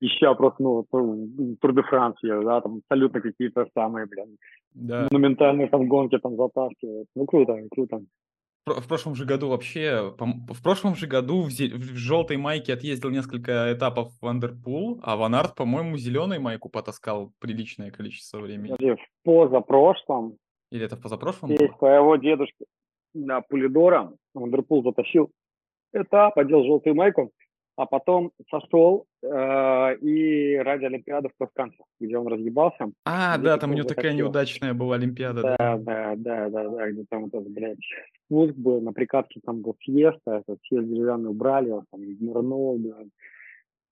Еще 0.00 0.32
просто, 0.36 0.62
ну, 0.62 0.86
Тур 1.60 1.74
де 1.74 1.82
Франция, 1.82 2.40
да, 2.42 2.60
там 2.60 2.76
абсолютно 2.76 3.20
какие-то 3.20 3.66
самые, 3.74 4.06
блин, 4.06 4.36
да. 4.72 5.08
монументальные 5.10 5.68
там 5.68 5.88
гонки 5.88 6.16
там 6.18 6.36
затаскивают. 6.36 7.08
Ну, 7.16 7.26
круто, 7.26 7.56
круто. 7.72 8.00
В 8.74 8.86
прошлом 8.88 9.14
же 9.14 9.24
году 9.24 9.48
вообще, 9.48 10.14
в 10.18 10.62
прошлом 10.62 10.94
же 10.94 11.06
году 11.06 11.42
в, 11.42 11.48
зе- 11.48 11.74
в 11.74 11.96
желтой 11.96 12.36
майке 12.36 12.72
отъездил 12.74 13.10
несколько 13.10 13.72
этапов 13.72 14.12
в 14.12 14.22
Вандерпул, 14.22 15.00
а 15.02 15.16
Ван 15.16 15.34
Арт, 15.34 15.54
по-моему, 15.54 15.96
зеленую 15.96 16.40
майку 16.40 16.68
потаскал 16.68 17.32
приличное 17.40 17.90
количество 17.90 18.38
времени. 18.38 18.70
Подожди, 18.72 18.94
в 19.00 19.24
позапрошлом 19.24 20.36
Или 20.70 20.84
это 20.84 20.96
в 20.96 21.02
позапрошлом 21.02 21.50
есть 21.50 21.62
было? 21.62 21.78
твоего 21.78 22.16
дедушки 22.16 22.64
на 23.14 23.40
Пулидора, 23.40 24.12
Вандерпул 24.34 24.82
затащил 24.82 25.30
этап, 25.92 26.38
одел 26.38 26.64
желтую 26.64 26.94
майку, 26.94 27.32
а 27.78 27.86
потом 27.86 28.32
сошел 28.50 29.06
э, 29.22 29.96
и 30.00 30.56
ради 30.56 30.84
Олимпиады 30.84 31.28
в 31.28 31.32
кросс-кантри, 31.38 31.78
где 32.00 32.18
он 32.18 32.26
разъебался. 32.26 32.90
А, 33.04 33.38
да, 33.38 33.56
там 33.56 33.70
у 33.70 33.74
него 33.74 33.86
такая 33.86 34.06
затащил. 34.06 34.26
неудачная 34.26 34.74
была 34.74 34.96
Олимпиада. 34.96 35.42
да. 35.42 35.56
Да, 35.56 35.76
да, 35.78 36.16
да, 36.16 36.48
да, 36.48 36.68
да, 36.68 36.90
где 36.90 37.04
там 37.08 37.26
этот, 37.26 37.48
блядь, 37.48 37.78
спуск 38.24 38.54
был, 38.56 38.80
на 38.80 38.92
прикатке 38.92 39.40
там 39.44 39.62
был 39.62 39.76
съезд, 39.84 40.18
а 40.26 40.40
этот 40.40 40.58
съезд 40.66 40.88
деревянный 40.88 41.30
убрали, 41.30 41.70
он 41.70 41.84
там 41.92 42.00
нырнул, 42.02 42.78
блядь, 42.78 43.12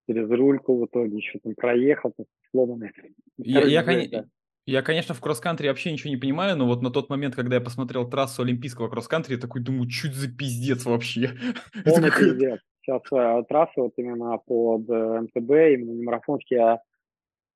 через 0.08 0.28
рульку 0.30 0.80
в 0.80 0.86
итоге 0.86 1.18
еще 1.18 1.38
там 1.38 1.54
проехал, 1.54 2.12
там, 2.16 2.26
сломанный. 2.50 2.90
Я, 3.38 3.60
я, 3.60 3.84
кон- 3.84 4.10
да. 4.10 4.24
я, 4.66 4.82
конечно, 4.82 5.14
в 5.14 5.20
кросс-кантри 5.20 5.68
вообще 5.68 5.92
ничего 5.92 6.10
не 6.10 6.16
понимаю, 6.16 6.56
но 6.56 6.66
вот 6.66 6.82
на 6.82 6.90
тот 6.90 7.08
момент, 7.08 7.36
когда 7.36 7.54
я 7.54 7.60
посмотрел 7.60 8.10
трассу 8.10 8.42
олимпийского 8.42 8.88
кросс-кантри, 8.88 9.34
я 9.34 9.40
такой 9.40 9.62
думаю, 9.62 9.88
чуть 9.88 10.14
за 10.14 10.28
пиздец 10.28 10.84
вообще. 10.86 11.34
Полный 11.84 12.10
пиздец. 12.10 12.58
Сейчас 12.86 13.02
э, 13.12 13.42
трасса 13.48 13.72
вот 13.82 13.92
именно 13.96 14.38
под 14.38 14.88
э, 14.88 15.20
МТБ, 15.22 15.50
именно 15.50 15.90
не 15.90 16.04
марафонский, 16.04 16.56
а 16.56 16.80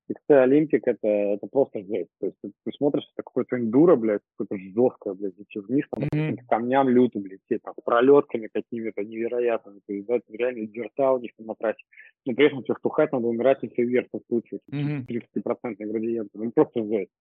XC 0.09 0.35
Олимпик, 0.35 0.85
это, 0.87 1.07
это 1.07 1.47
просто 1.47 1.79
жесть. 1.79 2.09
То 2.19 2.25
есть 2.27 2.37
ты, 2.43 2.51
ты 2.65 2.71
смотришь, 2.75 3.05
это 3.13 3.23
какое-то 3.23 3.57
эндуро, 3.57 3.95
блядь, 3.95 4.21
какое-то 4.35 4.61
жесткое, 4.61 5.13
блядь, 5.13 5.39
идти 5.39 5.59
вниз, 5.59 5.85
там, 5.89 6.09
по 6.09 6.15
Мгм. 6.15 6.25
каким-то 6.27 6.43
камням 6.49 6.89
люто, 6.89 7.19
блядь, 7.19 7.39
те, 7.47 7.59
там, 7.59 7.73
с 7.79 7.83
пролетками 7.83 8.49
какими-то 8.53 9.03
невероятными. 9.05 9.79
То 9.87 9.93
есть, 9.93 10.07
да, 10.07 10.17
это 10.17 10.25
реально 10.29 10.67
дверта 10.67 11.11
у 11.11 11.19
них 11.19 11.31
там 11.37 11.47
на 11.47 11.55
трассе. 11.55 11.83
Но 12.25 12.33
при 12.33 12.47
этом 12.47 12.63
тебе 12.63 12.75
штухать 12.77 13.13
надо 13.13 13.27
умирать, 13.27 13.59
если 13.61 13.83
вверх 13.83 14.07
в 14.11 14.19
случае. 14.27 14.59
Мгм. 14.67 15.05
30% 15.05 15.87
градиент. 15.87 16.29
Ну, 16.33 16.51
просто 16.51 16.83
жесть. 16.83 17.11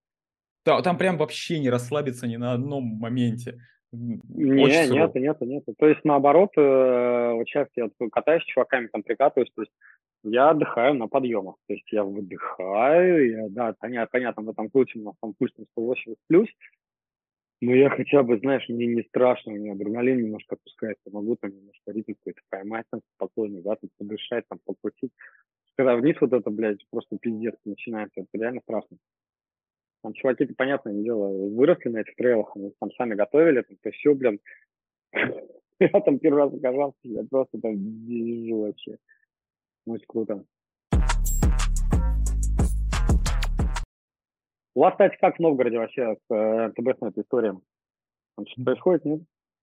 Да, 0.67 0.83
там 0.83 0.99
прям 0.99 1.17
вообще 1.17 1.61
не 1.61 1.71
расслабиться 1.71 2.27
ни 2.27 2.37
на 2.37 2.53
одном 2.53 2.85
моменте. 2.85 3.61
Не, 3.93 4.63
Очень 4.63 4.93
нет, 4.93 5.15
нет, 5.15 5.41
нет. 5.41 5.65
То 5.79 5.89
есть 5.89 6.05
наоборот, 6.05 6.51
э, 6.57 7.33
вот 7.33 7.49
сейчас 7.49 7.67
я 7.75 7.91
катаюсь 8.13 8.43
с 8.43 8.47
чуваками, 8.47 8.87
там 8.87 9.03
прикатываюсь, 9.03 9.51
то 9.55 9.63
есть 9.63 9.73
я 10.23 10.51
отдыхаю 10.51 10.95
на 10.95 11.09
подъемах. 11.09 11.57
То 11.67 11.75
есть 11.75 11.91
я 11.91 12.05
выдыхаю, 12.05 13.31
я, 13.31 13.49
да, 13.49 13.75
понятно, 13.81 14.09
понятно, 14.13 14.43
в 14.45 14.51
этом 14.51 14.71
случае 14.71 15.03
у 15.03 15.07
нас 15.07 15.15
там 15.21 15.35
пульс 15.37 15.53
на 15.59 15.65
180 15.73 16.17
плюс, 16.29 16.49
но 17.63 17.75
я 17.75 17.91
хотя 17.91 18.23
бы, 18.23 18.39
знаешь, 18.39 18.67
мне 18.69 18.87
не 18.87 19.03
страшно, 19.03 19.53
у 19.53 19.57
меня 19.57 19.73
адреналин 19.73 20.23
немножко 20.23 20.55
отпускается, 20.55 21.11
могу 21.11 21.37
там 21.37 21.51
немножко 21.51 21.93
ритм 21.93 22.13
какой-то 22.15 22.41
поймать 22.49 22.87
там 22.91 23.01
спокойно, 23.17 23.61
да, 23.61 23.77
там 23.77 23.91
подышать, 23.99 24.45
там 24.49 24.59
покрутить. 24.65 25.13
Когда 25.77 25.97
вниз 25.97 26.17
вот 26.21 26.33
это, 26.33 26.49
блядь, 26.51 26.87
просто 26.91 27.19
пиздец 27.19 27.55
начинается, 27.65 28.21
это 28.21 28.29
реально 28.33 28.61
страшно. 28.63 28.97
Там 30.03 30.15
чуваки, 30.15 30.47
понятное 30.47 30.95
дело, 30.95 31.29
выросли 31.55 31.91
на 31.91 31.99
этих 31.99 32.15
трейлах, 32.17 32.51
они 32.57 32.73
там 32.81 32.91
сами 32.93 33.15
готовили, 33.15 33.63
там, 33.63 33.77
то 33.83 33.91
все, 33.91 34.15
блин. 34.15 34.41
Я 35.79 35.89
там 36.01 36.19
первый 36.19 36.43
раз 36.45 36.53
оказался, 36.55 36.99
я 37.05 37.23
просто 37.25 37.59
там 37.59 37.75
вижу 38.07 38.57
вообще. 38.59 38.99
Очень 39.87 40.05
круто. 40.07 40.45
У 44.75 44.81
вас, 44.81 44.93
кстати, 44.93 45.17
как 45.21 45.37
в 45.37 45.41
Новгороде 45.41 45.79
вообще 45.79 46.17
с 46.17 46.35
э, 46.35 46.69
МТБ 46.69 47.03
этой 47.03 47.23
историей? 47.23 47.53
Там 48.37 48.47
что-то 48.47 48.65
происходит, 48.65 49.05
нет? 49.07 49.21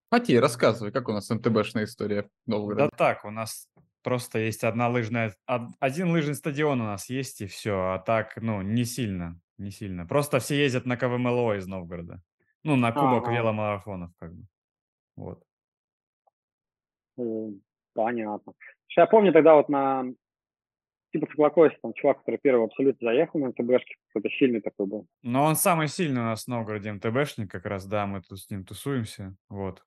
Фати, 0.10 0.38
рассказывай, 0.40 0.92
как 0.92 1.08
у 1.08 1.12
нас 1.14 1.30
МТБшная 1.30 1.84
история 1.84 2.24
в 2.24 2.26
Да 2.26 2.30
Новгороде? 2.58 2.90
так, 2.98 3.24
у 3.24 3.30
нас 3.30 3.70
просто 4.04 4.40
есть 4.40 4.64
одна 4.64 4.90
лыжная, 4.90 5.36
од- 5.48 5.70
один 5.80 6.10
лыжный 6.12 6.34
стадион 6.36 6.82
у 6.82 6.86
нас 6.86 7.10
есть, 7.10 7.42
и 7.42 7.46
все. 7.46 7.74
А 7.94 8.00
так, 8.00 8.38
ну, 8.42 8.62
не 8.64 8.86
сильно, 8.86 9.40
не 9.58 9.72
сильно. 9.72 10.06
Просто 10.06 10.40
все 10.40 10.56
ездят 10.56 10.86
на 10.86 10.98
КВМЛО 10.98 11.58
из 11.58 11.68
Новгорода. 11.68 12.22
Ну, 12.64 12.76
на 12.76 12.92
кубок 12.92 13.24
Ага. 13.28 13.34
веломарафонов, 13.38 14.12
как 14.18 14.34
бы. 14.34 14.46
Вот. 15.16 15.44
Понятно. 17.94 18.54
Слушай, 18.88 19.00
Я 19.00 19.06
помню 19.08 19.34
тогда 19.34 19.56
вот 19.56 19.70
на 19.70 20.06
типа 21.12 21.26
циклокосе, 21.28 21.78
там 21.82 21.94
чувак, 21.94 22.20
который 22.20 22.38
первый 22.42 22.62
в 22.62 22.64
абсолют 22.66 22.98
заехал 23.00 23.40
на 23.40 23.48
МТБшке, 23.48 23.96
какой-то 24.08 24.30
сильный 24.38 24.62
такой 24.62 24.86
был. 24.86 25.08
Но 25.24 25.44
он 25.46 25.56
самый 25.56 25.88
сильный 25.88 26.22
у 26.22 26.26
нас 26.26 26.44
в 26.44 26.48
Новгороде 26.48 26.92
МТБшник, 26.92 27.50
как 27.50 27.66
раз, 27.66 27.88
да, 27.88 28.06
мы 28.06 28.22
тут 28.22 28.40
с 28.40 28.50
ним 28.50 28.66
тусуемся, 28.66 29.36
вот. 29.50 29.84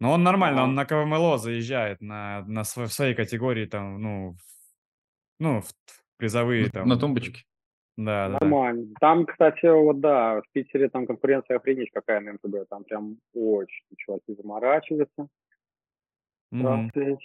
Но 0.00 0.12
он 0.12 0.22
нормально, 0.24 0.64
он 0.64 0.74
на 0.74 0.84
КВМЛО 0.84 1.38
заезжает, 1.38 2.00
на, 2.00 2.42
на 2.46 2.60
сво- 2.62 2.86
в 2.86 2.92
своей 2.92 3.14
категории, 3.14 3.66
там, 3.66 4.00
ну, 4.02 4.32
в- 4.32 4.38
ну, 5.38 5.60
в 5.60 5.68
призовые 6.16 6.68
там. 6.70 6.88
На 6.88 6.98
тумбочке. 6.98 7.44
Да, 7.96 8.28
да, 8.28 8.38
да. 8.38 8.46
Нормально. 8.46 8.86
Там, 9.00 9.24
кстати, 9.26 9.66
вот 9.66 10.00
да, 10.00 10.40
в 10.42 10.52
Питере 10.52 10.88
там 10.88 11.06
конкуренция 11.06 11.56
охренеть 11.56 11.90
какая 11.92 12.20
на 12.20 12.34
МТБ. 12.34 12.68
Там 12.68 12.84
прям 12.84 13.16
очень 13.34 13.84
чуваки 13.96 14.34
заморачиваются. 14.34 15.28
Просто 16.50 17.18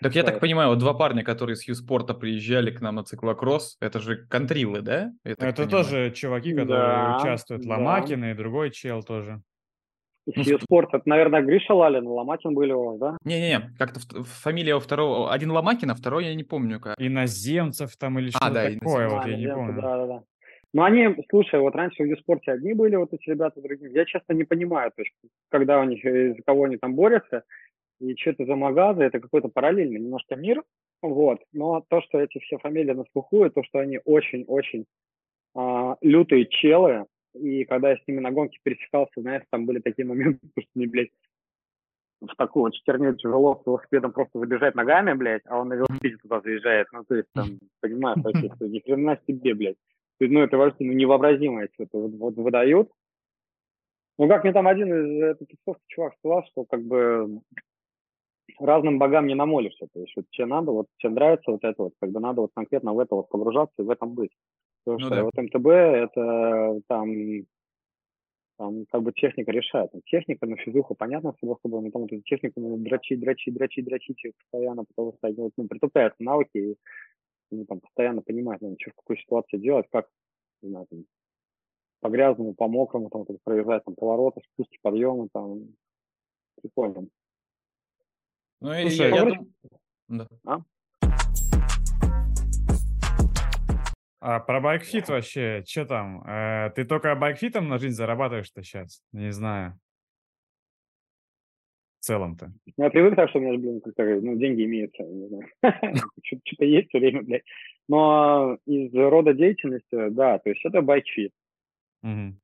Так 0.00 0.14
я 0.14 0.22
так 0.22 0.38
понимаю, 0.40 0.68
вот 0.70 0.78
два 0.78 0.94
парня, 0.94 1.24
которые 1.24 1.56
с 1.56 1.64
Юспорта 1.66 2.14
приезжали 2.14 2.70
к 2.70 2.80
нам 2.80 2.94
на 2.94 3.04
циклокросс, 3.04 3.76
это 3.80 3.98
же 3.98 4.26
контрилы, 4.28 4.82
да? 4.82 5.12
Это 5.24 5.46
понимаю. 5.52 5.68
тоже 5.68 6.10
чуваки, 6.12 6.52
которые 6.54 6.78
Да, 6.78 7.18
участвуют. 7.20 7.62
да. 7.62 7.76
Ломакин 7.76 8.24
и 8.24 8.34
другой 8.34 8.70
чел 8.70 9.02
тоже. 9.02 9.42
Ну, 10.26 10.44
Сью 10.44 10.58
спорт, 10.60 10.90
это, 10.94 11.02
наверное, 11.08 11.42
Гриша 11.42 11.74
Лалин, 11.74 12.06
Ломакин 12.06 12.54
были 12.54 12.72
у 12.72 12.84
вас, 12.84 12.98
да? 12.98 13.16
Не-не-не, 13.24 13.72
как-то 13.76 13.98
в- 14.00 14.24
фамилия 14.24 14.76
у 14.76 14.80
второго... 14.80 15.32
Один 15.32 15.50
Ломакин, 15.50 15.90
а 15.90 15.94
второй 15.94 16.26
я 16.26 16.34
не 16.34 16.44
помню 16.44 16.78
как. 16.78 16.94
Иноземцев 17.00 17.96
там 17.96 18.18
или 18.18 18.30
что-то 18.30 18.46
А, 18.46 18.50
да, 18.50 18.70
такое, 18.70 19.08
вот 19.08 19.24
А, 19.24 19.28
я 19.28 19.36
не 19.36 19.52
помню. 19.52 19.82
Да, 19.82 19.96
да, 19.96 20.06
да. 20.06 20.22
Ну, 20.74 20.82
они, 20.84 21.08
слушай, 21.28 21.60
вот 21.60 21.74
раньше 21.74 22.02
в 22.02 22.06
Юспорте 22.06 22.52
одни 22.52 22.72
были, 22.72 22.96
вот 22.96 23.12
эти 23.12 23.28
ребята 23.28 23.60
другие. 23.60 23.92
Я, 23.92 24.04
честно, 24.04 24.32
не 24.32 24.44
понимаю, 24.44 24.92
то 24.94 25.02
есть, 25.02 25.12
когда 25.50 25.80
у 25.80 25.84
них, 25.84 26.04
э, 26.04 26.34
за 26.34 26.42
кого 26.46 26.64
они 26.64 26.76
там 26.76 26.94
борются, 26.94 27.42
и 28.00 28.16
что 28.16 28.30
это 28.30 28.46
за 28.46 28.54
магазы, 28.56 29.02
это 29.02 29.20
какой-то 29.20 29.48
параллельный 29.48 30.00
немножко 30.00 30.36
мир, 30.36 30.62
вот. 31.02 31.40
Но 31.52 31.84
то, 31.88 32.00
что 32.00 32.20
эти 32.20 32.38
все 32.38 32.58
фамилии 32.58 32.92
на 32.92 33.04
слуху, 33.12 33.44
и 33.44 33.50
то, 33.50 33.62
что 33.64 33.80
они 33.80 34.00
очень-очень 34.04 34.86
а, 35.54 35.96
лютые 36.00 36.46
челы, 36.46 37.04
и 37.34 37.64
когда 37.64 37.90
я 37.90 37.96
с 37.96 38.06
ними 38.06 38.20
на 38.20 38.30
гонке 38.30 38.58
пересекался, 38.62 39.20
знаешь, 39.20 39.44
там 39.50 39.66
были 39.66 39.80
такие 39.80 40.06
моменты, 40.06 40.40
что 40.58 40.70
мне, 40.74 40.86
блядь, 40.86 41.10
в 42.20 42.36
такую 42.36 42.64
вот 42.64 42.74
херню 42.74 43.14
тяжело 43.14 43.60
с 43.60 43.66
велосипедом 43.66 44.12
просто 44.12 44.38
забежать 44.38 44.74
ногами, 44.74 45.12
блядь, 45.14 45.42
а 45.46 45.58
он 45.58 45.68
на 45.68 45.74
велосипеде 45.74 46.16
туда 46.18 46.40
заезжает. 46.40 46.86
Ну, 46.92 47.04
то 47.04 47.16
есть, 47.16 47.28
там, 47.34 47.58
понимаешь, 47.80 48.22
вообще, 48.22 48.50
что 48.54 48.68
ни 48.68 48.78
хрена 48.78 49.18
себе, 49.26 49.54
блядь. 49.54 49.76
Ну, 50.20 50.40
это 50.40 50.56
вообще 50.56 50.84
ну, 50.84 50.92
невообразимое 50.92 51.68
что-то 51.74 51.98
вот, 51.98 52.12
вот 52.12 52.34
выдают. 52.36 52.90
Ну, 54.18 54.28
как 54.28 54.44
мне 54.44 54.52
там 54.52 54.68
один 54.68 54.92
из 54.94 55.22
этой 55.22 55.46
тусовки 55.46 55.82
чувак 55.88 56.14
сказал, 56.18 56.44
что 56.46 56.64
как 56.64 56.82
бы 56.84 57.40
разным 58.60 58.98
богам 58.98 59.26
не 59.26 59.34
намолишься. 59.34 59.88
То 59.92 60.00
есть, 60.00 60.12
вот 60.14 60.26
тебе 60.30 60.46
надо, 60.46 60.70
вот 60.70 60.86
тебе 60.98 61.14
нравится 61.14 61.50
вот 61.50 61.64
это 61.64 61.82
вот, 61.82 61.94
бы 62.00 62.20
надо 62.20 62.42
вот 62.42 62.50
конкретно 62.54 62.92
в 62.92 63.00
это 63.00 63.16
вот 63.16 63.28
погружаться 63.30 63.74
и 63.78 63.82
в 63.82 63.90
этом 63.90 64.14
быть. 64.14 64.30
Потому 64.84 64.98
Ну 65.00 65.06
что 65.06 65.14
да. 65.16 65.22
вот 65.24 65.36
МТБ 65.36 65.66
это 65.68 66.80
там, 66.88 67.46
там 68.58 68.86
как 68.86 69.02
бы 69.02 69.12
техника 69.12 69.52
решает. 69.52 69.92
Там 69.92 70.00
техника 70.02 70.46
на 70.46 70.56
физуху, 70.56 70.94
понятно, 70.94 71.34
само 71.40 71.58
собой, 71.62 71.82
но 71.82 71.90
там 71.90 72.02
вот 72.02 72.12
эту 72.12 72.22
технику 72.22 72.60
надо 72.60 72.76
дрочить, 72.82 73.20
дрочить, 73.20 73.54
дрочить, 73.54 73.84
дрочить 73.84 74.20
постоянно, 74.38 74.84
потому 74.84 75.14
что 75.16 75.32
вот, 75.42 75.52
ну, 75.56 75.68
притупляются 75.68 76.22
навыки, 76.22 76.50
и 76.58 76.76
они 77.52 77.64
там 77.64 77.80
постоянно 77.80 78.22
понимают, 78.22 78.62
ну, 78.62 78.76
что 78.80 78.90
в 78.90 78.94
какой 78.96 79.18
ситуации 79.18 79.58
делать, 79.58 79.86
как, 79.90 80.08
не 80.62 80.70
знаю, 80.70 80.86
там, 80.90 81.04
по 82.00 82.08
грязному, 82.08 82.54
по 82.54 82.66
мокрому, 82.66 83.08
там, 83.10 83.24
вот, 83.28 83.38
проезжать, 83.44 83.84
там, 83.84 83.94
повороты, 83.94 84.40
спуски, 84.52 84.78
подъемы, 84.82 85.28
там, 85.32 85.76
прикольно. 86.60 87.06
Ну, 88.60 88.72
и 88.74 88.82
Слушай, 88.82 89.10
я, 89.10 89.16
я 89.16 89.24
ну, 89.24 89.34
дум- 89.34 89.54
Да. 90.08 90.28
А 90.44 90.60
про 94.22 94.60
байкфит 94.60 95.08
вообще, 95.08 95.64
что 95.66 95.84
там? 95.84 96.22
Э, 96.22 96.70
ты 96.74 96.84
только 96.84 97.14
байкфитом 97.16 97.68
на 97.68 97.78
жизнь 97.78 97.96
зарабатываешь-то 97.96 98.62
сейчас? 98.62 99.02
Не 99.12 99.32
знаю. 99.32 99.78
В 102.00 102.04
целом-то. 102.04 102.52
Ну, 102.76 102.84
я 102.84 102.90
привык 102.90 103.16
так, 103.16 103.30
что 103.30 103.38
у 103.38 103.42
меня, 103.42 103.58
блин, 103.58 103.80
как-то, 103.80 104.04
ну, 104.04 104.36
деньги 104.36 104.64
имеются, 104.64 105.02
не 105.02 105.28
знаю. 105.28 105.48
Что-то 106.24 106.64
есть 106.64 106.88
все 106.88 106.98
время, 106.98 107.22
блядь. 107.22 107.44
Но 107.88 108.58
из 108.66 108.94
рода 108.94 109.34
деятельности, 109.34 110.08
да, 110.10 110.38
то 110.38 110.50
есть 110.50 110.64
это 110.64 110.82
bike 110.82 111.07
fit. 111.07 111.32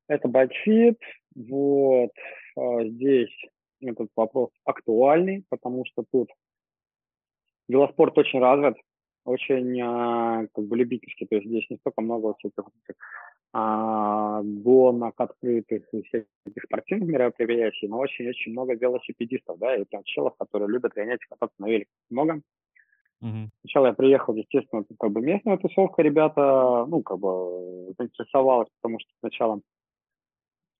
Это 0.09 0.28
bike 0.28 0.63
fit, 0.63 0.98
вот, 1.34 2.12
а, 2.56 2.84
здесь 2.84 3.34
этот 3.80 4.09
вопрос 4.16 4.50
актуальный, 4.64 5.44
потому 5.48 5.84
что 5.86 6.05
тут 6.10 6.30
велоспорт 7.68 8.16
очень 8.18 8.40
развит, 8.40 8.76
очень 9.28 9.80
а, 9.82 10.46
как 10.55 10.64
бы 10.64 10.76
любительский, 10.76 11.26
то 11.26 11.36
есть 11.36 11.48
здесь 11.48 11.66
не 11.70 11.76
столько 11.76 12.00
много 12.00 12.26
вот 12.26 12.38
всяких 12.38 12.64
а, 13.52 14.42
гонок 14.42 15.14
открытых 15.20 15.82
и 15.92 16.02
всяких 16.02 16.64
спортивных 16.64 17.09
мероприятий, 17.09 17.88
но 17.88 17.98
очень-очень 17.98 18.52
много 18.52 18.74
велосипедистов, 18.74 19.59
да, 19.59 19.76
и 19.76 19.84
прям 19.84 20.02
челов, 20.05 20.34
которые 20.38 20.68
любят 20.68 20.92
гонять 20.94 21.20
кататься 21.28 21.56
на 21.59 21.66
велике. 21.66 21.90
Много. 22.10 22.40
Угу. 23.20 23.50
Сначала 23.60 23.86
я 23.86 23.92
приехал, 23.94 24.34
естественно, 24.34 24.84
как 24.98 25.10
бы 25.10 25.20
местная 25.20 25.56
тусовка, 25.59 26.02
ребята, 26.02 26.86
ну, 26.88 27.02
как 27.02 27.18
бы 27.18 27.94
заинтересовалась, 27.98 28.68
потому 28.80 29.00
что 29.00 29.10
сначала, 29.20 29.60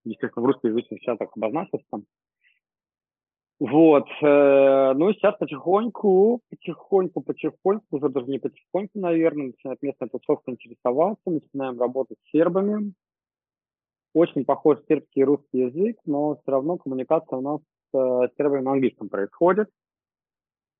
естественно, 0.05 0.45
в 0.45 0.47
русскоязычных 0.47 1.01
чатах 1.01 1.31
обозначился 1.37 1.85
там. 1.91 2.05
Вот, 3.61 4.07
э, 4.23 4.93
ну 4.95 5.11
и 5.11 5.15
сейчас 5.15 5.37
потихоньку, 5.37 6.41
потихоньку, 6.49 7.21
потихоньку, 7.21 7.85
уже 7.91 8.09
даже 8.09 8.27
не 8.27 8.39
потихоньку, 8.39 9.01
наверное, 9.01 9.47
начинает 9.47 9.83
местная 9.83 10.09
тусовка 10.09 10.53
интересоваться, 10.53 11.23
начинаем 11.29 11.81
работать 11.81 12.19
с 12.23 12.31
сербами. 12.31 12.93
Очень 14.15 14.45
похож 14.45 14.79
сербский 14.87 15.21
и 15.21 15.25
русский 15.25 15.59
язык, 15.59 15.99
но 16.07 16.37
все 16.37 16.53
равно 16.53 16.79
коммуникация 16.79 17.39
у 17.39 17.41
нас 17.41 17.61
с 17.93 18.31
сербами 18.37 18.63
на 18.63 18.73
английском 18.73 19.09
происходит. 19.09 19.69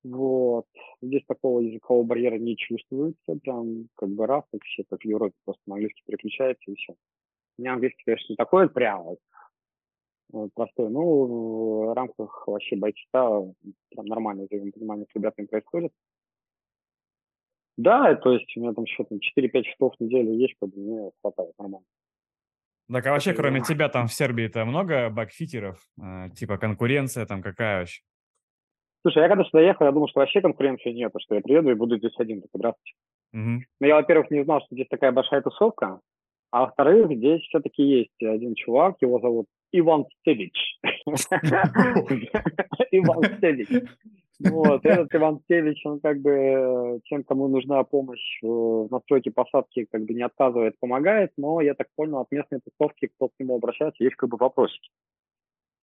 Вот. 0.05 0.65
Здесь 1.01 1.25
такого 1.27 1.59
языкового 1.59 2.05
барьера 2.05 2.37
не 2.37 2.55
чувствуется, 2.55 3.35
прям 3.43 3.89
как 3.95 4.09
бы 4.09 4.25
раз 4.25 4.45
вообще, 4.53 4.83
как 4.89 5.01
в 5.01 5.05
Европе, 5.05 5.35
просто 5.43 5.61
на 5.67 5.75
английский 5.75 6.03
переключается 6.05 6.71
и 6.71 6.75
все. 6.75 6.93
У 7.57 7.61
меня 7.61 7.73
английский, 7.73 8.03
конечно, 8.05 8.31
не 8.31 8.37
такой 8.37 8.69
прям 8.69 9.17
простой, 10.53 10.89
ну, 10.89 11.87
в 11.87 11.93
рамках 11.93 12.47
вообще 12.47 12.75
бойчата 12.75 13.53
прям 13.89 14.05
нормально 14.05 14.45
взаимопонимание 14.49 15.05
с 15.11 15.15
ребятами 15.15 15.45
происходит. 15.45 15.91
Да, 17.77 18.13
то 18.15 18.33
есть 18.33 18.55
у 18.57 18.59
меня 18.59 18.73
там 18.73 18.85
там 18.85 19.19
4-5 19.19 19.63
часов 19.63 19.95
в 19.97 20.03
неделю 20.03 20.33
есть, 20.33 20.55
как 20.59 20.69
бы 20.69 20.79
мне 20.79 21.11
хватает 21.21 21.53
нормально. 21.57 21.85
Так, 22.91 23.05
а 23.05 23.11
вообще, 23.11 23.33
кроме 23.33 23.61
тебя, 23.61 23.87
там 23.87 24.07
в 24.07 24.13
Сербии-то 24.13 24.65
много 24.65 25.09
бакфитеров? 25.09 25.79
Э, 26.01 26.29
типа 26.35 26.57
конкуренция 26.57 27.25
там 27.25 27.41
какая 27.41 27.79
вообще? 27.79 28.01
Слушай, 29.03 29.23
я 29.23 29.29
когда 29.29 29.45
сюда 29.45 29.61
ехал, 29.61 29.85
я 29.85 29.91
думал, 29.91 30.09
что 30.09 30.19
вообще 30.19 30.41
конкуренции 30.41 30.91
нет, 30.91 31.13
что 31.19 31.35
я 31.35 31.41
приеду 31.41 31.69
и 31.69 31.75
буду 31.75 31.97
здесь 31.97 32.17
один, 32.17 32.41
так 32.41 32.49
здравствуйте. 32.53 32.97
Угу. 33.31 33.63
Но 33.79 33.87
я, 33.87 33.95
во-первых, 33.95 34.31
не 34.31 34.43
знал, 34.43 34.59
что 34.61 34.75
здесь 34.75 34.87
такая 34.89 35.11
большая 35.11 35.41
тусовка, 35.41 36.01
а 36.51 36.61
во-вторых, 36.61 37.15
здесь 37.15 37.41
все-таки 37.43 37.83
есть 37.83 38.21
один 38.21 38.55
чувак, 38.55 38.97
его 39.01 39.19
зовут 39.19 39.45
Иван 39.71 40.05
Стевич. 40.21 40.79
Иван 42.91 43.37
Стевич. 43.37 43.69
Вот, 44.39 44.85
этот 44.85 45.13
Иван 45.13 45.41
Стевич, 45.41 45.85
он 45.85 45.99
как 45.99 46.21
бы 46.21 47.01
тем, 47.05 47.23
кому 47.25 47.49
нужна 47.49 47.83
помощь 47.83 48.39
в 48.41 48.87
настройке 48.89 49.31
посадки, 49.31 49.85
как 49.91 50.05
бы 50.05 50.13
не 50.13 50.21
отказывает, 50.21 50.79
помогает, 50.79 51.33
но 51.35 51.59
я 51.59 51.73
так 51.73 51.87
понял, 51.95 52.19
от 52.19 52.31
местной 52.31 52.61
тусовки, 52.61 53.07
кто 53.07 53.27
к 53.27 53.33
нему 53.37 53.55
обращается, 53.55 54.03
есть 54.03 54.15
как 54.15 54.29
бы 54.29 54.37
вопросики. 54.37 54.89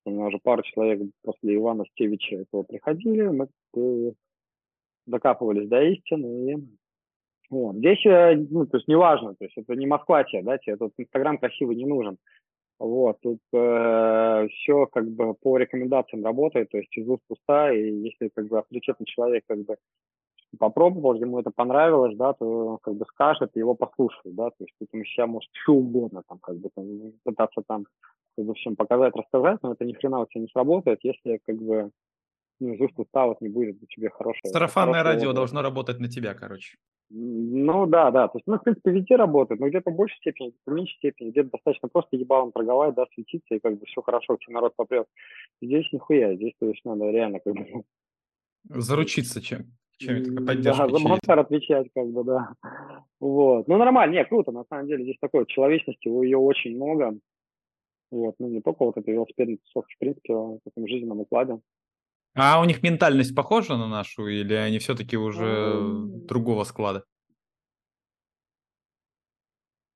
У 0.06 0.10
меня 0.10 0.26
уже 0.26 0.38
пару 0.38 0.62
человек 0.62 1.02
после 1.22 1.56
Ивана 1.56 1.84
Стевича 1.92 2.36
этого 2.36 2.62
приходили, 2.62 3.26
мы 3.26 3.48
докапывались 5.06 5.68
до 5.68 5.82
истины. 5.82 6.52
И... 6.52 6.56
Вот. 7.50 7.76
Здесь, 7.76 8.04
э, 8.06 8.36
ну, 8.36 8.66
то 8.66 8.78
есть 8.78 8.88
неважно, 8.88 9.34
то 9.34 9.44
есть 9.44 9.56
это 9.56 9.74
не 9.74 9.86
Москва 9.86 10.24
тебе, 10.24 10.42
да, 10.42 10.58
тебе 10.58 10.74
этот 10.74 10.92
Инстаграм 10.96 11.38
красивый 11.38 11.76
не 11.76 11.84
нужен. 11.84 12.18
Вот, 12.78 13.18
тут 13.22 13.40
э, 13.54 14.48
все 14.48 14.86
как 14.86 15.08
бы 15.08 15.32
по 15.32 15.56
рекомендациям 15.56 16.24
работает, 16.24 16.70
то 16.70 16.78
есть 16.78 16.94
из 16.96 17.08
уст 17.08 17.22
уста, 17.30 17.72
и 17.72 17.90
если 17.90 18.28
как 18.28 18.48
бы 18.48 18.58
авторитетный 18.58 19.06
человек 19.06 19.44
как 19.48 19.64
бы 19.64 19.76
попробовал, 20.58 21.14
ему 21.14 21.40
это 21.40 21.50
понравилось, 21.50 22.16
да, 22.16 22.34
то 22.34 22.44
он 22.44 22.78
как 22.78 22.94
бы 22.94 23.06
скажет, 23.06 23.56
его 23.56 23.74
послушают, 23.74 24.36
да, 24.36 24.50
то 24.50 24.56
есть 24.60 24.74
тут 24.78 24.88
ему 24.92 25.04
сейчас 25.04 25.26
может 25.26 25.50
что 25.62 25.72
угодно 25.72 26.22
там 26.28 26.38
как 26.38 26.56
бы 26.58 26.68
там, 26.74 26.84
пытаться 27.24 27.62
там 27.66 27.86
как 28.36 28.44
бы 28.44 28.54
всем 28.54 28.76
показать, 28.76 29.16
рассказать, 29.16 29.58
но 29.62 29.72
это 29.72 29.86
ни 29.86 29.94
хрена 29.94 30.20
у 30.20 30.26
тебя 30.26 30.42
не 30.42 30.48
сработает, 30.48 31.00
если 31.02 31.40
как 31.46 31.56
бы 31.56 31.90
ну, 32.60 32.74
из 32.74 32.80
уст 32.80 32.98
уста 32.98 33.26
вот 33.26 33.40
не 33.40 33.48
будет 33.48 33.82
у 33.82 33.86
тебя 33.86 34.10
хорошего. 34.10 34.52
Сарафанное 34.52 35.02
радио 35.02 35.28
опыта. 35.28 35.36
должно 35.36 35.62
работать 35.62 35.98
на 35.98 36.08
тебя, 36.08 36.34
короче. 36.34 36.76
Ну 37.08 37.86
да, 37.86 38.10
да. 38.10 38.28
То 38.28 38.38
есть, 38.38 38.46
ну, 38.46 38.56
в 38.56 38.62
принципе, 38.62 38.90
везде 38.90 39.16
работает, 39.16 39.60
но 39.60 39.68
где-то 39.68 39.90
в 39.90 39.94
большей 39.94 40.16
степени, 40.16 40.48
где-то 40.48 40.70
в 40.70 40.74
меньшей 40.74 40.96
степени, 40.96 41.30
где-то 41.30 41.50
достаточно 41.50 41.88
просто 41.88 42.16
ебалом 42.16 42.52
торговать, 42.52 42.94
да, 42.94 43.04
светиться, 43.14 43.54
и 43.54 43.60
как 43.60 43.78
бы 43.78 43.86
все 43.86 44.02
хорошо, 44.02 44.36
все 44.38 44.50
народ 44.50 44.74
попрет. 44.74 45.06
Здесь 45.62 45.86
нихуя, 45.92 46.34
здесь, 46.34 46.54
то 46.58 46.66
есть, 46.66 46.84
надо 46.84 47.10
реально 47.10 47.38
как 47.40 47.54
бы... 47.54 47.84
Заручиться 48.68 49.40
чем? 49.40 49.66
Чем-то 49.98 50.54
Да, 50.56 50.88
за 50.88 50.98
монстр 50.98 51.38
отвечать, 51.38 51.88
как 51.94 52.08
бы, 52.08 52.24
да. 52.24 52.52
Вот. 53.20 53.68
Ну, 53.68 53.76
нормально, 53.78 54.14
не, 54.14 54.24
круто, 54.24 54.50
на 54.50 54.64
самом 54.64 54.88
деле, 54.88 55.04
здесь 55.04 55.18
такой 55.20 55.46
человечности, 55.46 56.08
у 56.08 56.22
ее 56.22 56.38
очень 56.38 56.74
много. 56.74 57.16
Вот, 58.10 58.34
ну, 58.38 58.48
не 58.48 58.60
только 58.60 58.84
вот 58.84 58.96
это 58.96 59.10
велосипедный 59.10 59.58
тусовки, 59.58 59.94
в 59.94 59.98
принципе, 59.98 60.34
в 60.34 60.60
таком 60.64 60.86
жизненном 60.86 61.20
укладе. 61.20 61.58
А 62.36 62.60
у 62.60 62.64
них 62.64 62.82
ментальность 62.82 63.34
похожа 63.34 63.76
на 63.76 63.88
нашу, 63.88 64.26
или 64.28 64.52
они 64.54 64.78
все-таки 64.78 65.16
уже 65.16 65.92
другого 66.28 66.64
склада? 66.64 67.04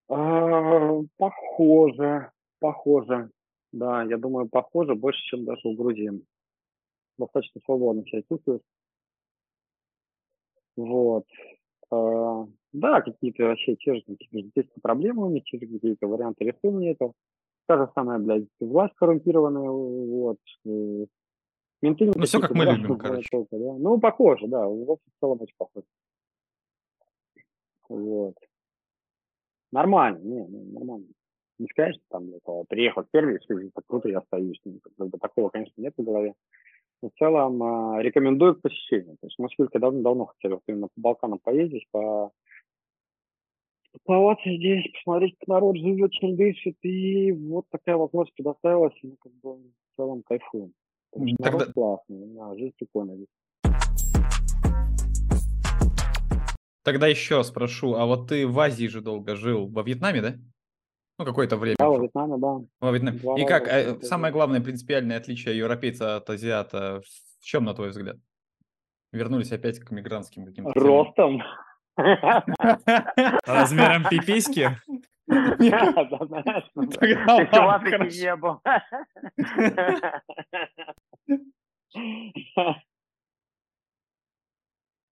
А, 0.09 1.01
похоже, 1.17 2.31
похоже. 2.59 3.31
Да, 3.73 4.03
я 4.03 4.19
думаю, 4.19 4.49
похоже 4.49 4.95
больше, 4.95 5.21
чем 5.23 5.45
даже 5.45 5.61
у 5.69 5.75
Грузии. 5.75 6.11
Достаточно 7.19 7.61
свободно 7.65 8.05
себя 8.07 8.23
чувствуешь. 8.29 8.63
Вот. 10.77 11.25
А, 11.91 12.47
да, 12.73 13.01
какие-то 13.03 13.45
вообще 13.45 13.77
те 13.77 13.95
же 13.97 14.03
какие-то 14.03 14.81
проблемы 14.83 15.27
у 15.27 15.31
них, 15.31 15.45
те 15.45 15.59
же 15.59 15.67
какие-то 15.67 16.07
варианты 16.07 16.45
решения 16.45 16.93
этого. 16.93 17.13
Та 17.67 17.79
же 17.79 17.91
самая, 17.95 18.19
блядь, 18.19 18.47
власть 18.61 18.95
коррумпированная, 18.97 19.71
вот. 19.71 20.39
Менты 21.83 22.07
ну, 22.15 22.25
все 22.25 22.41
как 22.41 22.51
мы 22.51 22.67
да, 22.67 22.73
любим, 22.73 22.99
короче. 22.99 23.29
Только, 23.31 23.57
да. 23.57 23.73
Ну, 23.79 23.99
похоже, 23.99 24.47
да, 24.49 24.67
в 24.67 24.91
общем, 24.91 25.11
в 25.17 25.21
целом 25.21 25.41
очень 25.41 25.55
похоже. 25.57 25.87
Вот. 27.89 28.35
Нормально, 29.73 30.19
не, 30.19 30.47
не 30.47 30.73
нормально. 30.73 31.07
Не 31.59 31.67
сказать, 31.69 31.95
что 31.95 32.05
там 32.11 32.29
это, 32.35 32.65
приехал 32.69 33.03
в 33.03 33.11
первый, 33.11 33.39
все 33.39 33.71
так 33.75 33.85
круто, 33.87 34.09
я 34.09 34.19
остаюсь. 34.19 34.61
Бы, 34.65 35.19
такого, 35.19 35.51
конечно, 35.51 35.81
нет 35.81 35.95
в 35.97 36.03
голове. 36.03 36.35
Но 37.03 37.09
в 37.09 37.19
целом 37.19 37.63
э, 37.63 38.03
рекомендую 38.03 38.57
к 38.57 38.63
посещению. 38.63 39.17
То 39.21 39.27
есть 39.27 39.39
мы 39.39 39.49
с 39.49 39.59
Юлькой 39.59 39.81
давно-давно 39.81 40.27
хотели 40.27 40.53
вот 40.53 40.63
именно 40.67 40.89
по 40.89 41.01
Балканам 41.01 41.39
поездить, 41.39 41.87
по 41.91 42.33
Оставаться 43.93 44.49
здесь, 44.49 44.87
посмотреть, 44.93 45.37
как 45.39 45.49
народ 45.49 45.77
живет, 45.77 46.13
чем 46.13 46.37
дышит, 46.37 46.77
и 46.83 47.33
вот 47.33 47.67
такая 47.71 47.97
возможность 47.97 48.37
предоставилась, 48.37 48.95
и 49.03 49.09
мы 49.09 49.17
как 49.21 49.33
бы 49.43 49.57
в 49.57 49.97
целом 49.97 50.23
кайфуем. 50.23 50.73
Тогда... 51.13 51.67
классный, 51.67 52.39
а 52.41 52.55
жизнь 52.57 52.75
прикольная. 52.79 53.19
Тогда 56.83 57.07
еще 57.07 57.45
спрошу, 57.45 57.95
а 57.95 58.07
вот 58.07 58.29
ты 58.29 58.47
в 58.47 58.59
Азии 58.59 58.87
же 58.87 59.01
долго 59.01 59.37
жил, 59.37 59.69
во 59.69 59.83
Вьетнаме, 59.83 60.23
да? 60.23 60.35
Ну, 61.19 61.25
какое-то 61.27 61.57
время. 61.59 61.77
Да, 61.79 61.89
во 61.89 61.99
Вьетнаме, 61.99 62.39
да. 62.39 62.61
Во 62.81 62.91
Вьетнаме. 62.91 63.19
Два 63.19 63.39
И 63.39 63.45
как, 63.45 63.69
а, 63.69 64.01
самое 64.03 64.33
главное 64.33 64.63
принципиальное 64.63 65.19
отличие 65.19 65.59
европейца 65.59 66.17
от 66.17 66.31
азиата 66.31 67.03
в 67.41 67.45
чем, 67.45 67.65
на 67.65 67.75
твой 67.75 67.91
взгляд? 67.91 68.17
Вернулись 69.13 69.53
опять 69.53 69.79
к 69.81 69.91
мигрантским 69.91 70.47
каким-то 70.47 70.73
Ростом. 70.75 71.43
Размером 73.47 74.05
пиписьки? 74.09 74.71
Нет, 75.31 75.95
знаешь, 76.29 76.71
не 78.09 78.37
был. 78.37 78.61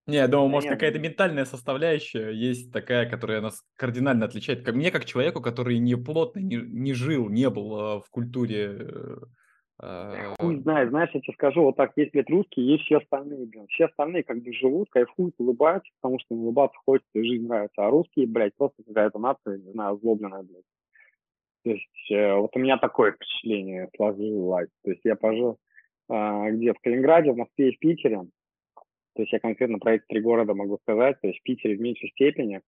Не, 0.06 0.16
я 0.16 0.26
думаю, 0.26 0.48
может, 0.48 0.70
какая-то 0.70 0.98
ментальная 0.98 1.44
составляющая 1.44 2.30
есть 2.30 2.72
такая, 2.72 3.08
которая 3.08 3.42
нас 3.42 3.62
кардинально 3.76 4.24
отличает. 4.24 4.64
Как 4.64 4.74
мне, 4.74 4.90
как 4.90 5.04
человеку, 5.04 5.42
который 5.42 5.78
не 5.78 5.96
плотно, 5.96 6.40
не, 6.40 6.56
не 6.56 6.94
жил, 6.94 7.28
не 7.28 7.50
был 7.50 7.76
а, 7.78 8.00
в 8.00 8.08
культуре 8.08 8.68
э, 8.70 9.16
Хуй 9.80 10.60
знает, 10.62 10.90
знаешь, 10.90 11.10
я 11.14 11.20
тебе 11.20 11.32
скажу, 11.34 11.62
вот 11.62 11.76
так, 11.76 11.92
есть, 11.96 12.12
блядь, 12.12 12.30
русские, 12.30 12.66
есть 12.66 12.84
все 12.84 12.98
остальные, 12.98 13.46
блин. 13.46 13.66
Все 13.68 13.84
остальные 13.84 14.24
как 14.24 14.42
бы 14.42 14.52
живут, 14.52 14.90
кайфуют, 14.90 15.34
улыбаются, 15.38 15.90
потому 16.00 16.18
что 16.18 16.34
улыбаться 16.34 16.76
хочется, 16.84 17.10
и 17.14 17.22
жизнь 17.22 17.46
нравится. 17.46 17.86
А 17.86 17.90
русские, 17.90 18.26
блядь, 18.26 18.56
просто 18.56 18.82
какая-то 18.82 19.20
нация, 19.20 19.58
не 19.58 19.70
знаю, 19.70 19.94
озлобленная, 19.94 20.42
блядь. 20.42 20.64
То 21.64 21.70
есть 21.70 22.10
э, 22.10 22.34
вот 22.34 22.56
у 22.56 22.58
меня 22.58 22.78
такое 22.78 23.12
впечатление 23.12 23.88
сложилось. 23.94 24.70
То 24.82 24.90
есть 24.90 25.02
я 25.04 25.16
пожил 25.16 25.58
э, 26.08 26.50
где 26.52 26.72
в 26.72 26.80
Калининграде, 26.80 27.32
в 27.32 27.36
Москве 27.36 27.70
и 27.70 27.76
в 27.76 27.78
Питере. 27.78 28.22
То 29.14 29.22
есть 29.22 29.32
я 29.32 29.38
конкретно 29.40 29.78
про 29.78 29.94
эти 29.94 30.04
три 30.08 30.20
города 30.20 30.54
могу 30.54 30.78
сказать. 30.78 31.20
То 31.20 31.28
есть 31.28 31.40
в 31.40 31.42
Питере 31.42 31.76
в 31.76 31.80
меньшей 31.80 32.10
степени, 32.10 32.62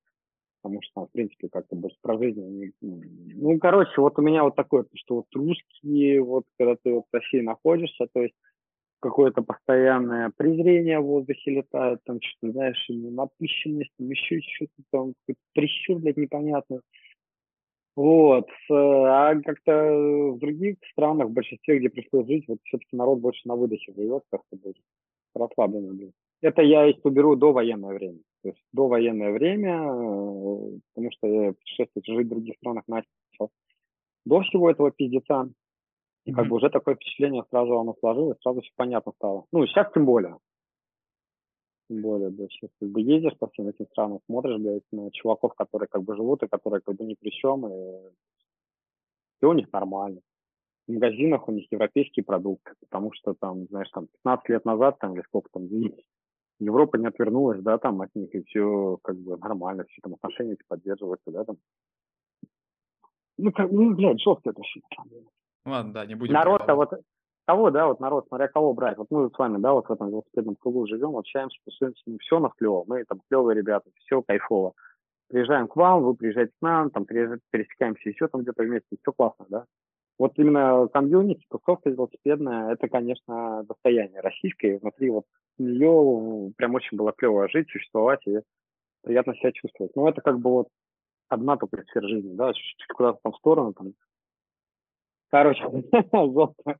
потому 0.62 0.80
что 0.82 1.06
в 1.06 1.12
принципе, 1.12 1.48
как-то 1.48 1.76
больше 1.76 1.96
про 2.02 2.18
жизнь. 2.18 2.72
Ну, 2.80 3.58
короче, 3.58 4.00
вот 4.00 4.18
у 4.18 4.22
меня 4.22 4.44
вот 4.44 4.56
такое, 4.56 4.84
что 4.94 5.16
вот 5.16 5.26
русские, 5.34 6.22
вот 6.22 6.44
когда 6.58 6.76
ты 6.82 6.92
вот 6.92 7.04
в 7.10 7.14
России 7.14 7.40
находишься, 7.40 8.06
то 8.12 8.22
есть 8.22 8.34
какое-то 9.00 9.42
постоянное 9.42 10.30
презрение 10.36 11.00
в 11.00 11.06
воздухе 11.06 11.50
летает, 11.52 12.00
там 12.04 12.18
что-то, 12.20 12.52
знаешь, 12.52 12.84
напыщенность, 12.88 13.90
там 13.98 14.10
еще 14.10 14.40
что-то, 14.40 14.82
там 14.90 15.14
прищур, 15.54 15.98
блядь, 15.98 16.18
непонятный. 16.18 16.80
Вот. 17.96 18.48
А 18.70 19.34
как-то 19.40 19.72
в 20.32 20.38
других 20.38 20.76
странах, 20.92 21.28
в 21.28 21.32
большинстве, 21.32 21.78
где 21.78 21.88
пришлось 21.88 22.26
жить, 22.26 22.44
вот 22.46 22.58
все-таки 22.64 22.96
народ 22.96 23.20
больше 23.20 23.40
на 23.46 23.56
выдохе 23.56 23.92
живет, 23.94 24.22
как-то 24.30 24.56
больше 24.56 24.80
расслабленно 25.34 25.94
был. 25.94 26.12
Это 26.42 26.62
я 26.62 26.86
их 26.86 26.96
беру 27.04 27.36
до 27.36 27.52
военное 27.52 27.94
время. 27.94 28.20
То 28.42 28.48
есть 28.48 28.62
до 28.72 28.88
военное 28.88 29.32
время, 29.32 29.74
э, 29.82 30.78
потому 30.94 31.12
что 31.12 31.26
я 31.26 31.52
путешествовать, 31.52 32.06
жить 32.06 32.26
в 32.26 32.30
других 32.30 32.56
странах 32.56 32.84
начал 32.88 33.50
до 34.24 34.40
всего 34.42 34.70
этого 34.70 34.90
пиздеца. 34.90 35.50
И 36.24 36.32
как 36.32 36.48
бы 36.48 36.56
уже 36.56 36.70
такое 36.70 36.94
впечатление 36.94 37.44
сразу 37.50 37.78
оно 37.78 37.94
сложилось, 37.98 38.38
сразу 38.42 38.60
все 38.60 38.70
понятно 38.76 39.12
стало. 39.12 39.46
Ну, 39.52 39.66
сейчас 39.66 39.90
тем 39.92 40.04
более. 40.04 40.36
Тем 41.88 42.02
более, 42.02 42.30
да, 42.30 42.46
сейчас 42.48 42.70
как 42.78 42.88
бы 42.90 43.00
ездишь 43.00 43.36
по 43.38 43.48
всем 43.48 43.68
этим 43.68 43.86
странам, 43.86 44.20
смотришь, 44.26 44.60
блядь, 44.60 44.82
на 44.92 45.10
чуваков, 45.10 45.54
которые 45.54 45.88
как 45.88 46.02
бы 46.02 46.14
живут 46.14 46.42
и 46.42 46.48
которые 46.48 46.82
как 46.82 46.94
бы 46.94 47.04
ни 47.04 47.14
при 47.14 47.30
чем, 47.30 47.66
и 47.66 48.12
все 49.36 49.48
у 49.48 49.54
них 49.54 49.72
нормально. 49.72 50.20
В 50.86 50.92
магазинах 50.92 51.48
у 51.48 51.52
них 51.52 51.66
европейские 51.70 52.24
продукты, 52.24 52.74
потому 52.80 53.12
что 53.12 53.34
там, 53.34 53.66
знаешь, 53.66 53.90
там 53.90 54.06
15 54.22 54.48
лет 54.50 54.64
назад, 54.64 54.98
там, 54.98 55.14
или 55.14 55.22
сколько 55.22 55.48
там, 55.52 55.66
Европа 56.60 56.96
не 56.96 57.06
отвернулась, 57.06 57.60
да, 57.62 57.78
там 57.78 58.00
от 58.02 58.14
них, 58.14 58.34
и 58.34 58.42
все 58.44 58.98
как 59.02 59.16
бы 59.16 59.36
нормально, 59.38 59.84
все 59.84 60.00
там 60.02 60.14
отношения 60.14 60.56
поддерживаются, 60.68 61.30
да, 61.30 61.44
там. 61.44 61.56
Ну, 63.38 63.52
как, 63.52 63.70
ну, 63.72 63.94
блядь, 63.94 64.20
жестко 64.20 64.50
это 64.50 64.62
все. 64.62 64.80
Ладно, 65.64 65.92
да, 65.92 66.06
не 66.06 66.14
будем. 66.14 66.34
Народ-то 66.34 66.74
вот, 66.74 66.90
кого, 67.46 67.70
да, 67.70 67.86
вот 67.86 68.00
народ, 68.00 68.26
смотря 68.28 68.48
кого 68.48 68.74
брать. 68.74 68.98
Вот 68.98 69.06
мы 69.10 69.30
с 69.30 69.38
вами, 69.38 69.58
да, 69.58 69.72
вот 69.72 69.86
в 69.86 69.90
этом 69.90 70.10
велосипедном 70.10 70.56
кругу 70.56 70.86
живем, 70.86 71.16
общаемся, 71.16 71.58
тусуемся, 71.64 72.02
ну, 72.06 72.18
все 72.18 72.38
нас 72.38 72.52
клево, 72.56 72.84
мы 72.86 73.04
там 73.04 73.20
клевые 73.28 73.56
ребята, 73.56 73.88
все 74.04 74.22
кайфово. 74.22 74.74
Приезжаем 75.28 75.68
к 75.68 75.76
вам, 75.76 76.02
вы 76.02 76.14
приезжаете 76.14 76.52
к 76.58 76.62
нам, 76.62 76.90
там 76.90 77.06
пересекаемся 77.06 78.08
еще 78.08 78.28
там 78.28 78.42
где-то 78.42 78.62
вместе, 78.62 78.96
все 79.00 79.12
классно, 79.12 79.46
да. 79.48 79.64
Вот 80.20 80.32
именно 80.36 80.86
комьюнити, 80.88 81.46
тусовка 81.48 81.88
велосипедная, 81.88 82.74
это, 82.74 82.88
конечно, 82.88 83.62
достояние 83.62 84.20
российское. 84.20 84.78
Внутри 84.78 85.08
вот 85.08 85.24
нее 85.56 86.52
прям 86.58 86.74
очень 86.74 86.98
было 86.98 87.12
клево 87.12 87.48
жить, 87.48 87.70
существовать 87.70 88.20
и 88.26 88.40
приятно 89.02 89.34
себя 89.36 89.50
чувствовать. 89.52 89.96
Но 89.96 90.10
это 90.10 90.20
как 90.20 90.38
бы 90.38 90.50
вот 90.50 90.68
одна 91.28 91.56
только 91.56 91.82
сфера 91.84 92.06
жизни, 92.06 92.34
да, 92.34 92.52
чуть-чуть 92.52 92.86
куда-то 92.94 93.18
там 93.22 93.32
в 93.32 93.36
сторону. 93.36 93.72
Там. 93.72 93.94
Короче, 95.30 95.62
жестко. 96.12 96.78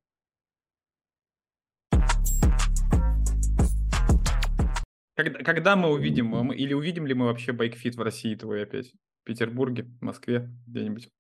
Когда, 5.15 5.39
когда 5.43 5.77
мы 5.77 5.91
увидим, 5.91 6.53
или 6.53 6.75
увидим 6.75 7.07
ли 7.07 7.15
мы 7.15 7.25
вообще 7.25 7.53
байкфит 7.53 7.95
в 7.95 8.03
России 8.03 8.35
твой 8.35 8.65
опять? 8.65 8.93
В 9.23 9.25
Петербурге, 9.25 9.85
в 9.85 10.05
Москве, 10.05 10.51
где-нибудь? 10.67 11.11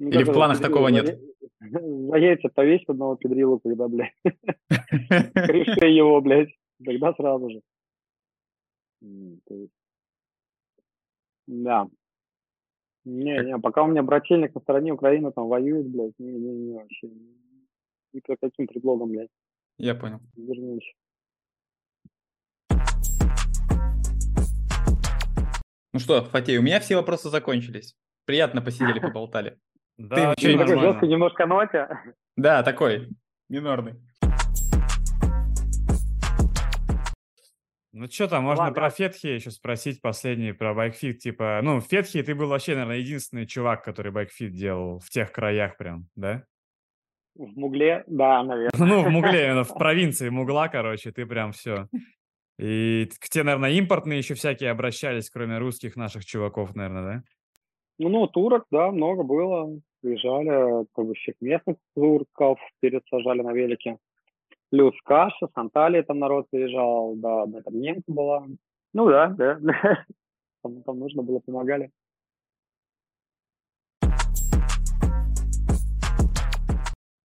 Ну, 0.00 0.08
Или 0.08 0.24
в 0.24 0.32
планах 0.32 0.62
такого 0.62 0.88
нет? 0.88 1.20
За 1.60 2.16
яйца 2.16 2.48
повесь 2.48 2.82
одного 2.88 3.16
педрилу, 3.16 3.60
когда, 3.60 3.86
блядь, 3.86 4.14
крыши 5.34 5.86
его, 5.88 6.22
блядь, 6.22 6.48
тогда 6.82 7.12
сразу 7.12 7.50
же. 7.50 7.60
Да. 11.46 11.86
Не-не, 13.04 13.58
пока 13.58 13.82
у 13.82 13.88
меня 13.88 14.02
брательник 14.02 14.54
на 14.54 14.62
стороне 14.62 14.92
Украины 14.94 15.32
там 15.32 15.48
воюет, 15.48 15.86
блядь, 15.86 16.18
не-не-не, 16.18 16.78
вообще. 16.78 17.10
Ни 18.14 18.20
по 18.20 18.36
каким 18.40 18.66
предлогом, 18.68 19.10
блядь. 19.10 19.28
Я 19.76 19.94
понял. 19.94 20.20
Вернемся. 20.34 20.92
Ну 25.92 26.00
что, 26.00 26.24
Фатей, 26.24 26.56
у 26.56 26.62
меня 26.62 26.80
все 26.80 26.96
вопросы 26.96 27.28
закончились. 27.28 27.94
Приятно 28.24 28.62
посидели, 28.62 28.98
поболтали. 29.00 29.58
Да, 30.00 30.34
ты 30.34 30.56
такой 30.56 30.78
жесткий 30.80 31.08
немножко 31.08 31.44
ноте. 31.44 31.86
Да, 32.34 32.62
такой, 32.62 33.10
минорный. 33.50 33.96
Ну 37.92 38.06
что 38.06 38.28
там, 38.28 38.44
можно 38.44 38.64
Ладно. 38.64 38.74
про 38.74 38.88
Фетхие 38.88 39.26
еще 39.26 39.50
спросить 39.50 40.00
последний, 40.00 40.52
про 40.52 40.72
bike 40.72 40.95
fit, 40.95 41.18
типа, 41.18 41.60
ну, 41.62 41.80
Фетхие 41.80 42.22
ты 42.22 42.34
был 42.34 42.48
вообще, 42.48 42.72
наверное, 42.72 42.96
единственный 42.96 43.46
чувак, 43.46 43.84
который 43.84 44.10
bike 44.10 44.34
fit 44.34 44.52
делал 44.52 45.00
в 45.00 45.10
тех 45.10 45.32
краях 45.32 45.76
прям, 45.76 46.06
да? 46.16 46.44
В 47.34 47.58
Мугле, 47.58 48.04
да, 48.06 48.42
наверное. 48.42 48.70
Ну, 48.78 49.02
в 49.02 49.10
Мугле, 49.10 49.62
в 49.64 49.74
провинции 49.74 50.30
Мугла, 50.30 50.68
короче, 50.68 51.12
ты 51.12 51.26
прям 51.26 51.52
все. 51.52 51.88
И 52.58 53.06
к 53.20 53.28
тебе, 53.28 53.44
наверное, 53.44 53.72
импортные 53.72 54.18
еще 54.18 54.32
всякие 54.32 54.70
обращались, 54.70 55.28
кроме 55.28 55.58
русских 55.58 55.96
наших 55.96 56.24
чуваков, 56.24 56.74
наверное, 56.74 57.02
да? 57.02 57.22
Ну, 57.98 58.08
ну, 58.08 58.26
турок, 58.28 58.64
да, 58.70 58.90
много 58.90 59.24
было 59.24 59.78
приезжали, 60.00 60.86
как 60.94 61.06
бы 61.06 61.14
всех 61.14 61.34
местных 61.40 61.76
турков 61.94 62.58
пересажали 62.80 63.42
на 63.42 63.52
велике. 63.52 63.98
Плюс 64.70 64.94
Каша, 65.04 65.46
с 65.46 65.52
Анталии 65.54 66.02
там 66.02 66.18
народ 66.18 66.46
приезжал, 66.50 67.14
да, 67.16 67.46
да, 67.46 67.60
там 67.62 67.80
немка 67.80 68.04
была. 68.06 68.46
Ну 68.92 69.08
да, 69.08 69.28
да, 69.28 69.58
там, 70.62 70.82
там 70.82 70.98
нужно 70.98 71.22
было, 71.22 71.40
помогали. 71.40 71.90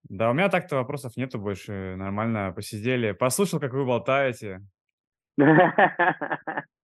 Да, 0.10 0.30
у 0.30 0.34
меня 0.34 0.50
так-то 0.50 0.78
вопросов 0.78 1.18
нету 1.18 1.40
больше. 1.40 1.96
Нормально 1.98 2.54
посидели. 2.56 3.12
Послушал, 3.12 3.60
как 3.60 3.74
вы 3.74 3.86
болтаете. 3.86 4.62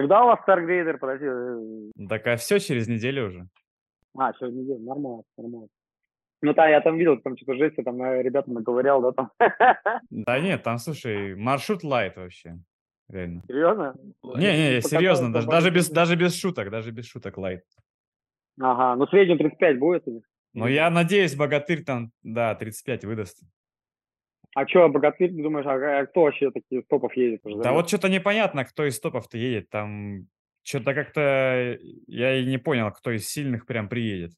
Когда 0.00 0.24
у 0.24 0.28
вас 0.28 0.40
Старгрейдер, 0.40 0.96
подожди? 0.96 1.26
Э, 1.26 2.06
так 2.08 2.26
а 2.26 2.36
все 2.36 2.58
через 2.58 2.88
неделю 2.88 3.26
уже. 3.26 3.48
А, 4.16 4.32
через 4.32 4.54
неделю, 4.54 4.80
нормально, 4.80 5.22
нормально. 5.36 5.68
Ну 6.40 6.54
да, 6.54 6.68
я 6.70 6.80
там 6.80 6.96
видел, 6.96 7.20
там 7.20 7.36
что-то 7.36 7.54
жесть, 7.56 7.76
там 7.84 8.02
э, 8.02 8.22
ребятам 8.22 8.54
наговорял, 8.54 9.02
да, 9.02 9.12
там. 9.12 9.30
Да 10.10 10.40
нет, 10.40 10.62
там, 10.62 10.78
слушай, 10.78 11.34
маршрут 11.34 11.84
light 11.84 12.16
вообще. 12.16 12.58
Реально. 13.10 13.42
Серьезно? 13.46 13.94
Не, 14.22 14.76
не, 14.76 14.80
серьезно, 14.80 15.30
даже, 15.30 15.46
даже, 15.48 15.70
без, 15.70 15.90
даже 15.90 16.16
без 16.16 16.34
шуток, 16.34 16.70
даже 16.70 16.92
без 16.92 17.04
шуток 17.04 17.36
light. 17.36 17.62
Ага, 18.58 18.96
ну 18.96 19.06
средний 19.08 19.36
35 19.36 19.78
будет? 19.78 20.06
Ну, 20.54 20.66
я 20.66 20.88
надеюсь, 20.88 21.36
богатырь 21.36 21.84
там, 21.84 22.10
да, 22.22 22.54
35 22.54 23.04
выдаст. 23.04 23.42
А 24.54 24.66
что, 24.66 24.88
богатырь, 24.88 25.30
ты 25.30 25.42
думаешь, 25.42 25.66
а, 25.66 26.00
а 26.00 26.06
кто 26.06 26.22
вообще 26.22 26.50
такие 26.50 26.82
топов 26.82 27.16
едет? 27.16 27.40
Уже, 27.44 27.62
да 27.62 27.72
вот 27.72 27.88
что-то 27.88 28.08
непонятно, 28.08 28.64
кто 28.64 28.84
из 28.84 28.98
топов-то 28.98 29.38
едет. 29.38 29.70
Там 29.70 30.26
что-то 30.62 30.94
как-то 30.94 31.78
я 32.06 32.36
и 32.36 32.44
не 32.44 32.58
понял, 32.58 32.90
кто 32.90 33.12
из 33.12 33.28
сильных 33.28 33.66
прям 33.66 33.88
приедет. 33.88 34.32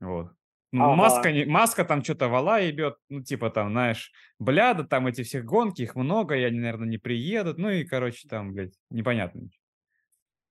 Вот. 0.00 0.30
Ну, 0.72 0.84
ага. 0.86 0.96
маска, 0.96 1.30
маска 1.46 1.84
там 1.84 2.02
что-то 2.02 2.28
вала 2.28 2.58
ебет, 2.58 2.96
ну, 3.08 3.22
типа 3.22 3.50
там, 3.50 3.70
знаешь, 3.70 4.10
бляда, 4.40 4.82
там 4.82 5.06
эти 5.06 5.22
все 5.22 5.40
гонки, 5.40 5.82
их 5.82 5.94
много, 5.94 6.34
и 6.34 6.42
они, 6.42 6.58
наверное, 6.58 6.88
не 6.88 6.98
приедут, 6.98 7.58
ну 7.58 7.70
и, 7.70 7.84
короче, 7.84 8.26
там, 8.28 8.52
блядь, 8.52 8.74
непонятно. 8.90 9.42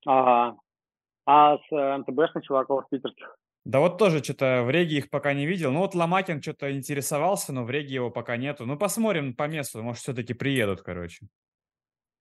Ага. 0.05 0.57
А 1.25 1.57
с 1.57 1.71
э, 1.71 1.97
МТБшных 1.97 2.45
чуваков 2.45 2.87
питерских? 2.89 3.37
Да 3.65 3.79
вот 3.79 3.97
тоже 3.97 4.21
что-то 4.21 4.63
в 4.63 4.69
Реге 4.69 4.97
их 4.97 5.09
пока 5.09 5.33
не 5.33 5.45
видел. 5.45 5.71
Ну 5.71 5.79
вот 5.79 5.95
Ломакин 5.95 6.41
что-то 6.41 6.75
интересовался, 6.75 7.53
но 7.53 7.63
в 7.63 7.71
Реге 7.71 7.95
его 7.95 8.11
пока 8.11 8.35
нету. 8.35 8.65
Ну 8.65 8.77
посмотрим 8.77 9.33
по 9.33 9.47
месту, 9.47 9.81
может 9.81 10.01
все-таки 10.01 10.33
приедут, 10.33 10.81
короче. 10.81 11.27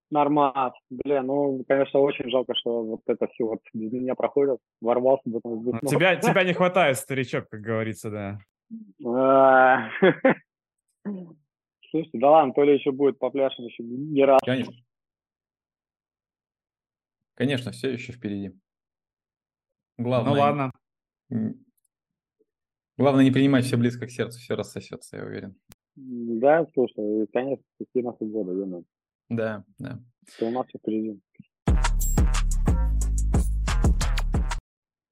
Нормально. 0.09 0.73
Блин, 0.89 1.25
ну, 1.25 1.63
конечно, 1.67 1.99
очень 1.99 2.29
жалко, 2.29 2.53
что 2.55 2.83
вот 2.83 3.01
это 3.07 3.27
все 3.27 3.45
вот 3.45 3.59
без 3.73 3.91
меня 3.91 4.15
проходит. 4.15 4.59
Ворвался 4.79 5.27
бы 5.29 5.41
там. 5.41 5.63
Ну, 5.63 5.79
тебя, 5.85 6.15
тебя 6.15 6.43
не 6.43 6.53
хватает, 6.53 6.97
старичок, 6.97 7.49
как 7.49 7.61
говорится, 7.61 8.11
да. 8.11 8.39
Слушайте, 11.89 12.19
да 12.19 12.29
ладно, 12.29 12.53
то 12.53 12.63
ли 12.63 12.75
еще 12.75 12.91
будет 12.91 13.19
попляшем 13.19 13.65
еще 13.65 13.83
не 13.83 14.23
раз. 14.23 14.39
Конечно. 14.45 14.73
Конечно, 17.35 17.71
все 17.71 17.89
еще 17.89 18.13
впереди. 18.13 18.51
Главное, 19.97 20.33
ну 20.33 20.39
ладно. 20.39 20.71
Главное 22.97 23.23
не 23.23 23.31
принимать 23.31 23.65
все 23.65 23.77
близко 23.77 24.05
к 24.05 24.11
сердцу, 24.11 24.39
все 24.39 24.55
рассосется, 24.55 25.17
я 25.17 25.25
уверен. 25.25 25.55
Да, 25.95 26.65
слушай, 26.73 27.27
конечно, 27.33 27.63
какие 27.79 28.03
нас 28.03 28.15
года, 28.19 28.51
я 28.51 28.83
Да, 29.29 29.65
да. 29.79 29.99
Что 30.27 30.47
у 30.47 30.51
нас 30.51 30.67
впереди. 30.67 31.19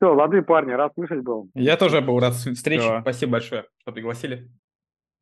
Все, 0.02 0.14
лады, 0.16 0.42
парни, 0.42 0.72
рад 0.72 0.94
слышать 0.96 1.24
был. 1.24 1.52
Я 1.54 1.78
тоже 1.78 2.02
был 2.02 2.20
рад 2.20 2.34
встрече. 2.34 2.82
Все. 2.82 3.02
Спасибо 3.02 3.34
большое, 3.34 3.66
что 3.78 3.92
пригласили. 3.92 4.50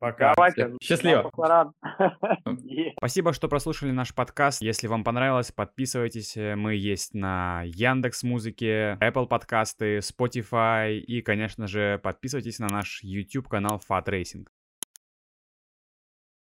Пока. 0.00 0.32
Давайте. 0.34 0.72
Счастливо. 0.82 1.30
Спасибо, 2.96 3.34
что 3.34 3.48
прослушали 3.48 3.90
наш 3.90 4.14
подкаст. 4.14 4.62
Если 4.62 4.86
вам 4.86 5.04
понравилось, 5.04 5.52
подписывайтесь. 5.52 6.36
Мы 6.36 6.74
есть 6.74 7.12
на 7.12 7.62
Яндекс 7.66 8.22
Музыке, 8.22 8.96
Apple 9.02 9.26
подкасты, 9.26 9.98
Spotify 9.98 10.96
и, 10.96 11.20
конечно 11.20 11.66
же, 11.66 12.00
подписывайтесь 12.02 12.58
на 12.58 12.68
наш 12.68 13.00
YouTube 13.02 13.48
канал 13.48 13.80
Fat 13.88 14.06
Racing. 14.06 14.46